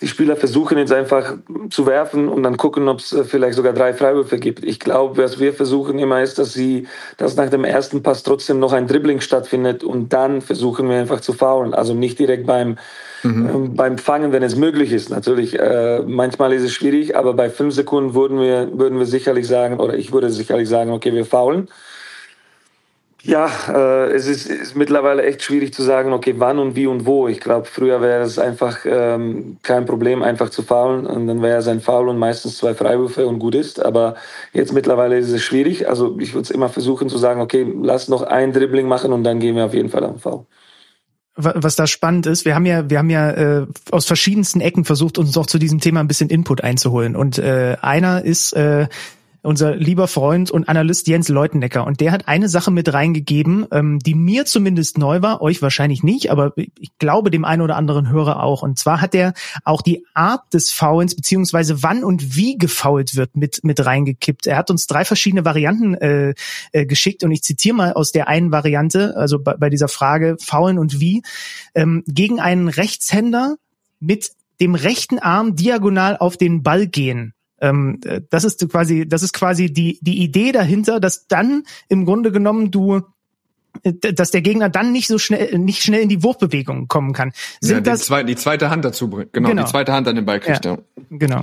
die 0.00 0.06
Spieler 0.06 0.36
versuchen 0.36 0.78
jetzt 0.78 0.92
einfach 0.92 1.34
zu 1.70 1.86
werfen 1.86 2.28
und 2.28 2.44
dann 2.44 2.56
gucken, 2.56 2.88
ob 2.88 3.00
es 3.00 3.12
äh, 3.12 3.24
vielleicht 3.24 3.56
sogar 3.56 3.72
drei 3.72 3.94
Freiwürfe 3.94 4.38
gibt. 4.38 4.64
Ich 4.64 4.78
glaube, 4.78 5.20
was 5.20 5.40
wir 5.40 5.52
versuchen 5.52 5.98
immer 5.98 6.22
ist, 6.22 6.38
dass 6.38 6.52
sie, 6.52 6.86
dass 7.16 7.34
nach 7.34 7.50
dem 7.50 7.64
ersten 7.64 8.04
Pass 8.04 8.22
trotzdem 8.22 8.60
noch 8.60 8.72
ein 8.72 8.86
Dribbling 8.86 9.20
stattfindet 9.20 9.82
und 9.82 10.12
dann 10.12 10.40
versuchen 10.40 10.88
wir 10.88 10.98
einfach 10.98 11.20
zu 11.20 11.32
faulen. 11.32 11.74
Also 11.74 11.94
nicht 11.94 12.16
direkt 12.20 12.46
beim, 12.46 12.78
mhm. 13.22 13.48
ähm, 13.48 13.74
beim 13.74 13.98
Fangen, 13.98 14.32
wenn 14.32 14.42
es 14.42 14.56
möglich 14.56 14.92
ist. 14.92 15.10
Natürlich, 15.10 15.58
äh, 15.58 16.00
manchmal 16.06 16.52
ist 16.52 16.62
es 16.62 16.72
schwierig, 16.72 17.16
aber 17.16 17.34
bei 17.34 17.50
fünf 17.50 17.74
Sekunden 17.74 18.14
würden 18.14 18.40
wir, 18.40 18.68
würden 18.78 18.98
wir 18.98 19.06
sicherlich 19.06 19.46
sagen, 19.46 19.78
oder 19.78 19.94
ich 19.94 20.12
würde 20.12 20.30
sicherlich 20.30 20.68
sagen, 20.68 20.90
okay, 20.92 21.12
wir 21.12 21.24
faulen. 21.24 21.68
Ja, 23.22 23.50
äh, 23.68 24.12
es 24.12 24.26
ist, 24.26 24.46
ist 24.46 24.76
mittlerweile 24.76 25.22
echt 25.22 25.42
schwierig 25.42 25.74
zu 25.74 25.82
sagen, 25.82 26.14
okay, 26.14 26.34
wann 26.38 26.58
und 26.58 26.74
wie 26.74 26.86
und 26.86 27.04
wo. 27.04 27.28
Ich 27.28 27.40
glaube, 27.40 27.66
früher 27.66 28.00
wäre 28.00 28.22
es 28.22 28.38
einfach 28.38 28.78
ähm, 28.86 29.58
kein 29.62 29.84
Problem, 29.84 30.22
einfach 30.22 30.48
zu 30.48 30.62
faulen 30.62 31.04
und 31.06 31.26
dann 31.26 31.42
wäre 31.42 31.58
es 31.58 31.68
ein 31.68 31.80
Foul 31.80 32.08
und 32.08 32.18
meistens 32.18 32.56
zwei 32.56 32.72
Freiwürfe 32.72 33.26
und 33.26 33.38
gut 33.38 33.54
ist. 33.54 33.84
Aber 33.84 34.14
jetzt 34.54 34.72
mittlerweile 34.72 35.18
ist 35.18 35.30
es 35.30 35.42
schwierig. 35.42 35.86
Also 35.86 36.16
ich 36.18 36.32
würde 36.32 36.44
es 36.44 36.50
immer 36.50 36.70
versuchen 36.70 37.10
zu 37.10 37.18
sagen, 37.18 37.42
okay, 37.42 37.70
lass 37.82 38.08
noch 38.08 38.22
ein 38.22 38.54
Dribbling 38.54 38.88
machen 38.88 39.12
und 39.12 39.22
dann 39.22 39.38
gehen 39.38 39.54
wir 39.54 39.66
auf 39.66 39.74
jeden 39.74 39.90
Fall 39.90 40.04
am 40.04 40.18
Foul 40.18 40.46
was 41.42 41.76
da 41.76 41.86
spannend 41.86 42.26
ist, 42.26 42.44
wir 42.44 42.54
haben 42.54 42.66
ja, 42.66 42.88
wir 42.88 42.98
haben 42.98 43.10
ja 43.10 43.30
äh, 43.30 43.66
aus 43.90 44.06
verschiedensten 44.06 44.60
Ecken 44.60 44.84
versucht, 44.84 45.18
uns 45.18 45.36
auch 45.36 45.46
zu 45.46 45.58
diesem 45.58 45.80
Thema 45.80 46.00
ein 46.00 46.08
bisschen 46.08 46.30
Input 46.30 46.62
einzuholen. 46.62 47.16
Und 47.16 47.38
äh, 47.38 47.76
einer 47.80 48.24
ist 48.24 48.52
äh, 48.52 48.88
unser 49.42 49.74
lieber 49.76 50.08
Freund 50.08 50.50
und 50.50 50.68
Analyst 50.68 51.06
Jens 51.08 51.28
Leutenecker. 51.28 51.86
Und 51.86 52.00
der 52.00 52.12
hat 52.12 52.28
eine 52.28 52.48
Sache 52.48 52.70
mit 52.70 52.92
reingegeben, 52.92 53.66
ähm, 53.72 53.98
die 53.98 54.14
mir 54.14 54.44
zumindest 54.44 54.98
neu 54.98 55.22
war, 55.22 55.40
euch 55.40 55.62
wahrscheinlich 55.62 56.02
nicht, 56.02 56.30
aber 56.30 56.52
ich 56.56 56.90
glaube 56.98 57.30
dem 57.30 57.44
einen 57.44 57.62
oder 57.62 57.76
anderen 57.76 58.08
Hörer 58.08 58.42
auch. 58.42 58.62
Und 58.62 58.78
zwar 58.78 59.00
hat 59.00 59.14
er 59.14 59.32
auch 59.64 59.82
die 59.82 60.04
Art 60.14 60.52
des 60.52 60.72
Foulens 60.72 61.14
beziehungsweise 61.14 61.82
wann 61.82 62.04
und 62.04 62.36
wie 62.36 62.58
gefoult 62.58 63.16
wird 63.16 63.36
mit, 63.36 63.64
mit 63.64 63.84
reingekippt. 63.84 64.46
Er 64.46 64.56
hat 64.56 64.70
uns 64.70 64.86
drei 64.86 65.04
verschiedene 65.04 65.44
Varianten 65.44 65.94
äh, 65.94 66.34
äh, 66.72 66.86
geschickt 66.86 67.24
und 67.24 67.32
ich 67.32 67.42
zitiere 67.42 67.76
mal 67.76 67.92
aus 67.94 68.12
der 68.12 68.28
einen 68.28 68.52
Variante, 68.52 69.16
also 69.16 69.38
bei, 69.38 69.54
bei 69.54 69.70
dieser 69.70 69.88
Frage 69.88 70.36
Foulen 70.40 70.78
und 70.78 71.00
wie, 71.00 71.22
ähm, 71.74 72.04
gegen 72.06 72.40
einen 72.40 72.68
Rechtshänder 72.68 73.56
mit 74.00 74.32
dem 74.60 74.74
rechten 74.74 75.18
Arm 75.18 75.56
diagonal 75.56 76.16
auf 76.18 76.36
den 76.36 76.62
Ball 76.62 76.86
gehen. 76.86 77.34
Ähm, 77.60 78.00
das 78.30 78.44
ist 78.44 78.68
quasi, 78.70 79.06
das 79.06 79.22
ist 79.22 79.32
quasi 79.32 79.72
die, 79.72 79.98
die 80.00 80.22
Idee 80.22 80.52
dahinter, 80.52 81.00
dass 81.00 81.26
dann 81.26 81.64
im 81.88 82.04
Grunde 82.06 82.32
genommen 82.32 82.70
du 82.70 83.02
äh, 83.82 83.92
dass 83.92 84.30
der 84.30 84.42
Gegner 84.42 84.68
dann 84.68 84.92
nicht 84.92 85.06
so 85.08 85.18
schnell 85.18 85.58
nicht 85.58 85.82
schnell 85.82 86.00
in 86.02 86.08
die 86.08 86.22
Wurfbewegung 86.22 86.88
kommen 86.88 87.12
kann. 87.12 87.32
Sind 87.60 87.76
ja, 87.76 87.80
die, 87.80 87.90
das, 87.90 88.06
zweite, 88.06 88.26
die 88.26 88.36
zweite 88.36 88.70
Hand 88.70 88.84
dazu 88.84 89.08
bringt. 89.08 89.32
Genau, 89.32 89.50
genau, 89.50 89.62
die 89.62 89.70
zweite 89.70 89.92
Hand 89.92 90.08
an 90.08 90.16
den 90.16 90.24
Ball 90.24 90.40
kriegt. 90.40 90.64
Ja, 90.64 90.72
ja. 90.72 90.78
Genau. 91.10 91.42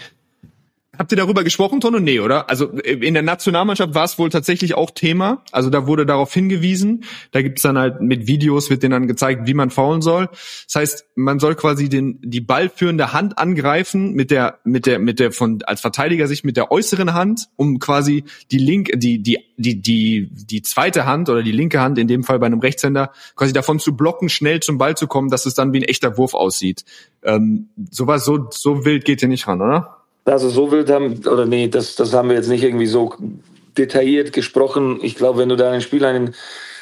Habt 0.98 1.12
ihr 1.12 1.18
darüber 1.18 1.44
gesprochen, 1.44 1.80
Tono? 1.80 2.00
Nee, 2.00 2.20
oder? 2.20 2.50
Also 2.50 2.70
in 2.70 3.14
der 3.14 3.24
Nationalmannschaft 3.24 3.94
war 3.94 4.06
es 4.06 4.18
wohl 4.18 4.30
tatsächlich 4.30 4.74
auch 4.74 4.92
Thema. 4.92 5.44
Also 5.52 5.70
da 5.70 5.86
wurde 5.86 6.06
darauf 6.06 6.34
hingewiesen. 6.34 7.04
Da 7.32 7.42
gibt's 7.42 7.62
dann 7.62 7.78
halt 7.78 8.02
mit 8.02 8.28
Videos, 8.28 8.70
wird 8.70 8.84
denen 8.84 8.92
dann 8.92 9.08
gezeigt, 9.08 9.48
wie 9.48 9.54
man 9.54 9.70
faulen 9.70 10.02
soll. 10.02 10.30
Das 10.66 10.76
heißt, 10.76 11.06
man 11.16 11.40
soll 11.40 11.56
quasi 11.56 11.90
den, 11.90 12.20
die 12.24 12.42
ballführende 12.42 13.14
Hand 13.14 13.38
angreifen 13.38 14.14
mit 14.14 14.32
der, 14.32 14.60
mit 14.64 14.86
der, 14.86 15.00
mit 15.00 15.20
der 15.20 15.32
von, 15.32 15.62
als 15.64 15.82
Verteidiger 15.82 16.28
sich 16.28 16.44
mit 16.44 16.58
der 16.58 16.72
äußeren 16.72 17.14
Hand, 17.14 17.48
um 17.56 17.80
quasi 17.80 18.24
die 18.52 18.58
linke, 18.58 18.98
die, 18.98 19.22
die, 19.22 19.38
die, 19.58 19.82
die, 19.82 20.30
die 20.32 20.62
zweite 20.62 21.06
Hand 21.06 21.30
oder 21.30 21.44
die 21.44 21.52
linke 21.52 21.80
Hand, 21.80 21.98
in 21.98 22.08
dem 22.08 22.24
Fall 22.24 22.40
bei 22.40 22.48
einem 22.48 22.60
Rechtshänder, 22.60 23.12
quasi 23.36 23.54
davon 23.54 23.80
zu 23.80 23.96
blocken, 23.96 24.30
schnell 24.30 24.62
zum 24.62 24.78
Ball 24.78 24.96
zu 24.96 25.08
kommen, 25.08 25.30
dass 25.30 25.46
es 25.46 25.54
dann 25.54 25.74
wie 25.74 25.80
ein 25.80 25.84
echter 25.84 26.18
Wurf 26.18 26.34
aussieht. 26.34 26.86
Ähm, 27.24 27.70
sowas, 27.92 28.26
so, 28.26 28.48
so 28.52 28.86
wild 28.86 29.06
geht 29.06 29.22
ihr 29.22 29.28
nicht 29.28 29.48
ran, 29.48 29.62
oder? 29.62 29.97
Also 30.28 30.50
so 30.50 30.72
wild 30.72 30.90
haben, 30.90 31.26
oder 31.26 31.46
nee, 31.46 31.70
das, 31.70 31.96
das 31.96 32.14
haben 32.14 32.30
wir 32.30 32.36
jetzt 32.36 32.50
nicht 32.50 32.64
irgendwie 32.64 32.88
so 32.88 33.14
detailliert 33.78 34.34
gesprochen. 34.34 35.00
Ich 35.02 35.16
glaube, 35.16 35.40
wenn 35.40 35.50
du 35.50 35.56
da 35.56 35.72
einen 35.72 35.82
Spieler 35.82 36.14
in 36.14 36.34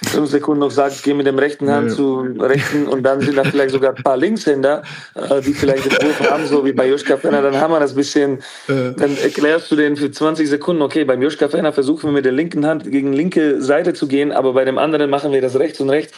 fünf 0.03 0.29
Sekunden 0.29 0.61
noch 0.61 0.71
sagst, 0.71 1.03
geh 1.03 1.13
mit 1.13 1.27
dem 1.27 1.37
rechten 1.37 1.69
Hand 1.69 1.89
ja. 1.89 1.95
zu 1.95 2.21
rechten 2.39 2.87
und 2.87 3.03
dann 3.03 3.21
sind 3.21 3.37
da 3.37 3.43
vielleicht 3.43 3.71
sogar 3.71 3.95
ein 3.95 4.03
paar 4.03 4.17
Linkshänder, 4.17 4.83
äh, 5.15 5.41
die 5.41 5.53
vielleicht 5.53 5.85
den 5.85 5.91
Wurf 5.91 6.29
haben, 6.29 6.45
so 6.47 6.65
wie 6.65 6.73
bei 6.73 6.87
Joschka 6.87 7.17
Fenner, 7.17 7.41
dann 7.41 7.59
haben 7.59 7.71
wir 7.71 7.79
das 7.79 7.93
bisschen, 7.93 8.39
dann 8.67 9.17
erklärst 9.17 9.71
du 9.71 9.75
den 9.75 9.95
für 9.95 10.11
20 10.11 10.49
Sekunden, 10.49 10.81
okay, 10.81 11.05
beim 11.05 11.21
Joschka 11.21 11.47
Fenner 11.47 11.71
versuchen 11.71 12.09
wir 12.09 12.13
mit 12.13 12.25
der 12.25 12.31
linken 12.31 12.65
Hand 12.65 12.89
gegen 12.89 13.13
linke 13.13 13.61
Seite 13.61 13.93
zu 13.93 14.07
gehen, 14.07 14.31
aber 14.31 14.53
bei 14.53 14.65
dem 14.65 14.77
anderen 14.77 15.09
machen 15.09 15.31
wir 15.31 15.41
das 15.41 15.57
rechts 15.57 15.79
und 15.79 15.89
rechts. 15.89 16.13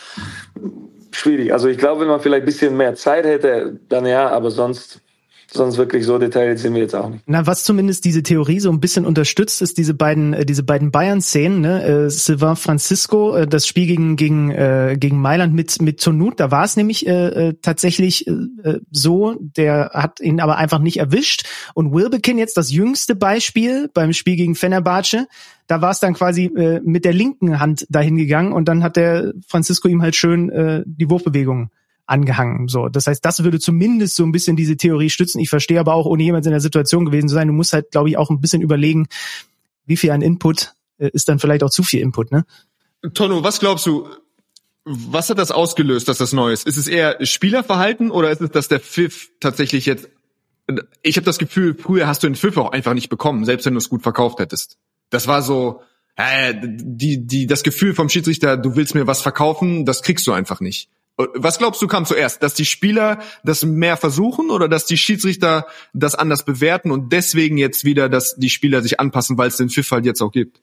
Schwierig. 1.12 1.54
Also 1.54 1.68
ich 1.68 1.78
glaube, 1.78 2.02
wenn 2.02 2.08
man 2.08 2.20
vielleicht 2.20 2.44
ein 2.44 2.46
bisschen 2.46 2.78
mehr 2.78 2.96
Zeit 2.96 3.26
hätte, 3.26 3.80
dann 3.90 4.06
ja, 4.06 4.30
aber 4.30 4.52
sonst 4.52 5.02
sonst 5.52 5.78
wirklich 5.78 6.06
so 6.06 6.18
detailliert 6.18 6.60
sind 6.60 6.74
wir 6.74 6.82
jetzt 6.82 6.96
auch 6.96 7.10
nicht. 7.10 7.24
Na, 7.26 7.48
was 7.48 7.64
zumindest 7.64 8.06
diese 8.06 8.24
Theorie 8.24 8.60
so 8.60 8.70
ein 8.72 8.80
bisschen 8.80 9.06
unterstützt, 9.06 9.62
ist 9.62 9.78
diese 9.78 9.94
beiden, 9.94 10.34
äh, 10.34 10.46
diese 10.46 10.64
beiden 10.64 10.92
Bayern-Szenen, 10.92 11.62
ne? 11.62 11.84
Äh, 11.84 12.10
Silva 12.10 12.56
Francisco, 12.56 13.36
äh, 13.36 13.48
das 13.48 13.68
Spiel 13.68 13.88
gegen, 13.88 14.16
gegen, 14.16 14.52
äh, 14.52 14.98
gegen 15.00 15.20
Mailand 15.20 15.54
mit, 15.54 15.82
mit 15.82 16.02
Tonut, 16.02 16.40
da 16.40 16.52
war 16.52 16.66
es 16.66 16.76
nämlich 16.76 17.08
äh, 17.08 17.50
äh 17.50 17.54
tatsächlich 17.62 18.28
äh, 18.28 18.80
so, 18.92 19.36
der 19.40 19.92
hat 19.94 20.20
ihn 20.20 20.40
aber 20.40 20.58
einfach 20.58 20.80
nicht 20.80 20.98
erwischt. 20.98 21.46
Und 21.74 21.94
Wilbekin 21.94 22.38
jetzt 22.38 22.58
das 22.58 22.72
jüngste 22.72 23.16
Beispiel 23.16 23.90
beim 23.94 24.14
Spiel 24.14 24.36
gegen 24.36 24.56
Fenerbahce, 24.56 25.28
da 25.68 25.82
war 25.82 25.92
es 25.92 26.00
dann 26.00 26.14
quasi 26.14 26.46
äh, 26.46 26.82
mit 26.84 27.06
der 27.06 27.14
linken 27.14 27.60
Hand 27.60 27.86
dahin 27.90 28.16
gegangen 28.18 28.54
und 28.54 28.68
dann 28.68 28.84
hat 28.84 28.96
der 28.96 29.34
Francisco 29.48 29.88
ihm 29.88 30.02
halt 30.02 30.16
schön 30.16 30.50
äh, 30.50 30.84
die 30.86 31.10
Wurfbewegung 31.10 31.70
angehangen. 32.08 32.68
So, 32.68 32.88
das 32.88 33.06
heißt, 33.08 33.24
das 33.24 33.44
würde 33.44 33.60
zumindest 33.60 34.16
so 34.16 34.24
ein 34.24 34.32
bisschen 34.32 34.56
diese 34.56 34.78
Theorie 34.78 35.10
stützen. 35.10 35.40
Ich 35.40 35.50
verstehe 35.50 35.80
aber 35.80 35.94
auch, 35.94 36.06
ohne 36.06 36.24
jemals 36.24 36.46
in 36.46 36.52
der 36.52 36.62
Situation 36.62 37.06
gewesen 37.06 37.28
zu 37.28 37.36
sein, 37.36 37.48
du 37.48 37.54
musst 37.54 37.74
halt, 37.74 37.92
glaube 37.92 38.10
ich, 38.10 38.18
auch 38.18 38.30
ein 38.30 38.42
bisschen 38.42 38.62
überlegen, 38.62 39.08
wie 39.86 39.98
viel 39.98 40.12
an 40.12 40.22
Input 40.22 40.74
äh, 40.98 41.10
ist 41.14 41.30
dann 41.30 41.40
vielleicht 41.40 41.64
auch 41.64 41.70
zu 41.70 41.84
viel 41.84 42.02
Input, 42.02 42.32
ne? 42.32 42.46
Tono, 43.14 43.44
was 43.44 43.60
glaubst 43.60 43.86
du? 43.86 44.08
Was 44.86 45.30
hat 45.30 45.38
das 45.38 45.52
ausgelöst, 45.52 46.08
dass 46.08 46.18
das 46.18 46.32
neu 46.32 46.52
ist? 46.52 46.66
Ist 46.66 46.78
es 46.78 46.88
eher 46.88 47.24
Spielerverhalten 47.26 48.10
oder 48.10 48.32
ist 48.32 48.42
es, 48.42 48.52
dass 48.52 48.70
der 48.70 48.80
Pfiff 48.80 49.30
tatsächlich 49.40 49.86
jetzt? 49.86 50.10
Ich 51.02 51.18
habe 51.18 51.26
das 51.26 51.38
Gefühl, 51.38 51.76
früher 51.76 52.08
hast 52.08 52.24
du 52.24 52.28
den 52.28 52.36
Pfiff 52.36 52.58
auch 52.58 52.72
einfach 52.72 52.94
nicht 52.94 53.10
bekommen, 53.10 53.46
selbst 53.46 53.66
wenn 53.66 53.74
du 53.74 53.80
es 53.80 53.90
gut 53.90 54.02
verkauft 54.02 54.40
hättest. 54.40 54.78
Das 55.10 55.28
war 55.28 55.42
so, 55.42 55.82
äh, 56.16 56.54
die, 56.62 57.28
die, 57.28 57.48
das 57.48 57.64
Gefühl 57.64 57.94
vom 57.94 58.10
Schiedsrichter, 58.10 58.58
du 58.58 58.76
willst 58.76 58.96
mir 58.96 59.08
was 59.08 59.22
verkaufen, 59.22 59.86
das 59.86 60.02
kriegst 60.02 60.26
du 60.26 60.32
einfach 60.32 60.62
nicht. 60.62 60.90
Was 61.18 61.58
glaubst 61.58 61.82
du 61.82 61.88
kam 61.88 62.06
zuerst? 62.06 62.44
Dass 62.44 62.54
die 62.54 62.66
Spieler 62.66 63.20
das 63.44 63.64
mehr 63.64 63.98
versuchen 63.98 64.52
oder 64.52 64.70
dass 64.70 64.86
die 64.86 64.98
Schiedsrichter 64.98 65.66
das 65.94 66.14
anders 66.14 66.46
bewerten 66.46 66.92
und 66.92 67.12
deswegen 67.12 67.58
jetzt 67.58 67.86
wieder, 67.86 68.08
dass 68.08 68.36
die 68.36 68.50
Spieler 68.50 68.84
sich 68.84 69.00
anpassen, 69.00 69.38
weil 69.38 69.48
es 69.48 69.58
den 69.58 69.70
Pfiff 69.70 69.90
halt 69.92 70.06
jetzt 70.06 70.22
auch 70.22 70.32
gibt? 70.32 70.62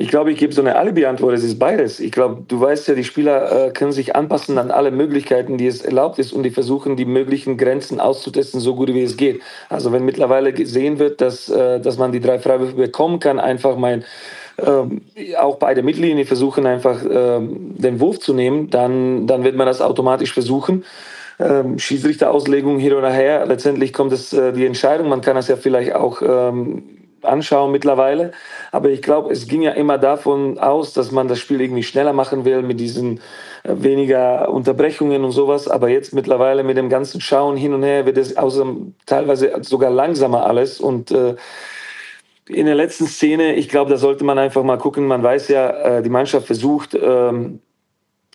Ich 0.00 0.08
glaube, 0.08 0.30
ich 0.30 0.38
gebe 0.38 0.52
so 0.52 0.60
eine 0.60 0.76
Alibi-Antwort. 0.76 1.34
Es 1.34 1.42
ist 1.42 1.58
beides. 1.58 1.98
Ich 1.98 2.12
glaube, 2.12 2.44
du 2.46 2.60
weißt 2.60 2.86
ja, 2.86 2.94
die 2.94 3.02
Spieler 3.02 3.66
äh, 3.66 3.70
können 3.72 3.90
sich 3.90 4.14
anpassen 4.14 4.56
an 4.58 4.70
alle 4.70 4.92
Möglichkeiten, 4.92 5.58
die 5.58 5.66
es 5.66 5.82
erlaubt 5.82 6.20
ist 6.20 6.32
und 6.32 6.44
die 6.44 6.50
versuchen, 6.50 6.96
die 6.96 7.04
möglichen 7.04 7.56
Grenzen 7.56 7.98
auszutesten, 7.98 8.60
so 8.60 8.76
gut 8.76 8.94
wie 8.94 9.02
es 9.02 9.16
geht. 9.16 9.40
Also 9.68 9.90
wenn 9.90 10.04
mittlerweile 10.04 10.52
gesehen 10.52 11.00
wird, 11.00 11.20
dass, 11.20 11.48
äh, 11.48 11.80
dass 11.80 11.98
man 11.98 12.12
die 12.12 12.20
drei 12.20 12.38
Freiwürfe 12.38 12.74
bekommen 12.74 13.18
kann, 13.18 13.40
einfach 13.40 13.76
mein 13.76 14.04
ähm, 14.64 15.02
auch 15.38 15.56
bei 15.56 15.74
der 15.74 15.84
Mittellinie 15.84 16.26
versuchen, 16.26 16.66
einfach 16.66 17.00
ähm, 17.08 17.74
den 17.76 18.00
Wurf 18.00 18.20
zu 18.20 18.34
nehmen, 18.34 18.70
dann, 18.70 19.26
dann 19.26 19.44
wird 19.44 19.56
man 19.56 19.66
das 19.66 19.80
automatisch 19.80 20.32
versuchen. 20.32 20.84
Ähm, 21.40 21.78
Schiedsrichterauslegung 21.78 22.78
hier 22.78 22.98
oder 22.98 23.12
her, 23.12 23.46
letztendlich 23.46 23.92
kommt 23.92 24.12
es 24.12 24.32
äh, 24.32 24.52
die 24.52 24.66
Entscheidung, 24.66 25.08
man 25.08 25.20
kann 25.20 25.36
das 25.36 25.46
ja 25.46 25.56
vielleicht 25.56 25.94
auch 25.94 26.20
ähm, 26.22 26.82
anschauen 27.22 27.70
mittlerweile, 27.70 28.32
aber 28.72 28.90
ich 28.90 29.02
glaube, 29.02 29.32
es 29.32 29.46
ging 29.46 29.62
ja 29.62 29.72
immer 29.72 29.98
davon 29.98 30.58
aus, 30.58 30.92
dass 30.92 31.12
man 31.12 31.28
das 31.28 31.38
Spiel 31.38 31.60
irgendwie 31.60 31.84
schneller 31.84 32.12
machen 32.12 32.44
will 32.44 32.62
mit 32.62 32.80
diesen 32.80 33.20
äh, 33.62 33.74
weniger 33.76 34.50
Unterbrechungen 34.50 35.24
und 35.24 35.32
sowas, 35.32 35.68
aber 35.68 35.88
jetzt 35.88 36.12
mittlerweile 36.12 36.64
mit 36.64 36.76
dem 36.76 36.88
ganzen 36.88 37.20
Schauen 37.20 37.56
hin 37.56 37.74
und 37.74 37.82
her 37.82 38.06
wird 38.06 38.18
es 38.18 38.36
außerdem 38.36 38.94
teilweise 39.06 39.52
sogar 39.62 39.90
langsamer 39.90 40.46
alles. 40.46 40.80
Und 40.80 41.10
äh, 41.10 41.36
in 42.48 42.66
der 42.66 42.74
letzten 42.74 43.06
Szene, 43.06 43.54
ich 43.54 43.68
glaube, 43.68 43.90
da 43.90 43.96
sollte 43.96 44.24
man 44.24 44.38
einfach 44.38 44.62
mal 44.62 44.78
gucken. 44.78 45.06
Man 45.06 45.22
weiß 45.22 45.48
ja, 45.48 45.98
äh, 45.98 46.02
die 46.02 46.10
Mannschaft 46.10 46.46
versucht 46.46 46.94
ähm, 46.94 47.60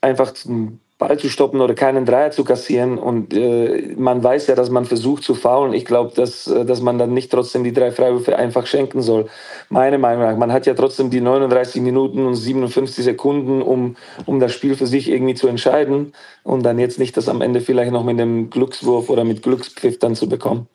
einfach 0.02 0.32
den 0.32 0.80
Ball 1.00 1.18
zu 1.18 1.30
stoppen 1.30 1.60
oder 1.60 1.74
keinen 1.74 2.06
Dreier 2.06 2.32
zu 2.32 2.44
kassieren. 2.44 2.98
Und 2.98 3.34
äh, 3.34 3.94
man 3.98 4.24
weiß 4.24 4.48
ja, 4.48 4.56
dass 4.56 4.70
man 4.70 4.86
versucht 4.86 5.24
zu 5.24 5.36
faulen. 5.36 5.74
Ich 5.74 5.86
glaube, 5.86 6.14
dass, 6.16 6.48
äh, 6.48 6.66
dass 6.66 6.82
man 6.82 6.98
dann 6.98 7.14
nicht 7.14 7.32
trotzdem 7.32 7.64
die 7.64 7.74
drei 7.74 7.92
Freiwürfe 7.92 8.38
einfach 8.38 8.68
schenken 8.68 9.02
soll. 9.02 9.28
Meine 9.70 9.98
Meinung 9.98 10.24
nach. 10.24 10.38
Man 10.38 10.54
hat 10.54 10.66
ja 10.66 10.76
trotzdem 10.76 11.10
die 11.10 11.22
39 11.22 11.82
Minuten 11.82 12.26
und 12.26 12.36
57 12.36 13.04
Sekunden, 13.04 13.62
um, 13.62 13.98
um 14.26 14.40
das 14.40 14.54
Spiel 14.54 14.76
für 14.76 14.88
sich 14.88 15.10
irgendwie 15.10 15.36
zu 15.36 15.48
entscheiden. 15.48 16.14
Und 16.44 16.64
dann 16.64 16.80
jetzt 16.80 17.00
nicht 17.00 17.18
das 17.18 17.28
am 17.28 17.42
Ende 17.42 17.62
vielleicht 17.62 17.92
noch 17.92 18.04
mit 18.04 18.20
dem 18.20 18.50
Glückswurf 18.50 19.10
oder 19.10 19.24
mit 19.24 19.42
Glückspfiff 19.42 20.00
dann 20.00 20.16
zu 20.16 20.30
bekommen. 20.30 20.68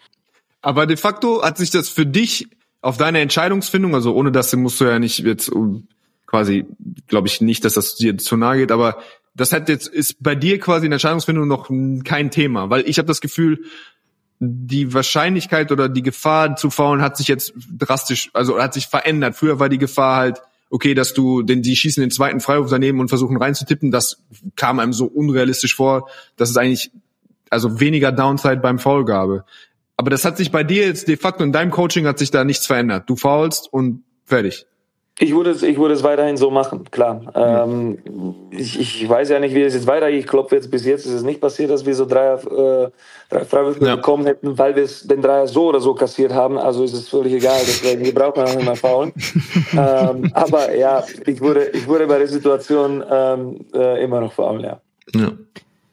Aber 0.60 0.86
de 0.86 0.96
facto 0.96 1.42
hat 1.42 1.56
sich 1.56 1.70
das 1.70 1.88
für 1.88 2.04
dich 2.04 2.48
auf 2.80 2.96
deine 2.96 3.20
Entscheidungsfindung, 3.20 3.94
also 3.94 4.14
ohne 4.14 4.32
das 4.32 4.54
musst 4.54 4.80
du 4.80 4.84
ja 4.84 4.98
nicht 4.98 5.18
jetzt 5.20 5.50
quasi, 6.26 6.66
glaube 7.06 7.28
ich 7.28 7.40
nicht, 7.40 7.64
dass 7.64 7.74
das 7.74 7.96
dir 7.96 8.16
zu 8.18 8.36
nahe 8.36 8.58
geht, 8.58 8.72
aber 8.72 8.98
das 9.34 9.52
hat 9.52 9.68
jetzt 9.68 9.88
ist 9.88 10.22
bei 10.22 10.34
dir 10.34 10.58
quasi 10.58 10.86
in 10.86 10.90
der 10.90 10.96
Entscheidungsfindung 10.96 11.48
noch 11.48 11.70
kein 12.04 12.30
Thema, 12.30 12.70
weil 12.70 12.88
ich 12.88 12.98
habe 12.98 13.06
das 13.06 13.20
Gefühl, 13.20 13.64
die 14.40 14.94
Wahrscheinlichkeit 14.94 15.72
oder 15.72 15.88
die 15.88 16.02
Gefahr 16.02 16.56
zu 16.56 16.70
faulen 16.70 17.02
hat 17.02 17.16
sich 17.16 17.28
jetzt 17.28 17.52
drastisch, 17.76 18.30
also 18.34 18.60
hat 18.60 18.74
sich 18.74 18.86
verändert. 18.86 19.34
Früher 19.34 19.58
war 19.58 19.68
die 19.68 19.78
Gefahr 19.78 20.16
halt, 20.16 20.42
okay, 20.70 20.94
dass 20.94 21.14
du, 21.14 21.42
denn 21.42 21.62
die 21.62 21.74
schießen 21.74 22.00
den 22.00 22.10
zweiten 22.10 22.40
Freiwurf 22.40 22.70
daneben 22.70 23.00
und 23.00 23.08
versuchen 23.08 23.36
reinzutippen, 23.36 23.90
das 23.90 24.22
kam 24.54 24.78
einem 24.78 24.92
so 24.92 25.06
unrealistisch 25.06 25.74
vor, 25.74 26.08
dass 26.36 26.50
es 26.50 26.56
eigentlich 26.56 26.90
also 27.50 27.80
weniger 27.80 28.12
Downside 28.12 28.58
beim 28.58 28.78
Foulgabe. 28.78 29.44
Aber 29.98 30.10
das 30.10 30.24
hat 30.24 30.36
sich 30.36 30.52
bei 30.52 30.62
dir 30.62 30.86
jetzt 30.86 31.08
de 31.08 31.16
facto 31.16 31.42
in 31.42 31.52
deinem 31.52 31.72
Coaching 31.72 32.06
hat 32.06 32.20
sich 32.20 32.30
da 32.30 32.44
nichts 32.44 32.66
verändert. 32.66 33.10
Du 33.10 33.16
faulst 33.16 33.70
und 33.72 34.04
fertig. 34.24 34.64
Ich 35.18 35.34
würde 35.34 35.50
es, 35.50 35.64
ich 35.64 35.76
würde 35.76 35.94
es 35.94 36.04
weiterhin 36.04 36.36
so 36.36 36.52
machen, 36.52 36.88
klar. 36.92 37.22
Ähm, 37.34 37.98
ich, 38.52 38.78
ich 38.78 39.08
weiß 39.08 39.28
ja 39.30 39.40
nicht, 39.40 39.56
wie 39.56 39.62
es 39.62 39.74
jetzt 39.74 39.88
weitergeht. 39.88 40.20
Ich 40.20 40.26
klopfe 40.28 40.54
jetzt 40.54 40.70
bis 40.70 40.84
jetzt 40.84 41.04
ist 41.04 41.12
es 41.12 41.24
nicht 41.24 41.40
passiert, 41.40 41.70
dass 41.70 41.84
wir 41.84 41.96
so 41.96 42.06
drei, 42.06 42.34
äh, 42.34 42.90
drei 43.28 43.44
Freiwürfe 43.44 43.84
ja. 43.84 43.96
bekommen 43.96 44.26
hätten, 44.26 44.56
weil 44.56 44.76
wir 44.76 44.88
den 45.04 45.20
Dreier 45.20 45.48
so 45.48 45.66
oder 45.66 45.80
so 45.80 45.94
kassiert 45.94 46.32
haben. 46.32 46.58
Also 46.58 46.84
ist 46.84 46.92
es 46.92 47.08
völlig 47.08 47.32
egal. 47.32 47.58
Deswegen, 47.66 48.04
wir 48.04 48.14
brauchen 48.14 48.44
auch 48.44 48.54
nicht 48.54 48.64
mehr 48.64 48.76
faulen. 48.76 49.12
ähm, 49.72 50.30
aber 50.32 50.72
ja, 50.76 51.02
ich 51.26 51.40
würde, 51.40 51.70
ich 51.70 51.88
würde 51.88 52.06
bei 52.06 52.18
der 52.18 52.28
Situation 52.28 53.02
ähm, 53.10 53.66
äh, 53.74 54.04
immer 54.04 54.20
noch 54.20 54.32
faulen, 54.32 54.60
ja. 54.60 54.80
Ja. 55.16 55.32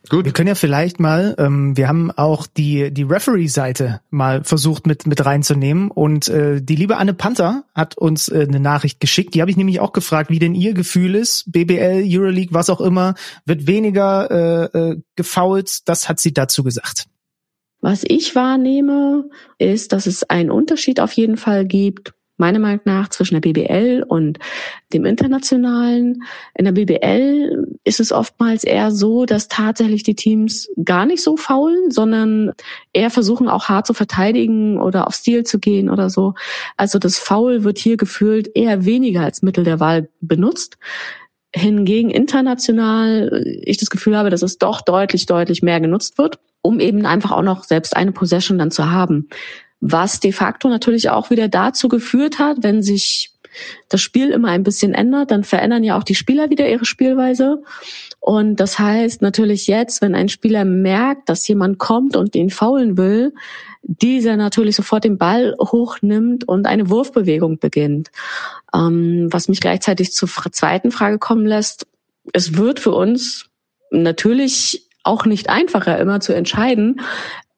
Gut. 0.09 0.25
Wir 0.25 0.33
können 0.33 0.47
ja 0.47 0.55
vielleicht 0.55 0.99
mal, 0.99 1.35
ähm, 1.37 1.75
wir 1.77 1.87
haben 1.87 2.11
auch 2.11 2.47
die 2.47 2.91
die 2.91 3.03
Referee-Seite 3.03 4.01
mal 4.09 4.43
versucht 4.43 4.87
mit 4.87 5.07
mit 5.07 5.25
reinzunehmen 5.25 5.91
und 5.91 6.27
äh, 6.27 6.61
die 6.61 6.75
liebe 6.75 6.97
Anne 6.97 7.13
Panther 7.13 7.63
hat 7.73 7.97
uns 7.97 8.29
äh, 8.29 8.45
eine 8.47 8.59
Nachricht 8.59 8.99
geschickt. 8.99 9.33
Die 9.33 9.41
habe 9.41 9.51
ich 9.51 9.57
nämlich 9.57 9.79
auch 9.79 9.93
gefragt, 9.93 10.29
wie 10.29 10.39
denn 10.39 10.55
ihr 10.55 10.73
Gefühl 10.73 11.15
ist. 11.15 11.51
BBL, 11.51 12.03
Euroleague, 12.05 12.53
was 12.53 12.69
auch 12.69 12.81
immer, 12.81 13.15
wird 13.45 13.67
weniger 13.67 14.71
äh, 14.73 14.77
äh, 14.77 15.01
gefoult. 15.15 15.87
Das 15.87 16.07
hat 16.09 16.19
sie 16.19 16.33
dazu 16.33 16.63
gesagt. 16.63 17.05
Was 17.81 18.03
ich 18.03 18.35
wahrnehme, 18.35 19.29
ist, 19.59 19.91
dass 19.91 20.07
es 20.07 20.23
einen 20.23 20.49
Unterschied 20.49 20.99
auf 20.99 21.11
jeden 21.11 21.37
Fall 21.37 21.65
gibt 21.65 22.13
meiner 22.37 22.59
Meinung 22.59 22.81
nach 22.85 23.09
zwischen 23.09 23.35
der 23.35 23.41
BBL 23.41 24.03
und 24.07 24.39
dem 24.93 25.05
internationalen. 25.05 26.23
In 26.55 26.65
der 26.65 26.73
BBL 26.73 27.67
ist 27.83 27.99
es 27.99 28.11
oftmals 28.11 28.63
eher 28.63 28.91
so, 28.91 29.25
dass 29.25 29.47
tatsächlich 29.47 30.03
die 30.03 30.15
Teams 30.15 30.69
gar 30.83 31.05
nicht 31.05 31.23
so 31.23 31.37
faulen, 31.37 31.91
sondern 31.91 32.51
eher 32.93 33.09
versuchen 33.09 33.47
auch 33.47 33.69
hart 33.69 33.87
zu 33.87 33.93
verteidigen 33.93 34.79
oder 34.79 35.07
auf 35.07 35.15
Stil 35.15 35.43
zu 35.43 35.59
gehen 35.59 35.89
oder 35.89 36.09
so. 36.09 36.33
Also 36.77 36.99
das 36.99 37.17
Foul 37.17 37.63
wird 37.63 37.77
hier 37.77 37.97
gefühlt 37.97 38.49
eher 38.55 38.85
weniger 38.85 39.21
als 39.21 39.41
Mittel 39.41 39.63
der 39.63 39.79
Wahl 39.79 40.09
benutzt. 40.21 40.77
Hingegen 41.53 42.09
international 42.09 43.45
ich 43.61 43.77
das 43.77 43.89
Gefühl 43.89 44.17
habe, 44.17 44.29
dass 44.29 44.41
es 44.41 44.57
doch 44.57 44.81
deutlich, 44.81 45.25
deutlich 45.25 45.61
mehr 45.61 45.79
genutzt 45.79 46.17
wird, 46.17 46.37
um 46.61 46.81
eben 46.81 47.05
einfach 47.05 47.31
auch 47.31 47.43
noch 47.43 47.63
selbst 47.63 47.95
eine 47.95 48.11
Possession 48.11 48.57
dann 48.57 48.71
zu 48.71 48.91
haben 48.91 49.29
was 49.79 50.19
de 50.19 50.31
facto 50.31 50.69
natürlich 50.69 51.09
auch 51.09 51.29
wieder 51.29 51.47
dazu 51.47 51.87
geführt 51.87 52.39
hat, 52.39 52.57
wenn 52.61 52.81
sich 52.81 53.31
das 53.89 54.01
Spiel 54.01 54.31
immer 54.31 54.49
ein 54.49 54.63
bisschen 54.63 54.93
ändert, 54.93 55.31
dann 55.31 55.43
verändern 55.43 55.83
ja 55.83 55.97
auch 55.97 56.03
die 56.03 56.15
Spieler 56.15 56.49
wieder 56.49 56.67
ihre 56.69 56.85
Spielweise. 56.85 57.63
Und 58.19 58.59
das 58.59 58.79
heißt 58.79 59.21
natürlich 59.21 59.67
jetzt, 59.67 60.01
wenn 60.01 60.15
ein 60.15 60.29
Spieler 60.29 60.65
merkt, 60.65 61.29
dass 61.29 61.47
jemand 61.47 61.77
kommt 61.77 62.15
und 62.15 62.35
ihn 62.35 62.49
faulen 62.49 62.97
will, 62.97 63.33
dieser 63.83 64.35
natürlich 64.35 64.75
sofort 64.75 65.03
den 65.03 65.17
Ball 65.17 65.55
hochnimmt 65.59 66.47
und 66.47 66.65
eine 66.65 66.89
Wurfbewegung 66.89 67.59
beginnt. 67.59 68.09
Ähm, 68.73 69.27
was 69.31 69.47
mich 69.47 69.61
gleichzeitig 69.61 70.11
zur 70.11 70.27
zweiten 70.27 70.91
Frage 70.91 71.19
kommen 71.19 71.45
lässt, 71.45 71.87
es 72.33 72.57
wird 72.57 72.79
für 72.79 72.91
uns 72.91 73.45
natürlich 73.91 74.89
auch 75.03 75.25
nicht 75.25 75.49
einfacher 75.49 75.99
immer 75.99 76.19
zu 76.19 76.33
entscheiden, 76.33 76.99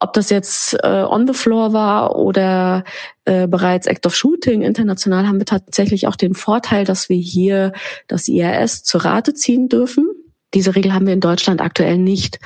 ob 0.00 0.12
das 0.12 0.30
jetzt 0.30 0.74
äh, 0.82 1.04
on 1.08 1.26
the 1.26 1.32
floor 1.32 1.72
war 1.72 2.16
oder 2.16 2.84
äh, 3.24 3.48
bereits 3.48 3.86
Act 3.86 4.06
of 4.06 4.14
Shooting, 4.14 4.62
international 4.62 5.26
haben 5.26 5.38
wir 5.38 5.46
tatsächlich 5.46 6.06
auch 6.06 6.16
den 6.16 6.34
Vorteil, 6.34 6.84
dass 6.84 7.08
wir 7.08 7.16
hier 7.16 7.72
das 8.06 8.28
IRS 8.28 8.84
zur 8.84 9.04
Rate 9.04 9.34
ziehen 9.34 9.68
dürfen. 9.68 10.08
Diese 10.54 10.74
Regel 10.74 10.94
haben 10.94 11.06
wir 11.06 11.12
in 11.12 11.20
Deutschland 11.20 11.60
aktuell 11.60 11.98
nicht. 11.98 12.38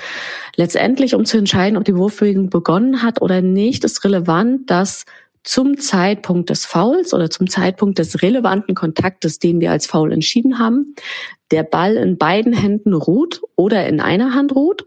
Letztendlich, 0.57 1.15
um 1.15 1.25
zu 1.25 1.39
entscheiden, 1.39 1.77
ob 1.77 1.85
die 1.85 1.97
Wurfbewegung 1.97 2.51
begonnen 2.51 3.03
hat 3.03 3.21
oder 3.23 3.43
nicht, 3.43 3.85
ist 3.85 4.03
relevant, 4.05 4.71
dass 4.71 5.05
zum 5.45 5.79
Zeitpunkt 5.79 6.51
des 6.51 6.65
Fouls 6.67 7.13
oder 7.13 7.29
zum 7.29 7.49
Zeitpunkt 7.49 7.99
des 7.99 8.23
relevanten 8.23 8.75
Kontaktes, 8.75 9.39
den 9.39 9.61
wir 9.61 9.71
als 9.71 9.87
Foul 9.87 10.13
entschieden 10.13 10.59
haben, 10.59 10.95
der 11.51 11.65
Ball 11.65 11.97
in 11.97 12.17
beiden 12.17 12.53
Händen 12.53 12.95
ruht 12.95 13.43
oder 13.57 13.87
in 13.87 14.01
einer 14.01 14.35
Hand 14.35 14.55
ruht 14.55 14.87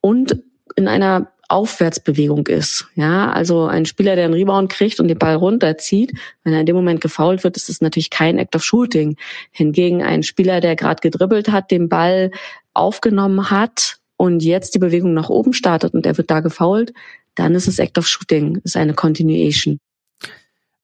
und 0.00 0.42
in 0.76 0.88
einer 0.88 1.32
Aufwärtsbewegung 1.52 2.46
ist. 2.46 2.86
Ja, 2.94 3.30
also 3.30 3.66
ein 3.66 3.84
Spieler, 3.84 4.16
der 4.16 4.24
einen 4.24 4.34
Rebound 4.34 4.70
kriegt 4.70 4.98
und 4.98 5.08
den 5.08 5.18
Ball 5.18 5.36
runterzieht, 5.36 6.12
wenn 6.44 6.54
er 6.54 6.60
in 6.60 6.66
dem 6.66 6.74
Moment 6.74 7.02
gefoult 7.02 7.44
wird, 7.44 7.56
ist 7.56 7.68
es 7.68 7.82
natürlich 7.82 8.08
kein 8.10 8.38
Act 8.38 8.56
of 8.56 8.64
Shooting. 8.64 9.16
Hingegen 9.50 10.02
ein 10.02 10.22
Spieler, 10.22 10.60
der 10.60 10.76
gerade 10.76 11.00
gedribbelt 11.00 11.50
hat, 11.52 11.70
den 11.70 11.88
Ball 11.90 12.30
aufgenommen 12.72 13.50
hat 13.50 13.98
und 14.16 14.42
jetzt 14.42 14.74
die 14.74 14.78
Bewegung 14.78 15.12
nach 15.12 15.28
oben 15.28 15.52
startet 15.52 15.92
und 15.92 16.06
er 16.06 16.16
wird 16.16 16.30
da 16.30 16.40
gefoult, 16.40 16.94
dann 17.34 17.54
ist 17.54 17.68
es 17.68 17.78
Act 17.78 17.98
of 17.98 18.08
Shooting, 18.08 18.60
ist 18.64 18.76
eine 18.76 18.94
Continuation. 18.94 19.78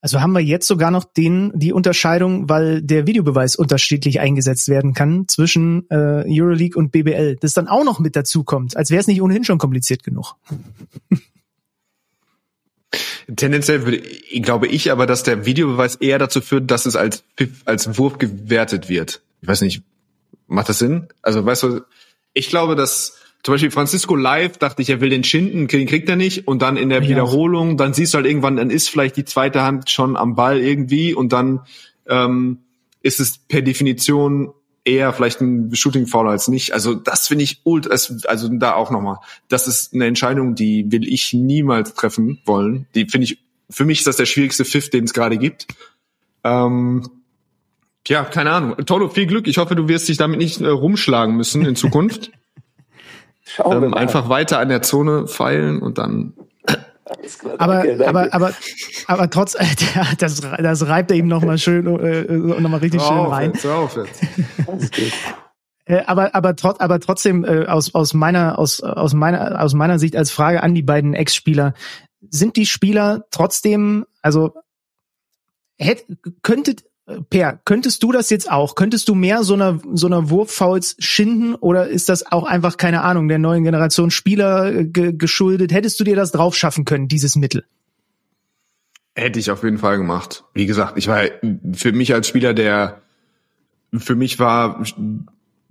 Also 0.00 0.20
haben 0.20 0.32
wir 0.32 0.40
jetzt 0.40 0.68
sogar 0.68 0.92
noch 0.92 1.04
den, 1.04 1.50
die 1.54 1.72
Unterscheidung, 1.72 2.48
weil 2.48 2.82
der 2.82 3.06
Videobeweis 3.08 3.56
unterschiedlich 3.56 4.20
eingesetzt 4.20 4.68
werden 4.68 4.94
kann 4.94 5.26
zwischen 5.26 5.90
äh, 5.90 6.24
Euroleague 6.26 6.78
und 6.78 6.92
BBL, 6.92 7.36
das 7.40 7.52
dann 7.52 7.66
auch 7.66 7.84
noch 7.84 7.98
mit 7.98 8.14
dazu 8.14 8.44
kommt, 8.44 8.76
als 8.76 8.90
wäre 8.90 9.00
es 9.00 9.08
nicht 9.08 9.20
ohnehin 9.20 9.42
schon 9.42 9.58
kompliziert 9.58 10.04
genug. 10.04 10.36
Tendenziell 13.34 13.84
würde, 13.84 14.02
glaube 14.40 14.68
ich 14.68 14.90
aber, 14.90 15.06
dass 15.06 15.22
der 15.24 15.44
Videobeweis 15.44 15.96
eher 15.96 16.18
dazu 16.18 16.40
führt, 16.40 16.70
dass 16.70 16.86
es 16.86 16.96
als, 16.96 17.24
als 17.64 17.98
Wurf 17.98 18.18
gewertet 18.18 18.88
wird. 18.88 19.20
Ich 19.42 19.48
weiß 19.48 19.60
nicht, 19.60 19.82
macht 20.46 20.68
das 20.68 20.78
Sinn? 20.78 21.08
Also 21.22 21.44
weißt 21.44 21.64
du, 21.64 21.80
ich 22.32 22.48
glaube, 22.48 22.76
dass 22.76 23.17
zum 23.42 23.54
Beispiel 23.54 23.70
Francisco 23.70 24.16
Live 24.16 24.58
dachte 24.58 24.82
ich, 24.82 24.90
er 24.90 25.00
will 25.00 25.10
den 25.10 25.24
Schinden, 25.24 25.68
den 25.68 25.86
kriegt 25.86 26.08
er 26.08 26.16
nicht. 26.16 26.48
Und 26.48 26.60
dann 26.60 26.76
in 26.76 26.88
der 26.88 27.02
ja. 27.02 27.08
Wiederholung, 27.08 27.76
dann 27.76 27.94
siehst 27.94 28.14
du 28.14 28.16
halt 28.16 28.26
irgendwann, 28.26 28.56
dann 28.56 28.70
ist 28.70 28.88
vielleicht 28.88 29.16
die 29.16 29.24
zweite 29.24 29.62
Hand 29.62 29.90
schon 29.90 30.16
am 30.16 30.34
Ball 30.34 30.60
irgendwie 30.60 31.14
und 31.14 31.32
dann 31.32 31.60
ähm, 32.06 32.58
ist 33.02 33.20
es 33.20 33.38
per 33.38 33.62
Definition 33.62 34.52
eher 34.84 35.12
vielleicht 35.12 35.40
ein 35.40 35.74
Shooting 35.74 36.06
Foul 36.06 36.28
als 36.28 36.48
nicht. 36.48 36.72
Also 36.72 36.94
das 36.94 37.28
finde 37.28 37.44
ich 37.44 37.60
ultra, 37.64 37.90
also 37.90 38.48
da 38.48 38.74
auch 38.74 38.90
nochmal. 38.90 39.18
Das 39.48 39.68
ist 39.68 39.94
eine 39.94 40.06
Entscheidung, 40.06 40.54
die 40.54 40.90
will 40.90 41.06
ich 41.06 41.32
niemals 41.32 41.94
treffen 41.94 42.40
wollen. 42.44 42.86
Die 42.94 43.06
finde 43.06 43.26
ich, 43.26 43.38
für 43.70 43.84
mich 43.84 43.98
ist 43.98 44.06
das 44.06 44.16
der 44.16 44.26
schwierigste 44.26 44.64
Pfiff, 44.64 44.90
den 44.90 45.04
es 45.04 45.12
gerade 45.12 45.36
gibt. 45.36 45.66
Ähm, 46.42 47.06
ja, 48.06 48.24
keine 48.24 48.50
Ahnung. 48.52 48.76
Toto, 48.86 49.08
viel 49.08 49.26
Glück. 49.26 49.46
Ich 49.46 49.58
hoffe, 49.58 49.76
du 49.76 49.88
wirst 49.88 50.08
dich 50.08 50.16
damit 50.16 50.38
nicht 50.38 50.60
äh, 50.60 50.68
rumschlagen 50.68 51.36
müssen 51.36 51.66
in 51.66 51.76
Zukunft. 51.76 52.30
Schauen 53.48 53.82
ähm, 53.82 53.94
einfach 53.94 54.28
weiter 54.28 54.58
an 54.58 54.68
der 54.68 54.82
Zone 54.82 55.26
feilen 55.26 55.80
und 55.80 55.98
dann. 55.98 56.34
aber, 57.58 57.84
danke, 57.84 58.06
aber, 58.06 58.34
aber, 58.34 58.52
aber 59.06 59.30
trotz, 59.30 59.54
äh, 59.58 59.64
das, 60.18 60.40
das 60.40 60.86
reibt 60.86 61.10
er 61.10 61.16
ihm 61.16 61.28
nochmal 61.28 61.58
schön, 61.58 61.86
äh, 61.98 62.32
noch 62.32 62.68
mal 62.68 62.78
richtig 62.78 63.00
schön 63.00 63.16
auf 63.16 63.32
rein. 63.32 63.52
Jetzt, 63.52 63.66
auf 63.66 63.96
jetzt. 63.96 64.22
Äh, 65.88 66.04
aber 66.06 66.34
aber, 66.34 66.54
trot, 66.54 66.82
aber 66.82 67.00
trotzdem 67.00 67.46
äh, 67.46 67.64
aus 67.64 67.94
aus 67.94 68.12
meiner 68.12 68.58
aus 68.58 68.82
aus 68.82 69.14
meiner 69.14 69.58
aus 69.58 69.72
meiner 69.72 69.98
Sicht 69.98 70.16
als 70.16 70.30
Frage 70.30 70.62
an 70.62 70.74
die 70.74 70.82
beiden 70.82 71.14
Ex-Spieler 71.14 71.72
sind 72.28 72.56
die 72.56 72.66
Spieler 72.66 73.24
trotzdem 73.30 74.04
also 74.20 74.52
hätt, 75.78 76.04
könntet 76.42 76.84
Per, 77.30 77.58
könntest 77.64 78.02
du 78.02 78.12
das 78.12 78.28
jetzt 78.28 78.50
auch? 78.50 78.74
Könntest 78.74 79.08
du 79.08 79.14
mehr 79.14 79.42
so 79.42 79.54
einer, 79.54 79.80
so 79.94 80.06
einer 80.06 80.28
Wurffouls 80.28 80.94
schinden 80.98 81.54
oder 81.54 81.88
ist 81.88 82.10
das 82.10 82.30
auch 82.30 82.44
einfach, 82.44 82.76
keine 82.76 83.02
Ahnung, 83.02 83.28
der 83.28 83.38
neuen 83.38 83.64
Generation 83.64 84.10
Spieler 84.10 84.74
äh, 84.74 84.84
ge 84.84 85.14
geschuldet? 85.14 85.72
Hättest 85.72 85.98
du 86.00 86.04
dir 86.04 86.16
das 86.16 86.32
drauf 86.32 86.54
schaffen 86.54 86.84
können, 86.84 87.08
dieses 87.08 87.34
Mittel? 87.34 87.64
Hätte 89.14 89.38
ich 89.38 89.50
auf 89.50 89.64
jeden 89.64 89.78
Fall 89.78 89.96
gemacht. 89.96 90.44
Wie 90.52 90.66
gesagt, 90.66 90.98
ich 90.98 91.08
war 91.08 91.24
für 91.72 91.92
mich 91.92 92.12
als 92.12 92.28
Spieler, 92.28 92.52
der 92.52 93.00
für 93.96 94.14
mich 94.14 94.38
war 94.38 94.84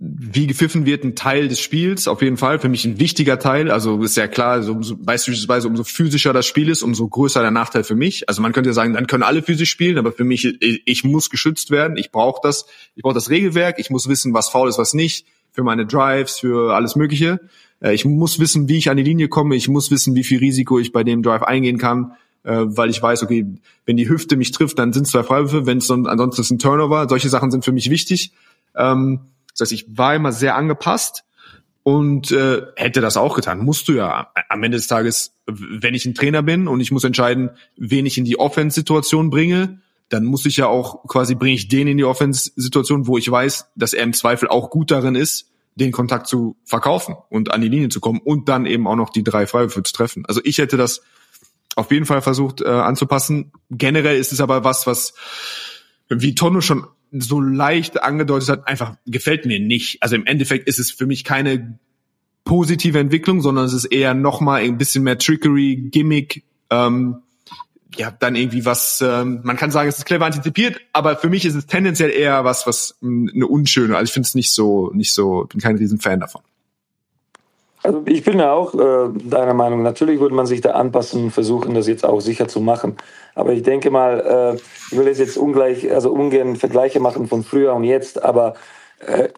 wie 0.00 0.46
gepfiffen 0.46 0.86
wird, 0.86 1.02
ein 1.02 1.16
Teil 1.16 1.48
des 1.48 1.60
Spiels, 1.60 2.06
auf 2.06 2.22
jeden 2.22 2.36
Fall, 2.36 2.60
für 2.60 2.68
mich 2.68 2.84
ein 2.84 3.00
wichtiger 3.00 3.40
Teil. 3.40 3.68
Also 3.68 4.00
ist 4.02 4.16
ja 4.16 4.28
klar, 4.28 4.62
so, 4.62 4.72
umso, 4.72 4.96
beispielsweise 4.96 5.66
umso 5.66 5.82
physischer 5.82 6.32
das 6.32 6.46
Spiel 6.46 6.68
ist, 6.68 6.82
umso 6.82 7.08
größer 7.08 7.40
der 7.40 7.50
Nachteil 7.50 7.82
für 7.82 7.96
mich. 7.96 8.28
Also 8.28 8.40
man 8.40 8.52
könnte 8.52 8.70
ja 8.70 8.74
sagen, 8.74 8.94
dann 8.94 9.08
können 9.08 9.24
alle 9.24 9.42
physisch 9.42 9.70
spielen, 9.70 9.98
aber 9.98 10.12
für 10.12 10.22
mich, 10.22 10.44
ich, 10.62 11.02
muss 11.02 11.30
geschützt 11.30 11.72
werden, 11.72 11.96
ich 11.96 12.12
brauche 12.12 12.40
das, 12.44 12.66
ich 12.94 13.02
brauche 13.02 13.14
das 13.14 13.28
Regelwerk, 13.28 13.80
ich 13.80 13.90
muss 13.90 14.08
wissen, 14.08 14.32
was 14.34 14.50
faul 14.50 14.68
ist, 14.68 14.78
was 14.78 14.94
nicht, 14.94 15.26
für 15.50 15.64
meine 15.64 15.84
Drives, 15.84 16.38
für 16.38 16.76
alles 16.76 16.94
Mögliche. 16.94 17.40
Äh, 17.80 17.94
ich 17.94 18.04
muss 18.04 18.38
wissen, 18.38 18.68
wie 18.68 18.78
ich 18.78 18.90
an 18.90 18.98
die 18.98 19.02
Linie 19.02 19.26
komme, 19.26 19.56
ich 19.56 19.68
muss 19.68 19.90
wissen, 19.90 20.14
wie 20.14 20.22
viel 20.24 20.38
Risiko 20.38 20.78
ich 20.78 20.92
bei 20.92 21.02
dem 21.02 21.24
Drive 21.24 21.42
eingehen 21.42 21.78
kann, 21.78 22.12
äh, 22.44 22.52
weil 22.66 22.88
ich 22.90 23.02
weiß, 23.02 23.24
okay, 23.24 23.46
wenn 23.84 23.96
die 23.96 24.08
Hüfte 24.08 24.36
mich 24.36 24.52
trifft, 24.52 24.78
dann 24.78 24.92
sind 24.92 25.06
es 25.06 25.10
zwei 25.10 25.24
Freiwürfe, 25.24 25.66
wenn 25.66 25.78
es 25.78 25.90
ansonsten 25.90 26.40
ist 26.40 26.50
ein 26.52 26.60
Turnover. 26.60 27.08
Solche 27.08 27.28
Sachen 27.28 27.50
sind 27.50 27.64
für 27.64 27.72
mich 27.72 27.90
wichtig. 27.90 28.30
Ähm, 28.76 29.22
das 29.58 29.66
heißt, 29.66 29.72
ich 29.72 29.86
war 29.96 30.14
immer 30.14 30.32
sehr 30.32 30.56
angepasst 30.56 31.24
und 31.82 32.30
äh, 32.32 32.62
hätte 32.76 33.00
das 33.00 33.16
auch 33.16 33.34
getan. 33.34 33.60
Musst 33.60 33.88
du 33.88 33.92
ja 33.92 34.30
am 34.48 34.62
Ende 34.62 34.76
des 34.76 34.88
Tages, 34.88 35.34
wenn 35.46 35.94
ich 35.94 36.04
ein 36.06 36.14
Trainer 36.14 36.42
bin 36.42 36.68
und 36.68 36.80
ich 36.80 36.90
muss 36.90 37.04
entscheiden, 37.04 37.50
wen 37.76 38.06
ich 38.06 38.18
in 38.18 38.24
die 38.24 38.38
Offense-Situation 38.38 39.30
bringe, 39.30 39.80
dann 40.08 40.24
muss 40.24 40.46
ich 40.46 40.56
ja 40.56 40.66
auch 40.66 41.06
quasi 41.06 41.34
bringe 41.34 41.54
ich 41.54 41.68
den 41.68 41.88
in 41.88 41.96
die 41.96 42.04
Offense-Situation, 42.04 43.06
wo 43.06 43.18
ich 43.18 43.30
weiß, 43.30 43.70
dass 43.74 43.92
er 43.92 44.04
im 44.04 44.12
Zweifel 44.12 44.48
auch 44.48 44.70
gut 44.70 44.90
darin 44.90 45.14
ist, 45.14 45.50
den 45.76 45.92
Kontakt 45.92 46.26
zu 46.26 46.56
verkaufen 46.64 47.16
und 47.30 47.52
an 47.52 47.60
die 47.60 47.68
Linie 47.68 47.88
zu 47.88 48.00
kommen 48.00 48.20
und 48.22 48.48
dann 48.48 48.66
eben 48.66 48.86
auch 48.86 48.96
noch 48.96 49.10
die 49.10 49.22
drei 49.22 49.46
Freiwürfe 49.46 49.82
zu 49.82 49.92
treffen. 49.92 50.24
Also 50.26 50.40
ich 50.44 50.58
hätte 50.58 50.76
das 50.76 51.02
auf 51.76 51.90
jeden 51.92 52.06
Fall 52.06 52.20
versucht 52.20 52.60
äh, 52.60 52.68
anzupassen. 52.68 53.52
Generell 53.70 54.18
ist 54.18 54.32
es 54.32 54.40
aber 54.40 54.64
was, 54.64 54.86
was 54.86 55.14
wie 56.08 56.34
Tonno 56.34 56.60
schon 56.60 56.86
so 57.12 57.40
leicht 57.40 58.02
angedeutet 58.02 58.48
hat, 58.48 58.68
einfach 58.68 58.96
gefällt 59.06 59.46
mir 59.46 59.60
nicht. 59.60 60.02
Also 60.02 60.16
im 60.16 60.26
Endeffekt 60.26 60.68
ist 60.68 60.78
es 60.78 60.90
für 60.90 61.06
mich 61.06 61.24
keine 61.24 61.78
positive 62.44 62.98
Entwicklung, 62.98 63.40
sondern 63.40 63.66
es 63.66 63.72
ist 63.72 63.86
eher 63.86 64.14
nochmal 64.14 64.62
ein 64.62 64.78
bisschen 64.78 65.04
mehr 65.04 65.18
Trickery, 65.18 65.76
Gimmick, 65.90 66.44
ähm, 66.70 67.16
ja, 67.96 68.10
dann 68.10 68.36
irgendwie 68.36 68.64
was, 68.64 69.02
ähm, 69.04 69.40
man 69.42 69.56
kann 69.56 69.70
sagen, 69.70 69.88
es 69.88 69.98
ist 69.98 70.04
clever 70.04 70.26
antizipiert, 70.26 70.80
aber 70.92 71.16
für 71.16 71.28
mich 71.28 71.44
ist 71.44 71.54
es 71.54 71.66
tendenziell 71.66 72.10
eher 72.10 72.44
was, 72.44 72.66
was 72.66 72.96
mh, 73.00 73.32
eine 73.34 73.46
unschöne, 73.46 73.96
also 73.96 74.08
ich 74.08 74.12
finde 74.12 74.26
es 74.26 74.34
nicht 74.34 74.52
so, 74.52 74.90
nicht 74.94 75.12
so, 75.12 75.46
bin 75.48 75.60
kein 75.60 75.76
Riesenfan 75.76 76.20
davon. 76.20 76.42
Also 77.88 78.02
ich 78.04 78.22
bin 78.22 78.38
ja 78.38 78.52
auch 78.52 78.74
äh, 78.74 79.08
deiner 79.14 79.54
Meinung. 79.54 79.82
Natürlich 79.82 80.20
würde 80.20 80.34
man 80.34 80.44
sich 80.44 80.60
da 80.60 80.72
anpassen 80.72 81.24
und 81.24 81.30
versuchen, 81.30 81.74
das 81.74 81.88
jetzt 81.88 82.04
auch 82.04 82.20
sicher 82.20 82.46
zu 82.46 82.60
machen. 82.60 82.98
Aber 83.34 83.54
ich 83.54 83.62
denke 83.62 83.90
mal, 83.90 84.20
äh, 84.20 84.60
ich 84.92 84.98
will 84.98 85.08
jetzt 85.08 85.38
ungleich, 85.38 85.90
also 85.90 86.12
ungern 86.12 86.56
Vergleiche 86.56 87.00
machen 87.00 87.28
von 87.28 87.42
früher 87.42 87.72
und 87.72 87.84
jetzt, 87.84 88.22
aber 88.22 88.56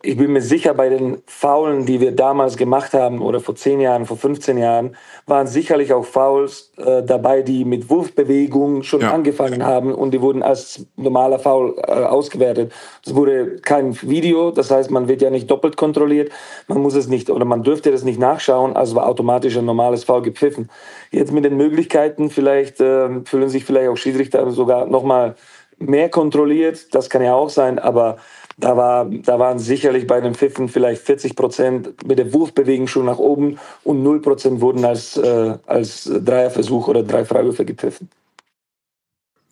ich 0.02 0.16
bin 0.16 0.32
mir 0.32 0.40
sicher, 0.40 0.72
bei 0.72 0.88
den 0.88 1.22
Faulen, 1.26 1.84
die 1.84 2.00
wir 2.00 2.12
damals 2.12 2.56
gemacht 2.56 2.94
haben 2.94 3.20
oder 3.20 3.40
vor 3.40 3.56
zehn 3.56 3.78
Jahren, 3.78 4.06
vor 4.06 4.16
15 4.16 4.56
Jahren, 4.56 4.96
waren 5.26 5.46
sicherlich 5.46 5.92
auch 5.92 6.06
Fouls 6.06 6.72
äh, 6.78 7.02
dabei, 7.02 7.42
die 7.42 7.66
mit 7.66 7.90
Wurfbewegungen 7.90 8.82
schon 8.84 9.02
ja. 9.02 9.12
angefangen 9.12 9.62
haben 9.62 9.94
und 9.94 10.12
die 10.12 10.22
wurden 10.22 10.42
als 10.42 10.86
normaler 10.96 11.38
Foul 11.38 11.74
äh, 11.76 11.92
ausgewertet. 11.92 12.72
Es 13.04 13.14
wurde 13.14 13.56
kein 13.56 14.00
Video, 14.00 14.50
das 14.50 14.70
heißt, 14.70 14.90
man 14.90 15.08
wird 15.08 15.20
ja 15.20 15.28
nicht 15.28 15.50
doppelt 15.50 15.76
kontrolliert, 15.76 16.32
man 16.66 16.80
muss 16.80 16.94
es 16.94 17.08
nicht 17.08 17.28
oder 17.28 17.44
man 17.44 17.62
dürfte 17.62 17.90
das 17.92 18.02
nicht 18.02 18.18
nachschauen, 18.18 18.76
also 18.76 18.96
war 18.96 19.06
automatisch 19.06 19.58
ein 19.58 19.66
normales 19.66 20.04
Foul 20.04 20.22
gepfiffen. 20.22 20.70
Jetzt 21.10 21.32
mit 21.32 21.44
den 21.44 21.58
Möglichkeiten 21.58 22.30
vielleicht 22.30 22.80
äh, 22.80 23.08
fühlen 23.26 23.50
sich 23.50 23.66
vielleicht 23.66 23.90
auch 23.90 23.96
Schiedsrichter 23.96 24.50
sogar 24.52 24.86
nochmal 24.86 25.34
mehr 25.78 26.08
kontrolliert, 26.08 26.94
das 26.94 27.10
kann 27.10 27.22
ja 27.22 27.34
auch 27.34 27.50
sein, 27.50 27.78
aber 27.78 28.16
da, 28.60 28.76
war, 28.76 29.06
da 29.06 29.38
waren 29.38 29.58
sicherlich 29.58 30.06
bei 30.06 30.20
den 30.20 30.34
Pfiffen 30.34 30.68
vielleicht 30.68 31.02
40 31.02 31.34
Prozent 31.34 32.06
mit 32.06 32.18
der 32.18 32.32
Wurfbewegung 32.32 32.86
schon 32.86 33.06
nach 33.06 33.18
oben 33.18 33.58
und 33.84 34.02
0 34.02 34.20
Prozent 34.20 34.60
wurden 34.60 34.84
als, 34.84 35.16
äh, 35.16 35.54
als 35.66 36.04
Dreierversuch 36.04 36.88
oder 36.88 37.02
drei 37.02 37.24
Freiwürfe 37.24 37.64
gepfiffen. 37.64 38.08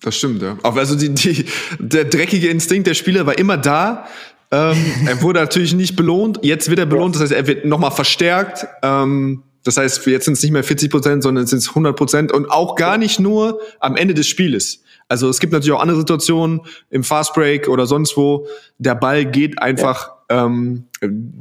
Das 0.03 0.17
stimmt, 0.17 0.43
ja. 0.43 0.57
Auch 0.63 0.77
also 0.77 0.95
die, 0.95 1.13
die, 1.13 1.45
der 1.79 2.05
dreckige 2.05 2.49
Instinkt 2.49 2.87
der 2.87 2.95
Spieler 2.95 3.27
war 3.27 3.39
immer 3.39 3.57
da. 3.57 4.07
Ähm, 4.51 4.77
er 5.07 5.21
wurde 5.23 5.41
natürlich 5.41 5.75
nicht 5.75 5.97
belohnt. 5.97 6.41
Jetzt 6.43 6.71
wird 6.71 6.79
er 6.79 6.87
belohnt, 6.87 7.15
das 7.15 7.23
heißt, 7.23 7.33
er 7.33 7.47
wird 7.47 7.65
nochmal 7.65 7.91
verstärkt. 7.91 8.67
Ähm, 8.83 9.43
das 9.65 9.77
heißt, 9.77 10.07
jetzt 10.07 10.25
sind 10.25 10.35
es 10.35 10.43
nicht 10.43 10.53
mehr 10.53 10.65
40 10.65 10.91
Prozent, 10.91 11.23
sondern 11.23 11.45
es 11.45 11.51
sind 11.51 11.67
100 11.69 11.97
Prozent 11.97 12.33
und 12.33 12.51
auch 12.51 12.77
gar 12.77 12.97
nicht 12.97 13.19
nur 13.19 13.61
am 13.81 13.97
Ende 13.97 14.15
des 14.15 14.27
Spieles. 14.29 14.83
Also 15.09 15.29
es 15.29 15.41
gibt 15.41 15.53
natürlich 15.53 15.73
auch 15.73 15.81
andere 15.81 15.99
Situationen 15.99 16.61
im 16.91 17.03
Fastbreak 17.03 17.69
oder 17.69 17.87
sonst 17.87 18.17
wo. 18.17 18.47
Der 18.77 18.95
Ball 18.95 19.25
geht 19.25 19.61
einfach, 19.61 20.11
ja. 20.31 20.45
ähm, 20.45 20.85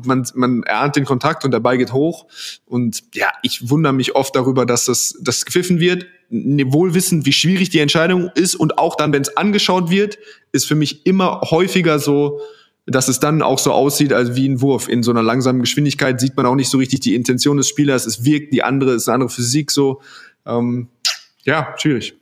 man, 0.05 0.25
man 0.35 0.63
erahnt 0.63 0.95
den 0.95 1.05
Kontakt 1.05 1.43
und 1.43 1.51
der 1.51 1.59
Ball 1.59 1.77
geht 1.77 1.91
hoch. 1.91 2.27
Und 2.65 3.03
ja, 3.13 3.27
ich 3.43 3.69
wundere 3.69 3.93
mich 3.93 4.15
oft 4.15 4.35
darüber, 4.35 4.65
dass 4.65 4.85
das, 4.85 5.17
das 5.21 5.45
gepfiffen 5.45 5.79
wird. 5.79 6.05
Ne, 6.29 6.71
wohl 6.73 6.93
wissend, 6.93 7.25
wie 7.25 7.33
schwierig 7.33 7.69
die 7.69 7.79
Entscheidung 7.79 8.29
ist 8.35 8.55
und 8.55 8.77
auch 8.77 8.95
dann, 8.95 9.13
wenn 9.13 9.21
es 9.21 9.37
angeschaut 9.37 9.89
wird, 9.89 10.17
ist 10.51 10.65
für 10.65 10.75
mich 10.75 11.05
immer 11.05 11.41
häufiger 11.49 11.99
so, 11.99 12.41
dass 12.85 13.09
es 13.09 13.19
dann 13.19 13.41
auch 13.41 13.59
so 13.59 13.73
aussieht, 13.73 14.13
als 14.13 14.35
wie 14.35 14.47
ein 14.47 14.61
Wurf. 14.61 14.87
In 14.87 15.03
so 15.03 15.11
einer 15.11 15.23
langsamen 15.23 15.61
Geschwindigkeit 15.61 16.19
sieht 16.21 16.37
man 16.37 16.45
auch 16.45 16.55
nicht 16.55 16.69
so 16.69 16.77
richtig 16.77 17.01
die 17.01 17.15
Intention 17.15 17.57
des 17.57 17.67
Spielers. 17.67 18.05
Es 18.05 18.23
wirkt 18.23 18.53
die 18.53 18.63
andere, 18.63 18.93
ist 18.93 19.09
eine 19.09 19.15
andere 19.15 19.29
Physik 19.29 19.71
so. 19.71 20.01
Ähm, 20.45 20.87
ja, 21.43 21.75
schwierig. 21.77 22.15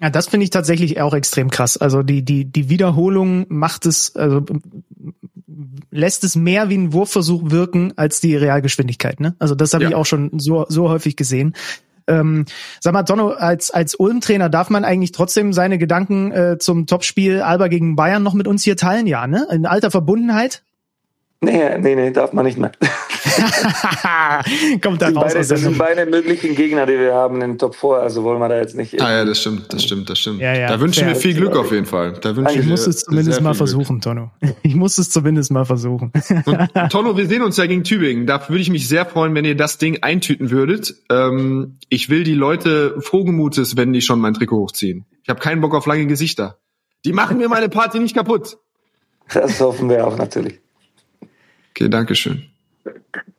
Ja, 0.00 0.10
das 0.10 0.28
finde 0.28 0.44
ich 0.44 0.50
tatsächlich 0.50 1.00
auch 1.00 1.14
extrem 1.14 1.50
krass. 1.50 1.76
Also 1.76 2.02
die, 2.02 2.22
die, 2.22 2.44
die 2.44 2.68
Wiederholung 2.68 3.46
macht 3.48 3.86
es, 3.86 4.14
also 4.14 4.44
lässt 5.90 6.22
es 6.24 6.36
mehr 6.36 6.68
wie 6.68 6.76
ein 6.76 6.92
Wurfversuch 6.92 7.50
wirken 7.50 7.94
als 7.96 8.20
die 8.20 8.36
Realgeschwindigkeit. 8.36 9.20
Ne? 9.20 9.34
Also 9.38 9.54
das 9.54 9.72
habe 9.72 9.84
ja. 9.84 9.90
ich 9.90 9.96
auch 9.96 10.06
schon 10.06 10.38
so, 10.38 10.66
so 10.68 10.90
häufig 10.90 11.16
gesehen. 11.16 11.54
Ähm, 12.08 12.44
sag 12.80 12.92
mal, 12.92 13.02
Donno, 13.02 13.30
als, 13.30 13.70
als 13.70 13.94
Ulm-Trainer 13.94 14.48
darf 14.48 14.70
man 14.70 14.84
eigentlich 14.84 15.12
trotzdem 15.12 15.52
seine 15.52 15.78
Gedanken 15.78 16.30
äh, 16.30 16.58
zum 16.58 16.86
Topspiel 16.86 17.40
Alba 17.40 17.68
gegen 17.68 17.96
Bayern 17.96 18.22
noch 18.22 18.34
mit 18.34 18.46
uns 18.46 18.62
hier 18.62 18.76
teilen, 18.76 19.06
ja, 19.06 19.26
ne? 19.26 19.48
In 19.50 19.66
alter 19.66 19.90
Verbundenheit? 19.90 20.62
Nee, 21.40 21.78
nee, 21.78 21.94
nee, 21.94 22.10
darf 22.10 22.32
man 22.32 22.46
nicht 22.46 22.58
mehr. 22.58 22.72
Kommt 24.82 25.02
da 25.02 25.08
raus. 25.08 25.34
Beide, 25.34 25.46
das 25.46 25.60
sind 25.60 25.76
beide 25.76 26.06
möglichen 26.06 26.54
Gegner, 26.54 26.86
die 26.86 26.98
wir 26.98 27.12
haben 27.14 27.42
in 27.42 27.58
Top 27.58 27.74
4, 27.74 27.90
also 27.90 28.24
wollen 28.24 28.38
wir 28.40 28.48
da 28.48 28.58
jetzt 28.58 28.74
nicht. 28.74 29.00
Ah 29.00 29.18
ja, 29.18 29.24
das 29.24 29.40
stimmt, 29.40 29.72
das 29.72 29.84
stimmt, 29.84 30.08
das 30.08 30.18
stimmt. 30.18 30.40
Ja, 30.40 30.54
ja, 30.54 30.68
da 30.68 30.80
wünschen 30.80 31.06
wir 31.06 31.14
viel 31.14 31.34
Glück 31.34 31.54
auf 31.54 31.70
jeden 31.72 31.84
Fall. 31.84 32.14
Da 32.14 32.34
wünschen 32.36 32.60
ich 32.60 32.66
muss 32.66 32.86
es 32.86 33.04
zumindest 33.04 33.40
mal 33.42 33.54
versuchen, 33.54 34.00
Tonno. 34.00 34.30
Ich 34.62 34.74
muss 34.74 34.96
es 34.98 35.10
zumindest 35.10 35.50
mal 35.50 35.64
versuchen. 35.64 36.12
Und, 36.46 36.90
Tonno, 36.90 37.16
wir 37.16 37.26
sehen 37.26 37.42
uns 37.42 37.56
ja 37.56 37.66
gegen 37.66 37.84
Tübingen. 37.84 38.26
Da 38.26 38.48
würde 38.48 38.62
ich 38.62 38.70
mich 38.70 38.88
sehr 38.88 39.04
freuen, 39.04 39.34
wenn 39.34 39.44
ihr 39.44 39.56
das 39.56 39.78
Ding 39.78 40.02
eintüten 40.02 40.50
würdet. 40.50 40.94
Ähm, 41.10 41.78
ich 41.88 42.08
will 42.08 42.24
die 42.24 42.34
Leute 42.34 43.00
frohen 43.00 43.34
Mutes, 43.34 43.76
wenn 43.76 43.92
die 43.92 44.00
schon 44.00 44.20
mein 44.20 44.34
Trikot 44.34 44.56
hochziehen. 44.56 45.04
Ich 45.22 45.28
habe 45.28 45.40
keinen 45.40 45.60
Bock 45.60 45.74
auf 45.74 45.86
lange 45.86 46.06
Gesichter. 46.06 46.58
Die 47.04 47.12
machen 47.12 47.38
mir 47.38 47.48
meine 47.48 47.68
Party 47.68 47.98
nicht 47.98 48.14
kaputt. 48.16 48.58
Das 49.32 49.60
hoffen 49.60 49.88
wir 49.90 50.06
auch 50.06 50.16
natürlich. 50.16 50.60
Okay, 51.76 51.90
danke 51.90 52.14
schön. 52.14 52.42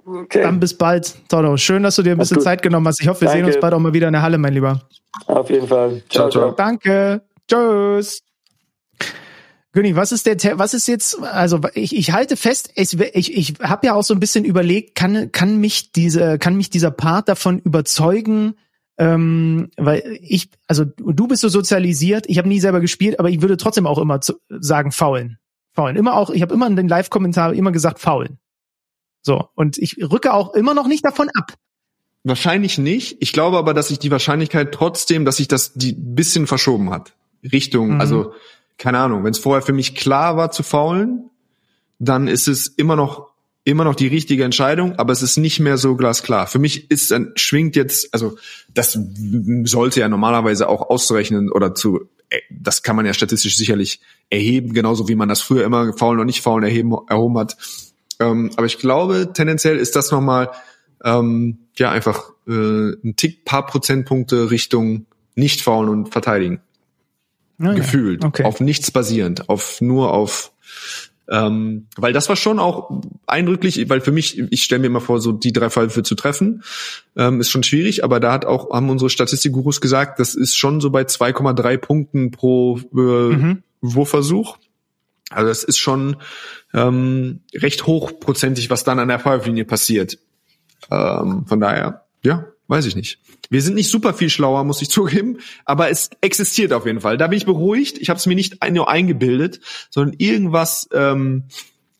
Okay. 0.06 0.44
Dann 0.44 0.60
bis 0.60 0.78
bald, 0.78 1.16
Toto. 1.28 1.58
Schön, 1.58 1.82
dass 1.82 1.96
du 1.96 2.04
dir 2.04 2.12
ein 2.12 2.20
bisschen 2.20 2.40
Zeit 2.40 2.62
genommen 2.62 2.88
hast. 2.88 3.02
Ich 3.02 3.08
hoffe, 3.08 3.22
wir 3.22 3.30
Danke. 3.30 3.46
sehen 3.46 3.54
uns 3.54 3.60
bald 3.60 3.74
auch 3.74 3.80
mal 3.80 3.94
wieder 3.94 4.08
in 4.08 4.14
der 4.14 4.22
Halle, 4.22 4.38
mein 4.38 4.54
Lieber. 4.54 4.88
Auf 5.26 5.50
jeden 5.50 5.68
Fall. 5.68 6.04
Ciao, 6.08 6.30
ciao. 6.30 6.44
ciao. 6.44 6.52
Danke. 6.52 7.24
Tschüss. 7.50 8.22
König, 9.74 9.96
was 9.96 10.12
ist 10.12 10.28
der, 10.28 10.38
was 10.60 10.76
ist 10.76 10.88
jetzt, 10.88 11.20
also 11.22 11.62
ich, 11.74 11.96
ich 11.96 12.12
halte 12.12 12.38
fest, 12.38 12.72
ich, 12.76 13.00
ich, 13.00 13.36
ich 13.36 13.54
habe 13.62 13.88
ja 13.88 13.94
auch 13.96 14.04
so 14.04 14.14
ein 14.14 14.20
bisschen 14.20 14.46
überlegt, 14.46 14.96
kann, 14.96 15.32
kann 15.32 15.58
mich 15.58 15.92
diese, 15.92 16.38
kann 16.38 16.56
mich 16.56 16.70
dieser 16.70 16.92
Part 16.92 17.30
davon 17.30 17.60
überzeugen, 17.60 18.56
ähm, 18.98 19.70
weil 19.78 20.18
ich, 20.22 20.50
also 20.68 20.86
du 20.86 21.28
bist 21.28 21.42
so 21.42 21.50
sozialisiert, 21.50 22.26
ich 22.28 22.38
habe 22.38 22.48
nie 22.48 22.60
selber 22.60 22.82
gespielt, 22.82 23.20
aber 23.20 23.30
ich 23.30 23.42
würde 23.42 23.58
trotzdem 23.58 23.88
auch 23.88 24.00
immer 24.00 24.22
zu, 24.22 24.36
sagen, 24.50 24.92
faulen. 24.92 25.38
Faulen. 25.78 25.96
Immer 25.96 26.16
auch, 26.16 26.32
ich 26.32 26.42
habe 26.42 26.54
immer 26.56 26.66
in 26.66 26.76
den 26.76 26.88
Live-Kommentaren 26.88 27.56
immer 27.56 27.72
gesagt, 27.72 28.00
faulen. 28.00 28.40
So, 29.22 29.48
und 29.54 29.78
ich 29.78 29.98
rücke 30.02 30.34
auch 30.34 30.56
immer 30.56 30.74
noch 30.74 30.88
nicht 30.88 31.06
davon 31.06 31.30
ab. 31.38 31.54
Wahrscheinlich 32.24 32.80
nicht. 32.80 33.18
Ich 33.20 33.32
glaube 33.32 33.58
aber, 33.58 33.76
dass 33.76 33.90
sich 33.90 34.00
die 34.00 34.10
Wahrscheinlichkeit 34.10 34.74
trotzdem, 34.74 35.24
dass 35.24 35.38
sich 35.38 35.48
das 35.48 35.74
die 35.74 35.94
bisschen 35.94 36.48
verschoben 36.48 36.90
hat. 36.90 37.14
Richtung, 37.44 37.96
mhm. 37.96 38.02
also 38.02 38.34
keine 38.80 38.98
Ahnung, 38.98 39.24
wenn 39.24 39.32
es 39.32 39.38
vorher 39.38 39.62
für 39.62 39.72
mich 39.72 39.94
klar 39.94 40.36
war 40.36 40.50
zu 40.50 40.64
faulen, 40.64 41.30
dann 42.00 42.28
ist 42.28 42.48
es 42.48 42.68
immer 42.68 42.96
noch 42.96 43.28
immer 43.64 43.84
noch 43.84 43.96
die 43.96 44.08
richtige 44.08 44.46
Entscheidung, 44.46 44.98
aber 44.98 45.12
es 45.12 45.22
ist 45.22 45.36
nicht 45.36 45.60
mehr 45.60 45.78
so 45.78 45.98
glasklar. 45.98 46.48
Für 46.48 46.58
mich 46.58 46.90
ist 46.90 47.12
dann 47.12 47.34
schwingt 47.36 47.76
jetzt, 47.76 48.14
also 48.14 48.38
das 48.74 48.98
sollte 49.66 50.00
ja 50.00 50.08
normalerweise 50.08 50.70
auch 50.70 50.90
auszurechnen 50.90 51.52
oder 51.52 51.76
zu 51.76 52.08
das 52.50 52.84
kann 52.84 52.96
man 52.96 53.06
ja 53.06 53.14
statistisch 53.14 53.56
sicherlich 53.58 54.02
erheben, 54.30 54.74
genauso 54.74 55.08
wie 55.08 55.16
man 55.16 55.30
das 55.30 55.42
früher 55.42 55.64
immer 55.64 55.94
faulen 55.94 56.20
und 56.20 56.26
nicht 56.26 56.42
faulen 56.42 56.64
erheben, 56.64 56.96
erhoben 57.08 57.38
hat. 57.38 57.58
Ähm, 58.20 58.52
aber 58.56 58.66
ich 58.66 58.80
glaube, 58.80 59.32
tendenziell 59.34 59.78
ist 59.78 59.96
das 59.96 60.12
nochmal 60.12 60.52
ähm, 61.04 61.60
ja 61.76 61.92
einfach 61.92 62.32
äh, 62.48 62.52
ein 62.52 63.16
Tick, 63.16 63.46
paar 63.46 63.66
Prozentpunkte 63.66 64.52
Richtung 64.52 65.06
nicht 65.36 65.62
faulen 65.62 65.90
und 65.90 66.10
verteidigen. 66.10 66.62
Oh, 67.60 67.74
Gefühlt. 67.74 68.24
Okay. 68.24 68.44
Auf 68.44 68.60
nichts 68.60 68.92
basierend, 68.92 69.50
auf 69.50 69.82
nur 69.82 70.14
auf 70.14 70.52
ähm, 71.30 71.88
weil 71.98 72.14
das 72.14 72.30
war 72.30 72.36
schon 72.36 72.60
auch 72.60 73.02
eindrücklich, 73.26 73.90
weil 73.90 74.02
für 74.02 74.12
mich, 74.12 74.40
ich 74.52 74.64
stelle 74.64 74.80
mir 74.80 74.88
immer 74.88 75.02
vor, 75.02 75.20
so 75.20 75.32
die 75.32 75.52
drei 75.52 75.70
Fallwürfe 75.70 76.04
zu 76.04 76.16
treffen, 76.16 76.64
ähm, 77.16 77.42
ist 77.42 77.50
schon 77.50 77.64
schwierig, 77.64 78.04
aber 78.04 78.20
da 78.20 78.32
hat 78.32 78.46
auch, 78.46 78.72
haben 78.72 78.90
unsere 78.90 79.10
Statistikgurus 79.10 79.82
gesagt, 79.82 80.20
das 80.20 80.36
ist 80.36 80.56
schon 80.56 80.80
so 80.80 80.90
bei 80.90 81.04
2,3 81.04 81.78
Punkten 81.78 82.32
pro 82.32 82.80
äh, 82.94 83.00
mhm. 83.00 83.64
Wurfversuch. 83.82 84.58
Also 85.30 85.48
das 85.50 85.64
ist 85.66 85.78
schon 85.78 86.18
ähm, 86.74 87.42
recht 87.54 87.86
hochprozentig, 87.86 88.70
was 88.70 88.86
dann 88.86 89.00
an 89.00 89.10
der 89.10 89.20
Feuerlinie 89.20 89.66
passiert. 89.66 90.20
Ähm, 90.90 91.46
von 91.46 91.60
daher, 91.60 92.06
ja, 92.24 92.46
weiß 92.68 92.86
ich 92.86 92.96
nicht. 92.96 93.20
Wir 93.50 93.62
sind 93.62 93.76
nicht 93.76 93.90
super 93.90 94.14
viel 94.14 94.30
schlauer, 94.30 94.64
muss 94.64 94.82
ich 94.82 94.90
zugeben, 94.92 95.40
aber 95.66 95.90
es 95.90 96.10
existiert 96.22 96.74
auf 96.74 96.86
jeden 96.86 97.02
Fall. 97.02 97.18
Da 97.18 97.28
bin 97.28 97.38
ich 97.38 97.46
beruhigt. 97.46 97.98
Ich 97.98 98.10
habe 98.10 98.18
es 98.18 98.26
mir 98.26 98.36
nicht 98.36 98.58
nur 98.72 98.90
eingebildet, 98.90 99.60
sondern 99.90 100.16
irgendwas. 100.20 100.88
Ähm, 100.94 101.44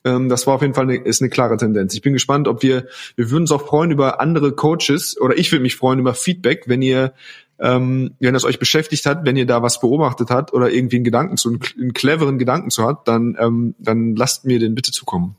ähm, 0.04 0.30
das 0.30 0.48
war 0.48 0.56
auf 0.56 0.62
jeden 0.62 0.74
Fall 0.74 0.86
eine, 0.86 0.98
ist 0.98 1.22
eine 1.22 1.30
klare 1.30 1.58
Tendenz. 1.58 1.94
Ich 1.94 2.02
bin 2.02 2.14
gespannt, 2.14 2.48
ob 2.48 2.64
wir, 2.64 2.88
wir 3.16 3.30
würden 3.30 3.44
uns 3.44 3.52
auch 3.52 3.68
freuen 3.68 3.92
über 3.92 4.22
andere 4.22 4.54
Coaches 4.54 5.20
oder 5.20 5.38
ich 5.38 5.52
würde 5.52 5.64
mich 5.64 5.76
freuen 5.76 6.00
über 6.00 6.14
Feedback, 6.14 6.64
wenn 6.68 6.82
ihr 6.82 7.14
ähm, 7.60 8.14
wenn 8.20 8.36
das 8.36 8.46
euch 8.46 8.60
beschäftigt 8.60 9.06
hat, 9.08 9.26
wenn 9.26 9.36
ihr 9.36 9.48
da 9.48 9.64
was 9.64 9.80
beobachtet 9.80 10.30
habt 10.30 10.54
oder 10.54 10.72
irgendwie 10.72 10.98
einen 10.98 11.06
Gedanken 11.06 11.38
zu, 11.38 11.50
einen, 11.50 11.60
einen 11.80 11.94
cleveren 11.94 12.38
Gedanken 12.38 12.70
zu 12.70 12.86
hat, 12.86 13.08
dann, 13.08 13.36
ähm, 13.40 13.74
dann 13.80 14.16
lasst 14.16 14.46
mir 14.46 14.60
den 14.60 14.76
bitte 14.76 14.92
zukommen. 14.92 15.36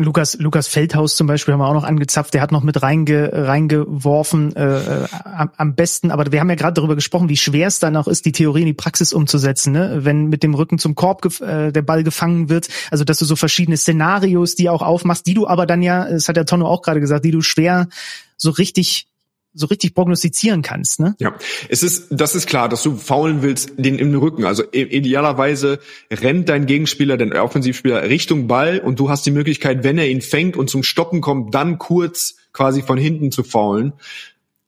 Lukas, 0.00 0.36
Lukas 0.38 0.68
Feldhaus 0.68 1.16
zum 1.16 1.26
Beispiel 1.26 1.52
haben 1.52 1.60
wir 1.60 1.68
auch 1.68 1.74
noch 1.74 1.84
angezapft, 1.84 2.34
der 2.34 2.40
hat 2.40 2.52
noch 2.52 2.62
mit 2.62 2.82
reinge, 2.82 3.30
reingeworfen, 3.32 4.56
äh, 4.56 5.04
äh 5.04 5.08
am, 5.24 5.50
am 5.56 5.74
besten, 5.74 6.10
aber 6.10 6.30
wir 6.32 6.40
haben 6.40 6.48
ja 6.48 6.56
gerade 6.56 6.74
darüber 6.74 6.94
gesprochen, 6.94 7.28
wie 7.28 7.36
schwer 7.36 7.68
es 7.68 7.78
dann 7.78 7.96
auch 7.96 8.08
ist, 8.08 8.24
die 8.24 8.32
Theorie 8.32 8.60
in 8.60 8.66
die 8.66 8.72
Praxis 8.72 9.12
umzusetzen, 9.12 9.72
ne? 9.72 10.00
wenn 10.04 10.26
mit 10.26 10.42
dem 10.42 10.54
Rücken 10.54 10.78
zum 10.78 10.94
Korb 10.94 11.40
äh, 11.40 11.70
der 11.70 11.82
Ball 11.82 12.02
gefangen 12.02 12.48
wird, 12.48 12.68
also 12.90 13.04
dass 13.04 13.18
du 13.18 13.24
so 13.24 13.36
verschiedene 13.36 13.76
Szenarios, 13.76 14.54
die 14.54 14.68
auch 14.68 14.82
aufmachst, 14.82 15.26
die 15.26 15.34
du 15.34 15.46
aber 15.46 15.66
dann 15.66 15.82
ja, 15.82 16.08
das 16.08 16.28
hat 16.28 16.36
der 16.36 16.46
Tonno 16.46 16.66
auch 16.66 16.82
gerade 16.82 17.00
gesagt, 17.00 17.24
die 17.24 17.30
du 17.30 17.42
schwer 17.42 17.88
so 18.36 18.50
richtig 18.50 19.09
so 19.52 19.66
richtig 19.66 19.94
prognostizieren 19.94 20.62
kannst, 20.62 21.00
ne? 21.00 21.16
Ja, 21.18 21.34
es 21.68 21.82
ist, 21.82 22.06
das 22.10 22.34
ist 22.34 22.46
klar, 22.46 22.68
dass 22.68 22.82
du 22.82 22.96
faulen 22.96 23.42
willst, 23.42 23.72
den 23.76 23.98
im 23.98 24.14
Rücken. 24.14 24.44
Also 24.44 24.62
idealerweise 24.70 25.80
rennt 26.10 26.48
dein 26.48 26.66
Gegenspieler, 26.66 27.16
dein 27.16 27.32
Offensivspieler 27.32 28.02
Richtung 28.08 28.46
Ball 28.46 28.78
und 28.78 29.00
du 29.00 29.10
hast 29.10 29.26
die 29.26 29.32
Möglichkeit, 29.32 29.82
wenn 29.82 29.98
er 29.98 30.08
ihn 30.08 30.20
fängt 30.20 30.56
und 30.56 30.70
zum 30.70 30.82
Stoppen 30.82 31.20
kommt, 31.20 31.54
dann 31.54 31.78
kurz 31.78 32.36
quasi 32.52 32.82
von 32.82 32.98
hinten 32.98 33.32
zu 33.32 33.42
faulen. 33.42 33.92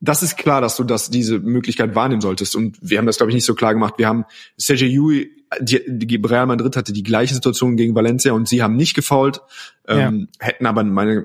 Das 0.01 0.25
ist 0.25 0.37
klar, 0.37 0.61
dass 0.61 0.77
du 0.77 0.83
das, 0.83 1.11
diese 1.11 1.39
Möglichkeit 1.39 1.95
wahrnehmen 1.95 2.21
solltest. 2.21 2.57
Und 2.57 2.77
wir 2.81 2.99
haben 2.99 3.07
das, 3.07 3.19
glaube 3.19 3.31
ich, 3.31 3.37
nicht 3.37 3.45
so 3.45 3.55
klar 3.55 3.73
gemacht. 3.73 3.95
Wir 3.99 4.09
haben 4.09 4.25
Sergio 4.57 4.89
Yui, 4.89 5.31
die, 5.61 5.81
die 5.87 6.17
Real 6.17 6.47
Madrid 6.47 6.77
hatte 6.77 6.93
die 6.93 7.05
gleiche 7.05 7.35
Situation 7.35 7.77
gegen 7.77 7.95
Valencia 7.95 8.33
und 8.33 8.49
sie 8.49 8.63
haben 8.63 8.75
nicht 8.75 8.95
gefault, 8.95 9.43
ja. 9.87 10.09
ähm, 10.09 10.29
hätten 10.41 10.67
aber 10.67 10.83
meine 10.83 11.25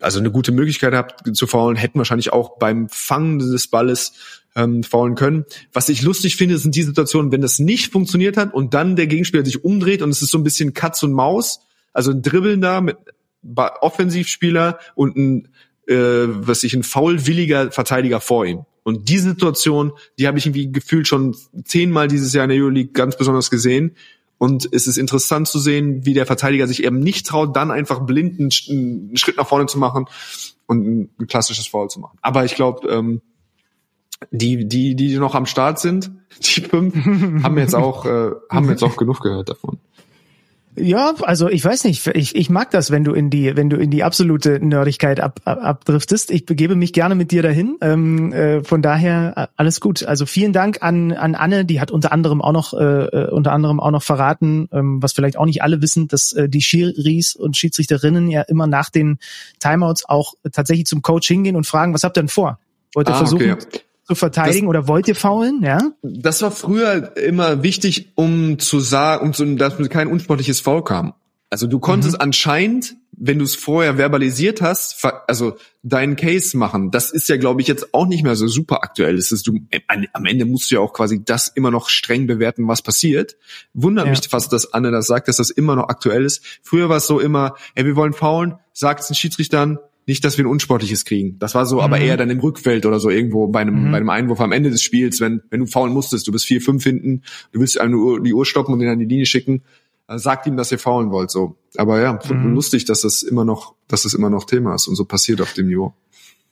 also 0.00 0.18
eine 0.18 0.30
gute 0.30 0.52
Möglichkeit 0.52 0.92
gehabt 0.92 1.36
zu 1.36 1.46
faulen, 1.46 1.76
hätten 1.76 1.98
wahrscheinlich 1.98 2.32
auch 2.32 2.58
beim 2.58 2.88
Fangen 2.88 3.38
des 3.38 3.68
Balles 3.68 4.12
ähm, 4.56 4.82
faulen 4.82 5.14
können. 5.14 5.44
Was 5.72 5.88
ich 5.88 6.02
lustig 6.02 6.36
finde, 6.36 6.58
sind 6.58 6.74
die 6.74 6.82
Situationen, 6.82 7.32
wenn 7.32 7.40
das 7.40 7.58
nicht 7.58 7.92
funktioniert 7.92 8.36
hat 8.36 8.54
und 8.54 8.74
dann 8.74 8.96
der 8.96 9.06
Gegenspieler 9.06 9.44
sich 9.44 9.64
umdreht 9.64 10.02
und 10.02 10.10
es 10.10 10.22
ist 10.22 10.30
so 10.30 10.38
ein 10.38 10.44
bisschen 10.44 10.74
Katz 10.74 11.02
und 11.02 11.12
Maus, 11.12 11.60
also 11.92 12.10
ein 12.10 12.22
Dribbeln 12.22 12.60
da 12.60 12.80
mit 12.80 12.96
Offensivspieler 13.80 14.78
und 14.94 15.16
ein 15.16 15.48
äh, 15.86 16.26
was 16.28 16.62
ich 16.62 16.74
ein 16.74 16.82
faulwilliger 16.82 17.70
Verteidiger 17.70 18.20
vor 18.20 18.46
ihm. 18.46 18.64
Und 18.82 19.08
diese 19.08 19.30
Situation, 19.30 19.92
die 20.18 20.26
habe 20.26 20.38
ich 20.38 20.46
irgendwie 20.46 20.70
gefühlt 20.70 21.08
schon 21.08 21.36
zehnmal 21.64 22.08
dieses 22.08 22.32
Jahr 22.34 22.44
in 22.44 22.50
der 22.50 22.58
Euroleague 22.58 22.92
ganz 22.92 23.16
besonders 23.16 23.50
gesehen. 23.50 23.96
Und 24.38 24.68
es 24.72 24.86
ist 24.86 24.96
interessant 24.96 25.48
zu 25.48 25.58
sehen, 25.58 26.04
wie 26.04 26.14
der 26.14 26.26
Verteidiger 26.26 26.66
sich 26.66 26.84
eben 26.84 26.98
nicht 26.98 27.26
traut, 27.26 27.56
dann 27.56 27.70
einfach 27.70 28.00
blind 28.00 28.40
einen, 28.40 28.50
einen 28.68 29.16
Schritt 29.16 29.36
nach 29.36 29.46
vorne 29.46 29.66
zu 29.66 29.78
machen 29.78 30.06
und 30.66 31.08
ein, 31.18 31.26
klassisches 31.28 31.66
Foul 31.66 31.88
zu 31.88 32.00
machen. 32.00 32.18
Aber 32.20 32.44
ich 32.44 32.54
glaube, 32.54 32.88
ähm, 32.88 33.22
die, 34.30 34.66
die, 34.66 34.96
die 34.96 35.16
noch 35.16 35.34
am 35.34 35.46
Start 35.46 35.78
sind, 35.78 36.10
die 36.40 36.60
fünf, 36.60 36.94
haben 37.42 37.58
jetzt 37.58 37.74
auch, 37.74 38.04
äh, 38.06 38.30
haben 38.50 38.68
jetzt 38.68 38.82
auch 38.82 38.96
genug 38.96 39.20
gehört 39.20 39.48
davon. 39.48 39.78
Ja, 40.76 41.14
also 41.22 41.48
ich 41.48 41.64
weiß 41.64 41.84
nicht, 41.84 42.06
ich, 42.08 42.34
ich 42.34 42.50
mag 42.50 42.70
das, 42.70 42.90
wenn 42.90 43.04
du 43.04 43.12
in 43.12 43.30
die, 43.30 43.56
wenn 43.56 43.70
du 43.70 43.76
in 43.76 43.90
die 43.90 44.02
absolute 44.02 44.58
Nerdigkeit 44.64 45.20
ab, 45.20 45.40
ab, 45.44 45.58
abdriftest. 45.62 46.32
Ich 46.32 46.46
begebe 46.46 46.74
mich 46.74 46.92
gerne 46.92 47.14
mit 47.14 47.30
dir 47.30 47.42
dahin. 47.42 47.76
Ähm, 47.80 48.32
äh, 48.32 48.64
von 48.64 48.82
daher 48.82 49.34
äh, 49.36 49.46
alles 49.56 49.80
gut. 49.80 50.04
Also 50.04 50.26
vielen 50.26 50.52
Dank 50.52 50.82
an, 50.82 51.12
an 51.12 51.36
Anne, 51.36 51.64
die 51.64 51.80
hat 51.80 51.92
unter 51.92 52.10
anderem 52.10 52.42
auch 52.42 52.52
noch, 52.52 52.74
äh, 52.74 52.84
äh, 52.84 53.30
unter 53.30 53.52
anderem 53.52 53.78
auch 53.78 53.92
noch 53.92 54.02
verraten, 54.02 54.68
ähm, 54.72 55.00
was 55.00 55.12
vielleicht 55.12 55.36
auch 55.36 55.46
nicht 55.46 55.62
alle 55.62 55.80
wissen, 55.80 56.08
dass 56.08 56.32
äh, 56.32 56.48
die 56.48 56.60
Schiris 56.60 57.36
und 57.36 57.56
Schiedsrichterinnen 57.56 58.28
ja 58.28 58.42
immer 58.42 58.66
nach 58.66 58.90
den 58.90 59.18
Timeouts 59.60 60.08
auch 60.08 60.34
tatsächlich 60.50 60.86
zum 60.86 61.02
Coach 61.02 61.28
hingehen 61.28 61.54
und 61.54 61.66
fragen, 61.66 61.94
was 61.94 62.02
habt 62.02 62.18
ihr 62.18 62.22
denn 62.22 62.28
vor? 62.28 62.58
Wollt 62.94 63.08
ihr 63.08 63.14
ah, 63.14 63.18
versuchen, 63.18 63.52
okay 63.52 63.83
zu 64.06 64.14
verteidigen 64.14 64.66
das, 64.66 64.70
oder 64.70 64.88
wollt 64.88 65.08
ihr 65.08 65.14
faulen, 65.14 65.62
ja? 65.62 65.78
Das 66.02 66.42
war 66.42 66.50
früher 66.50 67.16
immer 67.16 67.62
wichtig, 67.62 68.12
um 68.14 68.58
zu 68.58 68.80
sagen, 68.80 69.26
um 69.26 69.32
zu, 69.32 69.56
dass 69.56 69.76
kein 69.88 70.08
unsportliches 70.08 70.60
Foul 70.60 70.84
kam. 70.84 71.14
Also 71.50 71.66
du 71.66 71.78
konntest 71.78 72.14
mhm. 72.14 72.20
anscheinend, 72.20 72.96
wenn 73.12 73.38
du 73.38 73.44
es 73.44 73.54
vorher 73.54 73.94
verbalisiert 73.94 74.60
hast, 74.60 75.06
also 75.28 75.56
deinen 75.84 76.16
Case 76.16 76.56
machen. 76.56 76.90
Das 76.90 77.12
ist 77.12 77.28
ja, 77.28 77.36
glaube 77.36 77.60
ich, 77.60 77.68
jetzt 77.68 77.94
auch 77.94 78.06
nicht 78.06 78.24
mehr 78.24 78.34
so 78.34 78.48
super 78.48 78.82
aktuell. 78.82 79.16
Das 79.16 79.30
ist 79.30 79.46
du, 79.46 79.60
am 80.12 80.26
Ende 80.26 80.46
musst 80.46 80.70
du 80.70 80.74
ja 80.74 80.80
auch 80.80 80.92
quasi 80.92 81.22
das 81.24 81.46
immer 81.46 81.70
noch 81.70 81.88
streng 81.88 82.26
bewerten, 82.26 82.66
was 82.66 82.82
passiert. 82.82 83.36
Wundert 83.72 84.06
ja. 84.06 84.10
mich 84.10 84.28
fast, 84.28 84.52
dass 84.52 84.72
Anne 84.72 84.90
das 84.90 85.06
sagt, 85.06 85.28
dass 85.28 85.36
das 85.36 85.50
immer 85.50 85.76
noch 85.76 85.88
aktuell 85.88 86.24
ist. 86.24 86.42
Früher 86.62 86.88
war 86.88 86.96
es 86.96 87.06
so 87.06 87.20
immer, 87.20 87.54
ey, 87.76 87.84
wir 87.84 87.94
wollen 87.94 88.14
faulen, 88.14 88.54
sagt 88.72 89.02
es 89.02 89.06
den 89.06 89.14
Schiedsrichtern, 89.14 89.78
nicht, 90.06 90.24
dass 90.24 90.36
wir 90.36 90.44
ein 90.44 90.50
unsportliches 90.50 91.04
kriegen. 91.04 91.38
Das 91.38 91.54
war 91.54 91.66
so, 91.66 91.76
mhm. 91.76 91.82
aber 91.82 91.98
eher 91.98 92.16
dann 92.16 92.30
im 92.30 92.40
Rückfeld 92.40 92.86
oder 92.86 93.00
so 93.00 93.10
irgendwo 93.10 93.46
bei 93.48 93.60
einem, 93.60 93.88
mhm. 93.88 93.90
bei 93.90 93.96
einem 93.98 94.10
Einwurf 94.10 94.40
am 94.40 94.52
Ende 94.52 94.70
des 94.70 94.82
Spiels, 94.82 95.20
wenn, 95.20 95.42
wenn 95.50 95.60
du 95.60 95.66
faulen 95.66 95.92
musstest, 95.92 96.26
du 96.26 96.32
bist 96.32 96.44
vier, 96.44 96.60
fünf 96.60 96.84
hinten, 96.84 97.22
du 97.52 97.60
willst 97.60 97.80
einem 97.80 98.22
die 98.22 98.34
Uhr 98.34 98.44
stoppen 98.46 98.72
und 98.72 98.80
den 98.80 98.88
an 98.88 98.98
die 98.98 99.06
Linie 99.06 99.26
schicken, 99.26 99.62
äh, 100.08 100.18
sagt 100.18 100.46
ihm, 100.46 100.56
dass 100.56 100.72
ihr 100.72 100.78
faulen 100.78 101.10
wollt, 101.10 101.30
so. 101.30 101.56
Aber 101.76 102.00
ja, 102.00 102.18
mhm. 102.28 102.54
lustig, 102.54 102.84
dass 102.84 103.00
das 103.00 103.22
immer 103.22 103.44
noch, 103.44 103.74
dass 103.88 104.02
das 104.02 104.14
immer 104.14 104.30
noch 104.30 104.44
Thema 104.44 104.74
ist 104.74 104.86
und 104.86 104.96
so 104.96 105.04
passiert 105.04 105.40
auf 105.40 105.52
dem 105.54 105.68
Niveau. 105.68 105.94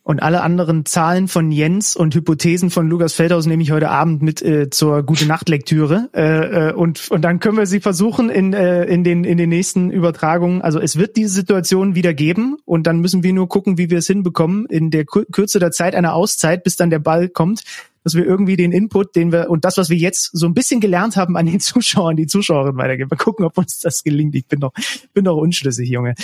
Und 0.04 0.20
alle 0.20 0.42
anderen 0.42 0.84
Zahlen 0.84 1.28
von 1.28 1.52
Jens 1.52 1.94
und 1.94 2.12
Hypothesen 2.12 2.70
von 2.70 2.88
Lukas 2.88 3.12
Feldhaus 3.12 3.46
nehme 3.46 3.62
ich 3.62 3.70
heute 3.70 3.88
Abend 3.88 4.20
mit 4.20 4.42
äh, 4.42 4.68
zur 4.68 5.04
gute 5.04 5.26
Nacht 5.26 5.48
Lektüre 5.48 6.10
äh, 6.12 6.70
äh, 6.70 6.72
und 6.72 7.08
und 7.12 7.22
dann 7.22 7.38
können 7.38 7.56
wir 7.56 7.66
sie 7.66 7.78
versuchen 7.78 8.28
in 8.28 8.52
äh, 8.52 8.82
in 8.84 9.04
den 9.04 9.22
in 9.22 9.38
den 9.38 9.48
nächsten 9.48 9.92
Übertragungen. 9.92 10.60
Also 10.60 10.80
es 10.80 10.96
wird 10.96 11.16
diese 11.16 11.28
Situation 11.28 11.94
wieder 11.94 12.14
geben 12.14 12.56
und 12.64 12.88
dann 12.88 12.98
müssen 12.98 13.22
wir 13.22 13.32
nur 13.32 13.48
gucken, 13.48 13.78
wie 13.78 13.90
wir 13.90 13.98
es 13.98 14.08
hinbekommen 14.08 14.66
in 14.66 14.90
der 14.90 15.04
Kürze 15.04 15.60
der 15.60 15.70
Zeit 15.70 15.94
einer 15.94 16.14
Auszeit, 16.14 16.64
bis 16.64 16.74
dann 16.74 16.90
der 16.90 16.98
Ball 16.98 17.28
kommt, 17.28 17.62
dass 18.02 18.16
wir 18.16 18.24
irgendwie 18.24 18.56
den 18.56 18.72
Input, 18.72 19.14
den 19.14 19.30
wir 19.30 19.50
und 19.50 19.64
das, 19.64 19.76
was 19.78 19.88
wir 19.88 19.98
jetzt 19.98 20.30
so 20.32 20.46
ein 20.46 20.54
bisschen 20.54 20.80
gelernt 20.80 21.14
haben, 21.14 21.36
an 21.36 21.46
den 21.46 21.60
Zuschauern, 21.60 22.16
die 22.16 22.26
Zuschauerinnen 22.26 22.76
weitergeben. 22.76 23.08
Mal 23.08 23.22
gucken, 23.22 23.44
ob 23.44 23.56
uns 23.56 23.78
das 23.78 24.02
gelingt. 24.02 24.34
Ich 24.34 24.46
bin 24.46 24.58
doch 24.58 24.72
bin 25.14 25.24
doch 25.24 25.36
unschlüssig, 25.36 25.88
Junge. 25.88 26.16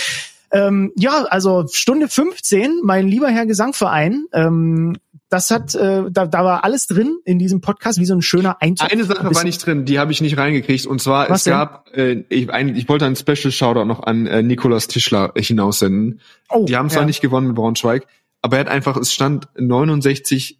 Ähm, 0.51 0.91
ja, 0.95 1.25
also 1.29 1.65
Stunde 1.71 2.07
15, 2.07 2.81
mein 2.83 3.07
lieber 3.07 3.29
Herr 3.29 3.45
Gesangverein. 3.45 4.25
Ähm, 4.33 4.97
das 5.29 5.51
hat, 5.51 5.75
äh, 5.75 6.05
da, 6.09 6.25
da 6.25 6.43
war 6.43 6.63
alles 6.63 6.87
drin 6.87 7.19
in 7.23 7.37
diesem 7.37 7.61
Podcast, 7.61 7.99
wie 7.99 8.05
so 8.05 8.15
ein 8.15 8.23
schöner 8.23 8.61
Eintopf. 8.61 8.91
Eine 8.91 9.03
Sache 9.03 9.33
war 9.33 9.43
nicht 9.43 9.63
drin, 9.63 9.85
die 9.85 9.99
habe 9.99 10.11
ich 10.11 10.21
nicht 10.21 10.37
reingekriegt. 10.37 10.87
Und 10.87 11.01
zwar, 11.01 11.29
Was 11.29 11.39
es 11.39 11.43
denn? 11.43 11.53
gab, 11.53 11.95
äh, 11.95 12.23
ich, 12.29 12.49
ein, 12.49 12.75
ich 12.75 12.89
wollte 12.89 13.05
einen 13.05 13.15
Special 13.15 13.51
Shoutout 13.51 13.85
noch 13.85 14.01
an 14.01 14.25
äh, 14.25 14.41
Nikolas 14.41 14.87
Tischler 14.87 15.33
hinaussenden. 15.35 16.19
Oh, 16.49 16.65
die 16.65 16.75
haben 16.75 16.89
zwar 16.89 17.03
ja. 17.03 17.07
nicht 17.07 17.21
gewonnen 17.21 17.47
mit 17.47 17.55
Braunschweig, 17.55 18.07
aber 18.41 18.57
er 18.57 18.61
hat 18.61 18.69
einfach, 18.69 18.97
es 18.97 19.13
stand 19.13 19.47
69 19.55 20.57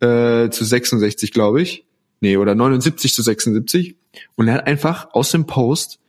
äh, 0.00 0.50
zu 0.50 0.64
66, 0.64 1.32
glaube 1.32 1.62
ich. 1.62 1.86
Nee, 2.20 2.36
oder 2.36 2.54
79 2.54 3.14
zu 3.14 3.22
76. 3.22 3.96
Und 4.34 4.48
er 4.48 4.54
hat 4.54 4.66
einfach 4.66 5.14
aus 5.14 5.30
dem 5.30 5.46
Post 5.46 6.00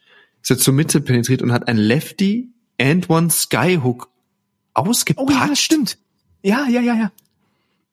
ist 0.41 0.49
er 0.49 0.58
zur 0.58 0.74
Mitte 0.74 1.02
penetriert 1.02 1.41
und 1.41 1.52
hat 1.52 1.68
ein 1.68 1.78
Lefty 1.78 2.51
and 2.82 3.10
One 3.10 3.30
Skyhook 3.30 4.10
ausgepackt. 4.74 5.30
Oh 5.30 5.32
ja, 5.32 5.56
stimmt. 5.56 5.98
Ja, 6.41 6.66
ja, 6.68 6.82
ja, 6.82 6.95
ja. 6.95 7.12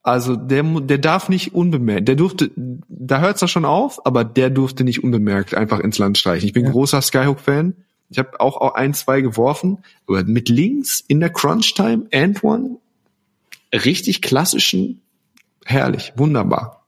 Also 0.01 0.35
der, 0.35 0.63
der 0.63 0.97
darf 0.97 1.29
nicht 1.29 1.53
unbemerkt, 1.53 2.07
der 2.07 2.15
durfte, 2.15 2.51
da 2.55 3.19
hört's 3.19 3.41
doch 3.41 3.49
schon 3.49 3.65
auf, 3.65 4.05
aber 4.05 4.23
der 4.23 4.49
durfte 4.49 4.83
nicht 4.83 5.03
unbemerkt 5.03 5.53
einfach 5.53 5.79
ins 5.79 5.97
Land 5.97 6.17
streichen. 6.17 6.47
Ich 6.47 6.53
bin 6.53 6.65
ja. 6.65 6.71
großer 6.71 7.01
Skyhook-Fan. 7.01 7.75
Ich 8.09 8.17
habe 8.17 8.39
auch, 8.39 8.57
auch 8.57 8.73
ein, 8.73 8.93
zwei 8.93 9.21
geworfen, 9.21 9.79
aber 10.07 10.23
mit 10.23 10.49
links 10.49 11.03
in 11.07 11.19
der 11.19 11.29
Crunch-Time 11.29 12.07
and 12.11 12.43
One 12.43 12.77
richtig 13.71 14.21
klassischen, 14.21 15.01
herrlich, 15.65 16.13
wunderbar. 16.15 16.85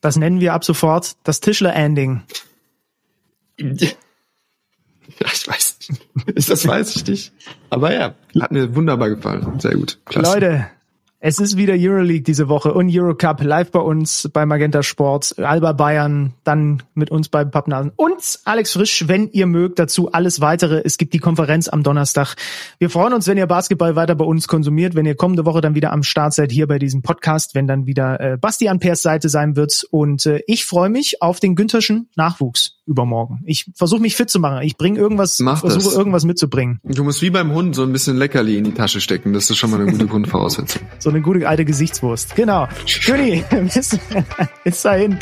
Das 0.00 0.16
nennen 0.16 0.40
wir 0.40 0.54
ab 0.54 0.64
sofort 0.64 1.16
das 1.24 1.40
Tischler-Ending. 1.40 2.22
Ja, 5.20 5.28
ich 5.32 5.48
weiß 5.48 5.78
nicht. 5.88 6.50
Das 6.50 6.66
weiß 6.66 6.96
ich 6.96 7.06
nicht. 7.06 7.32
Aber 7.70 7.94
ja, 7.94 8.14
hat 8.40 8.52
mir 8.52 8.74
wunderbar 8.74 9.10
gefallen. 9.10 9.58
Sehr 9.60 9.74
gut. 9.74 9.98
Klasse. 10.04 10.34
Leute, 10.34 10.66
es 11.18 11.38
ist 11.38 11.56
wieder 11.56 11.74
Euroleague 11.76 12.22
diese 12.22 12.48
Woche 12.48 12.74
und 12.74 12.90
Eurocup 12.92 13.42
live 13.42 13.70
bei 13.70 13.80
uns 13.80 14.28
bei 14.32 14.44
Magenta 14.44 14.82
Sport, 14.82 15.38
Alba 15.38 15.72
Bayern, 15.72 16.34
dann 16.44 16.82
mit 16.94 17.10
uns 17.10 17.30
bei 17.30 17.44
Pappnasen 17.44 17.90
und 17.96 18.38
Alex 18.44 18.74
Frisch, 18.74 19.08
wenn 19.08 19.30
ihr 19.30 19.46
mögt, 19.46 19.78
dazu 19.78 20.12
alles 20.12 20.42
weitere. 20.42 20.82
Es 20.84 20.98
gibt 20.98 21.14
die 21.14 21.18
Konferenz 21.18 21.68
am 21.68 21.82
Donnerstag. 21.82 22.36
Wir 22.78 22.90
freuen 22.90 23.14
uns, 23.14 23.26
wenn 23.26 23.38
ihr 23.38 23.46
Basketball 23.46 23.96
weiter 23.96 24.14
bei 24.14 24.26
uns 24.26 24.46
konsumiert, 24.46 24.94
wenn 24.94 25.06
ihr 25.06 25.16
kommende 25.16 25.46
Woche 25.46 25.62
dann 25.62 25.74
wieder 25.74 25.90
am 25.90 26.02
Start 26.02 26.34
seid 26.34 26.52
hier 26.52 26.66
bei 26.66 26.78
diesem 26.78 27.00
Podcast, 27.00 27.54
wenn 27.54 27.66
dann 27.66 27.86
wieder 27.86 28.20
äh, 28.20 28.36
Basti 28.36 28.68
an 28.68 28.78
Pers 28.78 29.00
Seite 29.00 29.30
sein 29.30 29.56
wird 29.56 29.86
und 29.90 30.26
äh, 30.26 30.42
ich 30.46 30.66
freue 30.66 30.90
mich 30.90 31.22
auf 31.22 31.40
den 31.40 31.56
Güntherschen 31.56 32.10
Nachwuchs 32.14 32.75
übermorgen. 32.86 33.40
Ich 33.44 33.70
versuche 33.74 34.00
mich 34.00 34.16
fit 34.16 34.30
zu 34.30 34.38
machen. 34.38 34.62
Ich 34.62 34.76
bringe 34.76 34.98
irgendwas, 34.98 35.36
versuche 35.36 35.94
irgendwas 35.94 36.24
mitzubringen. 36.24 36.80
Du 36.84 37.04
musst 37.04 37.20
wie 37.20 37.30
beim 37.30 37.52
Hund 37.52 37.74
so 37.74 37.82
ein 37.82 37.92
bisschen 37.92 38.16
Leckerli 38.16 38.56
in 38.56 38.64
die 38.64 38.72
Tasche 38.72 39.00
stecken. 39.00 39.32
Das 39.32 39.50
ist 39.50 39.56
schon 39.56 39.70
mal 39.70 39.80
eine 39.80 39.90
gute 39.90 40.06
Grundvoraussetzung. 40.06 40.82
so 40.98 41.10
eine 41.10 41.20
gute 41.20 41.48
alte 41.48 41.64
Gesichtswurst. 41.64 42.36
Genau. 42.36 42.68
König, 43.04 43.44
bis, 43.74 43.98
bis 44.64 44.82
dahin. 44.82 45.18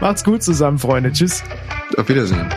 Macht's 0.00 0.24
gut 0.24 0.42
zusammen, 0.42 0.78
Freunde. 0.78 1.12
Tschüss. 1.12 1.42
Auf 1.96 2.08
Wiedersehen. 2.08 2.48